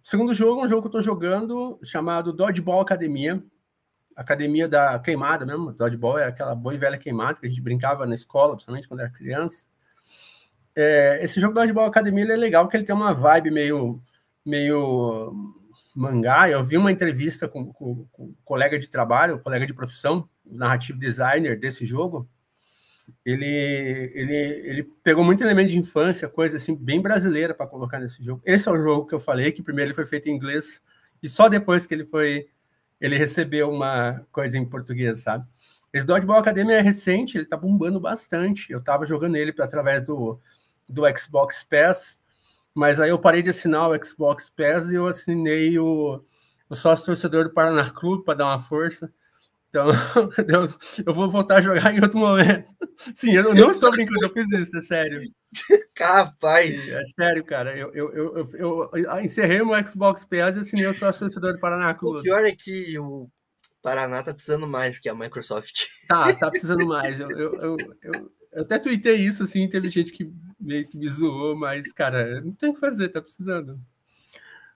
Segundo 0.01 0.33
jogo 0.33 0.61
é 0.61 0.65
um 0.65 0.69
jogo 0.69 0.81
que 0.81 0.87
eu 0.87 0.91
tô 0.93 1.01
jogando 1.01 1.79
chamado 1.83 2.33
Dodgeball 2.33 2.81
Academia 2.81 3.43
academia 4.19 4.67
da 4.67 4.99
queimada 4.99 5.45
mesmo, 5.45 5.71
dodgeball 5.71 6.19
é 6.19 6.25
aquela 6.25 6.53
boa 6.53 6.75
e 6.75 6.77
velha 6.77 6.97
queimada 6.97 7.39
que 7.39 7.45
a 7.45 7.49
gente 7.49 7.61
brincava 7.61 8.05
na 8.05 8.13
escola, 8.13 8.53
principalmente 8.53 8.85
quando 8.85 8.99
era 8.99 9.09
criança. 9.09 9.65
É, 10.75 11.23
esse 11.23 11.39
jogo 11.39 11.53
dodgeball 11.53 11.85
academia 11.85 12.25
é 12.25 12.35
legal 12.35 12.65
porque 12.65 12.75
ele 12.75 12.83
tem 12.83 12.93
uma 12.93 13.13
vibe 13.13 13.49
meio 13.49 14.01
meio 14.45 15.33
mangá. 15.95 16.49
Eu 16.49 16.63
vi 16.63 16.75
uma 16.77 16.91
entrevista 16.91 17.47
com, 17.47 17.71
com, 17.71 18.05
com 18.11 18.23
um 18.25 18.35
colega 18.43 18.77
de 18.77 18.89
trabalho, 18.89 19.35
um 19.35 19.39
colega 19.39 19.65
de 19.65 19.73
profissão, 19.73 20.27
narrativo 20.49 20.97
designer 20.99 21.59
desse 21.59 21.85
jogo. 21.85 22.27
Ele, 23.25 23.45
ele, 24.13 24.35
ele 24.35 24.83
pegou 25.03 25.23
muito 25.23 25.43
elemento 25.43 25.71
de 25.71 25.79
infância, 25.79 26.29
coisa 26.29 26.57
assim 26.57 26.75
bem 26.75 27.01
brasileira 27.01 27.53
para 27.53 27.67
colocar 27.67 27.99
nesse 27.99 28.23
jogo. 28.23 28.41
Esse 28.45 28.69
é 28.69 28.71
o 28.71 28.77
jogo 28.77 29.07
que 29.07 29.15
eu 29.15 29.19
falei 29.19 29.51
que 29.51 29.63
primeiro 29.63 29.89
ele 29.89 29.95
foi 29.95 30.05
feito 30.05 30.29
em 30.29 30.35
inglês 30.35 30.81
e 31.21 31.27
só 31.27 31.49
depois 31.49 31.85
que 31.85 31.93
ele 31.93 32.05
foi 32.05 32.47
ele 32.99 33.17
recebeu 33.17 33.69
uma 33.69 34.25
coisa 34.31 34.57
em 34.57 34.65
português, 34.65 35.21
sabe? 35.21 35.45
Esse 35.91 36.05
Dodgeball 36.05 36.39
Academy 36.39 36.73
é 36.73 36.81
recente, 36.81 37.37
ele 37.37 37.45
tá 37.45 37.57
bombando 37.57 37.99
bastante. 37.99 38.71
Eu 38.71 38.83
tava 38.83 39.05
jogando 39.05 39.35
ele 39.35 39.53
através 39.57 40.05
do, 40.05 40.39
do 40.87 41.03
Xbox 41.17 41.63
Pass, 41.63 42.19
mas 42.75 42.99
aí 42.99 43.09
eu 43.09 43.17
parei 43.17 43.41
de 43.41 43.49
assinar 43.49 43.89
o 43.89 44.05
Xbox 44.05 44.49
Pass 44.49 44.89
e 44.89 44.95
eu 44.95 45.07
assinei 45.07 45.79
o, 45.79 46.23
o 46.69 46.75
sócio 46.75 47.05
torcedor 47.05 47.45
do 47.45 47.53
Paraná 47.53 47.89
Clube 47.89 48.23
para 48.23 48.35
dar 48.35 48.45
uma 48.45 48.59
força. 48.59 49.11
Então, 49.69 49.87
eu, 51.05 51.13
vou 51.13 51.29
voltar 51.29 51.57
a 51.57 51.61
jogar 51.61 51.93
em 51.95 52.01
outro 52.01 52.19
momento. 52.19 52.67
Sim, 53.13 53.33
eu 53.33 53.53
não 53.53 53.69
estou 53.69 53.91
brincando, 53.91 54.23
eu 54.23 54.29
fiz 54.29 54.51
isso, 54.51 54.77
é 54.77 54.81
sério. 54.81 55.21
Capaz! 55.93 56.91
É, 56.91 57.03
sério, 57.05 57.43
cara. 57.43 57.77
Eu, 57.77 57.93
eu, 57.93 58.13
eu, 58.13 58.89
eu, 58.93 59.19
encerrei 59.21 59.61
o 59.61 59.87
Xbox 59.87 60.25
PS 60.25 60.57
e 60.57 60.59
assinei 60.59 60.87
o 60.87 60.93
sócio 60.93 61.21
torcedor 61.21 61.53
do 61.53 61.59
Paraná 61.59 61.93
Clube. 61.93 62.19
O 62.19 62.23
pior 62.23 62.43
é 62.43 62.51
que 62.51 62.97
o 62.97 63.29
Paraná 63.81 64.23
tá 64.23 64.33
precisando 64.33 64.67
mais 64.67 64.99
que 64.99 65.07
a 65.07 65.15
Microsoft. 65.15 65.85
Tá, 66.07 66.33
tá 66.35 66.49
precisando 66.49 66.85
mais. 66.87 67.19
Eu, 67.19 67.27
eu, 67.29 67.51
eu, 67.53 67.77
eu, 68.03 68.31
eu 68.51 68.61
até 68.63 68.79
tuitei 68.79 69.17
isso, 69.17 69.43
assim, 69.43 69.69
teve 69.69 69.89
gente 69.89 70.11
que 70.11 70.31
meio 70.59 70.87
que 70.87 70.97
me 70.97 71.07
zoou, 71.07 71.55
mas, 71.55 71.91
cara, 71.93 72.41
não 72.41 72.53
tem 72.53 72.69
o 72.69 72.73
que 72.73 72.79
fazer, 72.79 73.09
tá 73.09 73.21
precisando. 73.21 73.79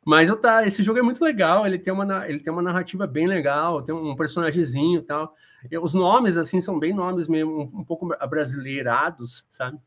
Mas 0.05 0.27
eu 0.27 0.35
tá, 0.35 0.65
esse 0.67 0.83
jogo 0.83 0.99
é 0.99 1.01
muito 1.01 1.23
legal, 1.23 1.65
ele 1.65 1.79
tem 1.79 1.93
uma, 1.93 2.29
ele 2.29 2.39
tem 2.39 2.51
uma 2.51 2.61
narrativa 2.61 3.07
bem 3.07 3.25
legal, 3.25 3.81
tem 3.81 3.95
um 3.95 4.15
personagemzinho 4.15 4.99
e 4.99 5.03
tal. 5.03 5.33
E 5.71 5.77
os 5.77 5.93
nomes, 5.93 6.35
assim, 6.35 6.59
são 6.59 6.77
bem 6.77 6.93
nomes 6.93 7.27
mesmo, 7.27 7.51
um, 7.51 7.79
um 7.79 7.83
pouco 7.83 8.07
brasileirados, 8.29 9.45
sabe? 9.49 9.79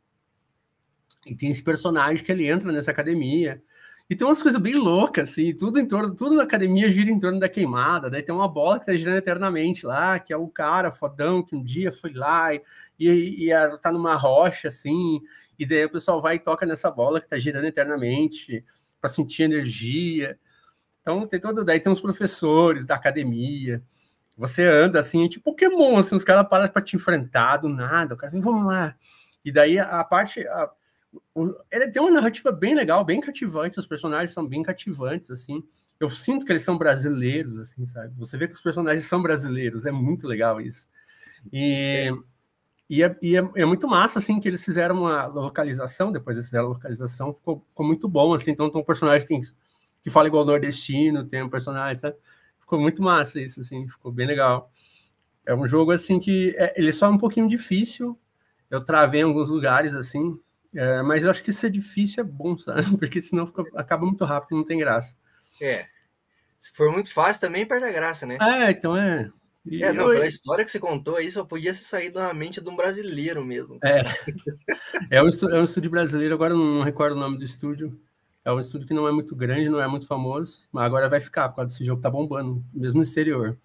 E 1.26 1.34
tem 1.34 1.50
esse 1.50 1.62
personagem 1.62 2.24
que 2.24 2.32
ele 2.32 2.48
entra 2.48 2.72
nessa 2.72 2.90
academia. 2.90 3.62
E 4.08 4.14
tem 4.14 4.26
umas 4.26 4.40
coisas 4.40 4.60
bem 4.60 4.76
loucas, 4.76 5.30
assim, 5.30 5.52
tudo 5.52 5.80
em 5.80 5.86
torno, 5.86 6.14
tudo 6.14 6.36
na 6.36 6.44
academia 6.44 6.88
gira 6.88 7.10
em 7.10 7.18
torno 7.18 7.40
da 7.40 7.48
queimada. 7.48 8.08
Daí 8.08 8.22
tem 8.22 8.34
uma 8.34 8.46
bola 8.48 8.78
que 8.78 8.86
tá 8.86 8.96
girando 8.96 9.16
eternamente 9.16 9.84
lá, 9.84 10.20
que 10.20 10.32
é 10.32 10.36
o 10.36 10.46
cara 10.48 10.92
fodão 10.92 11.42
que 11.42 11.56
um 11.56 11.62
dia 11.62 11.90
foi 11.90 12.12
lá 12.14 12.54
e, 12.54 12.62
e, 12.98 13.50
e 13.50 13.78
tá 13.78 13.90
numa 13.90 14.14
rocha, 14.14 14.68
assim, 14.68 15.20
e 15.58 15.66
daí 15.66 15.84
o 15.84 15.90
pessoal 15.90 16.22
vai 16.22 16.36
e 16.36 16.38
toca 16.38 16.64
nessa 16.64 16.90
bola 16.90 17.20
que 17.20 17.28
tá 17.28 17.36
girando 17.36 17.66
eternamente 17.66 18.64
para 19.00 19.10
sentir 19.10 19.44
energia. 19.44 20.38
Então 21.00 21.26
tem 21.26 21.40
todo, 21.40 21.64
daí 21.64 21.80
tem 21.80 21.90
uns 21.90 22.00
professores 22.00 22.86
da 22.86 22.94
academia. 22.94 23.82
Você 24.36 24.66
anda 24.66 25.00
assim, 25.00 25.28
tipo 25.28 25.52
Pokémon, 25.52 25.96
assim, 25.96 26.14
os 26.14 26.24
caras 26.24 26.46
param 26.48 26.68
para 26.68 26.82
te 26.82 26.96
enfrentar 26.96 27.58
do 27.58 27.68
nada, 27.68 28.14
o 28.14 28.16
cara 28.16 28.32
vamos 28.38 28.66
lá. 28.66 28.94
E 29.44 29.52
daí 29.52 29.78
a 29.78 30.02
parte. 30.04 30.46
A, 30.46 30.70
o, 31.34 31.54
ele 31.70 31.88
tem 31.88 32.02
uma 32.02 32.10
narrativa 32.10 32.52
bem 32.52 32.74
legal, 32.74 33.04
bem 33.04 33.20
cativante, 33.20 33.78
os 33.78 33.86
personagens 33.86 34.32
são 34.32 34.46
bem 34.46 34.62
cativantes, 34.62 35.30
assim. 35.30 35.62
Eu 35.98 36.10
sinto 36.10 36.44
que 36.44 36.52
eles 36.52 36.62
são 36.62 36.76
brasileiros, 36.76 37.58
assim, 37.58 37.86
sabe? 37.86 38.12
Você 38.18 38.36
vê 38.36 38.46
que 38.46 38.54
os 38.54 38.60
personagens 38.60 39.06
são 39.06 39.22
brasileiros, 39.22 39.86
é 39.86 39.90
muito 39.90 40.26
legal 40.26 40.60
isso. 40.60 40.88
E, 41.52 42.10
e, 42.88 43.02
é, 43.02 43.16
e 43.20 43.36
é, 43.36 43.48
é, 43.56 43.64
muito 43.64 43.88
massa, 43.88 44.18
assim, 44.18 44.38
que 44.38 44.48
eles 44.48 44.64
fizeram 44.64 45.00
uma 45.00 45.26
localização, 45.26 46.12
depois 46.12 46.36
eles 46.36 46.46
fizeram 46.46 46.66
a 46.66 46.70
localização, 46.70 47.34
ficou, 47.34 47.64
ficou 47.68 47.84
muito 47.84 48.08
bom, 48.08 48.32
assim. 48.32 48.52
Então, 48.52 48.70
tem 48.70 48.80
um 48.80 48.84
personagem 48.84 49.26
tem, 49.26 49.40
que 50.00 50.10
fala 50.10 50.28
igual 50.28 50.44
nordestino, 50.44 51.26
tem 51.26 51.42
um 51.42 51.50
personagem, 51.50 51.96
sabe? 51.96 52.16
Ficou 52.60 52.80
muito 52.80 53.02
massa 53.02 53.40
isso, 53.40 53.60
assim, 53.60 53.88
ficou 53.88 54.12
bem 54.12 54.26
legal. 54.26 54.70
É 55.44 55.54
um 55.54 55.66
jogo, 55.66 55.90
assim, 55.90 56.20
que 56.20 56.54
é, 56.56 56.74
ele 56.76 56.92
só 56.92 57.06
é 57.06 57.10
um 57.10 57.18
pouquinho 57.18 57.48
difícil. 57.48 58.18
Eu 58.70 58.84
travei 58.84 59.20
em 59.20 59.24
alguns 59.24 59.48
lugares, 59.48 59.94
assim, 59.94 60.38
é, 60.74 61.02
mas 61.02 61.24
eu 61.24 61.30
acho 61.30 61.42
que 61.42 61.52
ser 61.52 61.70
difícil 61.70 62.22
é 62.22 62.24
bom, 62.24 62.56
sabe? 62.58 62.96
Porque 62.96 63.20
senão 63.20 63.46
fica, 63.46 63.64
acaba 63.74 64.06
muito 64.06 64.24
rápido, 64.24 64.56
não 64.56 64.64
tem 64.64 64.78
graça. 64.78 65.16
É. 65.60 65.86
Se 66.58 66.72
for 66.72 66.92
muito 66.92 67.12
fácil, 67.12 67.40
também 67.40 67.66
perde 67.66 67.86
a 67.86 67.92
graça, 67.92 68.26
né? 68.26 68.38
É, 68.40 68.70
então 68.70 68.96
é. 68.96 69.30
E 69.66 69.82
é, 69.82 69.92
não, 69.92 70.04
eu... 70.04 70.14
pela 70.14 70.26
história 70.26 70.64
que 70.64 70.70
você 70.70 70.78
contou 70.78 71.16
aí, 71.16 71.30
só 71.30 71.44
podia 71.44 71.74
ser 71.74 71.84
saído 71.84 72.20
na 72.20 72.32
mente 72.32 72.60
de 72.60 72.70
um 72.70 72.76
brasileiro 72.76 73.44
mesmo. 73.44 73.78
É. 73.82 74.00
é, 75.18 75.22
um 75.22 75.28
estúdio, 75.28 75.56
é 75.56 75.60
um 75.60 75.64
estúdio 75.64 75.90
brasileiro, 75.90 76.34
agora 76.34 76.54
não, 76.54 76.82
recordo 76.82 77.16
o 77.16 77.20
nome 77.20 77.38
do 77.38 77.44
estúdio. 77.44 77.98
É 78.44 78.52
um 78.52 78.60
estúdio 78.60 78.86
que 78.86 78.94
não 78.94 79.08
é 79.08 79.12
muito 79.12 79.34
grande, 79.34 79.68
não 79.68 79.80
é 79.80 79.88
muito 79.88 80.06
famoso, 80.06 80.62
mas 80.70 80.84
agora 80.84 81.08
vai 81.08 81.20
ficar, 81.20 81.48
por 81.48 81.56
causa 81.56 81.72
desse 81.72 81.84
jogo 81.84 82.00
tá 82.00 82.08
bombando, 82.08 82.64
mesmo 82.72 82.98
no 82.98 83.02
exterior. 83.02 83.58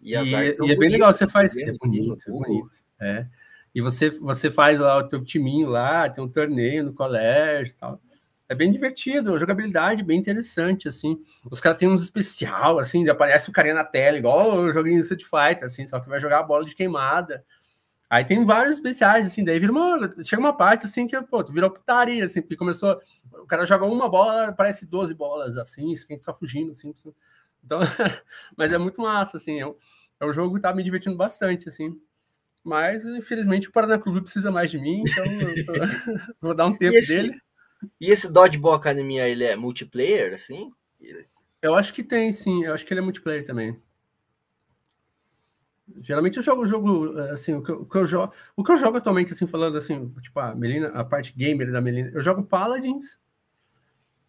E, 0.00 0.14
e, 0.14 0.16
e 0.16 0.72
é 0.72 0.76
bem 0.76 0.90
legal, 0.90 1.12
você 1.12 1.26
faz. 1.26 1.56
É 1.56 1.72
bonito, 1.72 2.24
é 2.28 2.30
bonito. 2.30 2.78
É. 3.00 3.26
E 3.74 3.80
você, 3.80 4.10
você 4.10 4.48
faz 4.48 4.78
lá 4.78 4.96
o 4.96 5.08
teu 5.08 5.22
timinho 5.22 5.68
lá, 5.68 6.08
tem 6.08 6.22
um 6.22 6.28
torneio 6.28 6.84
no 6.84 6.92
colégio 6.92 7.72
e 7.72 7.74
tal. 7.74 8.00
É 8.48 8.54
bem 8.54 8.72
divertido, 8.72 9.34
a 9.34 9.38
jogabilidade 9.38 10.02
bem 10.02 10.18
interessante, 10.18 10.88
assim. 10.88 11.20
Os 11.50 11.60
caras 11.60 11.78
têm 11.78 11.88
uns 11.88 12.02
especial, 12.02 12.78
assim, 12.78 13.06
aparece 13.08 13.50
o 13.50 13.52
carinha 13.52 13.74
na 13.74 13.84
tela, 13.84 14.16
igual 14.16 14.56
o 14.56 14.72
joguinho 14.72 15.00
Street 15.00 15.22
Fighter, 15.22 15.64
assim, 15.64 15.86
só 15.86 16.00
que 16.00 16.08
vai 16.08 16.18
jogar 16.18 16.38
a 16.38 16.42
bola 16.42 16.64
de 16.64 16.74
queimada. 16.74 17.44
Aí 18.10 18.24
tem 18.24 18.42
vários 18.44 18.74
especiais, 18.74 19.26
assim, 19.26 19.44
daí 19.44 19.58
vira 19.58 19.70
uma, 19.70 20.10
chega 20.24 20.40
uma 20.40 20.56
parte, 20.56 20.86
assim, 20.86 21.06
que, 21.06 21.20
pô, 21.22 21.44
virou 21.44 21.70
putaria, 21.70 22.24
assim, 22.24 22.40
porque 22.40 22.56
começou, 22.56 22.98
o 23.32 23.46
cara 23.46 23.66
joga 23.66 23.84
uma 23.84 24.08
bola, 24.08 24.50
parece 24.52 24.86
12 24.86 25.14
bolas, 25.14 25.58
assim, 25.58 25.94
você 25.94 26.08
tem 26.08 26.16
que 26.16 26.22
ficar 26.22 26.32
fugindo, 26.32 26.70
assim, 26.70 26.94
então, 27.62 27.80
mas 28.56 28.72
é 28.72 28.78
muito 28.78 29.02
massa, 29.02 29.36
assim, 29.36 29.60
é 29.60 29.66
um, 29.66 29.74
é 30.20 30.24
um 30.24 30.32
jogo 30.32 30.54
que 30.54 30.62
tá 30.62 30.74
me 30.74 30.82
divertindo 30.82 31.16
bastante, 31.16 31.68
assim. 31.68 31.94
Mas, 32.64 33.04
infelizmente, 33.04 33.68
o 33.68 33.72
Paraná 33.72 33.98
Clube 33.98 34.22
precisa 34.22 34.50
mais 34.50 34.70
de 34.70 34.78
mim, 34.78 35.02
então 35.02 35.24
vou 36.40 36.54
dar 36.54 36.66
um 36.66 36.74
tempo 36.74 36.94
esse, 36.94 37.14
dele. 37.14 37.38
E 38.00 38.10
esse 38.10 38.30
Dodgeball 38.30 38.74
Academia, 38.74 39.28
ele 39.28 39.44
é 39.44 39.56
multiplayer, 39.56 40.34
assim? 40.34 40.72
Eu 41.60 41.74
acho 41.74 41.92
que 41.92 42.02
tem, 42.02 42.32
sim. 42.32 42.64
Eu 42.64 42.74
acho 42.74 42.84
que 42.84 42.92
ele 42.92 43.00
é 43.00 43.04
multiplayer 43.04 43.44
também. 43.44 43.80
Geralmente 46.00 46.36
eu 46.36 46.42
jogo 46.42 46.66
jogo 46.66 47.18
assim, 47.32 47.54
o 47.54 47.62
que, 47.62 47.70
eu, 47.70 47.80
o 47.80 47.86
que 47.86 47.96
eu 47.96 48.06
jogo, 48.06 48.32
o 48.54 48.62
que 48.62 48.72
eu 48.72 48.76
jogo 48.76 48.98
atualmente 48.98 49.32
assim 49.32 49.46
falando 49.46 49.78
assim, 49.78 50.08
tipo 50.20 50.38
a 50.38 50.54
Melina, 50.54 50.88
a 50.88 51.02
parte 51.02 51.32
gamer 51.34 51.72
da 51.72 51.80
Melina, 51.80 52.10
eu 52.12 52.20
jogo 52.20 52.42
Paladins, 52.42 53.18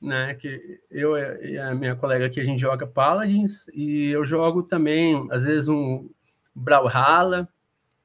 né, 0.02 0.34
que 0.36 0.80
eu 0.90 1.18
e 1.18 1.58
a 1.58 1.76
minha 1.76 1.96
colega 1.96 2.26
aqui 2.26 2.40
a 2.40 2.46
gente 2.46 2.62
joga 2.62 2.88
Paladins 2.88 3.68
e 3.74 4.10
eu 4.10 4.26
jogo 4.26 4.64
também 4.64 5.28
às 5.32 5.44
vezes 5.44 5.68
um 5.68 6.10
Brawlhalla, 6.56 7.48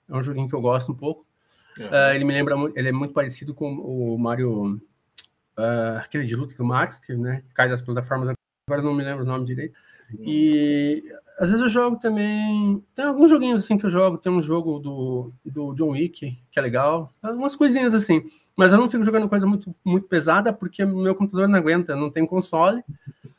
é 0.09 0.16
um 0.16 0.22
joguinho 0.22 0.49
que 0.49 0.55
eu 0.55 0.61
gosto 0.61 0.92
um 0.92 0.97
pouco. 0.97 1.24
Uh, 1.78 2.14
ele 2.14 2.24
me 2.24 2.32
lembra 2.32 2.55
ele 2.74 2.88
é 2.88 2.92
muito 2.92 3.14
parecido 3.14 3.55
com 3.55 3.72
o 3.72 4.18
Mario 4.18 4.80
uh, 5.59 5.99
aquele 5.99 6.25
de 6.25 6.37
luta 6.37 6.55
do 6.55 6.65
Mario, 6.65 6.97
que 7.05 7.15
né, 7.15 7.43
cai 7.55 7.69
das 7.69 7.83
plataformas, 7.83 8.35
agora 8.69 8.83
não 8.83 8.95
me 8.95 9.05
lembro 9.05 9.25
o 9.25 9.27
nome 9.27 9.45
direito. 9.45 9.75
E 10.21 11.03
às 11.39 11.49
vezes 11.49 11.63
eu 11.63 11.69
jogo 11.69 11.99
também. 11.99 12.83
Tem 12.95 13.05
alguns 13.05 13.31
joguinhos 13.31 13.65
assim 13.65 13.77
que 13.77 13.87
eu 13.87 13.91
jogo. 13.91 14.19
Tem 14.19 14.31
um 14.31 14.43
jogo 14.43 14.79
do, 14.79 15.33
do 15.45 15.75
John 15.75 15.91
Wick, 15.91 16.39
que 16.51 16.59
é 16.59 16.63
legal. 16.63 17.13
Algumas 17.23 17.57
coisinhas 17.57 17.95
assim. 17.95 18.23
Mas 18.57 18.73
eu 18.73 18.79
não 18.79 18.89
fico 18.89 19.03
jogando 19.03 19.29
coisa 19.29 19.47
muito, 19.47 19.75
muito 19.85 20.07
pesada 20.07 20.53
porque 20.53 20.85
meu 20.85 21.15
computador 21.15 21.49
não 21.49 21.59
aguenta. 21.59 21.97
Não 21.97 22.11
tem 22.11 22.27
console, 22.27 22.85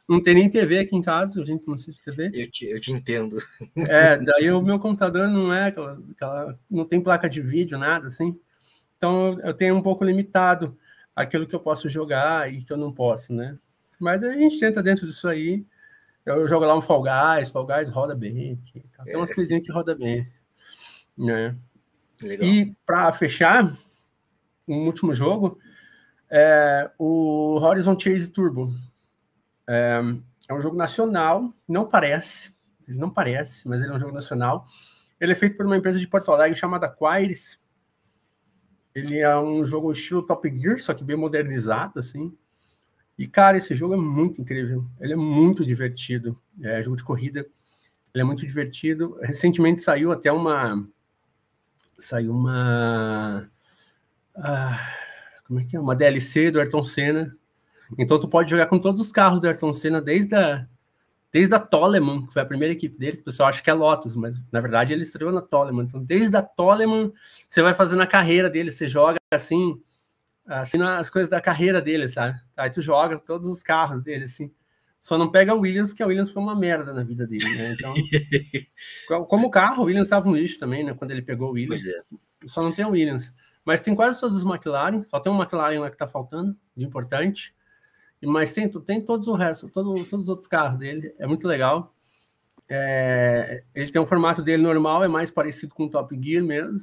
não 0.08 0.22
tem 0.22 0.36
nem 0.36 0.50
TV 0.50 0.80
aqui 0.80 0.96
em 0.96 1.02
casa. 1.02 1.42
A 1.42 1.46
gente 1.46 1.66
não 1.66 1.76
assiste 1.76 2.04
TV. 2.04 2.32
Eu 2.34 2.52
te, 2.52 2.66
eu 2.66 2.82
te 2.82 2.92
entendo. 2.92 3.38
É, 3.78 4.18
daí 4.18 4.52
o 4.52 4.62
meu 4.62 4.80
computador 4.80 5.28
não 5.28 5.54
é 5.54 5.68
aquela, 5.68 6.00
aquela. 6.12 6.60
Não 6.70 6.86
tem 6.86 7.02
placa 7.02 7.30
de 7.30 7.42
vídeo, 7.42 7.78
nada 7.78 8.08
assim. 8.08 8.38
Então 8.98 9.38
eu 9.44 9.54
tenho 9.54 9.76
um 9.76 9.82
pouco 9.82 10.04
limitado 10.04 10.78
aquilo 11.16 11.48
que 11.48 11.56
eu 11.56 11.60
posso 11.60 11.88
jogar 11.88 12.52
e 12.52 12.64
que 12.64 12.74
eu 12.74 12.78
não 12.78 12.92
posso, 12.92 13.34
né? 13.34 13.58
Mas 14.00 14.24
a 14.24 14.34
gente 14.34 14.60
tenta 14.60 14.84
dentro 14.84 15.08
disso 15.08 15.28
aí 15.28 15.66
eu 16.26 16.48
jogo 16.48 16.66
lá 16.66 16.76
um 16.76 16.82
Fall 16.82 17.04
Guys, 17.04 17.52
Fall 17.52 17.68
Guys 17.68 17.90
roda 17.90 18.16
bem. 18.16 18.60
Tem 19.04 19.16
umas 19.16 19.30
é. 19.30 19.36
coisinhas 19.36 19.64
que 19.64 19.72
roda 19.72 19.94
bem. 19.94 20.28
Né? 21.16 21.56
Legal. 22.22 22.50
E 22.50 22.76
para 22.84 23.14
fechar, 23.14 23.78
um 24.68 24.86
último 24.86 25.14
jogo, 25.14 25.60
é 26.30 26.90
o 26.98 27.60
Horizon 27.62 27.98
Chase 27.98 28.32
Turbo. 28.32 28.74
É, 29.68 30.02
é, 30.50 30.54
um 30.54 30.62
jogo 30.62 30.76
nacional, 30.76 31.54
não 31.70 31.88
parece, 31.88 32.52
ele 32.88 32.98
não 32.98 33.10
parece, 33.10 33.68
mas 33.68 33.82
ele 33.82 33.92
é 33.92 33.96
um 33.96 34.00
jogo 34.00 34.14
nacional. 34.14 34.66
Ele 35.20 35.32
é 35.32 35.36
feito 35.36 35.56
por 35.56 35.68
uma 35.68 35.78
empresa 35.78 36.00
de 36.00 36.08
Porto 36.08 36.32
Alegre 36.32 36.58
chamada 36.58 36.90
Quires. 36.90 37.60
Ele 38.96 39.20
é 39.20 39.38
um 39.38 39.66
jogo 39.66 39.92
estilo 39.92 40.24
Top 40.24 40.50
Gear, 40.58 40.80
só 40.80 40.94
que 40.94 41.04
bem 41.04 41.18
modernizado, 41.18 42.00
assim. 42.00 42.34
E, 43.18 43.28
cara, 43.28 43.58
esse 43.58 43.76
jogo 43.76 43.94
é 43.94 43.98
muito 43.98 44.42
incrível. 44.42 44.86
Ele 45.00 45.12
é 45.12 45.18
muito 45.18 45.66
divertido. 45.66 46.40
É 46.62 46.82
jogo 46.82 46.96
de 46.96 47.04
corrida. 47.04 47.46
Ele 48.14 48.22
é 48.22 48.24
muito 48.24 48.48
divertido. 48.48 49.18
Recentemente 49.22 49.82
saiu 49.82 50.14
até 50.14 50.32
uma. 50.32 50.88
Saiu 51.98 52.32
uma. 52.32 53.50
Ah, 54.34 54.94
como 55.46 55.60
é 55.60 55.66
que 55.66 55.76
é? 55.76 55.80
Uma 55.80 55.96
DLC 55.96 56.50
do 56.50 56.60
Ayrton 56.60 56.84
Senna. 56.86 57.36
Então 57.98 58.18
tu 58.18 58.30
pode 58.30 58.50
jogar 58.50 58.68
com 58.68 58.80
todos 58.80 59.02
os 59.02 59.12
carros 59.12 59.42
do 59.42 59.48
Ayrton 59.48 59.74
Senna, 59.74 60.02
desde 60.02 60.36
a, 60.36 60.66
desde 61.36 61.54
a 61.54 61.60
Toleman, 61.60 62.26
que 62.26 62.32
foi 62.32 62.42
a 62.42 62.46
primeira 62.46 62.74
equipe 62.74 62.98
dele, 62.98 63.18
que 63.18 63.22
o 63.24 63.26
pessoal 63.26 63.50
acha 63.50 63.62
que 63.62 63.70
é 63.70 63.74
Lotus, 63.74 64.16
mas 64.16 64.42
na 64.50 64.62
verdade 64.62 64.94
ele 64.94 65.02
estreou 65.02 65.34
na 65.34 65.42
Toleman. 65.42 65.84
Então, 65.84 66.02
desde 66.02 66.34
a 66.38 66.42
Toleman, 66.42 67.12
você 67.46 67.62
vai 67.62 67.74
fazendo 67.74 68.02
a 68.02 68.08
carreira 68.08 68.50
dele, 68.50 68.72
você 68.72 68.88
joga 68.88 69.18
assim, 69.30 69.78
assim 70.48 70.82
as 70.82 71.10
coisas 71.10 71.30
da 71.30 71.42
carreira 71.42 71.82
dele, 71.82 72.08
sabe? 72.08 72.40
Aí 72.56 72.70
tu 72.70 72.82
joga 72.82 73.20
todos 73.20 73.50
os 73.50 73.62
carros 73.62 74.02
dele, 74.02 74.24
assim. 74.24 74.50
Só 75.02 75.18
não 75.18 75.30
pega 75.30 75.54
o 75.54 75.60
Williams, 75.60 75.90
porque 75.90 76.06
o 76.06 76.08
Williams 76.08 76.32
foi 76.32 76.42
uma 76.42 76.56
merda 76.56 76.94
na 76.94 77.04
vida 77.04 77.28
dele, 77.28 77.44
né? 77.44 77.74
Então, 77.74 79.28
como 79.28 79.52
carro, 79.52 79.84
o 79.84 79.86
Williams 79.88 80.08
estava 80.08 80.30
no 80.30 80.38
lixo 80.38 80.58
também, 80.58 80.86
né? 80.86 80.94
Quando 80.94 81.12
ele 81.12 81.22
pegou 81.22 81.50
o 81.50 81.54
Williams. 81.56 81.86
É. 81.86 82.48
Só 82.48 82.64
não 82.64 82.72
tem 82.72 82.86
o 82.86 82.92
Williams. 82.92 83.34
Mas 83.66 83.82
tem 83.82 83.94
quase 83.94 84.22
todos 84.22 84.38
os 84.38 84.46
McLaren, 84.46 85.04
só 85.10 85.20
tem 85.20 85.30
um 85.30 85.38
McLaren 85.38 85.82
lá 85.82 85.92
que 85.92 85.98
tá 85.98 86.08
faltando, 86.08 86.56
de 86.78 86.86
importante. 86.86 87.54
Mas 88.24 88.54
tem, 88.54 88.70
tem 88.70 89.02
todos 89.02 89.28
o 89.28 89.34
resto, 89.34 89.70
todo, 89.70 89.94
todos 90.06 90.24
os 90.24 90.30
outros 90.30 90.48
carros 90.48 90.80
dele. 90.80 91.14
É 91.20 91.28
muito 91.28 91.48
legal. 91.48 91.94
É, 92.68 93.64
ele 93.74 93.92
tem 93.92 94.02
um 94.02 94.06
formato 94.06 94.42
dele 94.42 94.64
normal, 94.64 95.04
é 95.04 95.08
mais 95.08 95.30
parecido 95.30 95.74
com 95.74 95.86
o 95.86 95.90
Top 95.90 96.18
Gear 96.20 96.44
mesmo. 96.44 96.80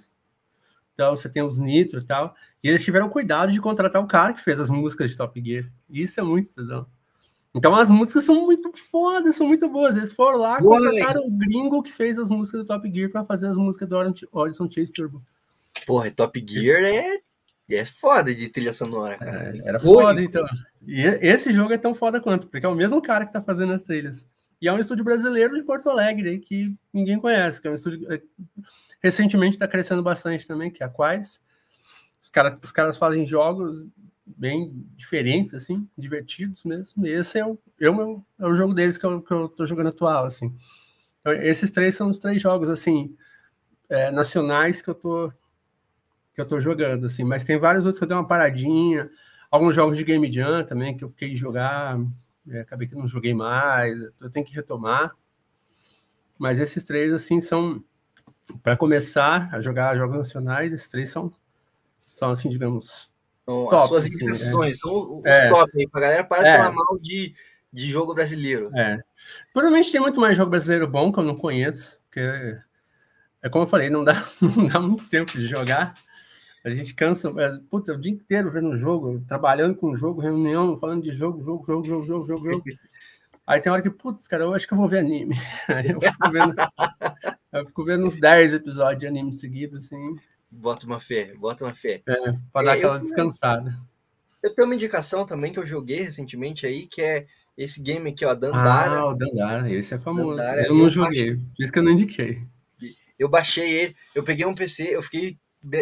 Então 0.95 1.17
você 1.17 1.29
tem 1.29 1.43
os 1.43 1.59
nitros 1.59 2.03
e 2.03 2.07
tal. 2.07 2.35
E 2.63 2.69
eles 2.69 2.85
tiveram 2.85 3.09
cuidado 3.09 3.51
de 3.51 3.61
contratar 3.61 4.03
o 4.03 4.07
cara 4.07 4.33
que 4.33 4.41
fez 4.41 4.61
as 4.61 4.71
músicas 4.71 5.11
de 5.11 5.17
Top 5.17 5.41
Gear. 5.43 5.71
Isso 5.91 6.21
é 6.21 6.23
muito 6.23 6.55
tesão. 6.55 6.87
Então 7.55 7.75
as 7.75 7.91
músicas 7.91 8.25
são 8.25 8.35
muito 8.47 8.71
fodas, 8.77 9.37
são 9.37 9.47
muito 9.47 9.69
boas. 9.69 9.97
Eles 9.97 10.13
foram 10.13 10.39
lá, 10.39 10.59
contrataram 10.61 11.27
o 11.27 11.31
gringo 11.31 11.83
que 11.83 11.93
fez 11.93 12.19
as 12.19 12.31
músicas 12.31 12.61
do 12.61 12.67
Top 12.67 12.91
Gear 12.91 13.11
para 13.11 13.25
fazer 13.25 13.49
as 13.49 13.57
músicas 13.57 13.89
do 13.89 13.97
Horizon 14.33 14.71
Chase 14.71 14.93
Turbo. 14.93 15.23
Porra, 15.87 16.11
Top 16.11 16.45
Gear 16.47 16.83
é, 16.85 17.21
é 17.75 17.85
foda 17.85 18.35
de 18.35 18.49
trilha 18.49 18.73
sonora, 18.73 19.17
cara. 19.19 19.57
É, 19.57 19.69
era 19.69 19.81
foda, 19.81 20.23
então. 20.23 20.45
E 20.87 21.01
esse 21.01 21.53
jogo 21.53 21.73
é 21.73 21.79
tão 21.79 21.95
foda 21.95 22.21
quanto, 22.21 22.49
porque 22.49 22.67
é 22.67 22.69
o 22.69 22.75
mesmo 22.75 23.01
cara 23.01 23.25
que 23.25 23.33
tá 23.33 23.41
fazendo 23.41 23.73
as 23.73 23.83
trilhas. 23.83 24.29
E 24.61 24.69
é 24.69 24.73
um 24.73 24.79
estúdio 24.79 25.05
brasileiro 25.05 25.55
de 25.55 25.63
Porto 25.63 25.91
Alegre, 25.91 26.39
que 26.39 26.75
ninguém 26.93 27.19
conhece, 27.19 27.61
que 27.61 27.67
é 27.67 27.71
um 27.71 27.75
estúdio 27.75 28.13
é, 28.13 28.23
recentemente 29.03 29.57
está 29.57 29.67
crescendo 29.67 30.03
bastante 30.03 30.47
também, 30.47 30.71
que 30.71 30.83
é 30.83 30.87
a 30.87 30.89
Quires. 30.89 31.43
Os 32.23 32.31
caras, 32.31 32.59
os 32.63 32.71
caras 32.71 32.97
fazem 32.97 33.27
jogos 33.27 33.85
bem 34.25 34.73
diferentes, 34.95 35.55
assim, 35.55 35.89
divertidos 35.99 36.65
mesmo. 36.65 37.05
E 37.07 37.11
esse 37.11 37.39
é 37.39 37.47
o, 37.47 37.59
eu, 37.79 38.25
é 38.39 38.47
o 38.47 38.55
jogo 38.55 38.73
deles 38.73 38.97
que 38.97 39.05
eu, 39.05 39.21
que 39.21 39.33
eu 39.33 39.49
tô 39.49 39.67
jogando 39.67 39.89
atual, 39.89 40.27
assim. 40.27 40.55
Então, 41.21 41.33
esses 41.33 41.71
três 41.71 41.97
são 41.97 42.09
os 42.09 42.19
três 42.19 42.41
jogos, 42.41 42.69
assim, 42.69 43.17
é, 43.89 44.11
nacionais 44.11 44.81
que 44.81 44.91
eu 44.91 44.95
tô 44.95 45.33
que 46.35 46.41
eu 46.41 46.47
tô 46.47 46.61
jogando, 46.61 47.07
assim. 47.07 47.25
Mas 47.25 47.45
tem 47.45 47.59
vários 47.59 47.85
outros 47.85 47.99
que 47.99 48.05
eu 48.05 48.09
dei 48.09 48.17
uma 48.17 48.27
paradinha. 48.27 49.11
Alguns 49.51 49.75
jogos 49.77 49.97
de 49.99 50.05
Game 50.05 50.33
Jam 50.33 50.65
também, 50.65 50.97
que 50.97 51.05
eu 51.05 51.09
fiquei 51.09 51.31
de 51.31 51.37
jogar 51.37 51.99
é, 52.51 52.61
acabei 52.61 52.89
que 52.89 52.95
não 52.95 53.07
joguei 53.07 53.33
mais, 53.33 54.01
eu 54.21 54.31
tenho 54.31 54.45
que 54.45 54.55
retomar. 54.55 55.15
Mas 56.39 56.59
esses 56.59 56.83
três, 56.83 57.13
assim, 57.13 57.41
são. 57.41 57.83
Para 58.63 58.77
começar 58.77 59.49
a 59.55 59.61
jogar 59.61 59.97
jogos 59.97 60.19
nacionais, 60.19 60.73
esses 60.73 60.89
três 60.89 61.09
são, 61.11 61.33
são 62.05 62.33
assim, 62.33 62.49
digamos. 62.49 63.13
Então, 63.43 63.65
top, 63.67 63.77
as 63.77 63.89
suas 63.89 64.05
assim, 64.05 64.15
impressões 64.17 64.71
né? 64.71 64.75
são 64.75 65.19
os 65.19 65.25
é, 65.25 65.49
top 65.49 65.71
aí, 65.75 65.89
pra 65.89 66.01
galera 66.01 66.25
para 66.25 66.47
é, 66.47 66.57
falar 66.57 66.73
mal 66.73 66.99
de, 67.01 67.35
de 67.73 67.91
jogo 67.91 68.15
brasileiro. 68.15 68.71
É. 68.77 69.01
Provavelmente 69.53 69.93
tem 69.93 70.01
muito 70.01 70.21
mais 70.21 70.37
jogo 70.37 70.51
brasileiro 70.51 70.89
bom 70.89 71.13
que 71.13 71.21
eu 71.21 71.25
não 71.25 71.37
conheço, 71.37 71.99
porque 72.05 72.21
é 73.43 73.49
como 73.49 73.65
eu 73.65 73.69
falei, 73.69 73.89
não 73.89 74.05
dá, 74.05 74.29
não 74.43 74.67
dá 74.67 74.81
muito 74.81 75.09
tempo 75.09 75.33
de 75.33 75.47
jogar. 75.47 75.95
A 76.65 76.71
gente 76.71 76.95
cansa, 76.95 77.29
é, 77.39 77.59
putz, 77.69 77.89
é 77.89 77.93
o 77.93 77.99
dia 77.99 78.13
inteiro 78.13 78.51
vendo 78.51 78.69
o 78.69 78.77
jogo, 78.77 79.23
trabalhando 79.27 79.75
com 79.75 79.91
o 79.91 79.97
jogo, 79.97 80.21
reunião, 80.21 80.77
falando 80.77 81.03
de 81.03 81.11
jogo, 81.11 81.43
jogo, 81.43 81.65
jogo, 81.67 81.85
jogo, 81.85 82.07
jogo, 82.07 82.27
jogo, 82.27 82.53
jogo. 82.53 82.65
Aí 83.45 83.61
tem 83.61 83.73
hora 83.73 83.83
que, 83.83 83.91
putz, 83.91 84.29
cara, 84.29 84.45
eu 84.45 84.55
acho 84.55 84.69
que 84.69 84.73
eu 84.73 84.79
vou 84.79 84.87
ver 84.87 85.01
anime. 85.01 85.35
Aí 85.67 85.91
eu 85.91 86.01
fico 86.01 86.31
vendo, 86.31 86.55
eu 87.53 87.67
fico 87.67 87.85
vendo 87.85 88.07
uns 88.07 88.17
10 88.17 88.55
episódios 88.55 89.01
de 89.01 89.07
anime 89.09 89.33
seguidos, 89.33 89.87
assim. 89.87 90.17
Bota 90.49 90.87
uma 90.87 91.01
fé, 91.01 91.35
bota 91.35 91.65
uma 91.65 91.75
fé. 91.75 92.01
É, 92.07 92.33
para 92.53 92.67
dar 92.67 92.73
aquela 92.75 92.97
eu, 92.97 93.01
descansada. 93.01 93.77
Eu 94.41 94.55
tenho 94.55 94.69
uma 94.69 94.75
indicação 94.77 95.27
também 95.27 95.53
que 95.53 95.59
eu 95.59 95.67
joguei 95.67 96.03
recentemente 96.03 96.65
aí, 96.65 96.87
que 96.87 97.03
é 97.03 97.27
esse 97.59 97.83
game 97.83 98.09
aqui, 98.11 98.25
ó, 98.25 98.35
Dandara. 98.35 99.01
Ah, 99.01 99.07
o 99.09 99.15
Dandara, 99.15 99.73
esse 99.73 99.95
é 99.95 99.99
famoso. 99.99 100.37
Dandara, 100.37 100.67
eu 100.67 100.75
não 100.75 100.89
joguei, 100.89 101.37
por 101.37 101.63
isso 101.63 101.73
que 101.73 101.79
eu 101.81 101.83
não 101.83 101.91
indiquei. 101.93 102.41
Eu 103.19 103.29
baixei 103.29 103.71
ele, 103.71 103.97
eu 104.15 104.23
peguei 104.23 104.47
um 104.47 104.55
PC, 104.55 104.95
eu 104.95 105.03
fiquei 105.03 105.37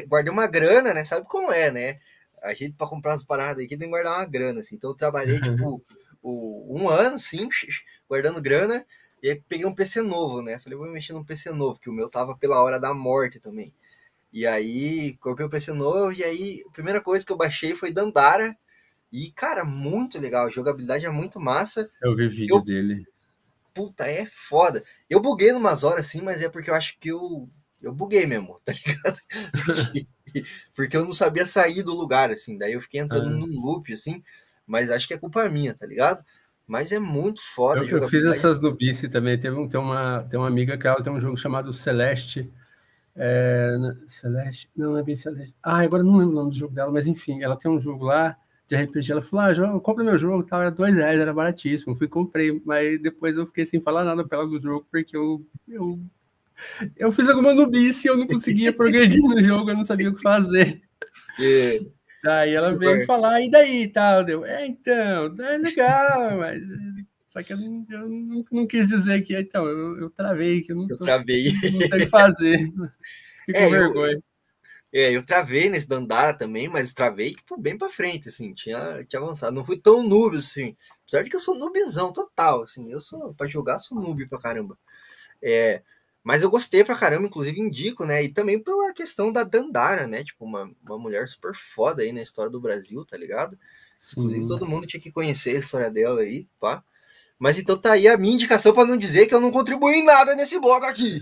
guardei 0.06 0.32
uma 0.32 0.46
grana, 0.46 0.94
né? 0.94 1.04
Sabe 1.04 1.26
como 1.26 1.52
é, 1.52 1.70
né? 1.70 1.98
A 2.42 2.54
gente, 2.54 2.74
para 2.74 2.86
comprar 2.86 3.14
as 3.14 3.22
paradas 3.22 3.64
aqui, 3.64 3.76
tem 3.76 3.80
que 3.80 3.88
guardar 3.88 4.16
uma 4.16 4.26
grana, 4.26 4.60
assim. 4.60 4.76
Então, 4.76 4.90
eu 4.90 4.96
trabalhei, 4.96 5.40
tipo, 5.40 5.82
o, 6.22 6.78
um 6.78 6.88
ano, 6.88 7.18
sim, 7.18 7.48
guardando 8.08 8.40
grana. 8.40 8.84
E 9.22 9.30
aí, 9.30 9.42
peguei 9.48 9.66
um 9.66 9.74
PC 9.74 10.00
novo, 10.00 10.42
né? 10.42 10.58
Falei, 10.58 10.78
vou 10.78 10.90
mexer 10.90 11.12
num 11.12 11.24
PC 11.24 11.50
novo, 11.50 11.80
que 11.80 11.90
o 11.90 11.92
meu 11.92 12.08
tava 12.08 12.36
pela 12.36 12.62
hora 12.62 12.80
da 12.80 12.94
morte 12.94 13.38
também. 13.38 13.74
E 14.32 14.46
aí, 14.46 15.16
comprei 15.16 15.46
o 15.46 15.50
PC 15.50 15.72
novo. 15.72 16.12
E 16.12 16.24
aí, 16.24 16.62
a 16.66 16.72
primeira 16.72 17.00
coisa 17.00 17.24
que 17.24 17.32
eu 17.32 17.36
baixei 17.36 17.74
foi 17.74 17.92
Dandara. 17.92 18.56
E, 19.12 19.30
cara, 19.32 19.64
muito 19.64 20.18
legal. 20.18 20.46
A 20.46 20.50
jogabilidade 20.50 21.04
é 21.04 21.10
muito 21.10 21.40
massa. 21.40 21.90
Eu 22.02 22.14
vi 22.14 22.26
o 22.26 22.30
vídeo 22.30 22.56
eu... 22.56 22.62
dele. 22.62 23.06
Puta, 23.74 24.06
é 24.06 24.26
foda. 24.26 24.82
Eu 25.08 25.20
buguei 25.20 25.52
numas 25.52 25.84
horas, 25.84 26.06
assim, 26.06 26.22
mas 26.22 26.42
é 26.42 26.48
porque 26.48 26.70
eu 26.70 26.74
acho 26.74 26.98
que 26.98 27.08
eu 27.08 27.48
eu 27.82 27.92
buguei 27.92 28.26
mesmo, 28.26 28.60
tá 28.64 28.72
ligado? 28.72 29.18
Porque, 29.64 30.06
porque, 30.74 30.96
eu 30.96 31.04
não 31.04 31.12
sabia 31.12 31.46
sair 31.46 31.82
do 31.82 31.94
lugar, 31.94 32.30
assim. 32.30 32.58
Daí 32.58 32.72
eu 32.74 32.80
fiquei 32.80 33.00
entrando 33.00 33.28
ah. 33.28 33.30
num 33.30 33.60
loop, 33.60 33.92
assim. 33.92 34.22
Mas 34.66 34.90
acho 34.90 35.08
que 35.08 35.14
é 35.14 35.18
culpa 35.18 35.48
minha, 35.48 35.74
tá 35.74 35.86
ligado? 35.86 36.24
Mas 36.66 36.92
é 36.92 37.00
muito 37.00 37.40
foda. 37.42 37.84
Eu, 37.84 37.98
eu 37.98 38.08
fiz 38.08 38.24
essas 38.24 38.60
nubice 38.60 39.08
também. 39.08 39.38
Teve 39.38 39.56
um, 39.56 39.68
tem, 39.68 39.80
uma, 39.80 40.22
tem 40.22 40.38
uma 40.38 40.46
amiga 40.46 40.78
que 40.78 40.86
ela 40.86 41.02
tem 41.02 41.12
um 41.12 41.20
jogo 41.20 41.36
chamado 41.36 41.72
Celeste. 41.72 42.48
É, 43.16 43.76
Celeste, 44.06 44.70
não, 44.76 44.92
não 44.92 44.98
é 44.98 45.02
bem 45.02 45.16
Celeste. 45.16 45.56
Ah, 45.62 45.80
agora 45.80 46.02
não 46.02 46.16
lembro 46.16 46.32
o 46.32 46.36
nome 46.36 46.50
do 46.50 46.56
jogo 46.56 46.72
dela, 46.72 46.92
mas 46.92 47.08
enfim, 47.08 47.42
ela 47.42 47.56
tem 47.56 47.68
um 47.68 47.80
jogo 47.80 48.04
lá 48.04 48.36
de 48.68 48.76
RPG. 48.76 49.10
Ela 49.10 49.20
falou: 49.20 49.76
Ah, 49.76 49.80
compra 49.80 50.04
meu 50.04 50.16
jogo, 50.16 50.44
tal, 50.44 50.60
era 50.60 50.70
dois 50.70 50.94
reais, 50.94 51.18
era 51.18 51.34
baratíssimo. 51.34 51.96
Fui 51.96 52.06
comprei, 52.06 52.62
mas 52.64 53.02
depois 53.02 53.36
eu 53.36 53.46
fiquei 53.46 53.66
sem 53.66 53.80
falar 53.80 54.04
nada 54.04 54.24
pela 54.24 54.46
do 54.46 54.60
jogo, 54.60 54.86
porque 54.88 55.16
eu, 55.16 55.44
eu 55.66 55.98
eu 56.96 57.10
fiz 57.12 57.28
alguma 57.28 57.54
nubice 57.54 58.06
e 58.06 58.10
eu 58.10 58.16
não 58.16 58.26
conseguia 58.26 58.72
progredir 58.72 59.22
no 59.22 59.42
jogo, 59.42 59.70
eu 59.70 59.76
não 59.76 59.84
sabia 59.84 60.10
o 60.10 60.14
que 60.14 60.22
fazer. 60.22 60.82
É. 61.40 61.80
Daí 62.22 62.54
ela 62.54 62.76
veio 62.76 63.06
falar, 63.06 63.40
e 63.40 63.50
daí 63.50 63.88
tal? 63.88 64.22
Deu, 64.22 64.44
é, 64.44 64.66
então, 64.66 65.34
é 65.42 65.58
legal, 65.58 66.36
mas. 66.38 66.68
Só 67.26 67.42
que 67.42 67.52
eu 67.52 67.56
não, 67.56 67.86
eu 67.88 68.08
não, 68.08 68.44
não 68.52 68.66
quis 68.66 68.88
dizer 68.88 69.22
que, 69.22 69.38
então, 69.38 69.66
eu, 69.66 69.98
eu 69.98 70.10
travei, 70.10 70.60
que 70.60 70.72
eu 70.72 70.76
não, 70.76 70.86
eu 70.88 70.98
travei. 70.98 71.52
não 71.72 71.80
sei 71.80 71.98
o 71.98 72.04
que 72.04 72.06
fazer. 72.06 72.58
Fico 73.46 73.58
é, 73.58 73.64
com 73.64 73.70
vergonha. 73.70 74.14
Eu, 74.14 74.22
é, 74.92 75.16
eu 75.16 75.24
travei 75.24 75.70
nesse 75.70 75.88
Dandara 75.88 76.34
também, 76.34 76.68
mas 76.68 76.92
travei 76.92 77.32
tipo, 77.32 77.56
bem 77.56 77.78
para 77.78 77.88
frente, 77.88 78.28
assim, 78.28 78.52
tinha, 78.52 79.04
tinha 79.04 79.22
avançado. 79.22 79.54
Não 79.54 79.64
fui 79.64 79.78
tão 79.78 80.02
noob, 80.02 80.36
assim. 80.36 80.76
Apesar 81.02 81.22
de 81.22 81.30
que 81.30 81.36
eu 81.36 81.40
sou 81.40 81.54
noobzão 81.54 82.12
total, 82.12 82.62
assim. 82.62 82.90
Eu 82.92 83.00
sou, 83.00 83.32
para 83.34 83.46
jogar, 83.46 83.78
sou 83.78 84.00
noob 84.00 84.28
pra 84.28 84.40
caramba. 84.40 84.76
É, 85.40 85.82
mas 86.30 86.44
eu 86.44 86.48
gostei 86.48 86.84
pra 86.84 86.94
caramba, 86.94 87.26
inclusive 87.26 87.60
indico, 87.60 88.04
né? 88.04 88.22
E 88.22 88.28
também 88.28 88.56
pela 88.56 88.92
questão 88.92 89.32
da 89.32 89.42
Dandara, 89.42 90.06
né? 90.06 90.22
Tipo, 90.22 90.44
uma, 90.44 90.70
uma 90.80 90.96
mulher 90.96 91.28
super 91.28 91.52
foda 91.56 92.04
aí 92.04 92.12
na 92.12 92.22
história 92.22 92.48
do 92.48 92.60
Brasil, 92.60 93.04
tá 93.04 93.16
ligado? 93.16 93.58
Sim. 93.98 94.20
Inclusive, 94.20 94.46
todo 94.46 94.64
mundo 94.64 94.86
tinha 94.86 95.00
que 95.00 95.10
conhecer 95.10 95.56
a 95.56 95.58
história 95.58 95.90
dela 95.90 96.20
aí, 96.20 96.46
pá. 96.60 96.84
Mas 97.36 97.58
então 97.58 97.76
tá 97.76 97.94
aí 97.94 98.06
a 98.06 98.16
minha 98.16 98.32
indicação 98.32 98.72
para 98.72 98.86
não 98.86 98.96
dizer 98.96 99.26
que 99.26 99.34
eu 99.34 99.40
não 99.40 99.50
contribuí 99.50 99.96
em 99.96 100.04
nada 100.04 100.36
nesse 100.36 100.60
blog 100.60 100.84
aqui. 100.84 101.20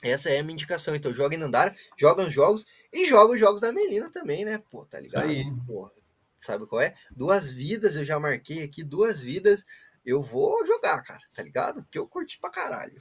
Essa 0.00 0.30
é 0.30 0.38
a 0.38 0.42
minha 0.44 0.54
indicação. 0.54 0.94
Então, 0.94 1.12
joga 1.12 1.34
em 1.34 1.42
Andara, 1.42 1.74
joga 1.98 2.22
os 2.22 2.32
jogos 2.32 2.64
e 2.92 3.08
joga 3.08 3.34
os 3.34 3.40
jogos 3.40 3.60
da 3.60 3.72
Melina 3.72 4.12
também, 4.12 4.44
né? 4.44 4.62
Pô, 4.70 4.84
tá 4.84 5.00
ligado? 5.00 5.28
Aí. 5.28 5.44
Pô, 5.66 5.90
sabe 6.38 6.66
qual 6.66 6.80
é? 6.80 6.94
Duas 7.10 7.50
vidas, 7.50 7.96
eu 7.96 8.04
já 8.04 8.20
marquei 8.20 8.62
aqui, 8.62 8.84
duas 8.84 9.20
vidas. 9.20 9.66
Eu 10.04 10.20
vou 10.20 10.66
jogar, 10.66 11.00
cara, 11.02 11.20
tá 11.34 11.42
ligado? 11.42 11.82
Porque 11.82 11.98
eu 11.98 12.08
curti 12.08 12.38
pra 12.40 12.50
caralho. 12.50 13.00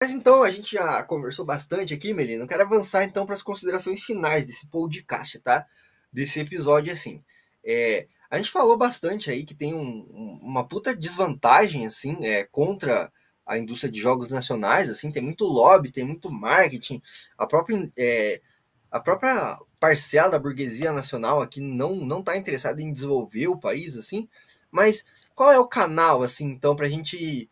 Mas 0.00 0.12
então, 0.12 0.42
a 0.42 0.50
gente 0.50 0.72
já 0.76 1.02
conversou 1.02 1.44
bastante 1.44 1.92
aqui, 1.92 2.14
Melina. 2.14 2.44
Eu 2.44 2.48
quero 2.48 2.62
avançar 2.62 3.04
então 3.04 3.26
para 3.26 3.34
as 3.34 3.42
considerações 3.42 4.02
finais 4.02 4.46
desse 4.46 4.68
podcast, 4.68 5.38
tá? 5.40 5.66
Desse 6.12 6.40
episódio, 6.40 6.92
assim. 6.92 7.22
É, 7.64 8.06
a 8.30 8.36
gente 8.36 8.50
falou 8.50 8.78
bastante 8.78 9.30
aí 9.30 9.44
que 9.44 9.54
tem 9.54 9.74
um, 9.74 10.38
uma 10.40 10.66
puta 10.66 10.96
desvantagem, 10.96 11.84
assim, 11.84 12.16
é, 12.24 12.44
contra 12.44 13.12
a 13.44 13.58
indústria 13.58 13.90
de 13.90 14.00
jogos 14.00 14.30
nacionais, 14.30 14.88
assim, 14.88 15.10
tem 15.10 15.22
muito 15.22 15.44
lobby, 15.44 15.90
tem 15.90 16.04
muito 16.04 16.30
marketing, 16.30 17.02
a 17.36 17.46
própria, 17.46 17.90
é, 17.98 18.40
a 18.90 19.00
própria 19.00 19.58
parcela 19.80 20.30
da 20.30 20.38
burguesia 20.38 20.92
nacional 20.92 21.40
aqui 21.40 21.60
não 21.60 21.96
não 21.96 22.20
está 22.20 22.36
interessada 22.36 22.80
em 22.82 22.92
desenvolver 22.92 23.48
o 23.48 23.58
país, 23.58 23.96
assim, 23.96 24.28
mas 24.70 25.04
qual 25.34 25.50
é 25.50 25.58
o 25.58 25.66
canal, 25.66 26.22
assim, 26.22 26.44
então, 26.44 26.76
para 26.76 26.86
a 26.86 26.90
gente 26.90 27.50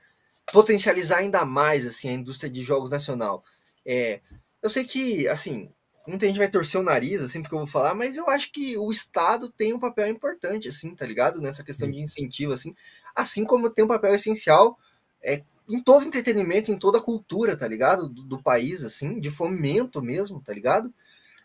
potencializar 0.52 1.18
ainda 1.18 1.44
mais, 1.44 1.86
assim, 1.86 2.09
a 2.09 2.12
indústria 2.12 2.50
de 2.50 2.62
jogos 2.62 2.90
nacional? 2.90 3.42
É, 3.84 4.20
eu 4.62 4.70
sei 4.70 4.84
que, 4.84 5.26
assim, 5.28 5.70
muita 6.06 6.26
gente 6.26 6.38
vai 6.38 6.48
torcer 6.48 6.80
o 6.80 6.84
nariz, 6.84 7.20
assim, 7.20 7.42
porque 7.42 7.55
eu 7.55 7.60
vou 7.60 7.66
falar, 7.66 7.94
mas 7.94 8.16
eu 8.16 8.28
acho 8.30 8.52
que 8.52 8.76
o 8.78 8.90
Estado 8.90 9.50
tem 9.50 9.72
um 9.74 9.78
papel 9.78 10.09
importante, 10.09 10.68
assim, 10.68 10.94
tá 10.94 11.05
ligado? 11.05 11.40
Nessa 11.40 11.64
questão 11.64 11.90
de 11.90 12.00
incentivo, 12.00 12.52
assim, 12.52 12.74
assim 13.14 13.44
como 13.44 13.70
tem 13.70 13.84
um 13.84 13.88
papel 13.88 14.14
essencial 14.14 14.78
é, 15.22 15.42
em 15.68 15.82
todo 15.82 16.06
entretenimento, 16.06 16.70
em 16.70 16.78
toda 16.78 17.00
cultura, 17.00 17.56
tá 17.56 17.68
ligado? 17.68 18.09
Do, 18.09 18.22
do, 18.22 18.42
país, 18.42 18.82
assim, 18.82 19.20
de 19.20 19.30
fomento 19.30 20.00
mesmo, 20.02 20.40
tá 20.40 20.52
ligado? 20.52 20.92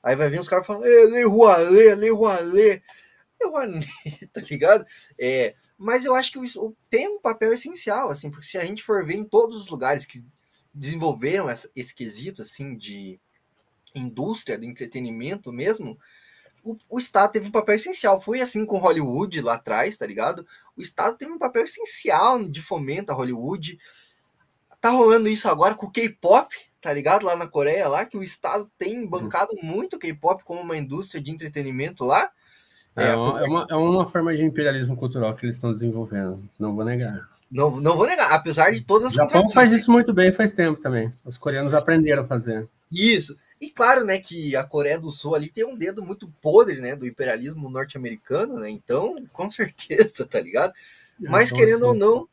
Aí 0.04 0.18
vai 0.18 0.30
vir 0.30 0.40
os 0.40 0.50
caras 0.50 0.68
falando, 0.68 0.84
lei 0.84 1.24
Rouanet, 1.24 1.96
lei 1.96 2.12
Rouanet, 2.12 2.84
Rouanet, 3.42 3.88
tá 4.34 4.42
ligado? 4.42 4.86
É, 5.18 5.56
mas 5.78 6.04
eu 6.04 6.14
acho 6.14 6.32
que 6.32 6.40
isso 6.40 6.76
tem 6.90 7.08
um 7.08 7.22
papel 7.22 7.54
essencial, 7.54 8.10
assim, 8.10 8.30
porque 8.30 8.46
se 8.46 8.58
a 8.58 8.66
gente 8.66 8.84
for 8.84 9.06
ver 9.06 9.16
em 9.16 9.24
todos 9.24 9.58
os 9.58 9.70
lugares 9.70 10.06
que 10.06 10.24
desenvolveram 10.74 11.50
essa, 11.50 11.70
esse 11.74 11.96
quesito, 11.96 12.42
assim, 12.42 12.76
de 12.76 13.20
indústria 13.96 14.58
do 14.58 14.66
entretenimento 14.66 15.54
mesmo, 15.54 15.98
o, 16.64 16.78
o, 16.90 17.00
Estado 17.00 17.34
teve 17.34 17.48
um 17.48 17.52
papel 17.52 17.76
essencial. 17.76 18.22
Foi 18.22 18.42
assim 18.42 18.66
com 18.66 18.78
Hollywood 18.78 19.42
lá 19.42 19.56
atrás, 19.56 19.98
tá 19.98 20.06
ligado? 20.06 20.48
O 20.76 20.82
Estado 20.82 21.18
teve 21.18 21.32
um 21.32 21.38
papel 21.38 21.64
essencial 21.64 22.44
de 22.44 22.62
fomento 22.62 23.12
a 23.12 23.16
Hollywood. 23.16 23.78
Tá 24.80 24.90
rolando 24.90 25.30
isso 25.30 25.48
agora 25.48 25.76
com 25.76 25.86
o 25.86 25.92
K-pop, 25.92 26.56
tá 26.84 26.92
ligado? 26.92 27.26
Lá 27.26 27.36
na 27.36 27.48
Coreia, 27.48 27.88
lá, 27.88 28.06
que 28.06 28.18
o 28.18 28.22
Estado 28.22 28.70
tem 28.78 29.08
bancado 29.08 29.52
muito 29.64 29.98
K-pop 29.98 30.44
como 30.44 30.60
uma 30.60 30.78
indústria 30.78 31.22
de 31.22 31.32
entretenimento 31.32 32.04
lá. 32.04 32.30
É, 32.96 33.08
é, 33.08 33.16
uma, 33.16 33.40
é, 33.40 33.44
uma, 33.44 33.68
é 33.72 33.76
uma 33.76 34.06
forma 34.06 34.36
de 34.36 34.44
imperialismo 34.44 34.98
cultural 34.98 35.34
que 35.34 35.46
eles 35.46 35.56
estão 35.56 35.72
desenvolvendo, 35.72 36.44
não 36.60 36.76
vou 36.76 36.84
negar. 36.84 37.30
Não, 37.50 37.80
não 37.80 37.96
vou 37.96 38.06
negar, 38.06 38.34
apesar 38.34 38.72
de 38.72 38.84
todas 38.84 39.08
as 39.08 39.14
O 39.14 39.16
Japão 39.16 39.48
faz 39.48 39.72
isso 39.72 39.92
muito 39.92 40.12
bem 40.12 40.32
faz 40.32 40.52
tempo 40.52 40.82
também. 40.82 41.12
Os 41.24 41.38
coreanos 41.38 41.74
aprenderam 41.74 42.24
a 42.24 42.26
fazer. 42.26 42.68
Isso. 42.92 43.38
E 43.62 43.70
claro, 43.70 44.04
né, 44.04 44.20
que 44.20 44.56
a 44.56 44.64
Coreia 44.64 45.00
do 45.00 45.10
Sul 45.10 45.36
ali 45.36 45.50
tem 45.50 45.64
um 45.64 45.76
dedo 45.76 46.04
muito 46.04 46.28
podre, 46.42 46.82
né, 46.82 46.96
do 46.96 47.08
imperialismo 47.08 47.70
norte-americano, 47.70 48.60
né? 48.60 48.70
Então, 48.70 49.16
com 49.32 49.50
certeza, 49.50 50.26
tá 50.30 50.40
ligado? 50.40 50.74
Mas 51.20 51.48
então, 51.48 51.60
querendo 51.60 51.84
sim. 51.84 51.86
ou 51.86 51.96
não, 51.96 52.28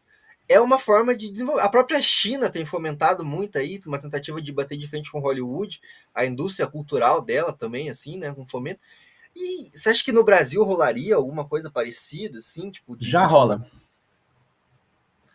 é 0.51 0.61
uma 0.61 0.81
forma 0.81 1.17
de 1.17 1.31
desenvolver. 1.31 1.63
A 1.63 1.69
própria 1.69 2.03
China 2.03 2.51
tem 2.51 2.65
fomentado 2.65 3.25
muito 3.25 3.57
aí, 3.57 3.81
uma 3.87 4.01
tentativa 4.01 4.43
de 4.43 4.53
bater 4.53 4.77
de 4.77 4.89
frente 4.89 5.09
com 5.09 5.21
Hollywood, 5.21 5.81
a 6.13 6.27
indústria 6.27 6.67
cultural 6.67 7.23
dela 7.23 7.53
também, 7.53 7.89
assim, 7.89 8.19
né, 8.19 8.35
com 8.35 8.45
fomento. 8.45 8.81
E 9.35 9.71
você 9.73 9.91
acha 9.91 10.05
que 10.05 10.11
no 10.11 10.25
Brasil 10.25 10.65
rolaria 10.65 11.15
alguma 11.15 11.45
coisa 11.45 11.71
parecida, 11.71 12.41
assim, 12.41 12.69
tipo? 12.69 12.97
De... 12.97 13.09
Já 13.09 13.25
rola. 13.25 13.65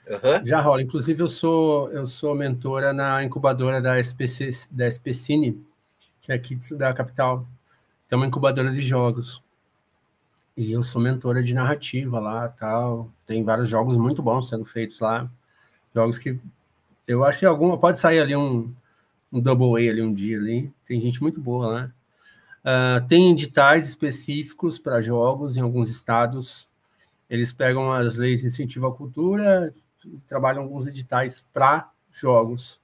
Uhum. 0.06 0.46
Já 0.46 0.60
rola. 0.60 0.82
Inclusive, 0.82 1.24
eu 1.24 1.30
sou 1.30 1.90
eu 1.94 2.06
sou 2.06 2.36
mentora 2.36 2.92
na 2.92 3.24
incubadora 3.24 3.82
da 3.82 3.98
SPC, 3.98 4.68
da 4.70 4.86
SPCine, 4.86 5.66
que 6.20 6.34
é 6.34 6.36
aqui 6.36 6.58
da 6.74 6.94
capital. 6.94 7.48
Tem 8.10 8.18
uma 8.18 8.28
incubadora 8.28 8.70
de 8.70 8.82
jogos. 8.82 9.42
E 10.58 10.72
eu 10.72 10.84
sou 10.84 11.02
mentora 11.02 11.44
de 11.44 11.54
narrativa 11.54 12.20
lá, 12.20 12.48
tal. 12.48 13.12
Tem 13.26 13.44
vários 13.44 13.68
jogos 13.68 13.98
muito 13.98 14.22
bons 14.22 14.48
sendo 14.48 14.64
feitos 14.66 15.00
lá. 15.00 15.30
Jogos 15.94 16.18
que 16.18 16.40
eu 17.08 17.24
acho 17.24 17.40
que 17.40 17.46
alguma 17.46 17.78
pode 17.78 18.00
sair 18.00 18.20
ali 18.20 18.36
um, 18.36 18.74
um 19.32 19.40
double 19.40 19.76
A 19.76 19.92
ali 19.92 20.02
um 20.02 20.14
dia 20.14 20.38
ali. 20.38 20.72
Tem 20.86 21.00
gente 21.02 21.22
muito 21.22 21.42
boa 21.42 21.68
lá. 21.68 21.92
Uh, 22.66 23.08
tem 23.08 23.32
editais 23.32 23.88
específicos 23.90 24.80
para 24.80 25.02
jogos 25.02 25.58
em 25.58 25.62
alguns 25.62 25.90
estados. 25.90 26.68
Eles 27.30 27.54
pegam 27.54 27.92
as 27.92 28.18
leis 28.18 28.42
de 28.42 28.48
incentivo 28.48 28.88
à 28.88 28.96
cultura, 28.96 29.74
trabalham 30.28 30.64
alguns 30.64 30.88
editais 30.88 31.44
para 31.54 31.92
jogos. 32.12 32.80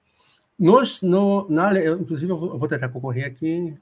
Nos, 0.58 1.02
no, 1.02 1.48
na, 1.50 1.72
inclusive, 1.94 2.32
eu 2.32 2.38
vou, 2.38 2.50
eu 2.52 2.60
vou 2.60 2.68
tentar 2.68 2.90
concorrer 2.90 3.26
aqui, 3.26 3.76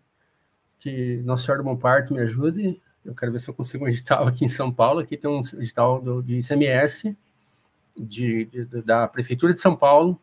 que 0.80 1.18
Nossa 1.26 1.44
Senhora 1.46 1.64
do 1.64 1.66
Bom 1.66 1.76
Parto 1.76 2.14
me 2.14 2.22
ajude. 2.22 2.82
Eu 3.10 3.16
quero 3.16 3.32
ver 3.32 3.40
se 3.40 3.50
eu 3.50 3.54
consigo 3.54 3.86
um 3.86 3.88
edital 3.88 4.28
aqui 4.28 4.46
em 4.46 4.50
São 4.50 4.72
Paulo. 4.72 5.00
Aqui 5.00 5.18
tem 5.18 5.30
um 5.30 5.42
edital 5.58 6.00
do, 6.00 6.22
de 6.22 6.38
ICMS 6.38 7.16
de, 7.98 8.46
de, 8.46 8.66
da 8.84 9.08
Prefeitura 9.08 9.54
de 9.54 9.60
São 9.60 9.76
Paulo, 9.76 10.20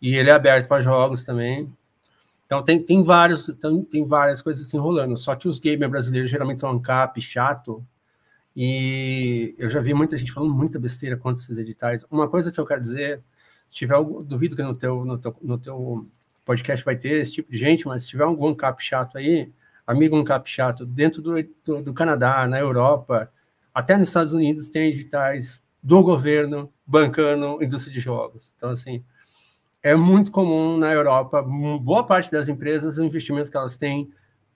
e 0.00 0.14
ele 0.14 0.28
é 0.28 0.32
aberto 0.32 0.68
para 0.68 0.82
jogos 0.82 1.24
também. 1.24 1.72
Então 2.44 2.62
tem, 2.62 2.82
tem 2.82 3.02
vários 3.02 3.46
tem, 3.46 3.84
tem 3.84 4.04
várias 4.04 4.42
coisas 4.42 4.68
se 4.68 4.76
enrolando. 4.76 5.16
Só 5.16 5.34
que 5.34 5.48
os 5.48 5.58
gamers 5.58 5.90
brasileiros 5.90 6.30
geralmente 6.30 6.60
são 6.60 6.70
ancap, 6.70 7.20
chato, 7.20 7.84
e 8.54 9.54
eu 9.58 9.68
já 9.70 9.80
vi 9.80 9.94
muita 9.94 10.16
gente 10.16 10.32
falando 10.32 10.54
muita 10.54 10.78
besteira 10.78 11.16
contra 11.16 11.42
esses 11.42 11.56
editais. 11.56 12.04
Uma 12.10 12.28
coisa 12.28 12.50
que 12.52 12.58
eu 12.58 12.66
quero 12.66 12.80
dizer 12.80 13.22
tiver 13.70 13.94
algo, 13.94 14.22
duvido 14.22 14.56
que 14.56 14.62
no 14.62 14.74
teu, 14.74 15.04
no 15.04 15.18
teu, 15.18 15.36
no 15.42 15.58
teu 15.58 16.06
podcast 16.44 16.84
vai 16.84 16.96
ter 16.96 17.20
esse 17.20 17.32
tipo 17.32 17.50
de 17.50 17.58
gente, 17.58 17.86
mas 17.86 18.04
se 18.04 18.08
tiver 18.08 18.24
algum 18.24 18.54
cap 18.54 18.82
chato 18.82 19.18
aí, 19.18 19.52
amigo 19.86 20.16
um 20.16 20.24
cap 20.24 20.48
chato, 20.48 20.84
dentro 20.84 21.22
do, 21.22 21.34
do, 21.64 21.82
do 21.82 21.94
Canadá, 21.94 22.46
na 22.46 22.58
Europa, 22.58 23.30
até 23.72 23.96
nos 23.96 24.08
Estados 24.08 24.32
Unidos 24.32 24.68
tem 24.68 24.88
editais 24.88 25.64
do 25.82 26.02
governo 26.02 26.72
bancando 26.86 27.62
indústria 27.62 27.92
de 27.92 28.00
jogos. 28.00 28.52
Então, 28.56 28.70
assim, 28.70 29.04
é 29.82 29.94
muito 29.94 30.32
comum 30.32 30.76
na 30.76 30.92
Europa, 30.92 31.42
boa 31.42 32.04
parte 32.04 32.30
das 32.30 32.48
empresas, 32.48 32.98
o 32.98 33.04
investimento 33.04 33.50
que 33.50 33.56
elas 33.56 33.76
têm 33.76 34.10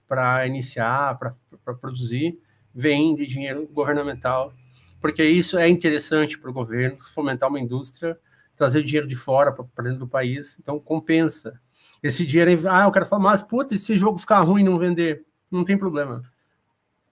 para 0.09 0.47
iniciar, 0.47 1.19
para 1.19 1.75
produzir, 1.75 2.39
vem 2.75 3.15
de 3.15 3.27
dinheiro 3.27 3.69
governamental, 3.69 4.53
porque 5.01 5.23
isso 5.25 5.57
é 5.57 5.69
interessante 5.69 6.39
para 6.39 6.51
o 6.51 6.53
governo, 6.53 6.99
fomentar 7.01 7.49
uma 7.49 7.61
indústria 7.61 8.19
trazer 8.61 8.83
dinheiro 8.83 9.09
de 9.09 9.17
fora 9.17 9.51
para 9.53 9.85
dentro 9.85 10.01
do 10.01 10.07
país, 10.07 10.59
então 10.61 10.79
compensa. 10.79 11.59
Esse 12.03 12.25
dinheiro, 12.25 12.69
ah, 12.71 12.85
eu 12.85 12.93
quero 12.93 13.07
falar, 13.07 13.23
mas 13.23 13.43
puta, 13.43 13.71
se 13.71 13.77
esse 13.77 13.97
jogo 13.99 14.19
ficar 14.19 14.41
ruim 14.41 14.65
não 14.65 14.79
vender, 14.79 15.25
não 15.51 15.65
tem 15.65 15.77
problema. 15.77 16.23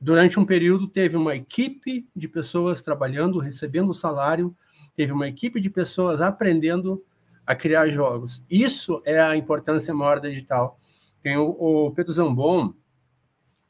Durante 0.01 0.39
um 0.39 0.47
período 0.47 0.87
teve 0.87 1.17
uma 1.17 1.35
equipe 1.35 2.09
de 2.15 2.29
pessoas 2.29 2.81
trabalhando, 2.81 3.39
recebendo 3.39 3.93
salário, 3.93 4.57
teve 4.95 5.13
uma 5.13 5.29
equipe 5.29 5.61
de 5.61 5.69
pessoas 5.69 6.21
aprendendo 6.21 7.05
a 7.45 7.55
criar 7.55 7.89
jogos. 7.89 8.43
Isso 8.49 9.03
é 9.05 9.21
a 9.21 9.37
importância 9.37 9.93
maior 9.93 10.21
da 10.21 10.29
digital. 10.29 10.79
Tem 11.23 11.37
o, 11.37 11.49
o 11.49 11.91
Pedro 11.93 12.13
Zambon, 12.13 12.73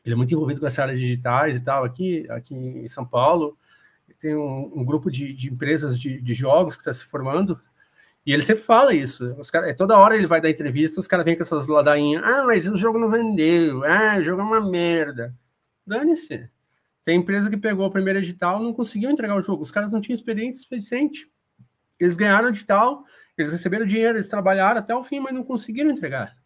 ele 0.04 0.14
é 0.14 0.16
muito 0.16 0.32
envolvido 0.32 0.60
com 0.60 0.66
essa 0.66 0.82
área 0.82 0.96
digitais 0.96 1.56
e 1.56 1.60
tal, 1.60 1.84
aqui, 1.84 2.26
aqui 2.30 2.54
em 2.54 2.88
São 2.88 3.04
Paulo, 3.04 3.56
tem 4.18 4.34
um, 4.34 4.80
um 4.80 4.84
grupo 4.84 5.10
de, 5.10 5.32
de 5.32 5.48
empresas 5.48 5.98
de, 5.98 6.20
de 6.20 6.34
jogos 6.34 6.74
que 6.74 6.80
está 6.82 6.92
se 6.92 7.04
formando, 7.04 7.58
e 8.28 8.32
ele 8.34 8.42
sempre 8.42 8.62
fala 8.62 8.92
isso. 8.92 9.34
Os 9.38 9.50
cara, 9.50 9.74
toda 9.74 9.96
hora 9.96 10.14
ele 10.14 10.26
vai 10.26 10.38
dar 10.38 10.50
entrevista, 10.50 11.00
os 11.00 11.08
caras 11.08 11.24
vêm 11.24 11.34
com 11.34 11.42
essas 11.44 11.66
ladainhas. 11.66 12.22
Ah, 12.22 12.44
mas 12.44 12.68
o 12.68 12.76
jogo 12.76 12.98
não 12.98 13.10
vendeu. 13.10 13.82
Ah, 13.84 14.18
o 14.18 14.22
jogo 14.22 14.42
é 14.42 14.44
uma 14.44 14.60
merda. 14.60 15.34
Dane-se. 15.86 16.46
Tem 17.02 17.18
empresa 17.18 17.48
que 17.48 17.56
pegou 17.56 17.86
o 17.86 17.90
primeiro 17.90 18.18
edital 18.18 18.62
não 18.62 18.74
conseguiu 18.74 19.10
entregar 19.10 19.34
o 19.34 19.40
jogo. 19.40 19.62
Os 19.62 19.70
caras 19.70 19.90
não 19.90 19.98
tinham 19.98 20.14
experiência 20.14 20.60
suficiente. 20.60 21.26
Eles 21.98 22.16
ganharam 22.16 22.48
o 22.48 22.50
edital, 22.50 23.02
eles 23.38 23.50
receberam 23.50 23.86
dinheiro, 23.86 24.18
eles 24.18 24.28
trabalharam 24.28 24.78
até 24.78 24.94
o 24.94 25.02
fim, 25.02 25.20
mas 25.20 25.32
não 25.32 25.42
conseguiram 25.42 25.90
entregar. 25.90 26.36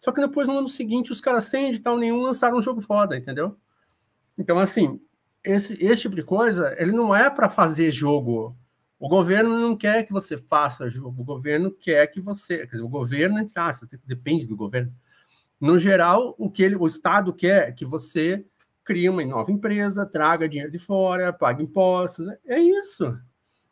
Só 0.00 0.10
que 0.10 0.20
depois, 0.20 0.48
no 0.48 0.58
ano 0.58 0.68
seguinte, 0.68 1.12
os 1.12 1.20
caras 1.20 1.44
sem 1.44 1.68
edital 1.68 1.96
nenhum 1.96 2.22
lançaram 2.22 2.58
um 2.58 2.62
jogo 2.62 2.80
foda, 2.80 3.16
entendeu? 3.16 3.56
Então, 4.36 4.58
assim, 4.58 5.00
esse, 5.44 5.74
esse 5.74 6.02
tipo 6.02 6.16
de 6.16 6.24
coisa, 6.24 6.74
ele 6.76 6.90
não 6.90 7.14
é 7.14 7.30
para 7.30 7.48
fazer 7.48 7.92
jogo. 7.92 8.58
O 9.00 9.08
governo 9.08 9.58
não 9.58 9.74
quer 9.74 10.04
que 10.04 10.12
você 10.12 10.36
faça 10.36 10.90
jogo. 10.90 11.22
O 11.22 11.24
governo 11.24 11.70
quer 11.70 12.06
que 12.08 12.20
você. 12.20 12.58
Quer 12.58 12.72
dizer, 12.72 12.82
o 12.82 12.88
governo, 12.88 13.38
entre 13.38 13.58
aspas, 13.58 13.88
depende 14.04 14.46
do 14.46 14.54
governo. 14.54 14.92
No 15.58 15.78
geral, 15.78 16.34
o 16.38 16.50
que 16.50 16.62
ele, 16.62 16.76
o 16.76 16.86
Estado 16.86 17.32
quer 17.32 17.70
é 17.70 17.72
que 17.72 17.86
você 17.86 18.44
crie 18.84 19.08
uma 19.08 19.24
nova 19.24 19.50
empresa, 19.50 20.04
traga 20.04 20.46
dinheiro 20.46 20.70
de 20.70 20.78
fora, 20.78 21.32
pague 21.32 21.62
impostos. 21.62 22.28
É 22.46 22.58
isso. 22.60 23.18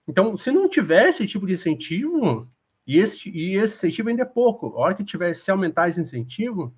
Então, 0.07 0.35
se 0.35 0.51
não 0.51 0.67
tiver 0.67 1.09
esse 1.09 1.27
tipo 1.27 1.47
de 1.47 1.53
incentivo, 1.53 2.51
e 2.87 2.99
esse, 2.99 3.29
e 3.29 3.55
esse 3.57 3.77
incentivo 3.77 4.09
ainda 4.09 4.23
é 4.23 4.25
pouco, 4.25 4.69
a 4.69 4.81
hora 4.81 4.95
que 4.95 5.05
tiver, 5.05 5.35
se 5.35 5.51
aumentar 5.51 5.91
esse 5.91 6.01
incentivo, 6.01 6.75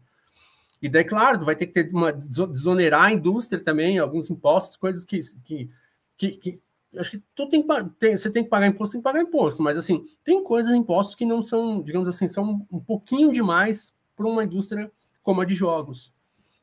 e 0.83 0.89
daí, 0.89 1.05
claro, 1.05 1.45
vai 1.45 1.55
ter 1.55 1.67
que 1.67 1.73
ter 1.73 1.95
uma 1.95 2.13
desonerar 2.13 3.05
a 3.05 3.13
indústria 3.13 3.63
também, 3.63 3.99
alguns 3.99 4.29
impostos, 4.29 4.77
coisas 4.77 5.05
que, 5.05 5.21
que, 5.45 5.71
que, 6.17 6.31
que 6.33 6.61
acho 6.97 7.13
que 7.13 7.23
tu 7.35 7.49
tem, 7.49 7.65
tem, 7.99 8.17
você 8.17 8.31
tem 8.31 8.43
que 8.43 8.51
pagar 8.51 8.67
imposto, 8.67 8.93
tem 8.93 9.01
que 9.01 9.05
pagar 9.05 9.23
imposto, 9.23 9.63
mas 9.63 9.79
assim, 9.79 10.05
tem 10.25 10.43
coisas, 10.43 10.73
impostos 10.73 11.15
que 11.15 11.25
não 11.25 11.43
são, 11.43 11.83
digamos 11.83 12.09
assim, 12.09 12.29
são 12.29 12.67
um 12.71 12.81
pouquinho 12.81 13.33
demais 13.33 13.95
para 14.17 14.27
uma 14.27 14.45
indústria 14.45 14.91
como 15.23 15.41
a 15.41 15.45
de 15.45 15.55
jogos. 15.55 16.13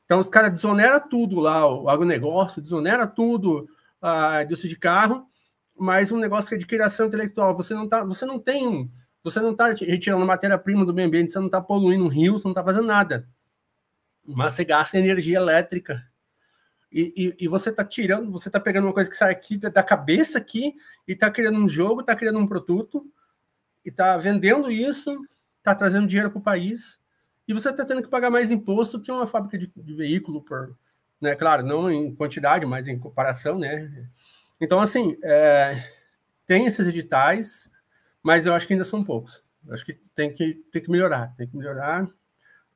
Então 0.06 0.20
os 0.20 0.30
caras 0.30 0.52
desonera 0.52 1.00
tudo 1.00 1.40
lá, 1.40 1.66
o 1.66 1.90
agronegócio, 1.90 2.62
desonera 2.62 3.08
tudo 3.08 3.68
a 4.02 4.44
indústria 4.44 4.70
de 4.70 4.78
carro, 4.78 5.26
mas 5.78 6.12
um 6.12 6.18
negócio 6.18 6.50
que 6.50 6.56
é 6.56 6.58
de 6.58 6.66
criação 6.66 7.08
intelectual, 7.08 7.56
você 7.56 7.74
não 7.74 7.88
tá, 7.88 8.04
você 8.04 8.26
não 8.26 8.40
tem, 8.40 8.92
você 9.24 9.40
não 9.40 9.52
está 9.52 9.68
retirando 9.68 10.26
matéria-prima 10.26 10.86
do 10.86 10.94
meio 10.94 11.08
ambiente, 11.08 11.32
você 11.32 11.40
não 11.40 11.48
está 11.48 11.62
poluindo 11.62 12.04
um 12.06 12.10
rio, 12.10 12.34
você 12.38 12.46
não 12.46 12.52
está 12.52 12.64
fazendo 12.64 12.88
nada 12.88 13.28
mas 14.28 14.54
você 14.54 14.66
gasta 14.66 14.98
energia 14.98 15.38
elétrica. 15.38 16.06
E, 16.92 17.36
e, 17.40 17.46
e 17.46 17.48
você 17.48 17.70
está 17.70 17.84
tirando, 17.84 18.32
você 18.32 18.48
está 18.50 18.60
pegando 18.60 18.86
uma 18.86 18.94
coisa 18.94 19.10
que 19.10 19.16
sai 19.16 19.32
aqui 19.32 19.58
da 19.58 19.84
cabeça 19.84 20.38
aqui 20.38 20.74
e 21.08 21.14
está 21.14 21.30
criando 21.30 21.60
um 21.60 21.68
jogo, 21.68 22.02
está 22.02 22.16
criando 22.16 22.40
um 22.40 22.48
produto 22.48 23.06
e 23.86 23.90
está 23.90 24.18
vendendo 24.18 24.72
isso, 24.72 25.28
está 25.58 25.76
trazendo 25.76 26.08
dinheiro 26.08 26.32
para 26.32 26.40
o 26.40 26.44
país 26.44 27.00
e 27.48 27.54
você 27.54 27.70
está 27.70 27.86
tendo 27.86 28.02
que 28.02 28.10
pagar 28.10 28.30
mais 28.30 28.52
imposto 28.52 29.02
que 29.02 29.12
uma 29.12 29.28
fábrica 29.28 29.58
de, 29.58 29.72
de 29.76 29.94
veículo 29.94 30.42
por, 30.42 30.78
né? 31.20 31.36
Claro, 31.36 31.64
não 31.64 31.92
em 31.92 32.14
quantidade, 32.16 32.66
mas 32.66 32.88
em 32.88 32.98
comparação, 32.98 33.60
né? 33.60 34.08
Então 34.60 34.80
assim, 34.80 35.18
é, 35.24 35.92
tem 36.46 36.66
esses 36.66 36.88
editais, 36.88 37.70
mas 38.24 38.46
eu 38.46 38.54
acho 38.54 38.66
que 38.66 38.74
ainda 38.74 38.86
são 38.86 39.04
poucos. 39.04 39.44
Eu 39.66 39.74
acho 39.74 39.86
que 39.86 39.94
tem 40.16 40.32
que 40.34 40.56
tem 40.72 40.82
que 40.82 40.90
melhorar, 40.90 41.34
tem 41.36 41.48
que 41.48 41.58
melhorar 41.58 42.10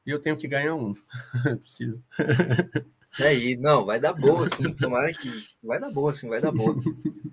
e 0.05 0.11
eu 0.11 0.19
tenho 0.19 0.37
que 0.37 0.47
ganhar 0.47 0.75
um. 0.75 0.93
Preciso. 1.61 2.03
É, 3.19 3.35
e 3.35 3.57
não, 3.57 3.85
vai 3.85 3.99
dar 3.99 4.13
boa, 4.13 4.47
assim, 4.47 4.73
tomara 4.73 5.11
que 5.13 5.29
vai 5.61 5.79
dar 5.79 5.91
boa, 5.91 6.11
assim, 6.11 6.29
vai 6.29 6.39
dar 6.39 6.51
boa. 6.51 6.75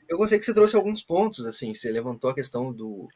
Eu 0.09 0.19
gostei 0.19 0.39
que 0.39 0.45
você 0.45 0.55
trouxe 0.55 0.75
alguns 0.75 1.03
pontos, 1.03 1.45
assim, 1.47 1.73
você 1.73 1.91
levantou 1.91 2.31
a 2.31 2.35
questão 2.35 2.73
do. 2.73 3.09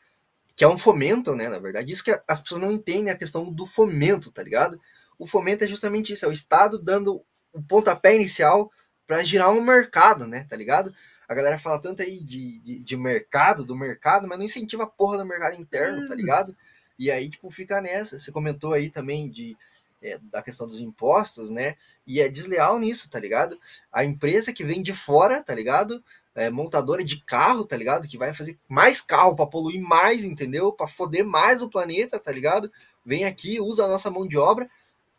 que 0.55 0.63
é 0.63 0.69
um 0.69 0.79
fomento, 0.79 1.35
né, 1.35 1.49
na 1.49 1.59
verdade. 1.59 1.93
Isso 1.93 2.05
que 2.05 2.17
as 2.29 2.41
pessoas 2.41 2.61
não 2.61 2.71
entendem 2.71 3.13
a 3.13 3.17
questão 3.17 3.51
do 3.51 3.67
fomento, 3.67 4.31
tá 4.31 4.43
ligado? 4.43 4.81
O 5.19 5.27
fomento 5.27 5.65
é 5.65 5.67
justamente 5.67 6.13
isso, 6.13 6.25
é 6.25 6.29
o 6.29 6.33
Estado 6.33 6.81
dando 6.81 7.25
o 7.53 7.63
pontapé 7.63 8.15
inicial 8.15 8.71
para 9.07 9.25
girar 9.25 9.51
um 9.51 9.61
mercado, 9.61 10.27
né, 10.27 10.47
tá 10.49 10.57
ligado? 10.57 10.95
A 11.29 11.35
galera 11.35 11.59
fala 11.59 11.81
tanto 11.81 12.03
aí 12.03 12.23
de, 12.23 12.61
de, 12.61 12.83
de 12.83 12.97
mercado, 12.97 13.65
do 13.65 13.77
mercado, 13.77 14.29
mas 14.29 14.39
não 14.39 14.45
incentiva 14.45 14.85
a 14.85 14.87
porra 14.87 15.19
do 15.19 15.27
mercado 15.27 15.61
interno, 15.61 16.07
tá 16.07 16.15
hum. 16.15 16.17
ligado? 16.17 16.57
E 16.99 17.11
aí, 17.11 17.29
tipo, 17.29 17.51
fica 17.51 17.81
nessa. 17.81 18.19
Você 18.19 18.31
comentou 18.31 18.73
aí 18.73 18.89
também 18.91 19.29
de 19.29 19.57
é, 20.03 20.19
da 20.31 20.43
questão 20.43 20.67
dos 20.67 20.81
impostos, 20.81 21.49
né? 21.49 21.77
E 22.07 22.21
é 22.21 22.29
desleal 22.29 22.79
nisso, 22.79 23.09
tá 23.09 23.19
ligado? 23.19 23.59
A 23.93 24.05
empresa 24.05 24.53
que 24.53 24.65
vem 24.65 24.83
de 24.83 24.93
fora, 24.93 25.43
tá 25.43 25.55
ligado? 25.55 26.03
É, 26.35 26.51
montadora 26.51 27.05
de 27.05 27.23
carro, 27.25 27.65
tá 27.65 27.77
ligado? 27.77 28.09
Que 28.09 28.19
vai 28.19 28.33
fazer 28.33 28.59
mais 28.69 29.01
carro 29.01 29.37
para 29.37 29.47
poluir 29.47 29.81
mais, 29.81 30.25
entendeu? 30.25 30.73
Para 30.73 30.87
foder 30.87 31.25
mais 31.25 31.63
o 31.63 31.71
planeta, 31.71 32.19
tá 32.19 32.33
ligado? 32.33 32.71
Vem 33.05 33.25
aqui, 33.25 33.61
usa 33.61 33.85
a 33.85 33.89
nossa 33.89 34.11
mão 34.11 34.27
de 34.27 34.37
obra, 34.39 34.69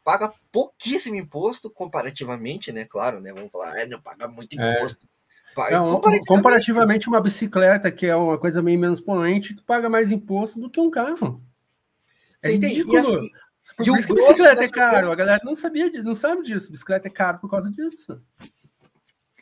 paga 0.04 0.34
pouquíssimo 0.52 1.16
imposto 1.16 1.70
comparativamente, 1.70 2.72
né? 2.72 2.86
Claro, 2.86 3.20
né? 3.20 3.32
Vamos 3.34 3.52
falar, 3.52 3.78
é, 3.78 3.86
não 3.86 4.02
paga 4.02 4.28
muito 4.28 4.60
é. 4.60 4.78
imposto. 4.78 5.06
É. 5.06 5.14
Não, 5.72 5.92
comparativamente... 5.92 6.26
comparativamente, 6.26 7.08
uma 7.08 7.22
bicicleta, 7.22 7.92
que 7.92 8.08
é 8.08 8.16
uma 8.16 8.40
coisa 8.40 8.60
meio 8.62 8.80
menos 8.80 9.00
poluente, 9.00 9.54
tu 9.54 9.64
paga 9.64 9.88
mais 9.88 10.12
imposto 10.12 10.60
do 10.60 10.68
que 10.68 10.80
um 10.80 10.90
carro. 10.90 11.40
É 12.44 12.52
ridículo. 12.52 12.94
E, 12.94 12.98
assim, 12.98 13.30
e 13.80 14.06
que 14.06 14.14
bicicleta 14.14 14.64
é 14.64 14.70
caro. 14.70 15.12
A 15.12 15.16
galera 15.16 15.42
não 15.44 15.56
sabia 15.56 15.90
disso, 15.90 16.06
não 16.06 16.16
sabe 16.16 16.44
disso. 16.44 16.72
Bicicleta 16.72 17.08
é 17.08 17.12
caro 17.12 17.40
por 17.40 17.50
causa 17.50 17.72
disso. 17.72 18.22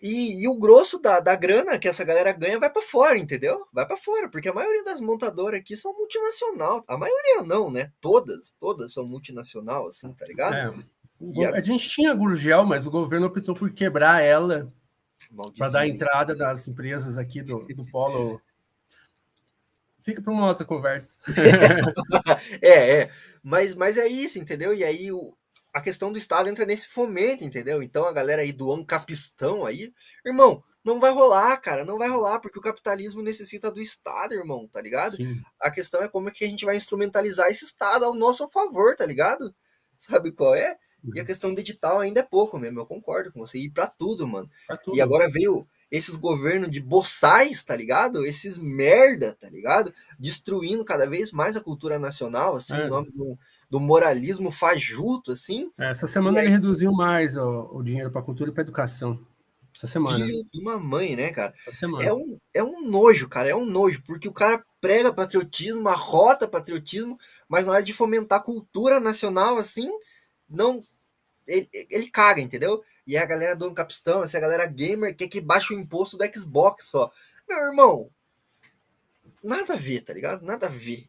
E, 0.02 0.44
e, 0.44 0.48
o 0.48 0.58
grosso 0.58 1.00
da, 1.00 1.20
da 1.20 1.36
grana 1.36 1.78
que 1.78 1.88
essa 1.88 2.04
galera 2.04 2.32
ganha 2.32 2.60
vai 2.60 2.72
para 2.72 2.82
fora, 2.82 3.20
entendeu? 3.20 3.68
Vai 3.72 3.86
para 3.86 3.98
fora, 3.98 4.30
porque 4.30 4.50
a 4.50 4.54
maioria 4.54 4.84
das 4.84 5.00
montadoras 5.00 5.60
aqui 5.60 5.78
são 5.78 5.94
multinacional. 5.94 6.84
A 6.88 6.98
maioria 6.98 7.44
não, 7.44 7.70
né? 7.70 7.92
Todas, 8.02 8.56
todas 8.60 8.94
são 8.94 9.06
multinacional, 9.06 9.88
assim, 9.88 10.12
tá 10.14 10.26
ligado? 10.26 10.56
É. 10.56 11.46
A... 11.46 11.56
a... 11.56 11.62
gente 11.62 11.88
tinha 11.88 12.12
a 12.12 12.16
Gurgel, 12.16 12.66
mas 12.66 12.88
o 12.88 12.92
governo 12.92 13.28
optou 13.28 13.54
por 13.54 13.72
quebrar 13.72 14.24
ela 14.24 14.74
para 15.56 15.68
dar 15.70 15.88
entrada 15.88 16.36
das 16.36 16.68
empresas 16.68 17.16
aqui 17.18 17.44
do, 17.44 17.60
do 17.68 17.86
polo 17.86 18.42
Fica 20.02 20.22
para 20.22 20.34
uma 20.34 20.48
nossa 20.48 20.66
conversa. 20.66 21.20
é, 22.62 23.02
é. 23.02 23.12
Mas, 23.44 23.76
mas 23.76 23.98
é 23.98 24.08
isso, 24.08 24.40
entendeu? 24.40 24.74
E 24.74 24.84
aí 24.84 25.12
o, 25.12 25.36
a 25.74 25.80
questão 25.80 26.12
do 26.12 26.18
Estado 26.18 26.50
entra 26.50 26.66
nesse 26.66 26.88
fomento, 26.88 27.44
entendeu? 27.44 27.82
Então 27.82 28.06
a 28.06 28.12
galera 28.12 28.42
aí 28.42 28.52
do 28.52 28.86
capistão 28.86 29.66
aí, 29.66 29.94
irmão, 30.26 30.64
não 30.84 31.00
vai 31.00 31.12
rolar, 31.12 31.56
cara, 31.58 31.86
não 31.86 31.98
vai 31.98 32.10
rolar, 32.10 32.40
porque 32.40 32.58
o 32.58 32.62
capitalismo 32.62 33.22
necessita 33.22 33.72
do 33.72 33.82
Estado, 33.82 34.34
irmão, 34.34 34.68
tá 34.68 34.82
ligado? 34.82 35.16
Sim. 35.16 35.40
A 35.60 35.70
questão 35.70 36.02
é 36.02 36.10
como 36.10 36.30
é 36.30 36.32
que 36.32 36.44
a 36.44 36.48
gente 36.48 36.66
vai 36.66 36.76
instrumentalizar 36.76 37.50
esse 37.50 37.64
Estado 37.64 38.04
ao 38.04 38.16
nosso 38.16 38.48
favor, 38.50 38.96
tá 38.96 39.06
ligado? 39.06 39.54
Sabe 39.98 40.32
qual 40.32 40.56
é? 40.56 40.78
E 41.04 41.20
a 41.20 41.22
uhum. 41.22 41.26
questão 41.26 41.54
digital 41.54 42.00
ainda 42.00 42.20
é 42.20 42.24
pouco 42.24 42.58
mesmo, 42.58 42.80
eu 42.80 42.86
concordo 42.86 43.32
com 43.32 43.40
você. 43.40 43.60
E 43.60 43.70
para 43.70 43.88
tudo, 43.88 44.28
mano. 44.28 44.50
Pra 44.68 44.78
tudo. 44.78 44.98
E 44.98 45.02
agora 45.02 45.30
veio 45.30 45.68
esses 45.92 46.16
governos 46.16 46.72
de 46.72 46.80
boçais, 46.80 47.64
tá 47.66 47.76
ligado? 47.76 48.26
Esses 48.26 48.58
merda, 48.58 49.36
tá 49.38 49.50
ligado? 49.50 49.94
Destruindo 50.18 50.86
cada 50.86 51.06
vez 51.06 51.34
mais 51.34 51.58
a 51.58 51.62
cultura 51.62 52.00
nacional, 52.00 52.56
assim, 52.56 52.74
é. 52.74 52.86
em 52.86 52.88
nome 52.88 53.12
do, 53.12 53.38
do, 53.70 53.80
moralismo 53.80 54.52
fajuto, 54.52 55.34
assim. 55.34 55.70
É, 55.78 55.92
essa 55.92 56.08
semana 56.08 56.40
ele 56.40 56.50
reduziu 56.50 56.94
mais 56.94 57.36
o, 57.36 57.70
o 57.74 57.84
dinheiro 57.84 58.10
para 58.10 58.22
cultura 58.22 58.50
e 58.50 58.54
para 58.54 58.64
educação. 58.64 59.20
Essa 59.76 59.88
semana. 59.88 60.26
Filho 60.26 60.46
de 60.52 60.60
uma 60.60 60.78
mãe, 60.78 61.16
né, 61.16 61.32
cara? 61.32 61.54
É 62.02 62.14
um, 62.14 62.38
é 62.54 62.64
um 62.64 62.90
nojo, 62.90 63.28
cara, 63.28 63.50
é 63.50 63.56
um 63.56 63.66
nojo, 63.66 64.02
porque 64.06 64.28
o 64.28 64.34
cara 64.34 64.64
prega 64.80 65.14
patriotismo, 65.14 65.88
arrota 65.88 66.48
patriotismo, 66.48 67.18
mas 67.48 67.66
na 67.66 67.74
hora 67.74 67.84
de 67.84 67.94
fomentar 67.94 68.40
a 68.40 68.44
cultura 68.44 69.00
nacional, 69.00 69.58
assim, 69.58 69.90
não 70.50 70.84
ele, 71.48 71.70
ele 71.72 72.10
caga, 72.10 72.42
entendeu? 72.42 72.84
E 73.06 73.18
a 73.18 73.26
galera 73.26 73.56
do 73.56 73.74
Capistão, 73.74 74.24
essa 74.24 74.40
galera 74.40 74.66
gamer 74.66 75.16
quer 75.16 75.28
que 75.28 75.42
baixe 75.42 75.74
o 75.74 75.80
imposto 75.80 76.18
do 76.18 76.26
Xbox 76.34 76.86
só. 76.88 77.12
Meu 77.48 77.58
irmão, 77.58 78.10
nada 79.44 79.74
a 79.74 79.78
ver, 79.78 80.02
tá 80.02 80.14
ligado? 80.14 80.44
Nada 80.44 80.68
a 80.68 80.70
ver. 80.70 81.06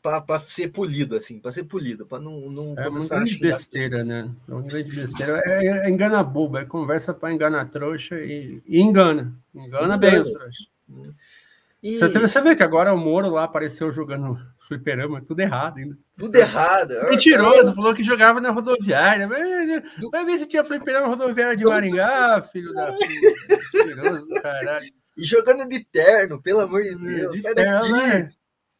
Pra, 0.00 0.20
pra 0.20 0.38
ser 0.40 0.68
polido, 0.68 1.16
assim, 1.16 1.40
pra 1.40 1.52
ser 1.52 1.64
polido, 1.64 2.06
pra 2.06 2.20
não, 2.20 2.48
não 2.48 2.74
é 2.78 2.84
começar 2.84 3.16
uma 3.16 3.24
grande 3.24 3.38
besteira, 3.40 4.04
né? 4.04 4.30
É 4.48 4.52
uma 4.52 4.62
grande 4.62 4.94
besteira. 4.94 5.42
É, 5.44 5.66
é, 5.66 5.86
é 5.86 5.90
engana 5.90 6.22
boba, 6.22 6.60
é 6.60 6.64
conversa 6.64 7.12
pra 7.12 7.32
enganar 7.32 7.68
trouxa 7.68 8.14
e, 8.20 8.62
e 8.64 8.80
engana. 8.80 9.34
Engana, 9.52 9.66
engana 9.66 9.98
bem 9.98 10.20
os 10.20 10.30
trouxas. 10.30 10.70
E... 11.82 11.96
Você, 11.98 12.18
você 12.18 12.40
vê 12.40 12.56
que 12.56 12.62
agora 12.62 12.92
o 12.92 12.98
Moro 12.98 13.30
lá 13.30 13.44
apareceu 13.44 13.92
jogando 13.92 14.36
fliperama, 14.66 15.24
tudo 15.24 15.40
errado 15.40 15.78
ainda. 15.78 15.96
Tudo 16.16 16.34
errado. 16.34 16.94
Mentiroso, 17.08 17.74
falou 17.74 17.94
que 17.94 18.02
jogava 18.02 18.40
na 18.40 18.50
rodoviária. 18.50 19.28
Vai 20.10 20.24
ver 20.24 20.38
se 20.38 20.46
tinha 20.46 20.64
fliperama 20.64 21.06
rodoviária 21.06 21.56
de 21.56 21.64
Maringá, 21.64 22.42
filho 22.52 22.72
da. 22.72 22.92
Mentiroso 22.92 24.26
do 24.26 24.42
caralho. 24.42 24.86
E 25.16 25.24
jogando 25.24 25.68
de 25.68 25.84
terno, 25.84 26.42
pelo 26.42 26.60
amor 26.60 26.82
de 26.82 26.96
Deus. 26.96 27.32
De 27.32 27.40
sai 27.42 27.54
terno, 27.54 27.76
daqui. 27.76 27.92
Né? 27.92 28.30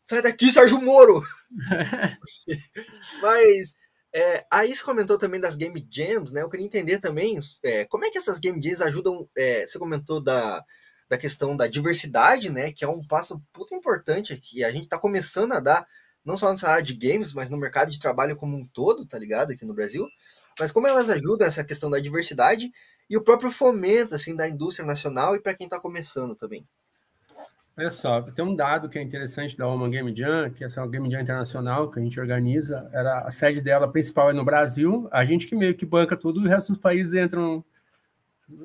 Sai 0.03 0.23
daqui, 0.23 0.53
Sérgio 0.53 0.81
Moro. 0.81 1.23
Mas 3.23 3.77
é, 4.13 4.45
aí 4.51 4.75
você 4.75 4.83
comentou 4.83 5.19
também 5.19 5.41
das 5.41 5.55
Game 5.55 5.87
Jams, 5.91 6.33
né? 6.33 6.43
Eu 6.43 6.49
queria 6.49 6.67
entender 6.67 6.99
também 6.99 7.39
é, 7.63 7.85
como 7.85 8.05
é 8.05 8.11
que 8.11 8.19
essas 8.19 8.39
Game 8.39 8.61
Jams 8.63 8.83
ajudam. 8.83 9.29
É, 9.37 9.67
você 9.67 9.79
comentou 9.79 10.21
da, 10.21 10.65
da 11.09 11.17
questão 11.17 11.57
da 11.57 11.67
diversidade, 11.67 12.51
né? 12.51 12.73
Que 12.73 12.85
é 12.85 12.89
um 12.89 13.05
passo 13.07 13.43
puta 13.53 13.75
importante 13.75 14.33
aqui. 14.33 14.63
A 14.63 14.71
gente 14.71 14.85
está 14.85 14.99
começando 14.99 15.53
a 15.53 15.61
dar, 15.61 15.87
não 16.25 16.37
só 16.37 16.51
nessa 16.51 16.69
área 16.69 16.83
de 16.83 16.95
games, 16.95 17.33
mas 17.33 17.49
no 17.49 17.57
mercado 17.57 17.91
de 17.91 17.99
trabalho 17.99 18.37
como 18.37 18.57
um 18.57 18.67
todo, 18.67 19.07
tá 19.07 19.19
ligado? 19.19 19.53
Aqui 19.53 19.65
no 19.65 19.75
Brasil. 19.75 20.07
Mas 20.59 20.73
como 20.73 20.87
elas 20.87 21.09
ajudam 21.09 21.47
essa 21.47 21.65
questão 21.65 21.89
da 21.89 21.99
diversidade 21.99 22.71
e 23.09 23.17
o 23.17 23.23
próprio 23.23 23.51
fomento, 23.51 24.15
assim, 24.15 24.37
da 24.37 24.49
indústria 24.49 24.87
nacional 24.87 25.35
e 25.35 25.41
para 25.41 25.55
quem 25.55 25.67
está 25.67 25.81
começando 25.81 26.35
também. 26.37 26.67
Olha 27.79 27.91
só, 27.91 28.21
tem 28.23 28.45
um 28.45 28.57
dado 28.57 28.89
que 28.89 28.99
é 28.99 29.03
interessante 29.03 29.57
da 29.57 29.69
Oman 29.69 29.89
Game 29.89 30.15
Jam, 30.15 30.51
que 30.51 30.65
essa 30.65 30.81
é 30.81 30.83
uma 30.83 30.91
Game 30.91 31.09
Jam 31.09 31.21
internacional 31.21 31.89
que 31.89 32.01
a 32.01 32.03
gente 32.03 32.19
organiza. 32.19 32.91
Era, 32.93 33.21
a 33.21 33.31
sede 33.31 33.61
dela 33.61 33.87
principal 33.87 34.31
é 34.31 34.33
no 34.33 34.45
Brasil, 34.45 35.09
a 35.13 35.25
gente 35.25 35.47
que 35.47 35.55
meio 35.55 35.77
que 35.77 35.87
banca 35.87 36.17
tudo, 36.17 36.41
o 36.41 36.49
resto 36.49 36.73
dos 36.73 36.79
países 36.79 37.15
entram, 37.15 37.65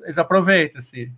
eles 0.02 0.18
aproveitam, 0.18 0.80
assim. 0.80 1.14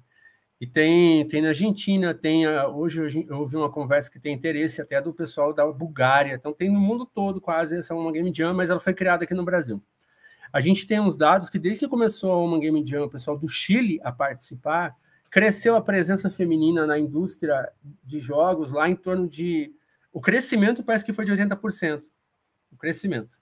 E 0.58 0.66
tem, 0.66 1.26
tem 1.26 1.42
na 1.42 1.48
Argentina, 1.48 2.14
tem 2.14 2.48
hoje 2.48 3.26
eu 3.28 3.40
ouvi 3.40 3.56
uma 3.56 3.70
conversa 3.70 4.10
que 4.10 4.18
tem 4.18 4.34
interesse 4.34 4.80
até 4.80 5.00
do 5.02 5.12
pessoal 5.12 5.52
da 5.52 5.66
Bulgária. 5.66 6.34
Então 6.34 6.52
tem 6.52 6.70
no 6.70 6.80
mundo 6.80 7.04
todo 7.04 7.40
quase 7.40 7.76
essa 7.76 7.94
uma 7.94 8.10
Game 8.10 8.32
Jam, 8.32 8.54
mas 8.54 8.70
ela 8.70 8.80
foi 8.80 8.94
criada 8.94 9.24
aqui 9.24 9.34
no 9.34 9.44
Brasil. 9.44 9.82
A 10.50 10.60
gente 10.60 10.86
tem 10.86 10.98
uns 10.98 11.16
dados 11.16 11.50
que 11.50 11.58
desde 11.58 11.80
que 11.80 11.88
começou 11.88 12.32
a 12.32 12.42
uma 12.42 12.58
Game 12.58 12.82
Jam, 12.86 13.04
o 13.04 13.10
pessoal 13.10 13.36
do 13.36 13.46
Chile 13.46 14.00
a 14.02 14.10
participar, 14.10 14.96
cresceu 15.30 15.76
a 15.76 15.82
presença 15.82 16.30
feminina 16.30 16.86
na 16.86 16.98
indústria 16.98 17.70
de 18.02 18.18
jogos 18.18 18.72
lá 18.72 18.88
em 18.88 18.96
torno 18.96 19.28
de 19.28 19.74
o 20.10 20.20
crescimento 20.20 20.82
parece 20.82 21.04
que 21.04 21.12
foi 21.12 21.26
de 21.26 21.32
80%. 21.32 22.04
O 22.72 22.76
crescimento. 22.78 23.38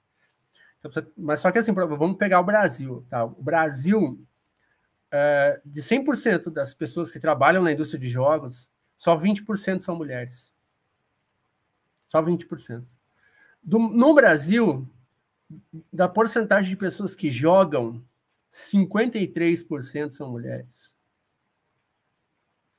Então, 0.81 0.91
mas 1.16 1.39
só 1.39 1.53
que 1.53 1.59
assim, 1.59 1.73
vamos 1.73 2.16
pegar 2.16 2.41
o 2.41 2.45
Brasil, 2.45 3.07
tá? 3.09 3.24
O 3.24 3.41
Brasil 3.41 4.20
é, 5.16 5.61
de 5.65 5.81
100% 5.81 6.51
das 6.51 6.74
pessoas 6.74 7.09
que 7.09 7.20
trabalham 7.20 7.62
na 7.62 7.70
indústria 7.70 8.01
de 8.01 8.09
jogos, 8.09 8.69
só 8.97 9.16
20% 9.16 9.81
são 9.81 9.95
mulheres. 9.95 10.53
Só 12.09 12.20
20%. 12.20 12.85
Do, 13.62 13.78
no 13.78 14.12
Brasil, 14.12 14.91
da 15.93 16.09
porcentagem 16.09 16.70
de 16.70 16.77
pessoas 16.77 17.15
que 17.15 17.31
jogam, 17.31 18.05
53% 18.51 20.11
são 20.11 20.32
mulheres. 20.32 20.93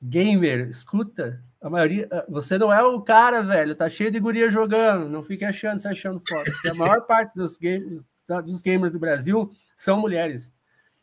Gamer, 0.02 0.68
escuta, 0.68 1.42
a 1.58 1.70
maioria, 1.70 2.06
você 2.28 2.58
não 2.58 2.70
é 2.70 2.82
o 2.84 3.00
cara, 3.00 3.40
velho, 3.40 3.74
tá 3.74 3.88
cheio 3.88 4.10
de 4.10 4.20
guria 4.20 4.50
jogando, 4.50 5.08
não 5.08 5.24
fique 5.24 5.42
achando, 5.42 5.80
se 5.80 5.88
achando 5.88 6.22
foda. 6.28 6.50
A 6.70 6.74
maior 6.74 7.00
parte 7.08 7.34
dos, 7.34 7.56
game, 7.56 8.04
dos 8.44 8.60
gamers 8.60 8.92
do 8.92 8.98
Brasil 8.98 9.50
são 9.74 9.98
mulheres. 9.98 10.54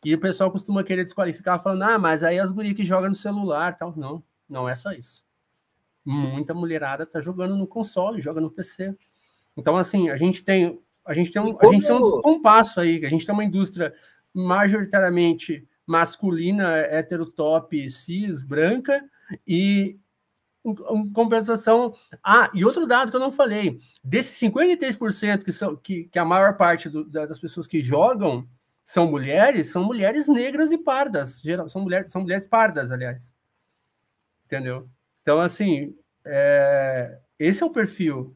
E 0.04 0.14
o 0.14 0.20
pessoal 0.20 0.52
costuma 0.52 0.84
querer 0.84 1.04
desqualificar 1.04 1.60
falando, 1.60 1.84
ah, 1.84 2.00
mas 2.00 2.24
aí 2.24 2.40
as 2.40 2.52
gurias 2.52 2.76
que 2.76 2.84
jogam 2.84 3.10
no 3.10 3.16
celular 3.16 3.76
tal. 3.76 3.94
Não, 3.96 4.24
não 4.50 4.68
é 4.68 4.76
só 4.76 4.92
isso. 4.92 5.24
Muita 6.06 6.54
mulherada 6.54 7.06
tá 7.06 7.22
jogando 7.22 7.56
no 7.56 7.66
console, 7.66 8.22
joga 8.22 8.42
no 8.42 8.52
PC. 8.52 8.94
Então, 9.56 9.78
assim, 9.78 10.10
a 10.10 10.18
gente 10.18 10.44
tem, 10.44 10.80
a 11.06 11.14
gente 11.14 11.32
tem 11.32 11.42
um, 11.42 11.58
a 11.60 11.66
gente 11.68 11.86
tem 11.86 11.96
um 11.96 12.02
descompasso 12.02 12.82
aí, 12.82 13.06
a 13.06 13.10
gente 13.10 13.26
tem 13.26 13.34
uma 13.34 13.44
indústria 13.44 13.94
majoritariamente 14.34 15.68
masculina, 15.86 16.78
heterotop, 16.78 17.90
cis, 17.90 18.42
branca, 18.44 19.04
e 19.48 19.98
em 20.66 21.12
compensação. 21.12 21.94
Ah, 22.24 22.50
e 22.54 22.64
outro 22.64 22.88
dado 22.88 23.10
que 23.10 23.16
eu 23.16 23.22
não 23.22 23.32
falei: 23.32 23.80
desses 24.04 24.40
53% 24.40 25.44
que 25.44 25.52
são 25.52 25.76
que, 25.76 26.06
que 26.06 26.20
a 26.20 26.26
maior 26.26 26.56
parte 26.58 26.90
do, 26.90 27.04
das 27.06 27.40
pessoas 27.40 27.68
que 27.68 27.80
jogam 27.80 28.48
são 28.86 29.10
mulheres, 29.10 29.72
são 29.72 29.84
mulheres 29.84 30.28
negras 30.28 30.72
e 30.72 30.78
pardas. 30.78 31.42
Geral, 31.42 31.70
são, 31.70 31.82
mulheres, 31.82 32.12
são 32.12 32.22
mulheres 32.22 32.48
pardas, 32.48 32.92
aliás. 32.92 33.34
Entendeu? 34.46 34.90
Então, 35.22 35.40
assim, 35.40 35.96
é, 36.26 37.20
esse 37.40 37.64
é 37.64 37.66
o 37.66 37.72
perfil. 37.72 38.36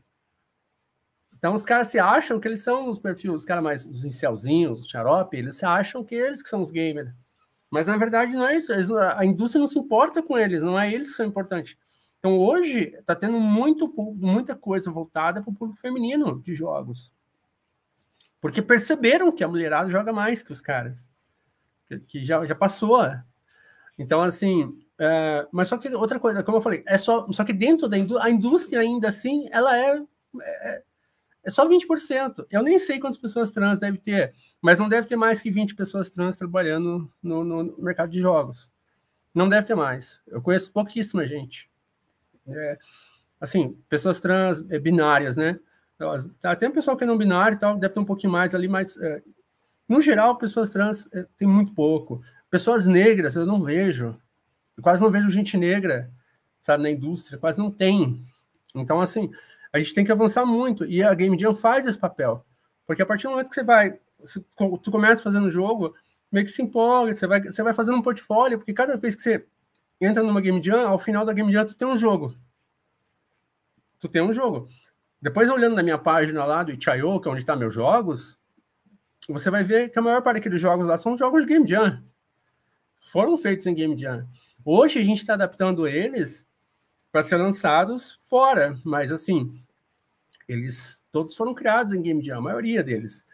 Então, 1.38 1.54
os 1.54 1.66
caras 1.66 1.88
se 1.88 2.00
acham 2.00 2.40
que 2.40 2.48
eles 2.48 2.64
são 2.64 2.90
os 2.90 3.00
perfis, 3.00 3.30
os 3.30 3.46
caras 3.46 3.64
mais, 3.64 3.86
os 3.86 4.04
incelzinhos, 4.04 4.82
os 4.82 4.88
xarope, 4.88 5.38
eles 5.38 5.56
se 5.56 5.66
acham 5.66 6.04
que 6.04 6.16
eles 6.16 6.42
que 6.42 6.50
são 6.50 6.62
os 6.62 6.72
gamers. 6.72 7.14
Mas, 7.70 7.88
na 7.88 7.98
verdade, 7.98 8.34
não 8.34 8.48
é 8.48 8.56
isso. 8.56 8.72
Eles, 8.74 8.90
a 8.92 9.24
indústria 9.26 9.60
não 9.60 9.68
se 9.68 9.78
importa 9.78 10.24
com 10.24 10.38
eles, 10.38 10.64
não 10.64 10.80
é 10.80 10.92
eles 10.92 11.10
que 11.10 11.16
são 11.16 11.26
importantes. 11.26 11.78
Então, 12.20 12.38
hoje, 12.40 12.96
está 12.98 13.16
tendo 13.16 13.40
muito, 13.40 13.94
muita 14.16 14.56
coisa 14.56 14.90
voltada 14.90 15.42
para 15.42 15.52
o 15.52 15.54
público 15.54 15.80
feminino 15.80 16.42
de 16.42 16.56
jogos. 16.56 17.12
Porque 18.40 18.62
perceberam 18.62 19.32
que 19.32 19.44
a 19.44 19.48
mulherada 19.48 19.90
joga 19.90 20.14
mais 20.14 20.44
que 20.44 20.52
os 20.52 20.62
caras. 20.62 21.10
Que, 22.08 22.24
já, 22.24 22.46
já 22.46 22.56
passou. 22.56 23.00
Então, 23.98 24.22
assim. 24.22 24.78
É, 25.00 25.48
mas 25.52 25.68
só 25.68 25.78
que 25.78 25.88
outra 25.90 26.20
coisa, 26.20 26.44
como 26.44 26.58
eu 26.58 26.62
falei, 26.62 26.84
é 26.88 26.98
só, 26.98 27.32
só 27.32 27.44
que 27.44 27.54
dentro 27.54 27.88
da 27.88 27.98
indú 27.98 28.18
a 28.18 28.32
indústria, 28.32 28.80
ainda 28.80 29.10
assim, 29.10 29.48
ela 29.52 29.78
é, 29.78 30.02
é, 30.42 30.84
é 31.44 31.50
só 31.52 31.68
20%. 31.68 32.48
Eu 32.52 32.64
nem 32.64 32.80
sei 32.80 33.00
quantas 33.00 33.18
pessoas 33.18 33.52
trans 33.52 33.80
deve 33.80 34.00
ter, 34.00 34.34
mas 34.62 34.80
não 34.80 34.90
deve 34.90 35.08
ter 35.08 35.16
mais 35.16 35.42
que 35.42 35.52
20 35.52 35.76
pessoas 35.76 36.10
trans 36.10 36.36
trabalhando 36.38 37.12
no, 37.22 37.44
no 37.44 37.78
mercado 37.78 38.10
de 38.10 38.20
jogos. 38.20 38.72
Não 39.34 39.48
deve 39.48 39.68
ter 39.68 39.76
mais. 39.76 40.22
Eu 40.28 40.42
conheço 40.42 40.74
pouquíssima 40.74 41.28
gente. 41.28 41.70
É, 42.48 42.78
assim, 43.40 43.80
pessoas 43.88 44.20
trans 44.20 44.66
é, 44.70 44.80
binárias, 44.80 45.38
né? 45.38 45.60
Tá, 46.40 46.56
tem 46.56 46.70
um 46.70 46.74
pessoal 46.74 46.96
que 46.96 47.04
é 47.04 47.08
não 47.08 47.18
binário 47.18 47.56
e 47.56 47.60
tal, 47.60 47.78
deve 47.78 47.94
ter 47.94 48.00
um 48.00 48.06
pouquinho 48.06 48.32
mais 48.32 48.54
ali, 48.54 48.68
mas 48.68 48.96
é, 48.98 49.22
no 49.88 50.00
geral, 50.00 50.38
pessoas 50.38 50.70
trans 50.70 51.08
é, 51.12 51.26
tem 51.38 51.48
muito 51.48 51.74
pouco. 51.74 52.22
Pessoas 52.50 52.86
negras, 52.86 53.36
eu 53.36 53.46
não 53.46 53.64
vejo. 53.64 54.16
Eu 54.76 54.84
quase 54.84 55.02
não 55.02 55.10
vejo 55.10 55.30
gente 55.30 55.58
negra, 55.58 56.12
sabe, 56.62 56.84
na 56.84 56.90
indústria, 56.92 57.40
quase 57.40 57.58
não 57.58 57.72
tem. 57.72 58.24
Então, 58.76 59.02
assim, 59.02 59.32
a 59.74 59.80
gente 59.80 59.94
tem 59.94 60.06
que 60.06 60.12
avançar 60.12 60.46
muito. 60.46 60.86
E 60.86 61.02
a 61.02 61.14
Game 61.14 61.38
Jam 61.40 61.56
faz 61.56 61.86
esse 61.86 61.98
papel. 61.98 62.46
Porque 62.86 63.02
a 63.02 63.06
partir 63.06 63.24
do 63.24 63.32
momento 63.32 63.50
que 63.50 63.56
você 63.56 63.64
vai, 63.64 64.00
você, 64.20 64.40
tu 64.84 64.92
começa 64.92 65.24
fazendo 65.24 65.50
jogo, 65.50 65.96
meio 66.32 66.46
que 66.46 66.52
se 66.52 66.62
empolga, 66.62 67.14
você 67.14 67.26
vai, 67.26 67.42
você 67.42 67.64
vai 67.64 67.74
fazendo 67.74 67.98
um 67.98 68.02
portfólio, 68.02 68.58
porque 68.58 68.74
cada 68.74 68.96
vez 68.98 69.16
que 69.16 69.22
você 69.22 69.46
entra 70.00 70.22
numa 70.22 70.42
Game 70.42 70.62
Jam, 70.62 70.88
ao 70.88 71.00
final 71.00 71.26
da 71.26 71.34
Game 71.34 71.52
Jam, 71.52 71.66
tu 71.66 71.76
tem 71.76 71.88
um 71.88 71.98
jogo. 71.98 72.36
Tu 74.00 74.08
tem 74.08 74.22
um 74.22 74.32
jogo. 74.32 74.70
Depois, 75.22 75.50
olhando 75.50 75.76
na 75.76 75.84
minha 75.84 75.98
página 75.98 76.46
lá 76.46 76.64
do 76.64 76.72
Itch.io, 76.72 77.20
que 77.20 77.28
é 77.28 77.32
onde 77.32 77.42
estão 77.42 77.56
tá 77.56 77.60
meus 77.60 77.74
jogos, 77.74 78.38
você 79.28 79.50
vai 79.50 79.64
ver 79.64 79.90
que 79.90 80.00
a 80.00 80.02
maior 80.02 80.22
parte 80.22 80.38
daqueles 80.38 80.62
jogos 80.62 80.88
lá 80.88 80.98
são 80.98 81.18
jogos 81.18 81.46
de 81.46 81.54
Game 81.54 81.68
Jam. 81.68 82.04
Foram 83.02 83.38
feitos 83.38 83.66
em 83.66 83.74
Game 83.74 83.98
Jam. 83.98 84.28
Hoje 84.64 85.00
a 85.00 85.02
gente 85.02 85.20
está 85.20 85.34
adaptando 85.34 85.88
eles 85.88 86.48
para 87.12 87.24
ser 87.24 87.38
lançados 87.38 88.20
fora, 88.30 88.78
mas 88.84 89.12
assim, 89.12 89.60
eles 90.48 91.02
todos 91.12 91.36
foram 91.36 91.54
criados 91.54 91.94
em 91.94 92.02
Game 92.02 92.24
Jam, 92.24 92.38
a 92.38 92.42
maioria 92.42 92.84
deles. 92.84 93.26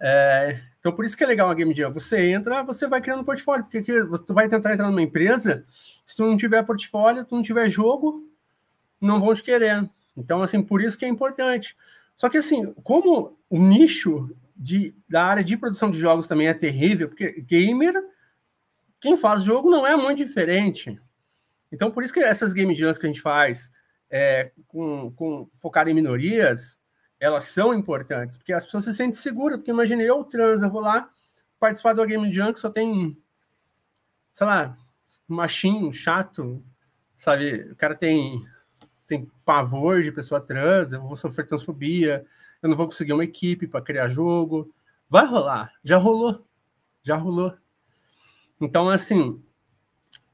É, 0.00 0.60
então, 0.80 0.92
por 0.92 1.04
isso 1.04 1.16
que 1.16 1.22
é 1.22 1.26
legal 1.26 1.48
a 1.48 1.54
Game 1.54 1.74
Jam. 1.74 1.90
Você 1.90 2.30
entra, 2.30 2.62
você 2.62 2.88
vai 2.88 3.00
criando 3.00 3.24
portfólio, 3.24 3.64
porque 3.64 3.82
tu 4.26 4.34
vai 4.34 4.48
tentar 4.48 4.72
entrar 4.72 4.88
numa 4.88 5.02
empresa, 5.02 5.64
se 6.04 6.16
tu 6.16 6.24
não 6.24 6.36
tiver 6.36 6.64
portfólio, 6.64 7.24
tu 7.24 7.34
não 7.34 7.42
tiver 7.42 7.68
jogo, 7.68 8.28
não 9.00 9.20
vão 9.20 9.34
te 9.34 9.42
querer. 9.42 9.88
Então, 10.16 10.42
assim, 10.42 10.62
por 10.62 10.80
isso 10.80 10.98
que 10.98 11.04
é 11.04 11.08
importante. 11.08 11.76
Só 12.16 12.28
que, 12.28 12.38
assim, 12.38 12.72
como 12.82 13.38
o 13.48 13.58
nicho 13.58 14.34
de, 14.56 14.94
da 15.08 15.24
área 15.24 15.44
de 15.44 15.56
produção 15.56 15.90
de 15.90 15.98
jogos 15.98 16.26
também 16.26 16.46
é 16.46 16.54
terrível, 16.54 17.08
porque 17.08 17.40
gamer, 17.40 17.94
quem 19.00 19.16
faz 19.16 19.42
jogo 19.42 19.70
não 19.70 19.86
é 19.86 19.96
muito 19.96 20.24
diferente. 20.24 21.00
Então, 21.70 21.90
por 21.90 22.02
isso 22.02 22.12
que 22.12 22.20
essas 22.20 22.52
game 22.52 22.74
jams 22.74 22.98
que 22.98 23.06
a 23.06 23.08
gente 23.08 23.20
faz, 23.20 23.72
é, 24.10 24.52
com, 24.68 25.10
com 25.12 25.48
focado 25.56 25.88
em 25.88 25.94
minorias, 25.94 26.78
elas 27.18 27.44
são 27.44 27.72
importantes, 27.72 28.36
porque 28.36 28.52
as 28.52 28.64
pessoas 28.64 28.84
se 28.84 28.94
sentem 28.94 29.14
seguras, 29.14 29.58
porque 29.58 29.70
imagine 29.70 30.04
eu 30.04 30.22
trans, 30.24 30.60
eu 30.60 30.70
vou 30.70 30.80
lá 30.80 31.08
participar 31.58 31.92
do 31.92 32.04
game 32.04 32.32
jam 32.32 32.52
que 32.52 32.60
só 32.60 32.68
tem, 32.68 33.16
sei 34.34 34.46
lá, 34.46 34.76
machinho, 35.26 35.92
chato, 35.92 36.62
sabe? 37.16 37.70
O 37.70 37.76
cara 37.76 37.94
tem 37.94 38.44
tem 39.12 39.30
pavor 39.44 40.02
de 40.02 40.10
pessoa 40.10 40.40
trans, 40.40 40.92
eu 40.92 41.02
vou 41.02 41.14
sofrer 41.16 41.44
transfobia, 41.44 42.24
eu 42.62 42.68
não 42.68 42.76
vou 42.76 42.86
conseguir 42.86 43.12
uma 43.12 43.24
equipe 43.24 43.66
para 43.66 43.82
criar 43.82 44.08
jogo. 44.08 44.72
Vai 45.06 45.26
rolar, 45.26 45.70
já 45.84 45.98
rolou, 45.98 46.46
já 47.02 47.16
rolou. 47.16 47.54
Então, 48.58 48.88
assim, 48.88 49.42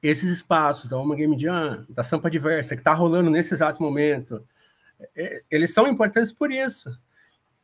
esses 0.00 0.30
espaços 0.30 0.88
da 0.88 0.96
Uma 0.96 1.16
Game 1.16 1.36
Jam, 1.36 1.84
da 1.88 2.04
Sampa 2.04 2.30
Diversa, 2.30 2.76
que 2.76 2.80
está 2.80 2.94
rolando 2.94 3.30
nesse 3.30 3.52
exato 3.52 3.82
momento, 3.82 4.46
é, 5.16 5.42
eles 5.50 5.74
são 5.74 5.88
importantes 5.88 6.32
por 6.32 6.52
isso. 6.52 6.96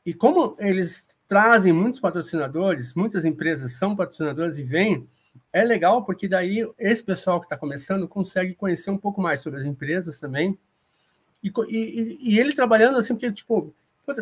E 0.04 0.12
como 0.12 0.56
eles 0.58 1.06
trazem 1.28 1.72
muitos 1.72 2.00
patrocinadores, 2.00 2.94
muitas 2.94 3.24
empresas 3.24 3.76
são 3.76 3.94
patrocinadoras 3.94 4.58
e 4.58 4.64
vêm, 4.64 5.08
é 5.52 5.62
legal 5.62 6.04
porque 6.04 6.26
daí 6.26 6.68
esse 6.78 7.04
pessoal 7.04 7.38
que 7.38 7.46
está 7.46 7.56
começando 7.56 8.08
consegue 8.08 8.54
conhecer 8.54 8.90
um 8.90 8.98
pouco 8.98 9.20
mais 9.20 9.40
sobre 9.40 9.60
as 9.60 9.66
empresas 9.66 10.18
também, 10.18 10.58
e, 11.44 11.52
e, 11.68 12.32
e 12.32 12.40
ele 12.40 12.54
trabalhando 12.54 12.98
assim, 12.98 13.14
porque, 13.14 13.30
tipo, 13.30 13.74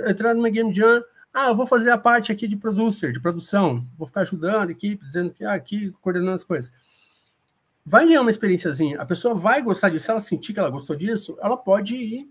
entrar 0.09 0.35
numa 0.35 0.51
Game 0.51 0.74
Jam, 0.74 1.03
ah, 1.32 1.53
vou 1.53 1.66
fazer 1.66 1.90
a 1.90 1.99
parte 1.99 2.32
aqui 2.32 2.49
de 2.49 2.57
producer, 2.57 3.12
de 3.12 3.20
produção, 3.20 3.86
vou 3.97 4.07
ficar 4.07 4.23
ajudando 4.23 4.69
a 4.69 4.73
equipe, 4.73 5.07
dizendo 5.07 5.31
que 5.31 5.44
ah, 5.44 5.55
aqui, 5.55 5.93
coordenando 6.03 6.35
as 6.35 6.44
coisas. 6.44 6.73
vai 7.86 8.07
ganhar 8.07 8.20
uma 8.20 8.31
experiênciazinha. 8.31 9.01
A 9.01 9.07
pessoa 9.07 9.35
vai 9.35 9.62
gostar 9.62 9.89
disso. 9.89 10.07
Se 10.07 10.11
ela 10.11 10.20
sentir 10.20 10.53
que 10.53 10.59
ela 10.59 10.70
gostou 10.70 10.97
disso, 10.97 11.39
ela 11.40 11.57
pode 11.57 11.97
ir, 11.97 12.28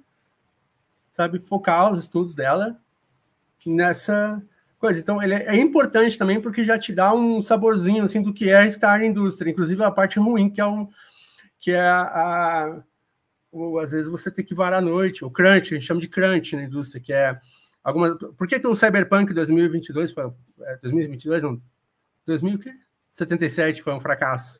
sabe, 1.13 1.39
focar 1.39 1.91
os 1.91 1.99
estudos 2.01 2.35
dela 2.35 2.79
nessa 3.65 4.41
coisa. 4.79 4.99
Então, 4.99 5.21
ele 5.21 5.35
é, 5.35 5.55
é 5.55 5.57
importante 5.57 6.17
também 6.17 6.41
porque 6.41 6.63
já 6.63 6.77
te 6.77 6.93
dá 6.93 7.13
um 7.13 7.41
saborzinho 7.41 8.03
assim 8.03 8.21
do 8.21 8.33
que 8.33 8.49
é 8.49 8.65
estar 8.67 8.99
na 8.99 9.05
indústria, 9.05 9.51
inclusive 9.51 9.83
a 9.83 9.91
parte 9.91 10.19
ruim 10.19 10.49
que 10.49 10.59
é 10.59 10.65
o 10.65 10.89
que 11.59 11.71
é 11.71 11.79
a 11.79 12.81
ou, 13.51 13.79
às 13.79 13.91
vezes 13.91 14.09
você 14.09 14.31
tem 14.31 14.45
que 14.45 14.55
varar 14.55 14.79
à 14.79 14.81
noite, 14.81 15.25
o 15.25 15.29
crunch, 15.29 15.73
a 15.73 15.77
gente 15.77 15.85
chama 15.85 15.99
de 15.99 16.07
crunch 16.07 16.55
na 16.55 16.63
indústria, 16.63 17.01
que 17.01 17.11
é 17.11 17.39
algumas 17.83 18.17
Por 18.37 18.47
que, 18.47 18.59
que 18.59 18.67
o 18.67 18.75
Cyberpunk 18.75 19.33
2022 19.33 20.13
foi 20.13 20.31
2022 20.81 21.43
é, 21.43 21.47
não 21.47 21.61
2077 22.25 23.83
foi 23.83 23.93
um 23.93 23.99
fracasso? 23.99 24.59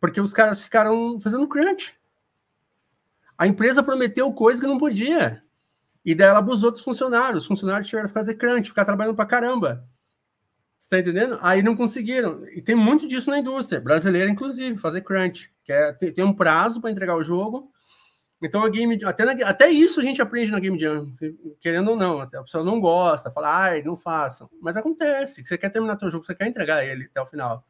Porque 0.00 0.20
os 0.20 0.32
caras 0.32 0.62
ficaram 0.62 1.20
fazendo 1.20 1.48
crunch. 1.48 1.94
A 3.36 3.46
empresa 3.46 3.82
prometeu 3.82 4.32
coisa 4.32 4.60
que 4.60 4.66
não 4.66 4.78
podia. 4.78 5.42
E 6.04 6.14
daí 6.14 6.28
ela 6.28 6.38
abusou 6.38 6.70
dos 6.70 6.80
funcionários. 6.80 7.42
Os 7.42 7.48
funcionários 7.48 7.88
tiveram 7.88 8.08
que 8.08 8.14
fazer 8.14 8.34
crunch, 8.34 8.68
ficar 8.68 8.84
trabalhando 8.84 9.16
para 9.16 9.26
caramba. 9.26 9.86
Você 10.78 10.90
tá 10.90 10.98
entendendo? 11.00 11.38
Aí 11.40 11.62
não 11.62 11.74
conseguiram. 11.74 12.46
E 12.48 12.62
tem 12.62 12.74
muito 12.74 13.08
disso 13.08 13.30
na 13.30 13.38
indústria, 13.38 13.80
brasileira, 13.80 14.30
inclusive, 14.30 14.78
fazer 14.78 15.00
crunch. 15.00 15.50
Que 15.64 15.72
é, 15.72 15.92
tem, 15.92 16.12
tem 16.12 16.24
um 16.24 16.32
prazo 16.32 16.80
para 16.80 16.90
entregar 16.90 17.16
o 17.16 17.24
jogo. 17.24 17.72
Então 18.42 18.62
a 18.62 18.68
game 18.68 19.02
até, 19.04 19.24
na, 19.24 19.32
até 19.48 19.68
isso 19.70 19.98
a 19.98 20.02
gente 20.02 20.20
aprende 20.20 20.50
na 20.50 20.60
Game 20.60 20.78
Jam, 20.78 21.10
querendo 21.60 21.90
ou 21.90 21.96
não. 21.96 22.20
Até 22.20 22.36
a 22.36 22.42
pessoa 22.42 22.62
não 22.62 22.80
gosta, 22.80 23.30
fala, 23.30 23.64
ai, 23.64 23.82
não 23.82 23.96
façam. 23.96 24.50
Mas 24.60 24.76
acontece, 24.76 25.42
que 25.42 25.48
você 25.48 25.56
quer 25.56 25.70
terminar 25.70 25.98
seu 25.98 26.10
jogo, 26.10 26.24
você 26.24 26.34
quer 26.34 26.46
entregar 26.46 26.84
ele 26.84 27.04
até 27.04 27.20
o 27.20 27.26
final. 27.26 27.64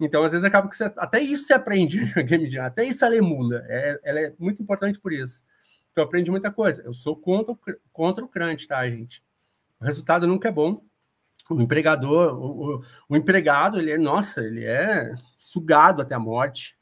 Então, 0.00 0.24
às 0.24 0.32
vezes, 0.32 0.44
acaba 0.44 0.68
que 0.68 0.76
você, 0.76 0.92
até 0.96 1.20
isso 1.20 1.44
você 1.44 1.54
aprende 1.54 2.00
na 2.14 2.22
Game 2.22 2.48
Jam, 2.48 2.64
até 2.64 2.84
isso 2.84 3.04
ela 3.04 3.16
emula. 3.16 3.64
É, 3.66 4.00
ela 4.04 4.20
é 4.20 4.34
muito 4.38 4.62
importante 4.62 4.98
por 4.98 5.12
isso. 5.12 5.42
Então, 5.92 6.02
eu 6.02 6.08
aprendi 6.08 6.30
muita 6.30 6.50
coisa. 6.50 6.82
Eu 6.82 6.92
sou 6.92 7.16
contra, 7.16 7.56
contra 7.92 8.24
o 8.24 8.28
crunch, 8.28 8.66
tá, 8.66 8.88
gente? 8.88 9.22
O 9.80 9.84
resultado 9.84 10.26
nunca 10.26 10.48
é 10.48 10.52
bom. 10.52 10.82
O 11.48 11.60
empregador, 11.60 12.34
o, 12.34 12.76
o, 12.76 12.82
o 13.10 13.16
empregado, 13.16 13.78
ele 13.78 13.92
é, 13.92 13.98
nossa, 13.98 14.42
ele 14.42 14.64
é 14.64 15.14
sugado 15.36 16.02
até 16.02 16.14
a 16.14 16.18
morte. 16.18 16.76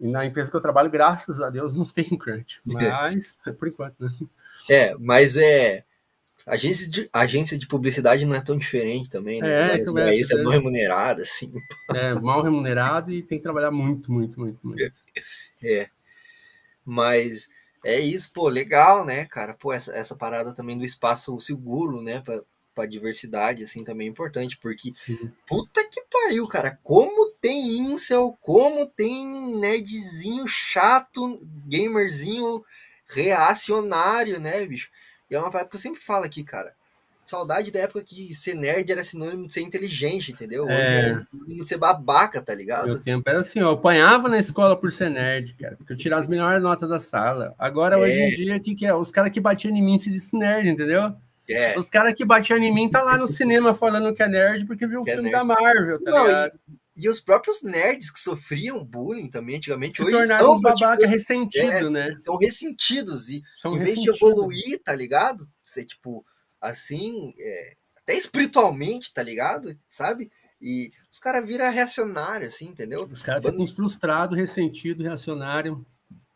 E 0.00 0.08
na 0.08 0.24
empresa 0.24 0.50
que 0.50 0.56
eu 0.56 0.60
trabalho, 0.60 0.90
graças 0.90 1.40
a 1.40 1.50
Deus, 1.50 1.72
não 1.74 1.84
tem 1.84 2.16
crunch. 2.16 2.60
Mas, 2.64 3.38
por 3.58 3.68
enquanto, 3.68 4.04
né? 4.04 4.10
É, 4.68 4.94
mas 4.98 5.36
é. 5.36 5.84
Agência 6.46 6.86
de, 6.90 7.08
agência 7.10 7.56
de 7.56 7.66
publicidade 7.66 8.26
não 8.26 8.36
é 8.36 8.40
tão 8.40 8.58
diferente 8.58 9.08
também, 9.08 9.40
né? 9.40 9.76
É, 9.76 9.78
mas, 9.78 9.96
é, 9.96 10.14
isso 10.14 10.38
é 10.38 10.42
mal 10.42 10.52
remunerado, 10.52 11.22
assim. 11.22 11.50
É, 11.94 12.14
mal 12.20 12.42
remunerado 12.42 13.10
e 13.10 13.22
tem 13.22 13.38
que 13.38 13.42
trabalhar 13.42 13.70
muito, 13.70 14.12
muito, 14.12 14.38
muito, 14.38 14.58
muito. 14.62 14.82
É. 15.66 15.88
Mas 16.84 17.48
é 17.82 17.98
isso, 17.98 18.30
pô, 18.34 18.48
legal, 18.48 19.06
né, 19.06 19.24
cara? 19.24 19.54
Pô, 19.54 19.72
essa, 19.72 19.94
essa 19.94 20.14
parada 20.14 20.52
também 20.52 20.76
do 20.76 20.84
espaço 20.84 21.40
seguro, 21.40 22.02
né, 22.02 22.20
pra, 22.20 22.42
pra 22.74 22.86
diversidade, 22.86 23.62
assim, 23.62 23.84
também 23.84 24.08
é 24.08 24.10
importante, 24.10 24.58
porque 24.58 24.92
Sim. 24.92 25.32
puta 25.46 25.80
que 25.88 26.02
pariu, 26.10 26.46
cara, 26.48 26.78
como 26.82 27.30
tem 27.40 27.78
incel, 27.78 28.36
como 28.40 28.86
tem 28.86 29.56
nerdzinho 29.56 30.46
chato, 30.46 31.40
gamerzinho 31.66 32.64
reacionário, 33.06 34.40
né, 34.40 34.66
bicho? 34.66 34.90
E 35.30 35.34
é 35.34 35.38
uma 35.38 35.50
parada 35.50 35.70
que 35.70 35.76
eu 35.76 35.80
sempre 35.80 36.00
falo 36.00 36.24
aqui, 36.24 36.42
cara. 36.42 36.74
Saudade 37.24 37.70
da 37.70 37.80
época 37.80 38.04
que 38.04 38.34
ser 38.34 38.54
nerd 38.54 38.90
era 38.92 39.02
sinônimo 39.02 39.46
de 39.46 39.54
ser 39.54 39.62
inteligente, 39.62 40.30
entendeu? 40.30 40.64
Hoje 40.64 40.74
é, 40.74 41.08
é 41.08 41.18
sinônimo 41.18 41.62
de 41.62 41.68
ser 41.68 41.78
babaca, 41.78 42.42
tá 42.42 42.54
ligado? 42.54 42.86
Meu 42.86 43.00
tempo 43.00 43.28
era 43.28 43.40
assim, 43.40 43.60
eu 43.60 43.70
apanhava 43.70 44.28
na 44.28 44.38
escola 44.38 44.76
por 44.76 44.92
ser 44.92 45.10
nerd, 45.10 45.54
cara, 45.54 45.74
porque 45.76 45.94
eu 45.94 45.96
tirava 45.96 46.20
as 46.20 46.28
melhores 46.28 46.62
notas 46.62 46.88
da 46.88 47.00
sala. 47.00 47.54
Agora, 47.58 47.96
é. 47.96 47.98
hoje 47.98 48.20
em 48.20 48.36
dia, 48.36 48.56
o 48.56 48.60
que, 48.60 48.74
que 48.74 48.84
é? 48.84 48.94
Os 48.94 49.10
caras 49.10 49.30
que 49.30 49.40
batiam 49.40 49.74
em 49.74 49.82
mim 49.82 49.98
se 49.98 50.10
dizem 50.10 50.38
nerd, 50.38 50.68
entendeu? 50.68 51.16
É. 51.48 51.78
Os 51.78 51.90
caras 51.90 52.14
que 52.14 52.24
batiam 52.24 52.58
em 52.58 52.72
mim 52.72 52.88
tá 52.88 53.02
lá 53.02 53.18
no 53.18 53.26
cinema 53.26 53.74
falando 53.74 54.14
que 54.14 54.22
é 54.22 54.28
nerd 54.28 54.66
porque 54.66 54.86
viu 54.86 55.00
o 55.00 55.04
filme 55.04 55.28
é 55.28 55.32
da 55.32 55.44
Marvel, 55.44 56.02
tá 56.02 56.10
Não, 56.10 56.26
ligado? 56.26 56.60
E, 56.96 57.04
e, 57.04 57.08
os 57.08 57.20
próprios 57.20 57.62
nerds 57.62 58.10
que 58.10 58.18
sofriam 58.18 58.84
bullying 58.84 59.28
também 59.28 59.56
antigamente, 59.56 59.96
se 59.96 60.02
hoje 60.02 60.12
tornaram 60.12 60.54
estão, 60.54 60.60
babaca 60.60 60.96
tipo, 60.96 61.10
ressentido, 61.10 61.86
é, 61.86 61.90
né? 61.90 62.12
São 62.14 62.36
ressentidos 62.36 63.28
e 63.28 63.42
são 63.60 63.76
em 63.76 63.80
vez 63.80 64.00
de 64.00 64.10
evoluir, 64.10 64.82
tá 64.82 64.94
ligado? 64.94 65.44
Ser 65.62 65.84
tipo 65.84 66.24
assim, 66.60 67.34
é, 67.38 67.74
até 67.98 68.14
espiritualmente, 68.14 69.12
tá 69.12 69.22
ligado? 69.22 69.76
Sabe? 69.88 70.30
E 70.60 70.92
os 71.10 71.18
caras 71.18 71.46
viram 71.46 71.70
reacionário, 71.70 72.46
assim, 72.46 72.68
entendeu? 72.68 73.06
Os 73.10 73.22
caras 73.22 73.44
ficam 73.44 73.66
frustrados, 73.66 74.38
ressentidos, 74.38 75.04
reacionário. 75.04 75.84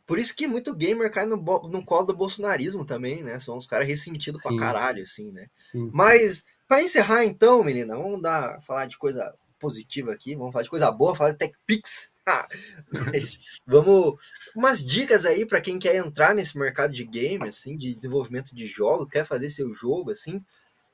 Por 0.09 0.19
isso 0.19 0.35
que 0.35 0.47
muito 0.47 0.75
gamer 0.75 1.13
cai 1.13 1.27
no, 1.27 1.37
no 1.37 1.85
colo 1.85 2.07
do 2.07 2.17
bolsonarismo 2.17 2.83
também, 2.83 3.23
né? 3.23 3.39
São 3.39 3.59
os 3.59 3.67
caras 3.67 3.87
ressentidos 3.87 4.41
pra 4.41 4.57
caralho, 4.57 5.03
assim, 5.03 5.31
né? 5.31 5.49
Sim. 5.71 5.91
Mas, 5.93 6.47
para 6.67 6.83
encerrar 6.83 7.27
então, 7.27 7.63
menina, 7.63 7.95
vamos 7.95 8.23
dar, 8.23 8.59
falar 8.63 8.87
de 8.87 8.97
coisa 8.97 9.35
positiva 9.59 10.11
aqui, 10.11 10.35
vamos 10.35 10.51
falar 10.51 10.63
de 10.63 10.71
coisa 10.71 10.91
boa, 10.91 11.15
falar 11.15 11.33
de 11.33 11.37
TechPix. 11.37 12.09
Mas, 13.13 13.59
vamos 13.67 14.15
umas 14.57 14.83
dicas 14.83 15.27
aí 15.27 15.45
para 15.45 15.61
quem 15.61 15.79
quer 15.79 15.97
entrar 15.97 16.35
nesse 16.35 16.57
mercado 16.57 16.95
de 16.95 17.05
game, 17.05 17.47
assim, 17.47 17.77
de 17.77 17.95
desenvolvimento 17.95 18.57
de 18.57 18.67
jogos, 18.67 19.09
quer 19.11 19.27
fazer 19.27 19.51
seu 19.51 19.71
jogo, 19.75 20.13
assim. 20.13 20.43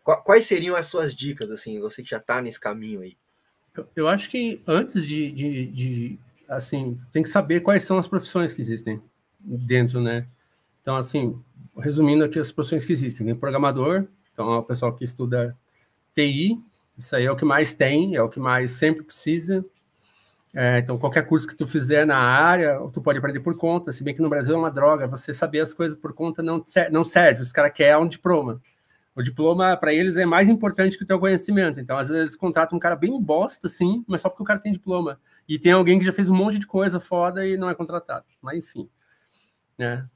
Quais 0.02 0.44
seriam 0.44 0.74
as 0.74 0.86
suas 0.86 1.14
dicas, 1.14 1.52
assim, 1.52 1.78
você 1.78 2.02
que 2.02 2.10
já 2.10 2.18
está 2.18 2.42
nesse 2.42 2.58
caminho 2.58 3.02
aí? 3.02 3.16
Eu 3.94 4.08
acho 4.08 4.28
que 4.28 4.60
antes 4.66 5.06
de, 5.06 5.30
de, 5.30 5.66
de, 5.66 6.18
assim, 6.48 6.98
tem 7.12 7.22
que 7.22 7.28
saber 7.28 7.60
quais 7.60 7.84
são 7.84 7.98
as 7.98 8.06
profissões 8.08 8.52
que 8.52 8.60
existem 8.60 9.00
dentro, 9.40 10.00
né? 10.00 10.26
Então, 10.82 10.96
assim, 10.96 11.38
resumindo 11.78 12.24
aqui 12.24 12.38
as 12.38 12.52
profissões 12.52 12.84
que 12.84 12.92
existem, 12.92 13.26
tem 13.26 13.34
programador, 13.34 14.06
então 14.32 14.52
é 14.52 14.58
o 14.58 14.62
pessoal 14.62 14.92
que 14.92 15.04
estuda 15.04 15.56
TI, 16.14 16.60
isso 16.96 17.14
aí 17.16 17.24
é 17.24 17.30
o 17.30 17.36
que 17.36 17.44
mais 17.44 17.74
tem, 17.74 18.14
é 18.14 18.22
o 18.22 18.28
que 18.28 18.38
mais 18.38 18.72
sempre 18.72 19.02
precisa. 19.02 19.64
É, 20.52 20.78
então, 20.78 20.96
qualquer 20.96 21.26
curso 21.26 21.48
que 21.48 21.56
tu 21.56 21.66
fizer 21.66 22.06
na 22.06 22.16
área, 22.16 22.78
tu 22.92 23.02
pode 23.02 23.18
aprender 23.18 23.40
por 23.40 23.56
conta, 23.56 23.92
se 23.92 24.04
bem 24.04 24.14
que 24.14 24.22
no 24.22 24.28
Brasil 24.28 24.54
é 24.54 24.58
uma 24.58 24.70
droga, 24.70 25.08
você 25.08 25.32
saber 25.32 25.60
as 25.60 25.74
coisas 25.74 25.98
por 25.98 26.12
conta 26.12 26.42
não, 26.42 26.64
não 26.92 27.02
serve, 27.02 27.40
os 27.40 27.50
caras 27.50 27.72
querem 27.72 28.00
um 28.00 28.06
diploma. 28.06 28.60
O 29.16 29.22
diploma, 29.22 29.76
para 29.76 29.92
eles, 29.92 30.16
é 30.16 30.24
mais 30.24 30.48
importante 30.48 30.96
que 30.96 31.04
o 31.04 31.06
teu 31.06 31.18
conhecimento. 31.18 31.80
Então, 31.80 31.96
às 31.96 32.08
vezes, 32.08 32.36
contratam 32.36 32.76
um 32.76 32.80
cara 32.80 32.96
bem 32.96 33.20
bosta, 33.20 33.68
assim, 33.68 34.04
mas 34.06 34.20
só 34.20 34.28
porque 34.28 34.42
o 34.42 34.46
cara 34.46 34.58
tem 34.58 34.72
diploma. 34.72 35.20
E 35.48 35.58
tem 35.58 35.72
alguém 35.72 35.98
que 35.98 36.04
já 36.04 36.12
fez 36.12 36.30
um 36.30 36.34
monte 36.34 36.58
de 36.58 36.66
coisa 36.66 36.98
foda 36.98 37.46
e 37.46 37.56
não 37.56 37.68
é 37.68 37.74
contratado. 37.74 38.24
Mas, 38.40 38.58
enfim. 38.58 38.88
Né? 39.78 40.06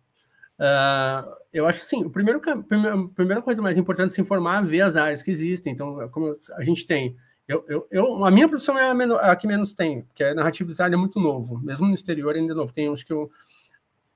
Uh, 0.58 1.36
eu 1.52 1.66
acho 1.66 1.80
que 1.80 1.86
sim, 1.86 2.04
o 2.04 2.10
primeiro, 2.10 2.40
a 2.40 3.08
primeira 3.14 3.42
coisa 3.42 3.62
mais 3.62 3.76
importante 3.76 4.12
é 4.12 4.14
se 4.14 4.20
informar, 4.20 4.62
ver 4.62 4.82
as 4.82 4.96
áreas 4.96 5.22
que 5.22 5.30
existem. 5.30 5.72
Então, 5.72 6.08
como 6.10 6.36
a 6.56 6.62
gente 6.62 6.86
tem 6.86 7.16
eu, 7.48 7.64
eu, 7.66 7.86
eu, 7.90 8.24
a 8.26 8.30
minha 8.30 8.46
profissão 8.46 8.78
é 8.78 8.90
a, 8.90 8.94
menor, 8.94 9.24
a, 9.24 9.34
que 9.34 9.46
menos 9.46 9.72
tem, 9.72 10.02
porque 10.02 10.22
a 10.22 10.34
narrativa 10.34 10.68
design 10.68 10.94
é 10.94 10.98
muito 10.98 11.18
novo, 11.18 11.58
mesmo 11.58 11.86
no 11.86 11.94
exterior 11.94 12.36
ainda 12.36 12.52
é 12.52 12.54
novo. 12.54 12.70
Tem 12.74 12.90
uns 12.90 13.02
que 13.02 13.10
eu 13.10 13.30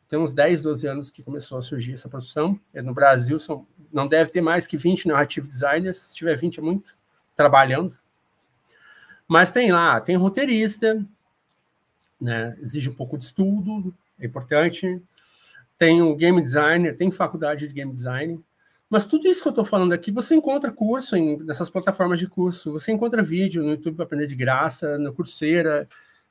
tem 0.06 0.18
uns 0.18 0.34
10, 0.34 0.60
12 0.60 0.86
anos 0.86 1.10
que 1.10 1.22
começou 1.22 1.56
a 1.56 1.62
surgir 1.62 1.94
essa 1.94 2.06
profissão. 2.06 2.60
É, 2.74 2.82
no 2.82 2.92
Brasil 2.92 3.40
são, 3.40 3.66
não 3.90 4.06
deve 4.06 4.30
ter 4.30 4.42
mais 4.42 4.66
que 4.66 4.76
20 4.76 5.08
narrative 5.08 5.48
designers, 5.48 5.96
se 5.96 6.14
tiver 6.14 6.36
20 6.36 6.58
é 6.58 6.62
muito, 6.62 6.94
trabalhando. 7.34 7.98
Mas 9.32 9.50
tem 9.50 9.72
lá, 9.72 9.98
tem 9.98 10.14
roteirista, 10.14 11.02
né, 12.20 12.54
exige 12.60 12.90
um 12.90 12.94
pouco 12.94 13.16
de 13.16 13.24
estudo, 13.24 13.94
é 14.20 14.26
importante. 14.26 15.00
Tem 15.78 16.02
o 16.02 16.14
game 16.14 16.42
designer, 16.42 16.94
tem 16.94 17.10
faculdade 17.10 17.66
de 17.66 17.72
game 17.72 17.90
design, 17.90 18.38
mas 18.90 19.06
tudo 19.06 19.26
isso 19.26 19.40
que 19.40 19.48
eu 19.48 19.52
estou 19.52 19.64
falando 19.64 19.94
aqui, 19.94 20.12
você 20.12 20.34
encontra 20.34 20.70
curso 20.70 21.16
em, 21.16 21.38
nessas 21.38 21.70
plataformas 21.70 22.18
de 22.18 22.26
curso. 22.26 22.72
Você 22.72 22.92
encontra 22.92 23.22
vídeo 23.22 23.62
no 23.62 23.70
YouTube 23.70 23.96
para 23.96 24.04
aprender 24.04 24.26
de 24.26 24.36
graça, 24.36 24.98
no 24.98 25.14
Coursera, 25.14 25.88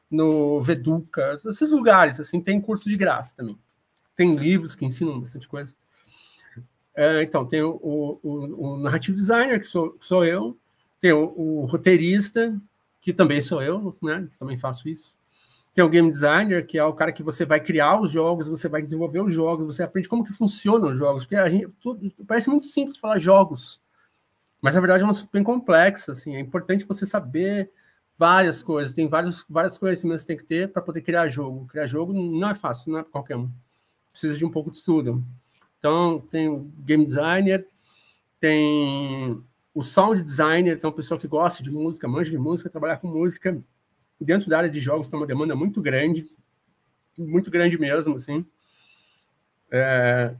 no 0.07 0.61
Veduca, 0.61 1.37
esses 1.43 1.71
lugares, 1.71 2.19
assim, 2.19 2.39
tem 2.39 2.61
curso 2.61 2.87
de 2.87 2.97
graça 2.97 3.35
também. 3.35 3.57
Tem 4.15 4.35
livros 4.35 4.75
que 4.75 4.85
ensinam 4.85 5.19
bastante 5.19 5.47
coisa. 5.47 5.73
É, 6.93 7.23
então, 7.23 7.47
tem 7.47 7.63
o, 7.63 7.79
o, 7.81 8.73
o, 8.73 8.77
narrative 8.77 9.17
designer, 9.17 9.59
que 9.59 9.65
sou, 9.65 9.97
sou 9.99 10.23
eu, 10.23 10.55
tem 10.99 11.13
o, 11.13 11.33
o 11.35 11.65
roteirista, 11.65 12.55
que 13.01 13.11
também 13.11 13.41
sou 13.41 13.61
eu, 13.61 13.97
né? 14.01 14.27
Também 14.39 14.57
faço 14.57 14.87
isso. 14.87 15.15
Tem 15.73 15.83
o 15.83 15.89
game 15.89 16.09
designer, 16.09 16.65
que 16.65 16.77
é 16.77 16.83
o 16.83 16.93
cara 16.93 17.11
que 17.11 17.23
você 17.23 17.45
vai 17.45 17.59
criar 17.59 17.99
os 17.99 18.11
jogos, 18.11 18.47
você 18.47 18.67
vai 18.67 18.81
desenvolver 18.81 19.21
os 19.21 19.33
jogos, 19.33 19.75
você 19.75 19.83
aprende 19.83 20.07
como 20.07 20.23
que 20.23 20.33
funcionam 20.33 20.91
os 20.91 20.97
jogos, 20.97 21.23
porque 21.23 21.35
a 21.35 21.49
gente 21.49 21.67
tudo, 21.79 22.11
parece 22.27 22.49
muito 22.49 22.65
simples 22.65 22.97
falar 22.97 23.19
jogos, 23.19 23.81
mas 24.61 24.75
na 24.75 24.81
verdade 24.81 25.03
é 25.03 25.05
uma 25.05 25.13
bem 25.31 25.43
complexa, 25.43 26.11
assim, 26.11 26.35
é 26.35 26.39
importante 26.39 26.85
você 26.85 27.05
saber 27.05 27.71
várias 28.17 28.61
coisas, 28.61 28.93
tem 28.93 29.07
vários 29.07 29.43
vários 29.49 29.79
conhecimentos 29.79 30.21
que 30.21 30.27
tem 30.27 30.37
que 30.37 30.43
ter 30.43 30.71
para 30.71 30.81
poder 30.81 31.01
criar 31.01 31.27
jogo. 31.27 31.65
Criar 31.65 31.87
jogo 31.87 32.13
não 32.13 32.51
é 32.51 32.53
fácil, 32.55 32.91
não 32.91 32.99
é 32.99 33.01
para 33.01 33.11
qualquer 33.11 33.35
um. 33.35 33.49
Precisa 34.11 34.37
de 34.37 34.45
um 34.45 34.51
pouco 34.51 34.69
de 34.69 34.77
estudo. 34.77 35.23
Então, 35.79 36.19
tem 36.29 36.71
game 36.85 37.03
designer, 37.03 37.67
tem 38.39 39.43
o 39.73 39.81
sound 39.81 40.22
designer, 40.22 40.76
então, 40.76 40.91
pessoa 40.91 41.19
que 41.19 41.27
gosta 41.27 41.64
de 41.64 41.72
música, 41.72 42.07
manja 42.07 42.30
de 42.30 42.38
música, 42.38 42.69
trabalhar 42.69 42.98
com 42.98 43.07
música, 43.07 43.61
dentro 44.19 44.49
da 44.49 44.57
área 44.57 44.69
de 44.69 44.80
jogos 44.80 45.07
tem 45.07 45.19
uma 45.19 45.26
demanda 45.26 45.56
muito 45.56 45.81
grande, 45.81 46.30
muito 47.18 47.49
grande 47.49 47.77
mesmo, 47.80 48.15
assim. 48.15 48.45
É, 49.72 50.35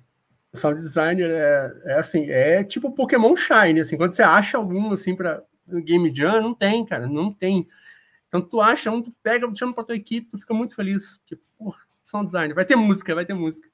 sound 0.53 0.80
designer 0.82 1.30
é, 1.30 1.82
é, 1.86 1.94
assim, 1.98 2.30
é 2.30 2.64
tipo 2.64 2.91
Pokémon 2.91 3.36
Shine, 3.36 3.80
assim, 3.80 3.98
quando 3.98 4.12
você 4.12 4.24
acha 4.24 4.58
algum 4.58 4.91
assim 4.91 5.16
para 5.16 5.44
Game 5.86 6.14
Jam, 6.14 6.41
não 6.41 6.53
tem, 6.53 6.86
cara, 6.86 7.08
não 7.08 7.34
tem. 7.34 7.68
Então 8.28 8.41
tu 8.41 8.60
acha 8.60 8.91
um, 8.91 9.02
tu 9.02 9.14
pega, 9.24 9.49
chama 9.56 9.74
para 9.74 9.86
tua 9.86 9.95
equipe, 9.95 10.30
tu 10.30 10.38
fica 10.38 10.53
muito 10.53 10.76
feliz, 10.76 11.18
porque, 11.18 11.40
porra, 11.58 11.80
sound 12.06 12.26
designer, 12.26 12.53
vai 12.53 12.66
ter 12.66 12.76
música, 12.76 13.16
vai 13.16 13.26
ter 13.26 13.34
música. 13.34 13.70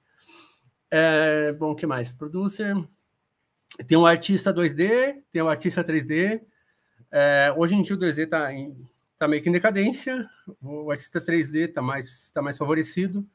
É, 0.90 1.52
bom, 1.54 1.72
o 1.72 1.76
que 1.76 1.88
mais? 1.88 2.12
Producer, 2.12 2.76
tem 3.86 3.98
um 3.98 4.06
artista 4.06 4.54
2D, 4.54 5.22
tem 5.32 5.41
um 5.41 5.49
artista 5.49 5.84
3D. 5.84 6.41
É, 7.12 7.54
hoje 7.56 7.76
em 7.76 7.82
dia 7.82 7.95
o 7.95 7.99
2D 7.99 8.24
está 8.24 8.49
tá 9.20 9.28
meio 9.28 9.41
que 9.41 9.49
em 9.49 9.54
decadência, 9.54 10.28
o 10.62 10.91
artista 10.91 11.20
3D 11.20 11.70
está 11.70 11.82
mais, 11.82 12.32
tá 12.32 12.41
mais 12.41 12.58
favorecido 12.58 13.28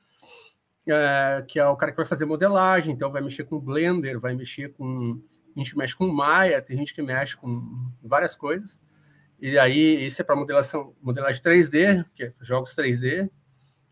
é, 0.86 1.44
que 1.46 1.58
é 1.58 1.66
o 1.66 1.76
cara 1.76 1.92
que 1.92 1.96
vai 1.96 2.06
fazer 2.06 2.24
modelagem, 2.24 2.92
então 2.92 3.12
vai 3.12 3.22
mexer 3.22 3.44
com 3.44 3.58
Blender, 3.58 4.18
vai 4.18 4.34
mexer 4.34 4.72
com. 4.72 5.20
A 5.54 5.58
gente 5.58 5.76
mexe 5.76 5.94
com 5.94 6.06
Maya, 6.06 6.62
tem 6.62 6.76
gente 6.76 6.94
que 6.94 7.02
mexe 7.02 7.36
com 7.36 7.90
várias 8.02 8.34
coisas. 8.34 8.80
E 9.38 9.58
aí, 9.58 10.06
isso 10.06 10.22
é 10.22 10.24
para 10.24 10.36
modelação, 10.36 10.94
modelagem 11.02 11.42
3D, 11.42 12.04
que 12.14 12.24
é 12.24 12.32
jogos 12.40 12.74
3D. 12.74 13.28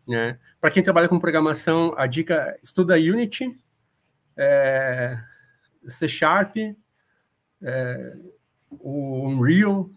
Né? 0.07 0.39
Para 0.59 0.71
quem 0.71 0.81
trabalha 0.81 1.07
com 1.07 1.19
programação, 1.19 1.93
a 1.97 2.07
dica 2.07 2.57
estuda 2.63 2.95
Unity, 2.95 3.55
é, 4.35 5.21
C 5.87 6.07
Sharp, 6.07 6.55
é, 7.61 8.17
o 8.69 9.27
Unreal, 9.27 9.89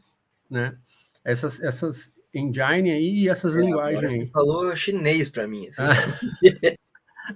né? 0.50 0.76
Essas, 1.24 1.60
essas 1.62 2.12
engine 2.34 2.90
aí 2.90 3.18
e 3.20 3.28
essas 3.28 3.56
é, 3.56 3.60
linguagens 3.60 4.12
aí. 4.12 4.26
falou 4.26 4.74
chinês 4.76 5.30
para 5.30 5.46
mim. 5.46 5.68
Assim. 5.68 5.82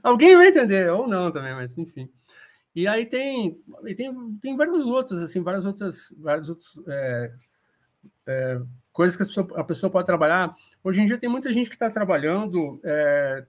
Alguém 0.03 0.37
vai 0.37 0.49
entender, 0.49 0.91
ou 0.91 1.07
não 1.07 1.31
também, 1.31 1.55
mas 1.55 1.77
enfim. 1.79 2.11
E 2.75 2.87
aí 2.87 3.07
tem, 3.07 3.59
tem, 3.97 4.39
tem 4.41 4.57
vários 4.57 4.85
outros, 4.85 5.21
assim, 5.21 5.43
várias 5.43 5.65
outras, 5.65 6.15
vários 6.19 6.49
outros 6.51 6.81
é, 6.87 7.33
é, 8.27 8.61
coisas 8.93 9.17
que 9.17 9.23
a 9.23 9.27
pessoa, 9.27 9.49
a 9.61 9.65
pessoa, 9.65 9.91
pode 9.91 10.07
trabalhar. 10.07 10.55
Hoje 10.85 11.01
em 11.01 11.07
dia 11.07 11.19
tem 11.19 11.29
muita 11.29 11.53
gente 11.53 11.69
que 11.69 11.75
está 11.75 11.91
trabalhando, 11.91 12.81
é, 12.85 13.47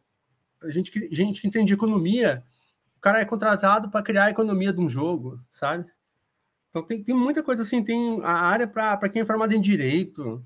gente, 0.68 0.90
que, 0.90 1.14
gente 1.14 1.42
que 1.42 1.48
entende 1.48 1.74
economia, 1.74 2.44
o 3.00 3.02
cara 3.02 3.22
é 3.22 3.26
contratado 3.26 3.90
para 3.90 4.04
criar 4.04 4.26
a 4.26 4.30
economia 4.30 4.74
de 4.74 4.82
um 4.82 4.90
jogo, 4.90 5.40
sabe? 5.50 5.90
Então 6.70 6.86
tem, 6.86 7.02
tem 7.02 7.16
muita 7.16 7.42
coisa 7.42 7.64
assim, 7.64 7.82
tem 7.82 8.20
a 8.22 8.34
área 8.34 8.68
para 8.68 9.08
quem 9.08 9.22
é 9.22 9.26
formado 9.26 9.54
em 9.54 9.62
direito, 9.62 10.46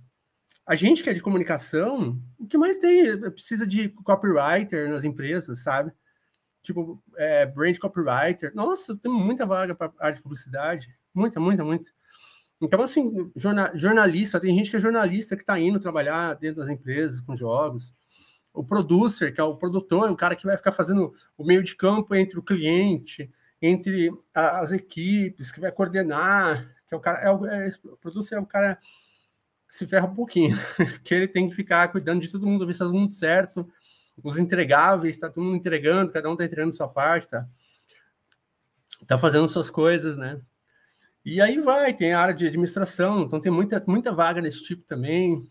a 0.64 0.76
gente 0.76 1.02
que 1.02 1.10
é 1.10 1.14
de 1.14 1.22
comunicação, 1.22 2.22
o 2.38 2.48
que 2.48 2.58
mais 2.60 2.78
tem? 2.78 3.20
Precisa 3.32 3.66
de 3.66 3.90
copywriter 3.90 4.88
nas 4.88 5.04
empresas, 5.04 5.64
sabe? 5.64 5.92
Tipo, 6.62 7.04
é, 7.18 7.46
brand 7.46 7.76
copywriter. 7.80 8.54
Nossa, 8.56 8.96
tem 8.96 9.12
muita 9.12 9.48
vaga 9.48 9.74
para 9.74 9.92
área 10.00 10.16
de 10.16 10.22
publicidade. 10.22 10.88
Muita, 11.12 11.40
muita, 11.40 11.64
muita. 11.66 11.92
Então, 12.62 12.82
assim, 12.82 13.12
jornalista, 13.76 14.40
tem 14.40 14.56
gente 14.56 14.70
que 14.70 14.78
é 14.78 14.80
jornalista 14.80 15.36
que 15.36 15.42
está 15.42 15.60
indo 15.60 15.80
trabalhar 15.80 16.36
dentro 16.36 16.62
das 16.62 16.70
empresas 16.70 17.20
com 17.20 17.36
jogos. 17.36 17.94
O 18.54 18.64
producer, 18.64 19.34
que 19.34 19.42
é 19.42 19.44
o 19.44 19.56
produtor, 19.56 20.12
o 20.12 20.16
cara 20.16 20.36
que 20.36 20.46
vai 20.46 20.56
ficar 20.56 20.72
fazendo 20.72 21.14
o 21.38 21.44
meio 21.44 21.64
de 21.64 21.76
campo 21.76 22.14
entre 22.14 22.38
o 22.38 22.44
cliente, 22.44 23.32
entre 23.62 24.12
as 24.34 24.72
equipes, 24.72 25.52
que 25.52 25.60
vai 25.60 25.72
coordenar, 25.72 26.70
que 26.86 26.94
é 26.94 26.98
o 26.98 27.00
cara, 27.00 27.20
é 27.20 27.32
o, 27.32 27.46
é, 27.46 27.70
o 27.86 27.98
producer 27.98 28.36
é 28.36 28.40
o 28.40 28.46
cara 28.46 28.78
se 29.68 29.88
ferra 29.88 30.06
um 30.06 30.14
pouquinho, 30.14 30.56
que 31.04 31.16
ele 31.16 31.28
tem 31.28 31.50
que 31.50 31.56
ficar 31.56 31.88
cuidando 31.88 32.22
de 32.22 32.32
todo 32.32 32.46
mundo, 32.46 32.68
ver 32.68 32.74
se 32.74 32.80
tá 32.80 32.86
todo 32.86 32.94
mundo 32.94 33.12
certo, 33.12 33.68
os 34.24 34.38
entregáveis, 34.38 35.18
tá 35.18 35.30
todo 35.30 35.44
mundo 35.44 35.56
entregando, 35.56 36.14
cada 36.14 36.30
um 36.30 36.36
tá 36.36 36.46
entregando 36.46 36.72
sua 36.72 36.88
parte, 36.88 37.30
tá, 37.30 37.48
tá 39.08 39.18
fazendo 39.18 39.48
suas 39.48 39.72
coisas, 39.72 40.16
né? 40.16 40.40
E 41.26 41.42
aí 41.42 41.58
vai, 41.58 41.94
tem 41.94 42.14
a 42.14 42.20
área 42.20 42.34
de 42.34 42.46
administração, 42.46 43.24
então 43.24 43.40
tem 43.40 43.52
muita, 43.52 43.84
muita 43.88 44.14
vaga 44.14 44.42
nesse 44.42 44.62
tipo 44.64 44.84
também, 44.84 45.50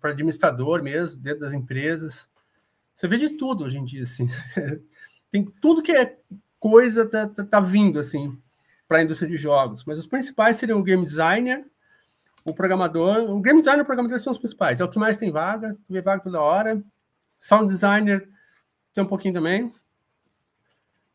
para 0.00 0.10
administrador 0.10 0.82
mesmo, 0.82 1.20
dentro 1.20 1.40
das 1.40 1.52
empresas. 1.52 2.28
Você 2.94 3.06
vê 3.08 3.16
de 3.16 3.30
tudo 3.30 3.64
hoje 3.64 3.78
em 3.78 3.84
dia, 3.84 4.02
assim. 4.02 4.26
tem 5.30 5.44
tudo 5.44 5.82
que 5.82 5.92
é 5.92 6.18
coisa 6.58 7.06
tá, 7.06 7.28
tá, 7.28 7.44
tá 7.44 7.60
vindo, 7.60 7.98
assim, 7.98 8.36
para 8.88 8.98
a 8.98 9.02
indústria 9.02 9.30
de 9.30 9.36
jogos. 9.36 9.84
Mas 9.84 9.98
os 9.98 10.06
principais 10.06 10.56
seriam 10.56 10.80
o 10.80 10.82
game 10.82 11.04
designer, 11.04 11.64
o 12.44 12.54
programador, 12.54 13.30
o 13.30 13.40
game 13.40 13.58
designer 13.58 13.80
e 13.80 13.82
o 13.82 13.86
programador 13.86 14.18
são 14.18 14.30
os 14.30 14.38
principais. 14.38 14.80
É 14.80 14.84
o 14.84 14.88
que 14.88 14.98
mais 14.98 15.18
tem 15.18 15.30
vaga, 15.30 15.76
vê 15.88 16.00
vaga 16.00 16.22
toda 16.22 16.40
hora. 16.40 16.82
Sound 17.40 17.66
designer 17.66 18.28
tem 18.92 19.04
um 19.04 19.06
pouquinho 19.06 19.34
também. 19.34 19.72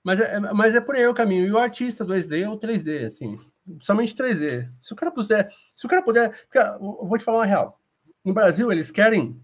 Mas 0.04 0.20
é, 0.20 0.40
mas 0.40 0.76
é 0.76 0.82
por 0.82 0.96
aí 0.96 1.06
o 1.08 1.14
caminho. 1.14 1.46
E 1.46 1.52
o 1.52 1.58
artista 1.58 2.06
2D 2.06 2.50
ou 2.50 2.60
3D, 2.60 3.06
assim. 3.06 3.40
Somente 3.80 4.16
3D. 4.16 4.70
Se 4.80 4.94
o 4.94 4.96
cara 4.96 5.12
puder, 5.12 5.52
se 5.76 5.86
o 5.86 5.90
cara 5.90 6.02
puder. 6.02 6.32
Eu 6.54 7.08
vou 7.08 7.18
te 7.18 7.24
falar 7.24 7.40
uma 7.40 7.46
real. 7.46 7.81
No 8.24 8.34
Brasil, 8.34 8.72
eles 8.72 8.92
querem 8.92 9.42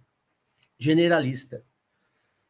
generalista. 0.80 1.64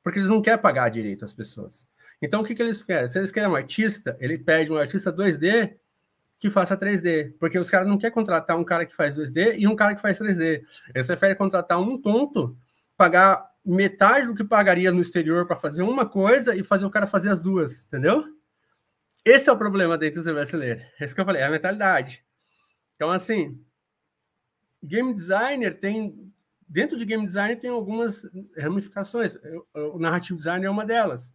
Porque 0.03 0.19
eles 0.19 0.29
não 0.29 0.41
querem 0.41 0.61
pagar 0.61 0.89
direito 0.89 1.25
às 1.25 1.33
pessoas. 1.33 1.87
Então, 2.21 2.41
o 2.41 2.45
que, 2.45 2.55
que 2.55 2.61
eles 2.61 2.81
querem? 2.81 3.07
Se 3.07 3.19
eles 3.19 3.31
querem 3.31 3.49
um 3.49 3.55
artista, 3.55 4.17
ele 4.19 4.37
pede 4.37 4.71
um 4.71 4.77
artista 4.77 5.11
2D 5.11 5.77
que 6.39 6.49
faça 6.49 6.77
3D, 6.77 7.33
porque 7.39 7.57
os 7.57 7.69
caras 7.69 7.87
não 7.87 7.97
querem 7.97 8.13
contratar 8.13 8.57
um 8.57 8.63
cara 8.63 8.85
que 8.85 8.95
faz 8.95 9.17
2D 9.17 9.55
e 9.57 9.67
um 9.67 9.75
cara 9.75 9.95
que 9.95 10.01
faz 10.01 10.19
3D. 10.19 10.63
Eles 10.93 11.07
preferem 11.07 11.35
contratar 11.35 11.79
um 11.79 11.99
tonto, 11.99 12.55
pagar 12.95 13.49
metade 13.65 14.27
do 14.27 14.35
que 14.35 14.43
pagaria 14.43 14.91
no 14.91 15.01
exterior 15.01 15.45
para 15.47 15.57
fazer 15.57 15.83
uma 15.83 16.05
coisa 16.07 16.55
e 16.55 16.63
fazer 16.63 16.85
o 16.85 16.91
cara 16.91 17.07
fazer 17.07 17.29
as 17.29 17.39
duas, 17.39 17.83
entendeu? 17.85 18.23
Esse 19.25 19.49
é 19.49 19.51
o 19.51 19.57
problema 19.57 19.97
dentro 19.97 20.23
do 20.23 20.33
brasileiro. 20.33 20.81
Esse 21.01 21.13
que 21.13 21.19
eu 21.19 21.25
falei, 21.25 21.41
é 21.41 21.45
a 21.45 21.51
mentalidade. 21.51 22.23
Então, 22.95 23.11
assim, 23.11 23.59
game 24.83 25.13
designer 25.13 25.79
tem. 25.79 26.31
Dentro 26.69 26.97
de 26.97 27.05
game 27.05 27.25
design 27.25 27.55
tem 27.55 27.69
algumas 27.69 28.27
ramificações. 28.57 29.37
O 29.73 29.97
narrative 29.97 30.35
design 30.35 30.65
é 30.65 30.69
uma 30.69 30.85
delas. 30.85 31.33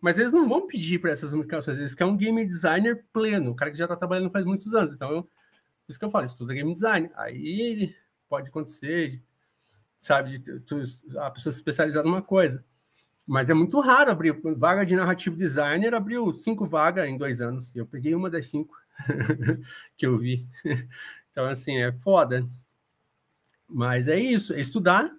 Mas 0.00 0.18
eles 0.18 0.32
não 0.32 0.48
vão 0.48 0.66
pedir 0.66 0.98
para 0.98 1.12
essas 1.12 1.30
comunicações, 1.30 1.78
eles 1.78 1.94
querem 1.94 2.12
um 2.12 2.16
game 2.16 2.44
designer 2.44 3.04
pleno, 3.12 3.52
o 3.52 3.54
cara 3.54 3.70
que 3.70 3.78
já 3.78 3.84
está 3.84 3.94
trabalhando 3.94 4.30
faz 4.30 4.44
muitos 4.44 4.74
anos. 4.74 4.92
Então, 4.92 5.22
por 5.22 5.90
isso 5.90 5.98
que 5.98 6.04
eu 6.04 6.10
falo, 6.10 6.26
estuda 6.26 6.54
game 6.54 6.72
design. 6.72 7.08
Aí 7.14 7.94
pode 8.28 8.48
acontecer, 8.48 9.22
sabe, 9.96 10.38
de, 10.38 10.58
de, 10.58 11.18
a 11.18 11.30
pessoa 11.30 11.52
se 11.52 11.58
especializar 11.58 12.02
numa 12.02 12.20
coisa. 12.20 12.64
Mas 13.24 13.48
é 13.48 13.54
muito 13.54 13.78
raro 13.78 14.10
abrir 14.10 14.36
vaga 14.56 14.84
de 14.84 14.96
narrativo 14.96 15.36
designer, 15.36 15.94
abriu 15.94 16.32
cinco 16.32 16.66
vagas 16.66 17.08
em 17.08 17.16
dois 17.16 17.40
anos. 17.40 17.74
Eu 17.76 17.86
peguei 17.86 18.12
uma 18.12 18.28
das 18.28 18.46
cinco 18.46 18.76
que 19.96 20.04
eu 20.04 20.18
vi. 20.18 20.48
Então, 21.30 21.46
assim, 21.46 21.76
é 21.76 21.92
foda. 21.92 22.46
Mas 23.72 24.08
é 24.08 24.18
isso, 24.18 24.52
é 24.52 24.60
estudar, 24.60 25.10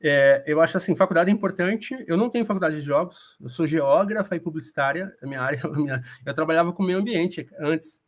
é, 0.00 0.44
eu 0.46 0.60
acho 0.60 0.76
assim, 0.76 0.94
faculdade 0.94 1.30
é 1.30 1.32
importante. 1.32 1.94
Eu 2.06 2.16
não 2.16 2.28
tenho 2.30 2.44
faculdade 2.44 2.76
de 2.76 2.82
jogos, 2.82 3.36
eu 3.40 3.48
sou 3.48 3.66
geógrafa 3.66 4.36
e 4.36 4.40
publicitária, 4.40 5.14
a 5.22 5.26
minha 5.26 5.40
área. 5.40 5.60
A 5.64 5.68
minha, 5.76 6.02
eu 6.24 6.34
trabalhava 6.34 6.72
com 6.72 6.82
meio 6.82 6.98
ambiente 6.98 7.46
antes. 7.58 8.02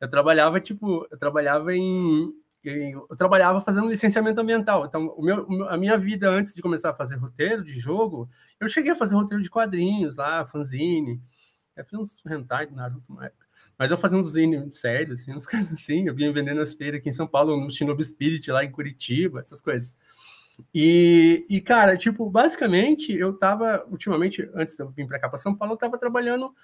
Eu 0.00 0.08
trabalhava, 0.08 0.60
tipo, 0.60 1.06
eu 1.10 1.18
trabalhava 1.18 1.74
em, 1.74 2.32
eu 2.64 3.16
trabalhava 3.16 3.60
fazendo 3.60 3.88
licenciamento 3.88 4.40
ambiental. 4.40 4.86
Então, 4.86 5.08
o 5.16 5.22
meu, 5.22 5.68
a 5.68 5.76
minha 5.76 5.96
vida 5.98 6.28
antes 6.28 6.54
de 6.54 6.62
começar 6.62 6.90
a 6.90 6.94
fazer 6.94 7.16
roteiro 7.16 7.62
de 7.64 7.78
jogo, 7.78 8.28
eu 8.58 8.68
cheguei 8.68 8.92
a 8.92 8.96
fazer 8.96 9.14
roteiro 9.14 9.42
de 9.42 9.50
quadrinhos 9.50 10.16
lá, 10.16 10.44
fanzine. 10.44 11.22
Eu 11.76 11.84
fiz 11.84 11.98
uns 11.98 12.26
hentai 12.26 12.66
do 12.66 12.74
Naruto. 12.74 13.14
Mas 13.78 13.90
eu 13.90 13.98
fazia 13.98 14.18
uns 14.18 14.32
zine 14.32 14.68
sérios, 14.72 15.20
assim, 15.20 15.32
uns 15.36 15.46
coisas 15.46 15.72
assim. 15.72 16.06
Eu 16.08 16.14
vinha 16.14 16.32
vendendo 16.32 16.58
nas 16.58 16.74
feiras 16.74 17.00
aqui 17.00 17.08
em 17.08 17.12
São 17.12 17.26
Paulo, 17.26 17.58
no 17.58 17.70
Shinobi 17.70 18.04
Spirit, 18.04 18.50
lá 18.50 18.64
em 18.64 18.70
Curitiba, 18.70 19.40
essas 19.40 19.60
coisas. 19.60 19.96
E, 20.72 21.44
e, 21.48 21.60
cara, 21.60 21.96
tipo, 21.96 22.28
basicamente, 22.30 23.12
eu 23.12 23.32
tava, 23.36 23.84
ultimamente, 23.90 24.48
antes 24.54 24.76
de 24.76 24.82
eu 24.82 24.90
vir 24.90 25.06
para 25.06 25.18
cá 25.18 25.28
para 25.28 25.38
São 25.38 25.54
Paulo, 25.54 25.74
eu 25.74 25.78
tava 25.78 25.98
trabalhando 25.98 26.54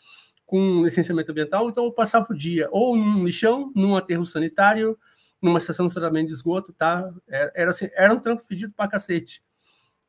com 0.47 0.82
licenciamento 0.82 1.31
ambiental, 1.31 1.69
então 1.69 1.85
eu 1.85 1.93
passava 1.93 2.27
o 2.31 2.35
dia 2.35 2.69
ou 2.73 2.97
num 2.97 3.24
lixão, 3.24 3.73
num 3.74 3.97
aterro 3.97 4.27
sanitário, 4.27 4.99
numa 5.41 5.59
estação 5.59 5.87
de 5.87 5.95
tratamento 5.95 6.28
de 6.28 6.35
esgoto, 6.35 6.73
tá? 6.73 7.09
Era, 7.28 7.53
era, 7.55 7.70
assim, 7.70 7.89
era 7.95 8.12
um 8.12 8.19
trampo 8.19 8.43
fedido 8.45 8.73
pra 8.77 8.89
cacete. 8.89 9.43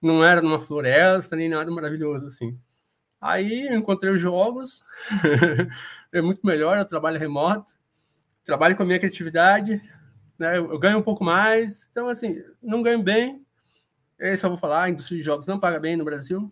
Não 0.02 0.24
era 0.24 0.42
numa 0.42 0.60
floresta, 0.60 1.36
nem 1.36 1.48
nada 1.48 1.70
maravilhoso, 1.72 2.26
assim. 2.26 2.58
Aí 3.22 3.68
eu 3.68 3.78
encontrei 3.78 4.12
os 4.12 4.20
jogos, 4.20 4.84
é 6.12 6.22
muito 6.22 6.44
melhor, 6.44 6.78
eu 6.78 6.86
trabalho 6.86 7.20
remoto, 7.20 7.76
trabalho 8.44 8.76
com 8.76 8.82
a 8.82 8.86
minha 8.86 8.98
criatividade, 8.98 9.80
né? 10.40 10.58
Eu 10.58 10.80
ganho 10.80 10.98
um 10.98 11.04
pouco 11.04 11.24
mais, 11.24 11.88
então, 11.92 12.10
assim, 12.10 12.44
não 12.64 12.82
ganho 12.82 13.04
bem, 13.04 13.46
eu 14.18 14.38
vou 14.50 14.58
falar, 14.58 14.84
a 14.84 14.90
indústria 14.90 15.18
de 15.18 15.24
jogos 15.24 15.48
não 15.48 15.60
paga 15.60 15.80
bem 15.80 15.96
no 15.96 16.06
Brasil. 16.06 16.52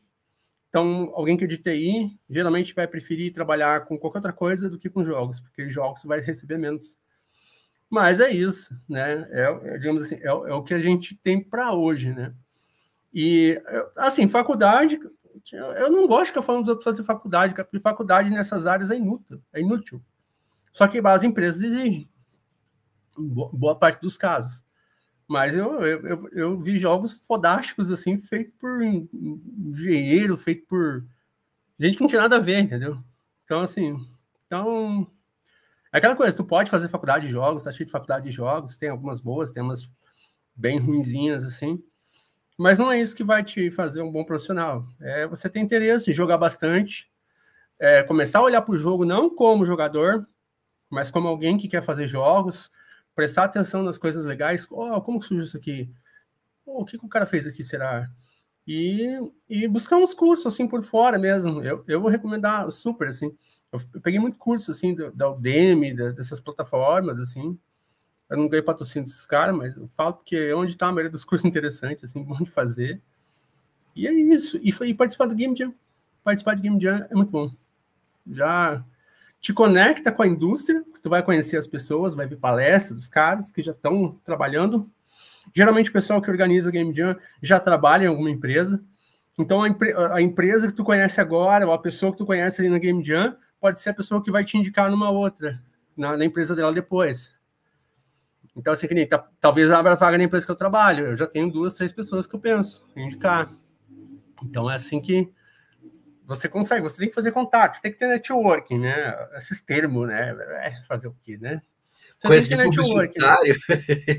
Então, 0.69 1.11
alguém 1.15 1.35
que 1.35 1.43
é 1.43 1.47
de 1.47 1.57
TI 1.57 2.17
geralmente 2.29 2.73
vai 2.73 2.87
preferir 2.87 3.31
trabalhar 3.31 3.85
com 3.85 3.97
qualquer 3.97 4.19
outra 4.19 4.33
coisa 4.33 4.69
do 4.69 4.77
que 4.77 4.89
com 4.89 5.03
jogos, 5.03 5.41
porque 5.41 5.69
jogos 5.69 6.03
vai 6.03 6.19
receber 6.19 6.57
menos. 6.57 6.97
Mas 7.89 8.19
é 8.19 8.29
isso, 8.29 8.79
né? 8.87 9.27
É, 9.31 9.73
é 9.73 9.77
digamos 9.77 10.03
assim, 10.03 10.15
é, 10.15 10.27
é, 10.27 10.31
o 10.31 10.63
que 10.63 10.75
a 10.75 10.79
gente 10.79 11.15
tem 11.15 11.41
para 11.43 11.73
hoje, 11.73 12.13
né? 12.13 12.33
E, 13.11 13.59
assim, 13.97 14.27
faculdade, 14.27 14.99
eu 15.51 15.91
não 15.91 16.07
gosto 16.07 16.23
de 16.23 16.27
ficar 16.29 16.41
falando 16.41 16.61
dos 16.61 16.69
outros 16.69 16.83
fazer 16.83 17.03
faculdade, 17.03 17.53
porque 17.53 17.79
faculdade 17.79 18.29
nessas 18.29 18.67
áreas 18.67 18.91
é 18.91 18.97
inútil, 18.97 19.41
é 19.53 19.61
inútil. 19.61 20.03
Só 20.71 20.87
que 20.87 20.99
as 20.99 21.23
empresas 21.23 21.61
exigem, 21.61 22.09
boa 23.17 23.75
parte 23.77 24.01
dos 24.01 24.17
casos. 24.17 24.63
Mas 25.27 25.55
eu, 25.55 25.81
eu, 25.83 26.07
eu, 26.07 26.29
eu 26.31 26.59
vi 26.59 26.79
jogos 26.79 27.13
fodásticos, 27.13 27.91
assim, 27.91 28.17
feitos 28.17 28.55
por 28.59 28.81
engenheiro, 28.81 30.35
feito 30.35 30.65
por 30.65 31.05
gente 31.79 31.95
que 31.95 32.01
não 32.01 32.07
tinha 32.07 32.21
nada 32.21 32.37
a 32.37 32.39
ver, 32.39 32.59
entendeu? 32.59 33.03
Então, 33.43 33.61
assim, 33.61 33.95
então... 34.45 35.09
É 35.91 35.97
aquela 35.97 36.15
coisa, 36.15 36.35
tu 36.35 36.43
pode 36.43 36.69
fazer 36.69 36.87
faculdade 36.87 37.25
de 37.25 37.31
jogos, 37.31 37.63
tá 37.63 37.71
cheio 37.71 37.85
de 37.85 37.91
faculdade 37.91 38.25
de 38.25 38.31
jogos, 38.31 38.77
tem 38.77 38.89
algumas 38.89 39.19
boas, 39.19 39.51
tem 39.51 39.63
umas 39.63 39.91
bem 40.55 40.77
ruinzinhas, 40.77 41.43
assim, 41.45 41.83
mas 42.59 42.77
não 42.77 42.91
é 42.91 42.99
isso 42.99 43.15
que 43.15 43.23
vai 43.23 43.41
te 43.41 43.71
fazer 43.71 44.01
um 44.01 44.11
bom 44.11 44.25
profissional. 44.25 44.85
É 44.99 45.25
você 45.25 45.49
ter 45.49 45.59
interesse 45.59 46.11
em 46.11 46.13
jogar 46.13 46.37
bastante, 46.37 47.09
é, 47.79 48.03
começar 48.03 48.39
a 48.39 48.43
olhar 48.43 48.61
para 48.61 48.73
o 48.73 48.77
jogo 48.77 49.05
não 49.05 49.33
como 49.33 49.65
jogador, 49.65 50.27
mas 50.89 51.09
como 51.09 51.29
alguém 51.29 51.57
que 51.57 51.69
quer 51.69 51.81
fazer 51.81 52.05
jogos, 52.05 52.69
prestar 53.15 53.45
atenção 53.45 53.81
nas 53.81 53.97
coisas 53.97 54.25
legais. 54.25 54.67
Oh, 54.69 55.01
como 55.01 55.21
surgiu 55.21 55.45
isso 55.45 55.55
aqui? 55.55 55.89
Oh, 56.65 56.81
o 56.81 56.85
que, 56.85 56.97
que, 56.97 57.05
o 57.05 57.09
cara 57.09 57.25
fez 57.25 57.47
aqui, 57.47 57.63
será? 57.63 58.11
E, 58.67 59.07
e 59.49 59.65
buscar 59.65 59.95
uns 59.95 60.13
cursos 60.13 60.45
assim 60.45 60.67
por 60.67 60.83
fora 60.83 61.17
mesmo. 61.17 61.63
Eu, 61.63 61.85
eu 61.87 62.01
vou 62.01 62.09
recomendar 62.09 62.69
super 62.73 63.07
assim. 63.07 63.33
Eu, 63.71 63.79
peguei 64.01 64.19
muito 64.19 64.37
curso 64.37 64.71
assim 64.71 64.93
da 65.13 65.31
Udemy, 65.31 65.95
dessas 66.13 66.41
plataformas 66.41 67.21
assim. 67.21 67.57
Eu 68.29 68.37
não 68.37 68.47
ganhei 68.47 68.63
patrocínio 68.63 69.07
desses 69.07 69.25
caras, 69.25 69.55
mas 69.55 69.75
eu 69.75 69.87
falo 69.89 70.13
porque 70.13 70.35
é 70.35 70.55
onde 70.55 70.73
está 70.73 70.87
a 70.87 70.91
maioria 70.91 71.11
dos 71.11 71.25
cursos 71.25 71.45
interessantes, 71.45 72.03
assim, 72.03 72.23
bom 72.23 72.37
de 72.37 72.49
fazer. 72.49 73.01
E 73.95 74.07
é 74.07 74.13
isso. 74.13 74.59
E, 74.61 74.71
foi, 74.71 74.89
e 74.89 74.93
participar 74.93 75.25
do 75.25 75.35
Game 75.35 75.55
Jam. 75.55 75.73
Participar 76.23 76.55
de 76.55 76.61
Game 76.61 76.79
Jam 76.79 77.07
é 77.09 77.15
muito 77.15 77.31
bom. 77.31 77.51
Já 78.29 78.83
te 79.39 79.53
conecta 79.53 80.11
com 80.11 80.21
a 80.21 80.27
indústria, 80.27 80.83
tu 81.01 81.09
vai 81.09 81.23
conhecer 81.23 81.57
as 81.57 81.67
pessoas, 81.67 82.13
vai 82.13 82.27
ver 82.27 82.37
palestras 82.37 82.95
dos 82.95 83.09
caras 83.09 83.51
que 83.51 83.61
já 83.61 83.71
estão 83.71 84.19
trabalhando. 84.23 84.89
Geralmente 85.55 85.89
o 85.89 85.93
pessoal 85.93 86.21
que 86.21 86.29
organiza 86.29 86.69
o 86.69 86.71
Game 86.71 86.93
Jam 86.93 87.15
já 87.41 87.59
trabalha 87.59 88.03
em 88.03 88.07
alguma 88.07 88.29
empresa. 88.29 88.83
Então 89.37 89.63
a, 89.63 90.15
a, 90.15 90.21
empresa 90.21 90.67
que 90.67 90.73
tu 90.73 90.83
conhece 90.83 91.21
agora, 91.21 91.65
ou 91.65 91.73
a 91.73 91.79
pessoa 91.79 92.11
que 92.11 92.17
tu 92.17 92.25
conhece 92.25 92.61
ali 92.61 92.69
na 92.69 92.77
Game 92.77 93.03
Jam, 93.03 93.35
pode 93.59 93.79
ser 93.79 93.91
a 93.91 93.93
pessoa 93.93 94.21
que 94.21 94.29
vai 94.29 94.43
te 94.43 94.57
indicar 94.57 94.91
numa 94.91 95.09
outra, 95.09 95.61
na, 95.95 96.17
na 96.17 96.25
empresa 96.25 96.53
dela 96.53 96.73
depois. 96.73 97.33
Então, 98.59 98.73
assim, 98.73 98.87
que 98.87 98.93
nem, 98.93 99.07
tá, 99.07 99.25
talvez 99.39 99.71
abra 99.71 99.95
vaga 99.95 100.17
na 100.17 100.25
empresa 100.25 100.45
que 100.45 100.51
eu 100.51 100.55
trabalho. 100.55 101.05
Eu 101.05 101.17
já 101.17 101.25
tenho 101.25 101.49
duas, 101.49 101.73
três 101.73 101.93
pessoas 101.93 102.27
que 102.27 102.35
eu 102.35 102.39
penso 102.39 102.85
em 102.95 103.05
indicar. 103.05 103.49
Então, 104.43 104.69
é 104.69 104.75
assim 104.75 104.99
que 104.99 105.31
você 106.25 106.49
consegue. 106.49 106.83
Você 106.83 106.99
tem 106.99 107.07
que 107.07 107.15
fazer 107.15 107.31
contato, 107.31 107.75
você 107.75 107.81
tem 107.81 107.91
que 107.91 107.97
ter 107.97 108.07
networking, 108.07 108.79
né? 108.79 109.15
Esses 109.37 109.61
termos, 109.61 110.07
né? 110.07 110.35
É, 110.63 110.83
fazer 110.87 111.07
o 111.07 111.15
quê, 111.23 111.37
né? 111.37 111.61
Você 112.19 112.27
Coisa 112.27 112.49
de 112.49 112.55
networking. 112.57 113.19
Né? 113.19 113.35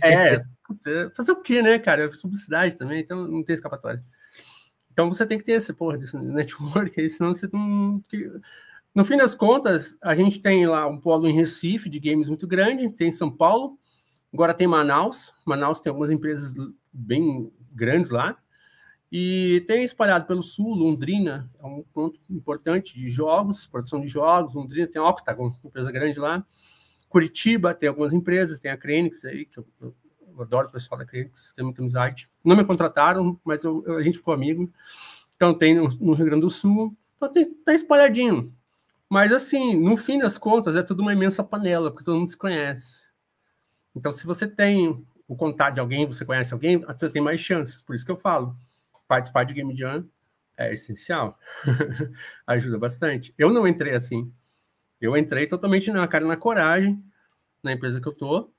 É, 0.03 0.43
fazer 1.15 1.33
o 1.33 1.43
quê, 1.43 1.61
né, 1.61 1.79
cara? 1.79 2.11
Publicidade 2.23 2.77
também, 2.77 3.01
então 3.01 3.29
não 3.29 3.45
tem 3.45 3.55
escapatória. 3.55 4.03
Então 4.91 5.09
você 5.09 5.27
tem 5.27 5.39
que 5.39 5.45
ter 5.45 5.53
esse 5.53 5.73
porra 5.73 5.99
desse 5.99 6.17
network, 6.17 7.09
senão 7.11 7.35
você 7.35 7.49
não. 7.53 8.03
No 8.95 9.05
fim 9.05 9.17
das 9.17 9.35
contas, 9.35 9.97
a 10.03 10.15
gente 10.15 10.41
tem 10.41 10.67
lá 10.67 10.87
um 10.87 10.99
polo 10.99 11.29
em 11.29 11.35
Recife 11.35 11.89
de 11.89 12.01
games 12.01 12.29
muito 12.29 12.47
grande, 12.47 12.91
tem 12.91 13.09
em 13.09 13.13
São 13.13 13.31
Paulo, 13.31 13.79
Agora 14.33 14.55
tem 14.55 14.67
Manaus. 14.67 15.33
Manaus 15.45 15.81
tem 15.81 15.91
algumas 15.91 16.11
empresas 16.11 16.53
bem 16.93 17.53
grandes 17.73 18.11
lá. 18.11 18.37
E 19.13 19.65
tem 19.67 19.83
espalhado 19.83 20.27
pelo 20.27 20.41
sul, 20.41 20.73
Londrina 20.73 21.51
é 21.59 21.67
um 21.67 21.83
ponto 21.83 22.21
importante 22.31 22.97
de 22.97 23.09
jogos, 23.09 23.67
produção 23.67 24.01
de 24.01 24.07
jogos. 24.07 24.55
Londrina 24.55 24.87
tem 24.87 25.03
a 25.03 25.09
Octagon, 25.09 25.53
empresa 25.65 25.91
grande 25.91 26.21
lá. 26.21 26.47
Curitiba 27.09 27.75
tem 27.75 27.89
algumas 27.89 28.13
empresas, 28.13 28.61
tem 28.61 28.71
a 28.71 28.77
Crenix 28.77 29.25
aí, 29.25 29.45
que 29.45 29.59
eu, 29.59 29.67
eu, 29.81 29.95
eu 30.29 30.43
adoro 30.43 30.69
o 30.69 30.71
pessoal 30.71 30.97
da 30.97 31.05
Crenix, 31.05 31.53
tem 31.53 31.65
muita 31.65 31.83
amizade. 31.83 32.31
Não 32.45 32.55
me 32.55 32.65
contrataram, 32.65 33.39
mas 33.45 33.65
eu, 33.65 33.85
a 33.97 34.03
gente 34.03 34.19
ficou 34.19 34.33
amigo. 34.33 34.71
Então 35.35 35.53
tem 35.53 35.75
no, 35.75 35.89
no 36.01 36.13
Rio 36.13 36.27
Grande 36.27 36.43
do 36.43 36.51
Sul. 36.51 36.97
Então 37.17 37.33
tem, 37.33 37.53
tá 37.53 37.75
espalhadinho. 37.75 38.55
Mas 39.09 39.33
assim, 39.33 39.75
no 39.75 39.97
fim 39.97 40.21
das 40.21 40.39
contas, 40.39 40.77
é 40.77 40.85
tudo 40.85 41.03
uma 41.03 41.13
imensa 41.13 41.43
panela, 41.43 41.91
porque 41.91 42.05
todo 42.05 42.17
mundo 42.17 42.31
se 42.31 42.37
conhece. 42.37 43.00
Então, 43.95 44.13
se 44.13 44.27
você 44.27 44.47
tem 44.47 45.05
o 45.27 45.37
contato 45.37 45.75
de 45.75 45.81
alguém, 45.81 46.07
você 46.07 46.25
conhece 46.25 46.53
alguém, 46.53 46.79
você 46.79 47.09
tem 47.09 47.23
mais 47.23 47.41
chances. 47.41 47.83
Por 47.83 47.95
isso 47.95 48.05
que 48.05 48.11
eu 48.11 48.17
falo, 48.17 48.57
participar 49.07 49.45
de 49.45 49.55
Game 49.55 49.77
Jam 49.77 50.05
é 50.57 50.73
essencial. 50.73 51.39
Ajuda 52.47 52.79
bastante. 52.79 53.35
Eu 53.39 53.51
não 53.51 53.67
entrei 53.67 53.95
assim. 53.95 54.33
Eu 55.01 55.17
entrei 55.17 55.47
totalmente 55.47 55.91
na 55.91 56.07
cara 56.07 56.27
na 56.27 56.37
coragem 56.37 57.03
na 57.63 57.73
empresa 57.73 58.01
que 58.01 58.09
eu 58.09 58.13
tô. 58.13 58.51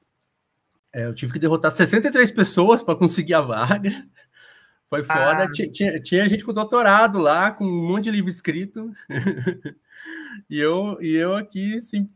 É, 0.93 1.05
eu 1.05 1.13
tive 1.13 1.33
que 1.33 1.39
derrotar 1.39 1.71
63 1.71 2.31
pessoas 2.31 2.83
para 2.83 2.97
conseguir 2.97 3.33
a 3.33 3.41
vaga. 3.41 3.91
Foi 4.87 5.03
foda. 5.03 5.43
Ah. 5.43 5.51
Tinha, 5.51 6.01
tinha, 6.01 6.27
gente 6.27 6.43
com 6.43 6.53
doutorado 6.53 7.19
lá, 7.19 7.51
com 7.51 7.65
um 7.65 7.87
monte 7.87 8.05
de 8.05 8.11
livro 8.11 8.29
escrito. 8.29 8.93
e, 10.49 10.57
eu, 10.59 10.97
e 11.01 11.15
eu 11.15 11.35
aqui, 11.35 11.77
assim, 11.77 12.09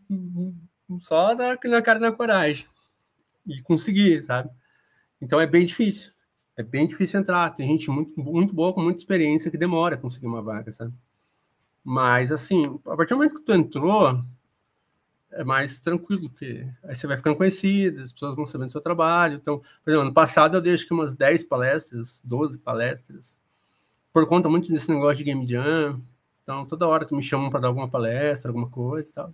só 1.00 1.34
na, 1.36 1.58
na 1.64 1.82
cara 1.82 2.00
na 2.00 2.12
coragem 2.12 2.66
e 3.48 3.62
conseguir, 3.62 4.24
sabe? 4.24 4.50
Então 5.22 5.40
é 5.40 5.48
bem 5.48 5.66
difícil. 5.66 6.14
É 6.58 6.64
bem 6.64 6.88
difícil 6.88 7.20
entrar. 7.20 7.50
Tem 7.52 7.68
gente 7.68 7.90
muito, 7.92 8.20
muito 8.20 8.54
boa, 8.54 8.74
com 8.74 8.82
muita 8.82 9.00
experiência, 9.00 9.52
que 9.52 9.58
demora 9.58 9.96
a 9.96 9.98
conseguir 9.98 10.28
uma 10.28 10.42
vaga, 10.42 10.72
sabe? 10.72 10.94
Mas, 11.84 12.32
assim, 12.32 12.64
a 12.86 12.96
partir 12.96 13.14
do 13.14 13.18
momento 13.18 13.36
que 13.36 13.44
tu 13.44 13.54
entrou, 13.54 14.20
é 15.36 15.44
mais 15.44 15.80
tranquilo, 15.80 16.30
porque 16.30 16.66
aí 16.84 16.96
você 16.96 17.06
vai 17.06 17.18
ficando 17.18 17.36
conhecido, 17.36 18.02
as 18.02 18.14
pessoas 18.14 18.36
vão 18.36 18.48
sabendo 18.48 18.70
do 18.70 18.72
seu 18.72 18.82
trabalho. 18.82 19.36
Então, 19.36 19.60
por 19.60 19.90
exemplo, 19.90 20.06
ano 20.06 20.14
passado 20.14 20.58
eu 20.58 20.62
dei 20.62 20.74
acho 20.74 20.92
umas 20.94 21.14
10 21.14 21.44
palestras, 21.44 22.22
12 22.24 22.58
palestras, 22.58 23.38
por 24.14 24.26
conta 24.28 24.50
muito 24.50 24.72
desse 24.72 24.90
negócio 24.90 25.18
de 25.18 25.26
Game 25.26 25.46
Jam. 25.46 26.02
Então, 26.42 26.66
toda 26.66 26.88
hora 26.88 27.06
tu 27.06 27.16
me 27.16 27.22
chamam 27.22 27.50
para 27.50 27.60
dar 27.60 27.68
alguma 27.68 27.90
palestra, 27.90 28.50
alguma 28.50 28.70
coisa 28.70 29.10
e 29.10 29.14
tal. 29.14 29.34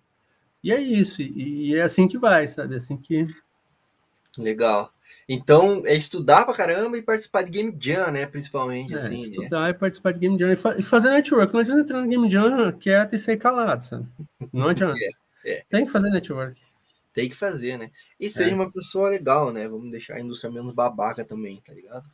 E 0.63 0.71
é 0.71 0.81
isso, 0.81 1.21
e 1.21 1.75
é 1.75 1.81
assim 1.81 2.07
que 2.07 2.17
vai, 2.17 2.47
sabe? 2.47 2.73
É 2.73 2.77
assim 2.77 2.97
que, 2.97 3.25
Legal. 4.37 4.93
Então, 5.27 5.83
é 5.85 5.93
estudar 5.93 6.45
pra 6.45 6.53
caramba 6.53 6.97
e 6.97 7.01
participar 7.01 7.43
de 7.43 7.51
Game 7.51 7.75
Jam, 7.79 8.11
né? 8.11 8.25
Principalmente, 8.25 8.93
é, 8.93 8.97
assim. 8.97 9.21
Né? 9.21 9.27
Estudar 9.27 9.63
né? 9.63 9.69
e 9.71 9.73
participar 9.73 10.13
de 10.13 10.19
Game 10.19 10.39
Jam. 10.39 10.53
E, 10.53 10.55
fa 10.55 10.75
e 10.77 10.83
fazer 10.83 11.09
network. 11.09 11.53
Não 11.53 11.59
adianta 11.59 11.81
entrar 11.81 12.01
no 12.01 12.07
Game 12.07 12.29
Jam 12.29 12.71
quieto 12.73 13.13
e 13.13 13.19
ser 13.19 13.37
calado, 13.37 13.83
sabe? 13.83 14.07
Não 14.53 14.69
adianta. 14.69 14.95
é, 15.45 15.51
é. 15.51 15.63
Tem 15.69 15.85
que 15.85 15.91
fazer 15.91 16.09
network. 16.09 16.55
Tem 17.13 17.27
que 17.27 17.35
fazer, 17.35 17.77
né? 17.77 17.91
E 18.19 18.29
seja 18.29 18.51
é. 18.51 18.53
uma 18.53 18.71
pessoa 18.71 19.09
legal, 19.09 19.51
né? 19.51 19.67
Vamos 19.67 19.91
deixar 19.91 20.15
a 20.15 20.21
indústria 20.21 20.51
menos 20.51 20.73
babaca 20.73 21.25
também, 21.25 21.61
tá 21.65 21.73
ligado? 21.73 22.09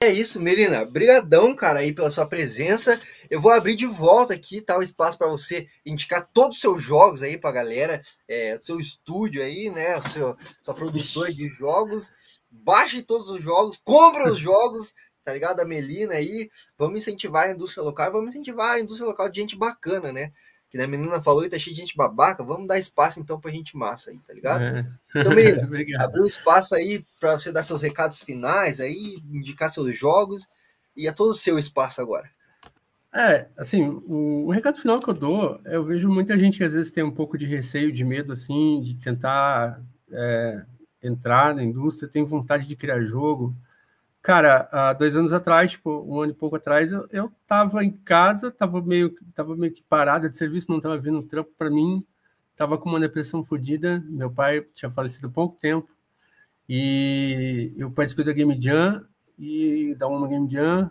É 0.00 0.12
isso, 0.12 0.40
Melina. 0.40 0.84
Brigadão, 0.84 1.56
cara, 1.56 1.80
aí 1.80 1.92
pela 1.92 2.08
sua 2.08 2.24
presença. 2.24 2.96
Eu 3.28 3.40
vou 3.40 3.50
abrir 3.50 3.74
de 3.74 3.84
volta 3.84 4.32
aqui, 4.32 4.60
tá, 4.60 4.78
o 4.78 4.82
espaço 4.82 5.18
para 5.18 5.26
você 5.26 5.66
indicar 5.84 6.24
todos 6.32 6.56
os 6.56 6.60
seus 6.60 6.80
jogos 6.80 7.20
aí 7.20 7.36
pra 7.36 7.50
galera, 7.50 8.00
é, 8.28 8.56
seu 8.62 8.78
estúdio 8.78 9.42
aí, 9.42 9.70
né, 9.70 10.00
seu 10.02 10.36
sua 10.62 10.72
produtora 10.72 11.32
de 11.32 11.48
jogos. 11.48 12.12
Baixe 12.48 13.02
todos 13.02 13.28
os 13.28 13.42
jogos, 13.42 13.80
compre 13.84 14.22
os 14.30 14.38
jogos, 14.38 14.94
tá 15.24 15.32
ligado? 15.32 15.58
A 15.58 15.64
Melina 15.64 16.14
aí. 16.14 16.48
Vamos 16.78 16.98
incentivar 16.98 17.48
a 17.48 17.50
indústria 17.50 17.82
local, 17.82 18.12
vamos 18.12 18.28
incentivar 18.28 18.76
a 18.76 18.80
indústria 18.80 19.08
local 19.08 19.28
de 19.28 19.40
gente 19.40 19.56
bacana, 19.56 20.12
né? 20.12 20.32
Que 20.70 20.78
a 20.78 20.86
menina 20.86 21.22
falou 21.22 21.44
e 21.44 21.48
tá 21.48 21.58
cheio 21.58 21.74
de 21.74 21.80
gente 21.80 21.96
babaca, 21.96 22.44
vamos 22.44 22.66
dar 22.66 22.78
espaço 22.78 23.20
então 23.20 23.40
pra 23.40 23.50
gente 23.50 23.76
massa 23.76 24.10
aí, 24.10 24.18
tá 24.26 24.34
ligado? 24.34 24.62
É. 24.62 24.86
Então, 25.16 25.34
menina, 25.34 25.66
abriu 26.04 26.24
espaço 26.24 26.74
aí 26.74 27.04
para 27.18 27.38
você 27.38 27.50
dar 27.50 27.62
seus 27.62 27.80
recados 27.80 28.22
finais 28.22 28.78
aí, 28.78 29.18
indicar 29.30 29.70
seus 29.70 29.96
jogos 29.96 30.46
e 30.96 31.08
é 31.08 31.12
todo 31.12 31.30
o 31.30 31.34
seu 31.34 31.58
espaço 31.58 32.00
agora. 32.00 32.28
É, 33.14 33.46
assim, 33.56 33.88
o, 33.88 34.46
o, 34.46 34.50
recado 34.50 34.78
final 34.78 35.00
que 35.00 35.08
eu 35.08 35.14
dou, 35.14 35.58
eu 35.64 35.82
vejo 35.82 36.10
muita 36.10 36.38
gente 36.38 36.58
que 36.58 36.64
às 36.64 36.74
vezes 36.74 36.92
tem 36.92 37.02
um 37.02 37.10
pouco 37.10 37.38
de 37.38 37.46
receio, 37.46 37.90
de 37.90 38.04
medo, 38.04 38.34
assim, 38.34 38.82
de 38.82 38.96
tentar 38.96 39.80
é, 40.12 40.62
entrar 41.02 41.54
na 41.54 41.64
indústria, 41.64 42.10
tem 42.10 42.22
vontade 42.22 42.68
de 42.68 42.76
criar 42.76 43.00
jogo, 43.00 43.56
Cara, 44.22 44.68
há 44.72 44.92
dois 44.92 45.16
anos 45.16 45.32
atrás, 45.32 45.72
tipo, 45.72 45.90
um 46.06 46.20
ano 46.20 46.32
e 46.32 46.34
pouco 46.34 46.56
atrás, 46.56 46.92
eu, 46.92 47.06
eu 47.10 47.32
tava 47.46 47.84
em 47.84 47.92
casa, 47.92 48.50
tava 48.50 48.82
meio, 48.82 49.14
tava 49.34 49.56
meio 49.56 49.72
que 49.72 49.82
parada 49.82 50.28
de 50.28 50.36
serviço, 50.36 50.70
não 50.70 50.80
tava 50.80 50.98
vindo 50.98 51.22
trampo 51.22 51.50
para 51.56 51.70
mim, 51.70 52.04
tava 52.56 52.76
com 52.76 52.88
uma 52.88 53.00
depressão 53.00 53.42
fodida. 53.42 54.02
Meu 54.08 54.30
pai 54.30 54.62
tinha 54.74 54.90
falecido 54.90 55.28
há 55.28 55.30
pouco 55.30 55.56
tempo, 55.58 55.88
e 56.68 57.72
eu 57.78 57.90
participei 57.90 58.24
da 58.24 58.32
Game 58.32 58.60
Jam, 58.60 59.04
e 59.38 59.94
da 59.96 60.08
uma 60.08 60.28
Game 60.28 60.50
Jam, 60.50 60.90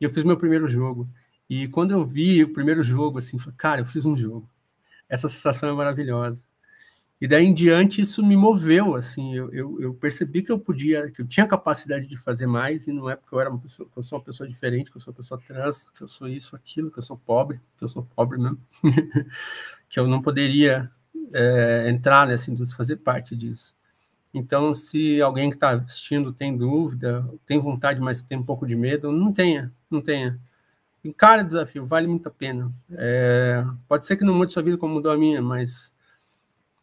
e 0.00 0.04
eu 0.04 0.10
fiz 0.10 0.24
meu 0.24 0.36
primeiro 0.36 0.68
jogo. 0.68 1.08
E 1.48 1.68
quando 1.68 1.90
eu 1.90 2.04
vi 2.04 2.44
o 2.44 2.52
primeiro 2.52 2.82
jogo, 2.82 3.18
assim, 3.18 3.38
falei, 3.38 3.56
cara, 3.58 3.80
eu 3.80 3.84
fiz 3.84 4.06
um 4.06 4.16
jogo. 4.16 4.48
Essa 5.08 5.28
sensação 5.28 5.68
é 5.68 5.72
maravilhosa. 5.72 6.44
E 7.20 7.28
daí 7.28 7.44
em 7.44 7.52
diante 7.52 8.00
isso 8.00 8.24
me 8.24 8.34
moveu, 8.34 8.94
assim, 8.94 9.34
eu, 9.34 9.52
eu, 9.52 9.80
eu, 9.80 9.94
percebi 9.94 10.42
que 10.42 10.50
eu 10.50 10.58
podia, 10.58 11.10
que 11.10 11.20
eu 11.20 11.26
tinha 11.26 11.46
capacidade 11.46 12.06
de 12.06 12.16
fazer 12.16 12.46
mais, 12.46 12.86
e 12.86 12.92
não 12.92 13.10
é 13.10 13.14
porque 13.14 13.34
eu 13.34 13.40
era 13.40 13.50
uma 13.50 13.58
pessoa, 13.58 13.86
que 13.92 13.98
eu 13.98 14.02
sou 14.02 14.18
uma 14.18 14.24
pessoa 14.24 14.48
diferente, 14.48 14.90
que 14.90 14.96
eu 14.96 15.00
sou 15.02 15.12
uma 15.12 15.16
pessoa 15.18 15.38
trans, 15.46 15.90
que 15.90 16.02
eu 16.02 16.08
sou 16.08 16.26
isso, 16.26 16.56
aquilo, 16.56 16.90
que 16.90 16.98
eu 16.98 17.02
sou 17.02 17.18
pobre, 17.18 17.60
que 17.76 17.84
eu 17.84 17.88
sou 17.88 18.02
pobre 18.16 18.38
mesmo, 18.38 18.58
que 19.86 20.00
eu 20.00 20.06
não 20.06 20.22
poderia 20.22 20.90
é, 21.34 21.90
entrar 21.90 22.26
nessa 22.26 22.50
indústria, 22.50 22.76
fazer 22.76 22.96
parte 22.96 23.36
disso. 23.36 23.74
Então, 24.32 24.74
se 24.74 25.20
alguém 25.20 25.50
que 25.50 25.56
está 25.56 25.72
assistindo 25.72 26.32
tem 26.32 26.56
dúvida, 26.56 27.28
tem 27.44 27.58
vontade, 27.58 28.00
mas 28.00 28.22
tem 28.22 28.38
um 28.38 28.42
pouco 28.44 28.66
de 28.66 28.76
medo, 28.76 29.12
não 29.12 29.32
tenha, 29.32 29.72
não 29.90 30.00
tenha. 30.00 30.40
Encara 31.04 31.42
o 31.42 31.46
desafio, 31.46 31.84
vale 31.84 32.06
muito 32.06 32.28
a 32.28 32.30
pena. 32.30 32.72
É, 32.92 33.64
pode 33.88 34.06
ser 34.06 34.16
que 34.16 34.24
não 34.24 34.34
mude 34.34 34.52
sua 34.52 34.62
vida 34.62 34.78
como 34.78 34.94
mudou 34.94 35.12
a 35.12 35.18
minha, 35.18 35.42
mas 35.42 35.92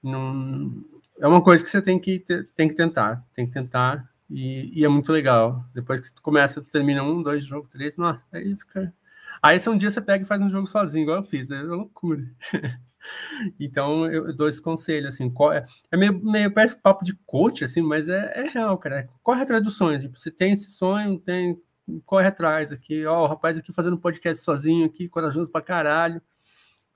não, 0.03 0.83
é 1.19 1.27
uma 1.27 1.41
coisa 1.43 1.63
que 1.63 1.69
você 1.69 1.81
tem 1.81 1.99
que, 1.99 2.19
tem 2.55 2.67
que 2.67 2.75
tentar, 2.75 3.25
tem 3.33 3.45
que 3.45 3.53
tentar, 3.53 4.09
e, 4.29 4.81
e, 4.81 4.85
é 4.85 4.87
muito 4.87 5.11
legal. 5.11 5.63
Depois 5.73 6.01
que 6.01 6.13
tu 6.13 6.21
começa, 6.21 6.61
tu 6.61 6.69
termina 6.69 7.03
um, 7.03 7.23
dois, 7.23 7.43
jogo, 7.43 7.67
três, 7.67 7.97
nossa, 7.97 8.25
aí 8.31 8.55
fica... 8.55 8.93
Aí 9.41 9.59
se 9.59 9.69
um 9.69 9.77
dia 9.77 9.89
você 9.89 10.01
pega 10.01 10.23
e 10.23 10.27
faz 10.27 10.41
um 10.41 10.49
jogo 10.49 10.67
sozinho, 10.67 11.03
igual 11.03 11.17
eu 11.17 11.23
fiz, 11.23 11.51
é 11.51 11.61
loucura. 11.61 12.23
então 13.59 14.05
eu 14.11 14.35
dou 14.35 14.47
esse 14.47 14.61
conselho, 14.61 15.07
assim, 15.07 15.31
é, 15.53 15.65
é 15.91 15.97
meio, 15.97 16.23
meio 16.23 16.51
parece 16.51 16.75
papo 16.81 17.05
de 17.05 17.13
coach, 17.25 17.63
assim, 17.63 17.81
mas 17.81 18.09
é, 18.09 18.33
é 18.35 18.49
real, 18.49 18.77
cara. 18.77 19.07
Corre 19.21 19.41
atrás 19.41 19.63
dos 19.63 19.77
sonhos, 19.77 20.03
tipo, 20.03 20.17
você 20.17 20.31
tem 20.31 20.53
esse 20.53 20.71
sonho, 20.71 21.19
tem, 21.19 21.61
corre 22.05 22.27
atrás 22.27 22.71
aqui, 22.71 23.05
ó, 23.05 23.23
o 23.23 23.27
rapaz 23.27 23.57
aqui 23.57 23.71
fazendo 23.71 23.97
podcast 23.97 24.43
sozinho 24.43 24.85
aqui, 24.85 25.07
corajoso 25.07 25.51
pra 25.51 25.61
caralho, 25.61 26.21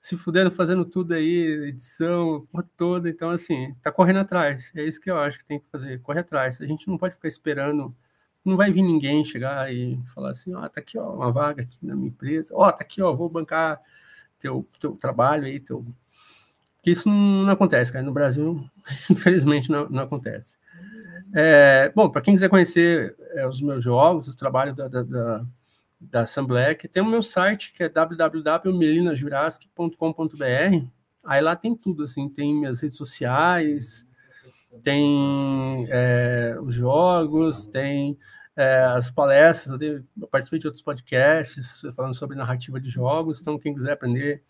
se 0.01 0.17
fudendo, 0.17 0.49
fazendo 0.49 0.83
tudo 0.83 1.13
aí, 1.13 1.69
edição, 1.69 2.45
porra 2.51 2.67
toda, 2.75 3.07
então 3.07 3.29
assim, 3.29 3.75
tá 3.83 3.91
correndo 3.91 4.17
atrás, 4.19 4.71
é 4.75 4.83
isso 4.83 4.99
que 4.99 5.11
eu 5.11 5.17
acho 5.17 5.37
que 5.37 5.45
tem 5.45 5.59
que 5.59 5.69
fazer, 5.69 6.01
corre 6.01 6.19
atrás, 6.19 6.59
a 6.59 6.65
gente 6.65 6.87
não 6.87 6.97
pode 6.97 7.13
ficar 7.13 7.27
esperando, 7.27 7.95
não 8.43 8.57
vai 8.57 8.71
vir 8.71 8.81
ninguém 8.81 9.23
chegar 9.23 9.71
e 9.71 9.99
falar 10.15 10.31
assim, 10.31 10.55
ó, 10.55 10.67
tá 10.67 10.81
aqui, 10.81 10.97
ó, 10.97 11.13
uma 11.13 11.31
vaga 11.31 11.61
aqui 11.61 11.77
na 11.83 11.95
minha 11.95 12.09
empresa, 12.09 12.51
ó, 12.55 12.71
tá 12.71 12.83
aqui, 12.83 12.99
ó, 12.99 13.13
vou 13.13 13.29
bancar 13.29 13.79
teu, 14.39 14.67
teu 14.79 14.93
trabalho 14.97 15.45
aí, 15.45 15.59
teu... 15.59 15.85
Que 16.81 16.89
isso 16.89 17.07
não, 17.07 17.43
não 17.43 17.53
acontece, 17.53 17.93
cara, 17.93 18.03
no 18.03 18.11
Brasil, 18.11 18.67
infelizmente 19.07 19.69
não, 19.69 19.87
não 19.87 20.01
acontece. 20.01 20.57
É, 21.33 21.91
bom, 21.95 22.09
para 22.09 22.21
quem 22.21 22.33
quiser 22.33 22.49
conhecer 22.49 23.15
é, 23.35 23.47
os 23.47 23.61
meus 23.61 23.83
jogos, 23.83 24.27
os 24.27 24.35
trabalhos 24.35 24.75
da, 24.75 24.87
da, 24.87 25.03
da, 25.03 25.45
da 26.01 26.25
Sunblack, 26.25 26.87
tem 26.87 27.03
o 27.03 27.05
meu 27.05 27.21
site 27.21 27.73
que 27.73 27.83
é 27.83 27.89
www.melinajurassic.com.br. 27.89 30.87
Aí 31.23 31.41
lá 31.41 31.55
tem 31.55 31.75
tudo, 31.75 32.03
assim, 32.03 32.27
tem 32.27 32.55
minhas 32.55 32.81
redes 32.81 32.97
sociais, 32.97 34.07
tem 34.83 35.85
é, 35.89 36.57
os 36.61 36.73
jogos, 36.73 37.67
tem 37.67 38.17
é, 38.55 38.83
as 38.85 39.11
palestras, 39.11 39.79
eu, 39.79 40.03
eu 40.19 40.27
participei 40.27 40.59
de 40.59 40.67
outros 40.67 40.83
podcasts 40.83 41.83
falando 41.95 42.15
sobre 42.15 42.35
narrativa 42.35 42.79
de 42.79 42.89
jogos, 42.89 43.39
então 43.39 43.59
quem 43.59 43.73
quiser 43.73 43.91
aprender 43.91 44.43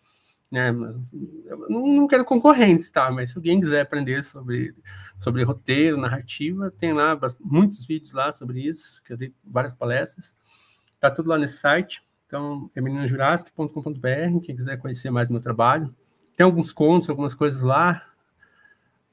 né? 0.51 0.69
Eu 1.47 1.69
não 1.69 2.07
quero 2.07 2.25
concorrentes, 2.25 2.91
tá? 2.91 3.09
Mas 3.09 3.29
se 3.29 3.37
alguém 3.37 3.61
quiser 3.61 3.81
aprender 3.81 4.21
sobre, 4.21 4.75
sobre 5.17 5.43
roteiro, 5.43 5.95
narrativa, 5.95 6.69
tem 6.69 6.91
lá 6.91 7.17
muitos 7.39 7.85
vídeos 7.85 8.11
lá 8.11 8.33
sobre 8.33 8.59
isso, 8.59 9.01
que 9.01 9.13
eu 9.13 9.17
dei 9.17 9.33
várias 9.45 9.73
palestras. 9.73 10.35
Tá 11.01 11.09
tudo 11.09 11.29
lá 11.29 11.37
nesse 11.37 11.57
site. 11.57 12.03
Então, 12.27 12.69
é 12.75 12.79
meninojurassic.com.br, 12.79 14.39
quem 14.43 14.55
quiser 14.55 14.77
conhecer 14.77 15.09
mais 15.09 15.27
do 15.27 15.33
meu 15.33 15.41
trabalho. 15.41 15.93
Tem 16.37 16.45
alguns 16.45 16.71
contos, 16.71 17.09
algumas 17.09 17.35
coisas 17.35 17.61
lá. 17.61 18.07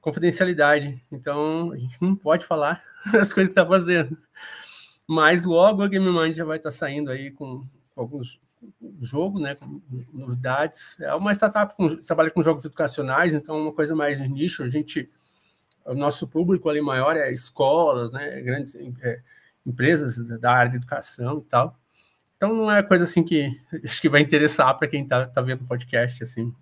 confidencialidade. 0.00 1.02
Então, 1.10 1.72
a 1.72 1.78
gente 1.78 1.96
não 2.00 2.14
pode 2.14 2.44
falar 2.44 2.82
as 3.18 3.32
coisas 3.32 3.52
que 3.52 3.60
está 3.60 3.66
fazendo. 3.66 4.16
Mas 5.08 5.44
logo 5.44 5.82
a 5.82 5.88
Game 5.88 6.10
Mind 6.10 6.36
já 6.36 6.44
vai 6.44 6.58
estar 6.58 6.70
saindo 6.70 7.10
aí 7.10 7.30
com 7.30 7.66
alguns 7.96 8.40
jogos, 9.00 9.42
né, 9.42 9.54
com 9.54 9.80
novidades. 10.12 10.96
É 11.00 11.14
uma 11.14 11.32
startup 11.32 11.74
que 11.76 11.96
trabalha 12.06 12.30
com 12.30 12.42
jogos 12.42 12.64
educacionais, 12.64 13.34
então 13.34 13.60
uma 13.60 13.72
coisa 13.72 13.94
mais 13.94 14.20
nicho. 14.28 14.62
A 14.62 14.68
gente, 14.68 15.10
o 15.84 15.94
nosso 15.94 16.26
público 16.28 16.68
ali 16.68 16.80
maior 16.80 17.16
é 17.16 17.32
escolas, 17.32 18.12
né, 18.12 18.40
grandes 18.40 18.74
é, 18.74 19.20
empresas 19.66 20.16
da 20.40 20.52
área 20.52 20.70
de 20.70 20.76
educação 20.76 21.38
e 21.38 21.48
tal. 21.48 21.78
Então 22.36 22.54
não 22.54 22.70
é 22.70 22.82
coisa 22.82 23.04
assim 23.04 23.22
que 23.22 23.48
acho 23.84 24.00
que 24.02 24.08
vai 24.08 24.20
interessar 24.20 24.76
para 24.76 24.88
quem 24.88 25.02
está 25.02 25.26
tá 25.26 25.40
vendo 25.40 25.62
o 25.62 25.66
podcast 25.66 26.22
assim. 26.22 26.52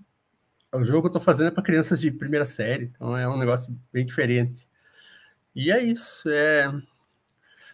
O 0.72 0.84
jogo 0.84 1.02
que 1.02 1.06
eu 1.06 1.10
estou 1.10 1.22
fazendo 1.22 1.48
é 1.48 1.50
para 1.50 1.62
crianças 1.62 2.00
de 2.00 2.10
primeira 2.10 2.44
série, 2.44 2.92
então 2.94 3.16
é 3.16 3.28
um 3.28 3.38
negócio 3.38 3.76
bem 3.92 4.04
diferente. 4.04 4.68
E 5.54 5.70
é 5.72 5.82
isso. 5.82 6.28
É, 6.28 6.72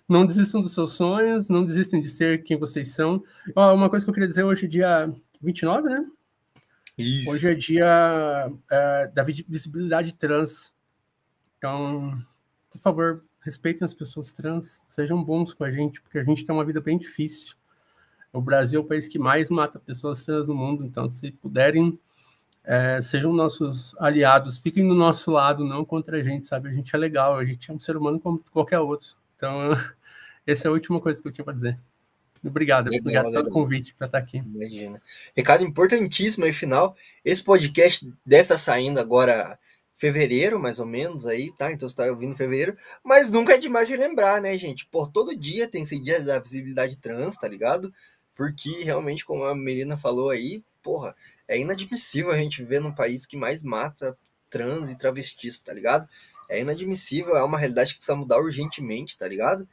não 0.09 0.25
desistam 0.25 0.63
dos 0.63 0.73
seus 0.73 0.93
sonhos, 0.93 1.49
não 1.49 1.65
desistem 1.65 2.01
de 2.01 2.09
ser 2.09 2.43
quem 2.43 2.57
vocês 2.57 2.93
são. 2.93 3.23
Ó, 3.55 3.75
uma 3.75 3.91
coisa 3.91 4.05
que 4.05 4.11
eu 4.11 4.15
queria 4.15 4.29
dizer 4.29 4.45
hoje, 4.45 4.69
dia 4.69 5.13
29, 5.43 5.91
né? 5.91 6.07
Isso. 6.97 7.31
Hoje 7.31 7.51
é 7.51 7.55
dia 7.55 8.51
é, 8.71 9.09
da 9.09 9.23
visibilidade 9.23 10.15
trans. 10.15 10.73
Então, 11.67 12.23
por 12.71 12.79
favor, 12.79 13.25
respeitem 13.41 13.85
as 13.85 13.93
pessoas 13.93 14.33
trans, 14.33 14.81
sejam 14.89 15.23
bons 15.23 15.53
com 15.53 15.65
a 15.65 15.71
gente, 15.71 16.01
porque 16.01 16.17
a 16.17 16.23
gente 16.23 16.45
tem 16.45 16.55
uma 16.55 16.65
vida 16.65 16.81
bem 16.81 16.97
difícil. 16.97 17.57
O 18.33 18.41
Brasil 18.41 18.81
é 18.81 18.85
o 18.85 18.87
país 18.87 19.09
que 19.09 19.19
mais 19.19 19.51
mata 19.51 19.81
pessoas 19.81 20.25
trans 20.25 20.47
no 20.47 20.55
mundo, 20.55 20.85
então, 20.85 21.11
se 21.11 21.33
puderem, 21.33 21.99
é, 22.63 23.03
sejam 23.03 23.33
nossos 23.33 23.97
aliados, 23.99 24.59
fiquem 24.59 24.87
do 24.87 24.95
nosso 24.95 25.33
lado, 25.33 25.65
não 25.65 25.85
contra 25.85 26.19
a 26.19 26.23
gente, 26.23 26.47
sabe? 26.47 26.69
A 26.69 26.73
gente 26.73 26.95
é 26.95 26.99
legal, 26.99 27.37
a 27.37 27.45
gente 27.45 27.69
é 27.69 27.75
um 27.75 27.81
ser 27.81 27.97
humano 27.97 28.21
como 28.21 28.45
qualquer 28.53 28.79
outro. 28.79 29.17
Então, 29.35 29.73
essa 30.47 30.69
é 30.69 30.71
a 30.71 30.73
última 30.73 31.01
coisa 31.01 31.21
que 31.21 31.27
eu 31.27 31.33
tinha 31.33 31.45
para 31.45 31.55
dizer. 31.55 31.81
Obrigado, 32.45 32.87
legal, 32.87 33.01
obrigado 33.01 33.27
legal. 33.27 33.43
pelo 33.43 33.53
convite 33.53 33.93
para 33.93 34.07
estar 34.07 34.19
aqui. 34.19 34.37
Imagina. 34.37 35.03
Recado 35.35 35.65
importantíssimo 35.65 36.45
aí, 36.45 36.53
final. 36.53 36.95
Esse 37.25 37.43
podcast 37.43 38.09
deve 38.25 38.43
estar 38.43 38.59
saindo 38.59 39.01
agora 39.01 39.59
fevereiro, 39.97 40.59
mais 40.59 40.79
ou 40.79 40.87
menos, 40.87 41.27
aí, 41.27 41.53
tá? 41.55 41.73
Então 41.73 41.89
você 41.89 41.97
tá 41.97 42.05
ouvindo 42.07 42.35
em 42.35 42.37
fevereiro, 42.37 42.77
mas 43.03 43.31
nunca 43.31 43.55
é 43.55 43.59
demais 43.59 43.89
relembrar, 43.89 44.41
né, 44.41 44.57
gente? 44.57 44.87
Por 44.87 45.11
todo 45.11 45.37
dia 45.37 45.69
tem 45.69 45.83
esse 45.83 46.01
dia 46.01 46.21
da 46.21 46.39
visibilidade 46.39 46.97
trans, 46.97 47.37
tá 47.37 47.49
ligado? 47.49 47.93
Porque 48.35 48.83
realmente, 48.83 49.25
como 49.25 49.45
a 49.45 49.55
Melina 49.55 49.97
falou 49.97 50.31
aí, 50.31 50.63
porra, 50.83 51.17
é 51.49 51.59
inadmissível 51.59 52.31
a 52.31 52.39
gente 52.39 52.63
viver 52.63 52.81
num 52.81 52.95
país 52.95 53.25
que 53.27 53.37
mais 53.37 53.63
mata 53.63 54.17
trans 54.51 54.91
e 54.91 54.99
travestis, 54.99 55.59
tá 55.61 55.73
ligado? 55.73 56.09
É 56.49 56.61
inadmissível, 56.61 57.37
é 57.37 57.43
uma 57.43 57.59
realidade 57.59 57.93
que 57.93 57.99
precisa 57.99 58.17
mudar 58.17 58.39
urgentemente, 58.39 59.19
tá 59.19 59.27
ligado? 59.27 59.67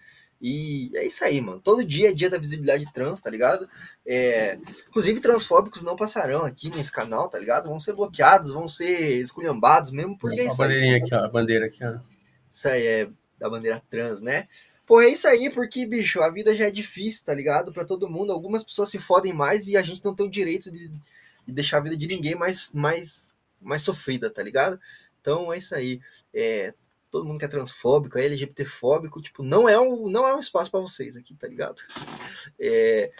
E 0.46 0.92
é 0.96 1.06
isso 1.06 1.24
aí, 1.24 1.40
mano. 1.40 1.62
Todo 1.62 1.86
dia 1.86 2.10
é 2.10 2.14
dia 2.14 2.30
da 2.30 2.38
visibilidade 2.38 2.92
trans, 2.92 3.22
tá 3.22 3.30
ligado? 3.30 3.66
É... 4.06 4.60
Inclusive, 4.90 5.22
transfóbicos 5.22 5.84
não 5.84 5.96
passarão 5.96 6.44
aqui 6.44 6.70
nesse 6.70 6.92
canal, 6.92 7.30
tá 7.30 7.40
ligado? 7.40 7.70
Vão 7.70 7.80
ser 7.80 7.94
bloqueados, 7.94 8.52
vão 8.52 8.68
ser 8.68 9.22
esculhambados 9.22 9.92
mesmo, 9.92 10.18
porque 10.18 10.42
é 10.42 10.48
isso 10.48 10.62
a 10.62 10.66
bandeirinha 10.66 10.96
aí. 10.96 11.02
aqui, 11.02 11.16
ó. 11.16 11.20
A 11.20 11.30
bandeira 11.30 11.66
aqui, 11.68 11.86
ó. 11.86 11.98
Isso 12.52 12.68
aí 12.68 12.86
é 12.86 13.10
da 13.40 13.50
bandeira 13.50 13.82
trans, 13.90 14.20
né? 14.20 14.50
Pô, 14.86 15.02
é 15.02 15.08
isso 15.08 15.26
aí, 15.30 15.50
porque, 15.50 15.86
bicho, 15.86 16.22
a 16.22 16.30
vida 16.30 16.54
já 16.54 16.68
é 16.68 16.72
difícil, 16.72 17.24
tá 17.26 17.34
ligado? 17.34 17.72
Para 17.72 17.86
todo 17.86 18.10
mundo. 18.10 18.34
Algumas 18.34 18.66
pessoas 18.66 18.90
se 18.90 19.00
fodem 19.00 19.32
mais 19.32 19.70
e 19.70 19.78
a 19.78 19.82
gente 19.82 20.04
não 20.04 20.14
tem 20.14 20.26
o 20.26 20.30
direito 20.30 20.70
de, 20.70 20.90
de 20.90 21.54
deixar 21.54 21.78
a 21.78 21.82
vida 21.82 21.96
de 21.96 22.06
ninguém 22.06 22.36
mais, 22.36 22.70
mais, 22.74 23.34
mais 23.62 23.82
sofrida, 23.82 24.30
tá 24.30 24.44
ligado? 24.44 24.78
Então 25.22 25.54
é 25.54 25.58
isso 25.58 25.74
aí. 25.74 26.02
É, 26.34 26.74
todo 27.14 27.26
mundo 27.26 27.38
que 27.38 27.46
é 27.46 27.48
transfóbico, 27.48 28.18
é 28.18 28.26
LGBTfóbico, 28.26 29.22
tipo, 29.22 29.44
não 29.44 29.70
é 29.70 29.80
um, 29.80 30.10
não 30.10 30.28
é 30.28 30.36
um 30.36 30.40
espaço 30.40 30.72
para 30.72 30.80
vocês 30.80 31.16
aqui, 31.16 31.36
tá 31.36 31.46
ligado? 31.46 31.80
É... 32.60 33.12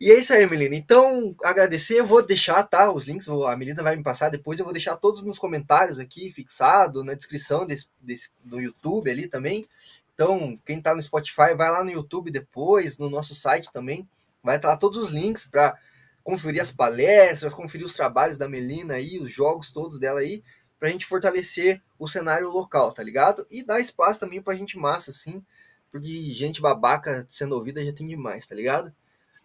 E 0.00 0.10
é 0.10 0.18
isso 0.18 0.32
aí, 0.32 0.48
Melina. 0.48 0.74
Então, 0.74 1.36
agradecer, 1.44 2.00
eu 2.00 2.06
vou 2.06 2.24
deixar, 2.24 2.62
tá? 2.62 2.90
Os 2.90 3.06
links, 3.06 3.28
a 3.28 3.54
Melina 3.58 3.82
vai 3.82 3.94
me 3.94 4.02
passar 4.02 4.30
depois, 4.30 4.58
eu 4.58 4.64
vou 4.64 4.72
deixar 4.72 4.96
todos 4.96 5.22
nos 5.22 5.38
comentários 5.38 5.98
aqui, 5.98 6.32
fixado, 6.32 7.04
na 7.04 7.12
descrição 7.12 7.66
desse, 7.66 7.88
desse, 8.00 8.30
do 8.42 8.58
YouTube 8.58 9.10
ali 9.10 9.28
também. 9.28 9.68
Então, 10.14 10.58
quem 10.64 10.80
tá 10.80 10.94
no 10.94 11.02
Spotify, 11.02 11.54
vai 11.54 11.70
lá 11.70 11.84
no 11.84 11.90
YouTube 11.90 12.30
depois, 12.30 12.96
no 12.96 13.10
nosso 13.10 13.34
site 13.34 13.70
também. 13.70 14.08
Vai 14.42 14.56
estar 14.56 14.68
lá 14.68 14.78
todos 14.78 14.96
os 14.96 15.10
links 15.10 15.46
para 15.46 15.76
conferir 16.24 16.62
as 16.62 16.72
palestras, 16.72 17.52
conferir 17.52 17.86
os 17.86 17.92
trabalhos 17.92 18.38
da 18.38 18.48
Melina 18.48 18.94
aí, 18.94 19.18
os 19.18 19.30
jogos 19.30 19.70
todos 19.70 19.98
dela 20.00 20.20
aí 20.20 20.42
para 20.80 20.88
a 20.88 20.92
gente 20.92 21.04
fortalecer 21.04 21.82
o 21.98 22.08
cenário 22.08 22.48
local, 22.48 22.90
tá 22.92 23.02
ligado? 23.02 23.46
E 23.50 23.62
dar 23.62 23.80
espaço 23.80 24.18
também 24.18 24.40
para 24.40 24.56
gente 24.56 24.78
massa, 24.78 25.10
assim, 25.10 25.44
porque 25.92 26.08
gente 26.32 26.62
babaca 26.62 27.26
sendo 27.28 27.54
ouvida 27.54 27.84
já 27.84 27.92
tem 27.92 28.06
demais, 28.08 28.46
tá 28.46 28.54
ligado? 28.54 28.90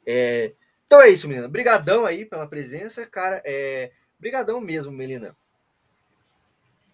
É... 0.07 0.53
Então 0.87 1.01
é 1.01 1.09
isso, 1.09 1.27
menina. 1.27 1.49
Brigadão 1.49 2.05
aí 2.05 2.23
pela 2.23 2.47
presença, 2.47 3.05
cara. 3.05 3.41
É... 3.43 3.91
Brigadão 4.17 4.61
mesmo, 4.61 4.93
Melina. 4.93 5.35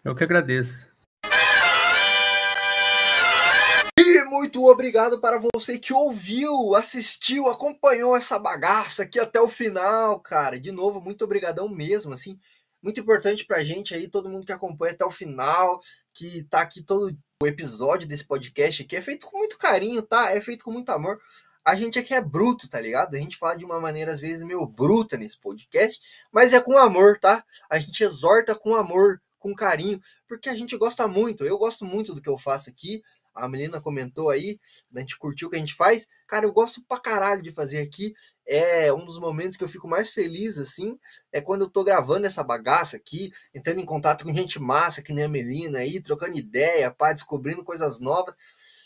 Eu 0.04 0.16
que 0.16 0.24
agradeço. 0.24 0.90
E 4.00 4.24
muito 4.24 4.66
obrigado 4.66 5.20
para 5.20 5.40
você 5.54 5.78
que 5.78 5.94
ouviu, 5.94 6.74
assistiu, 6.74 7.48
acompanhou 7.48 8.18
essa 8.18 8.40
bagaça 8.40 9.04
aqui 9.04 9.20
até 9.20 9.40
o 9.40 9.48
final, 9.48 10.20
cara. 10.20 10.60
De 10.60 10.72
novo, 10.72 11.00
muito 11.00 11.24
obrigadão 11.24 11.70
mesmo, 11.70 12.14
assim 12.14 12.40
muito 12.82 13.00
importante 13.00 13.46
pra 13.46 13.64
gente 13.64 13.94
aí, 13.94 14.08
todo 14.08 14.30
mundo 14.30 14.46
que 14.46 14.52
acompanha 14.52 14.94
até 14.94 15.06
o 15.06 15.12
final, 15.12 15.80
que 16.14 16.44
tá 16.44 16.62
aqui 16.62 16.82
todo 16.82 17.16
o 17.42 17.48
episódio 17.48 18.08
desse 18.08 18.26
podcast 18.26 18.84
aqui, 18.84 18.96
é 18.96 19.02
feito 19.02 19.28
com 19.28 19.38
muito 19.38 19.58
carinho, 19.58 20.02
tá? 20.02 20.32
É 20.32 20.42
feito 20.42 20.66
com 20.66 20.72
muito 20.72 20.90
amor. 20.90 21.20
A 21.64 21.76
gente 21.76 22.00
aqui 22.00 22.14
é 22.14 22.22
bruto, 22.22 22.68
tá 22.68 22.80
ligado? 22.82 23.16
A 23.16 23.20
gente 23.20 23.38
fala 23.38 23.58
de 23.58 23.64
uma 23.64 23.80
maneira, 23.80 24.12
às 24.12 24.20
vezes, 24.20 24.44
meio 24.44 24.66
bruta 24.66 25.16
nesse 25.16 25.40
podcast, 25.40 26.02
mas 26.32 26.54
é 26.54 26.60
com 26.60 26.78
amor, 26.78 27.20
tá? 27.20 27.44
A 27.70 27.78
gente 27.78 28.04
exorta 28.04 28.56
com 28.56 28.76
amor, 28.76 29.22
com 29.38 29.54
carinho, 29.56 30.00
porque 30.28 30.50
a 30.50 30.56
gente 30.56 30.76
gosta 30.78 31.08
muito. 31.08 31.44
Eu 31.44 31.58
gosto 31.58 31.86
muito 31.86 32.16
do 32.16 32.22
que 32.22 32.30
eu 32.30 32.38
faço 32.38 32.70
aqui 32.70 33.02
a 33.34 33.48
menina 33.48 33.82
comentou 33.82 34.30
aí, 34.30 34.60
a 34.96 35.00
gente 35.00 35.18
curtiu 35.18 35.48
o 35.48 35.52
que 35.52 35.58
a 35.58 35.60
gente 35.60 35.74
faz. 35.74 36.08
Cara, 36.28 36.46
eu 36.46 36.54
gosto 36.54 36.84
pra 36.88 37.00
caralho 37.00 37.42
de 37.42 37.52
fazer 37.52 37.80
aqui. 37.80 38.14
É 38.46 38.92
um 38.94 39.06
dos 39.06 39.20
momentos 39.20 39.58
que 39.58 39.64
eu 39.64 39.70
fico 39.70 39.88
mais 39.88 40.12
feliz, 40.12 40.58
assim, 40.58 40.98
é 41.32 41.42
quando 41.42 41.62
eu 41.62 41.70
tô 41.70 41.84
gravando 41.84 42.26
essa 42.26 42.44
bagaça 42.44 42.98
aqui, 42.98 43.32
entrando 43.54 43.80
em 43.80 43.86
contato 43.86 44.26
com 44.26 44.34
gente 44.34 44.60
massa, 44.60 45.02
que 45.02 45.14
nem 45.14 45.26
a 45.26 45.30
Melina 45.30 45.80
aí, 45.80 46.02
trocando 46.02 46.38
ideia, 46.38 46.92
pá, 46.92 47.14
descobrindo 47.14 47.64
coisas 47.64 48.00
novas. 48.00 48.36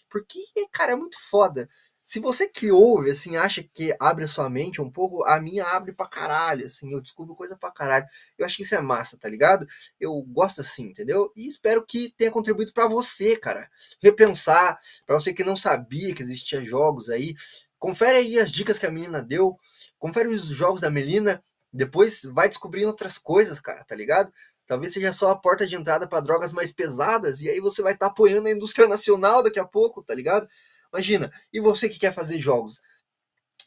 Porque, 0.10 0.40
cara, 0.72 0.94
é 0.94 0.96
muito 0.96 1.18
foda 1.30 1.68
se 2.06 2.20
você 2.20 2.48
que 2.48 2.72
ouve, 2.72 3.10
assim, 3.10 3.36
acha 3.36 3.64
que 3.64 3.96
abre 4.00 4.26
a 4.26 4.28
sua 4.28 4.48
mente 4.48 4.80
um 4.80 4.92
pouco, 4.92 5.26
a 5.26 5.40
minha 5.40 5.66
abre 5.66 5.92
pra 5.92 6.08
caralho, 6.08 6.66
assim, 6.66 6.94
eu 6.94 7.02
descubro 7.02 7.36
coisa 7.36 7.58
pra 7.58 7.72
caralho. 7.72 8.06
Eu 8.38 8.46
acho 8.46 8.58
que 8.58 8.62
isso 8.62 8.76
é 8.76 8.80
massa, 8.80 9.18
tá 9.18 9.28
ligado? 9.28 9.68
Eu 10.00 10.22
gosto 10.22 10.62
assim, 10.62 10.84
entendeu? 10.84 11.32
E 11.36 11.48
espero 11.48 11.84
que 11.84 12.14
tenha 12.16 12.30
contribuído 12.30 12.72
para 12.74 12.88
você, 12.88 13.36
cara. 13.36 13.68
Repensar, 14.02 14.80
para 15.06 15.20
você 15.20 15.34
que 15.34 15.44
não 15.44 15.56
sabia 15.56 16.14
que 16.14 16.22
existia 16.22 16.62
jogos 16.62 17.10
aí. 17.10 17.34
Confere 17.80 18.20
aí 18.20 18.40
as 18.40 18.52
dicas 18.52 18.78
que 18.78 18.86
a 18.86 18.92
menina 18.92 19.22
deu, 19.22 19.58
confere 19.98 20.28
os 20.30 20.46
jogos 20.46 20.82
da 20.82 20.92
Melina, 20.92 21.44
depois 21.74 22.22
vai 22.24 22.48
descobrindo 22.48 22.88
outras 22.88 23.18
coisas, 23.18 23.60
cara, 23.60 23.84
tá 23.84 23.96
ligado? 23.96 24.32
Talvez 24.68 24.94
seja 24.94 25.12
só 25.12 25.30
a 25.30 25.38
porta 25.38 25.68
de 25.68 25.76
entrada 25.76 26.08
para 26.08 26.22
drogas 26.22 26.54
mais 26.54 26.72
pesadas, 26.72 27.42
e 27.42 27.50
aí 27.50 27.60
você 27.60 27.82
vai 27.82 27.94
estar 27.94 28.08
tá 28.08 28.12
apoiando 28.12 28.48
a 28.48 28.52
indústria 28.52 28.88
nacional 28.88 29.44
daqui 29.44 29.60
a 29.60 29.66
pouco, 29.66 30.02
tá 30.02 30.14
ligado? 30.14 30.48
Imagina, 30.96 31.30
e 31.52 31.60
você 31.60 31.90
que 31.90 32.00
quer 32.00 32.14
fazer 32.14 32.40
jogos? 32.40 32.82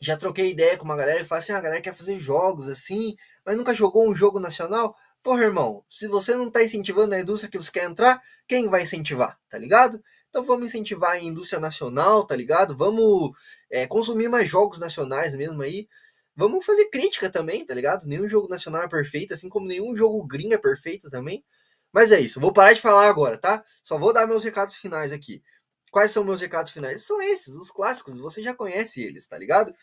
Já 0.00 0.16
troquei 0.16 0.50
ideia 0.50 0.78
com 0.78 0.86
uma 0.86 0.96
galera 0.96 1.20
que 1.20 1.28
fala 1.28 1.40
assim: 1.40 1.52
ah, 1.52 1.58
a 1.58 1.60
galera 1.60 1.82
quer 1.82 1.94
fazer 1.94 2.18
jogos 2.18 2.68
assim, 2.68 3.16
mas 3.44 3.54
nunca 3.54 3.74
jogou 3.74 4.08
um 4.08 4.16
jogo 4.16 4.40
nacional. 4.40 4.96
Porra, 5.22 5.42
irmão, 5.42 5.84
se 5.88 6.08
você 6.08 6.34
não 6.34 6.46
está 6.48 6.62
incentivando 6.62 7.14
a 7.14 7.20
indústria 7.20 7.50
que 7.50 7.58
você 7.58 7.70
quer 7.70 7.84
entrar, 7.84 8.18
quem 8.46 8.66
vai 8.68 8.82
incentivar, 8.82 9.38
tá 9.50 9.58
ligado? 9.58 10.02
Então 10.30 10.42
vamos 10.42 10.68
incentivar 10.68 11.10
a 11.12 11.20
indústria 11.20 11.60
nacional, 11.60 12.24
tá 12.24 12.34
ligado? 12.34 12.74
Vamos 12.74 13.32
é, 13.70 13.86
consumir 13.86 14.28
mais 14.28 14.48
jogos 14.48 14.78
nacionais 14.78 15.36
mesmo 15.36 15.60
aí. 15.60 15.86
Vamos 16.34 16.64
fazer 16.64 16.86
crítica 16.88 17.30
também, 17.30 17.66
tá 17.66 17.74
ligado? 17.74 18.06
Nenhum 18.06 18.28
jogo 18.28 18.48
nacional 18.48 18.84
é 18.84 18.88
perfeito, 18.88 19.34
assim 19.34 19.50
como 19.50 19.66
nenhum 19.66 19.94
jogo 19.94 20.24
gringo 20.26 20.54
é 20.54 20.58
perfeito 20.58 21.10
também. 21.10 21.44
Mas 21.92 22.12
é 22.12 22.20
isso, 22.20 22.40
vou 22.40 22.52
parar 22.52 22.72
de 22.72 22.80
falar 22.80 23.08
agora, 23.08 23.36
tá? 23.36 23.62
Só 23.82 23.98
vou 23.98 24.12
dar 24.12 24.26
meus 24.26 24.44
recados 24.44 24.76
finais 24.76 25.12
aqui. 25.12 25.42
Quais 25.90 26.10
são 26.10 26.24
meus 26.24 26.40
recados 26.40 26.70
finais? 26.70 27.04
São 27.04 27.20
esses, 27.22 27.54
os 27.54 27.70
clássicos, 27.70 28.16
você 28.16 28.42
já 28.42 28.54
conhece 28.54 29.02
eles, 29.02 29.26
tá 29.26 29.38
ligado? 29.38 29.74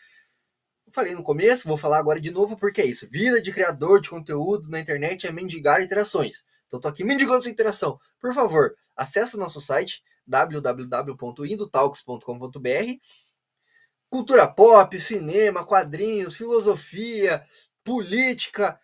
Eu 0.86 0.92
falei 0.92 1.14
no 1.14 1.22
começo, 1.22 1.68
vou 1.68 1.76
falar 1.76 1.98
agora 1.98 2.20
de 2.20 2.30
novo 2.30 2.56
porque 2.56 2.80
é 2.80 2.86
isso. 2.86 3.08
Vida 3.10 3.42
de 3.42 3.52
criador 3.52 4.00
de 4.00 4.10
conteúdo 4.10 4.70
na 4.70 4.80
internet 4.80 5.26
é 5.26 5.32
mendigar 5.32 5.82
interações. 5.82 6.44
Então 6.66 6.80
tô 6.80 6.88
aqui 6.88 7.04
mendigando 7.04 7.42
sua 7.42 7.50
interação. 7.50 7.98
Por 8.20 8.32
favor, 8.32 8.74
acesse 8.96 9.36
o 9.36 9.38
nosso 9.38 9.60
site 9.60 10.02
www.indotalks.com.br 10.26 13.00
Cultura 14.08 14.46
pop, 14.46 15.00
cinema, 15.00 15.64
quadrinhos, 15.64 16.36
filosofia, 16.36 17.42
política, 17.82 18.78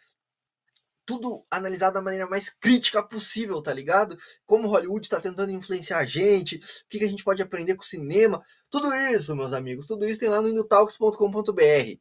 tudo 1.04 1.44
analisado 1.50 1.94
da 1.94 2.02
maneira 2.02 2.26
mais 2.26 2.48
crítica 2.48 3.02
possível, 3.02 3.60
tá 3.62 3.72
ligado? 3.72 4.16
Como 4.46 4.68
Hollywood 4.68 5.06
está 5.06 5.20
tentando 5.20 5.50
influenciar 5.52 5.98
a 5.98 6.06
gente, 6.06 6.56
o 6.56 6.60
que, 6.88 6.98
que, 6.98 7.04
a 7.04 7.08
gente 7.08 7.24
pode 7.24 7.42
aprender 7.42 7.74
com 7.74 7.82
o 7.82 7.86
cinema, 7.86 8.42
tudo 8.70 8.92
isso, 8.94 9.34
meus 9.36 9.52
amigos, 9.52 9.86
tudo 9.86 10.06
isso 10.06 10.20
tem 10.20 10.28
lá 10.28 10.40
no 10.40 10.48
indotalks.com.br. 10.48 11.98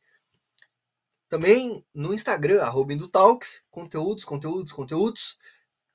Também 1.28 1.86
no 1.94 2.14
Instagram, 2.14 2.62
arroba 2.62 2.94
Indotalks, 2.94 3.64
conteúdos, 3.72 4.26
conteúdos, 4.26 4.74
conteúdos, 4.74 5.38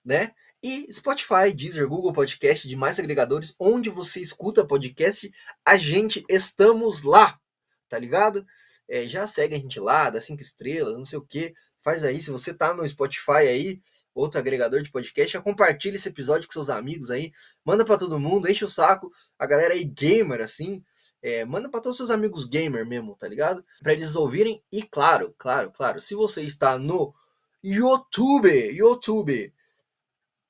né? 0.05 0.33
E 0.63 0.91
Spotify, 0.91 1.53
Deezer, 1.55 1.87
Google 1.87 2.13
Podcast, 2.13 2.67
demais 2.67 2.99
agregadores, 2.99 3.55
onde 3.61 3.91
você 3.91 4.21
escuta 4.21 4.67
podcast, 4.67 5.31
a 5.65 5.77
gente 5.77 6.25
estamos 6.29 7.03
lá, 7.03 7.39
tá 7.87 7.99
ligado? 7.99 8.47
É, 8.89 9.07
já 9.07 9.27
segue 9.27 9.55
a 9.55 9.59
gente 9.59 9.79
lá, 9.79 10.09
dá 10.09 10.21
cinco 10.23 10.41
estrelas, 10.41 10.97
não 10.97 11.05
sei 11.05 11.19
o 11.19 11.27
que 11.27 11.53
faz 11.87 12.03
aí, 12.03 12.21
se 12.21 12.33
você 12.33 12.53
tá 12.53 12.75
no 12.75 12.85
Spotify 12.89 13.47
aí, 13.49 13.81
outro 14.13 14.41
agregador 14.41 14.83
de 14.83 14.91
podcast, 14.91 15.39
compartilha 15.39 15.95
esse 15.95 16.09
episódio 16.09 16.49
com 16.49 16.53
seus 16.53 16.69
amigos 16.69 17.13
aí, 17.13 17.33
manda 17.65 17.85
para 17.85 17.97
todo 17.97 18.19
mundo, 18.19 18.51
enche 18.51 18.65
o 18.65 18.69
saco, 18.69 19.13
a 19.39 19.47
galera 19.47 19.73
aí 19.73 19.85
gamer 19.85 20.41
assim, 20.41 20.83
é, 21.23 21.45
manda 21.45 21.69
para 21.69 21.81
todos 21.81 21.97
seus 21.97 22.11
amigos 22.11 22.45
gamer 22.45 22.85
mesmo, 22.85 23.15
tá 23.15 23.29
ligado? 23.29 23.65
Para 23.81 23.93
eles 23.93 24.17
ouvirem 24.17 24.61
e 24.73 24.83
claro, 24.83 25.33
claro, 25.39 25.71
claro, 25.71 26.01
se 26.01 26.17
você 26.17 26.43
está 26.43 26.77
no 26.77 27.15
YouTube, 27.63 28.51
YouTube, 28.73 29.55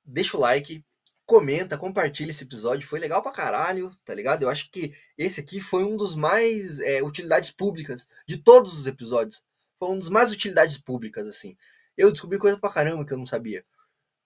deixa 0.07 0.39
o 0.39 0.41
like, 0.41 0.83
comenta, 1.27 1.77
compartilha 1.77 2.31
esse 2.31 2.45
episódio, 2.45 2.89
foi 2.89 2.99
legal 2.99 3.21
pra 3.21 3.31
caralho, 3.31 3.91
tá 4.07 4.15
ligado? 4.15 4.43
Eu 4.43 4.49
acho 4.49 4.71
que 4.71 4.95
esse 5.19 5.39
aqui 5.39 5.61
foi 5.61 5.85
um 5.85 5.99
dos 5.99 6.17
mais 6.17 6.81
é, 6.81 7.03
utilidades 7.03 7.51
públicas 7.51 8.09
de 8.27 8.39
todos 8.39 8.79
os 8.79 8.87
episódios 8.87 9.45
foi 9.79 9.89
um 9.91 9.99
dos 9.99 10.09
mais 10.09 10.33
utilidades 10.33 10.79
públicas, 10.79 11.27
assim. 11.27 11.57
Eu 11.97 12.13
descobri 12.13 12.39
coisa 12.39 12.59
pra 12.59 12.73
caramba 12.73 13.05
que 13.05 13.13
eu 13.13 13.19
não 13.19 13.27
sabia. 13.27 13.65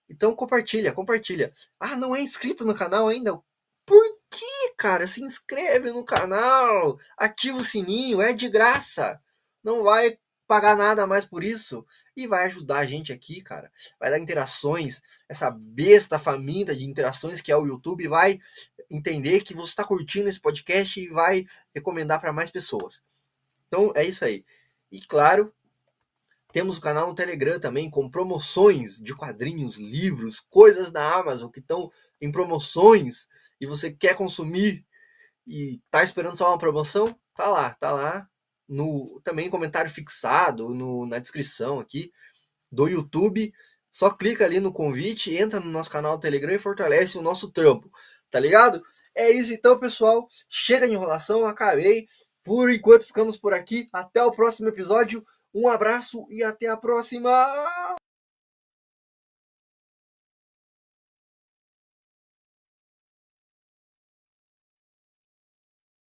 Então 0.09 0.35
compartilha, 0.35 0.91
compartilha. 0.93 1.53
Ah, 1.79 1.95
não 1.95 2.15
é 2.15 2.21
inscrito 2.21 2.65
no 2.65 2.75
canal 2.75 3.07
ainda? 3.07 3.39
Por 3.85 4.19
que, 4.29 4.73
cara? 4.77 5.07
Se 5.07 5.23
inscreve 5.23 5.91
no 5.91 6.03
canal, 6.03 6.97
ativa 7.17 7.57
o 7.57 7.63
sininho, 7.63 8.21
é 8.21 8.33
de 8.33 8.49
graça. 8.49 9.19
Não 9.63 9.83
vai 9.83 10.17
pagar 10.47 10.75
nada 10.75 11.07
mais 11.07 11.25
por 11.25 11.45
isso 11.45 11.85
e 12.15 12.27
vai 12.27 12.45
ajudar 12.45 12.79
a 12.79 12.85
gente 12.85 13.13
aqui, 13.13 13.41
cara. 13.41 13.71
Vai 13.97 14.11
dar 14.11 14.19
interações, 14.19 15.01
essa 15.29 15.49
besta 15.49 16.19
faminta 16.19 16.75
de 16.75 16.89
interações 16.89 17.39
que 17.39 17.51
é 17.51 17.55
o 17.55 17.65
YouTube 17.65 18.05
vai 18.09 18.37
entender 18.89 19.41
que 19.43 19.53
você 19.53 19.69
está 19.69 19.85
curtindo 19.85 20.27
esse 20.27 20.41
podcast 20.41 20.99
e 20.99 21.07
vai 21.07 21.45
recomendar 21.73 22.19
para 22.19 22.33
mais 22.33 22.51
pessoas. 22.51 23.01
Então 23.67 23.93
é 23.95 24.03
isso 24.03 24.25
aí. 24.25 24.43
E 24.91 24.99
claro, 24.99 25.53
Temos 26.51 26.77
o 26.77 26.81
canal 26.81 27.07
no 27.07 27.15
Telegram 27.15 27.59
também 27.59 27.89
com 27.89 28.09
promoções 28.09 28.97
de 28.97 29.15
quadrinhos, 29.15 29.77
livros, 29.77 30.39
coisas 30.39 30.91
da 30.91 31.15
Amazon 31.15 31.49
que 31.49 31.59
estão 31.59 31.89
em 32.19 32.29
promoções 32.29 33.29
e 33.59 33.65
você 33.65 33.91
quer 33.91 34.15
consumir 34.15 34.85
e 35.47 35.79
tá 35.89 36.03
esperando 36.03 36.37
só 36.37 36.49
uma 36.49 36.57
promoção, 36.57 37.17
tá 37.35 37.47
lá, 37.47 37.73
tá 37.75 37.91
lá 37.91 38.27
no 38.67 39.21
também 39.23 39.49
comentário 39.49 39.89
fixado 39.89 40.73
no, 40.73 41.05
na 41.05 41.19
descrição 41.19 41.79
aqui 41.79 42.11
do 42.71 42.87
YouTube. 42.87 43.53
Só 43.91 44.09
clica 44.09 44.45
ali 44.45 44.59
no 44.59 44.73
convite, 44.73 45.35
entra 45.35 45.59
no 45.59 45.69
nosso 45.71 45.89
canal 45.89 46.17
do 46.17 46.21
Telegram 46.21 46.53
e 46.53 46.59
fortalece 46.59 47.17
o 47.17 47.21
nosso 47.21 47.49
trampo, 47.49 47.89
tá 48.29 48.39
ligado? 48.39 48.83
É 49.15 49.29
isso 49.29 49.53
então, 49.53 49.77
pessoal. 49.79 50.27
Chega 50.49 50.87
de 50.87 50.93
enrolação, 50.93 51.45
acabei. 51.45 52.07
Por 52.43 52.71
enquanto 52.71 53.05
ficamos 53.05 53.37
por 53.37 53.53
aqui. 53.53 53.87
Até 53.93 54.23
o 54.23 54.31
próximo 54.31 54.69
episódio. 54.69 55.25
Um 55.53 55.67
abraço 55.67 56.25
e 56.29 56.43
até 56.43 56.67
a 56.67 56.77
próxima! 56.77 57.29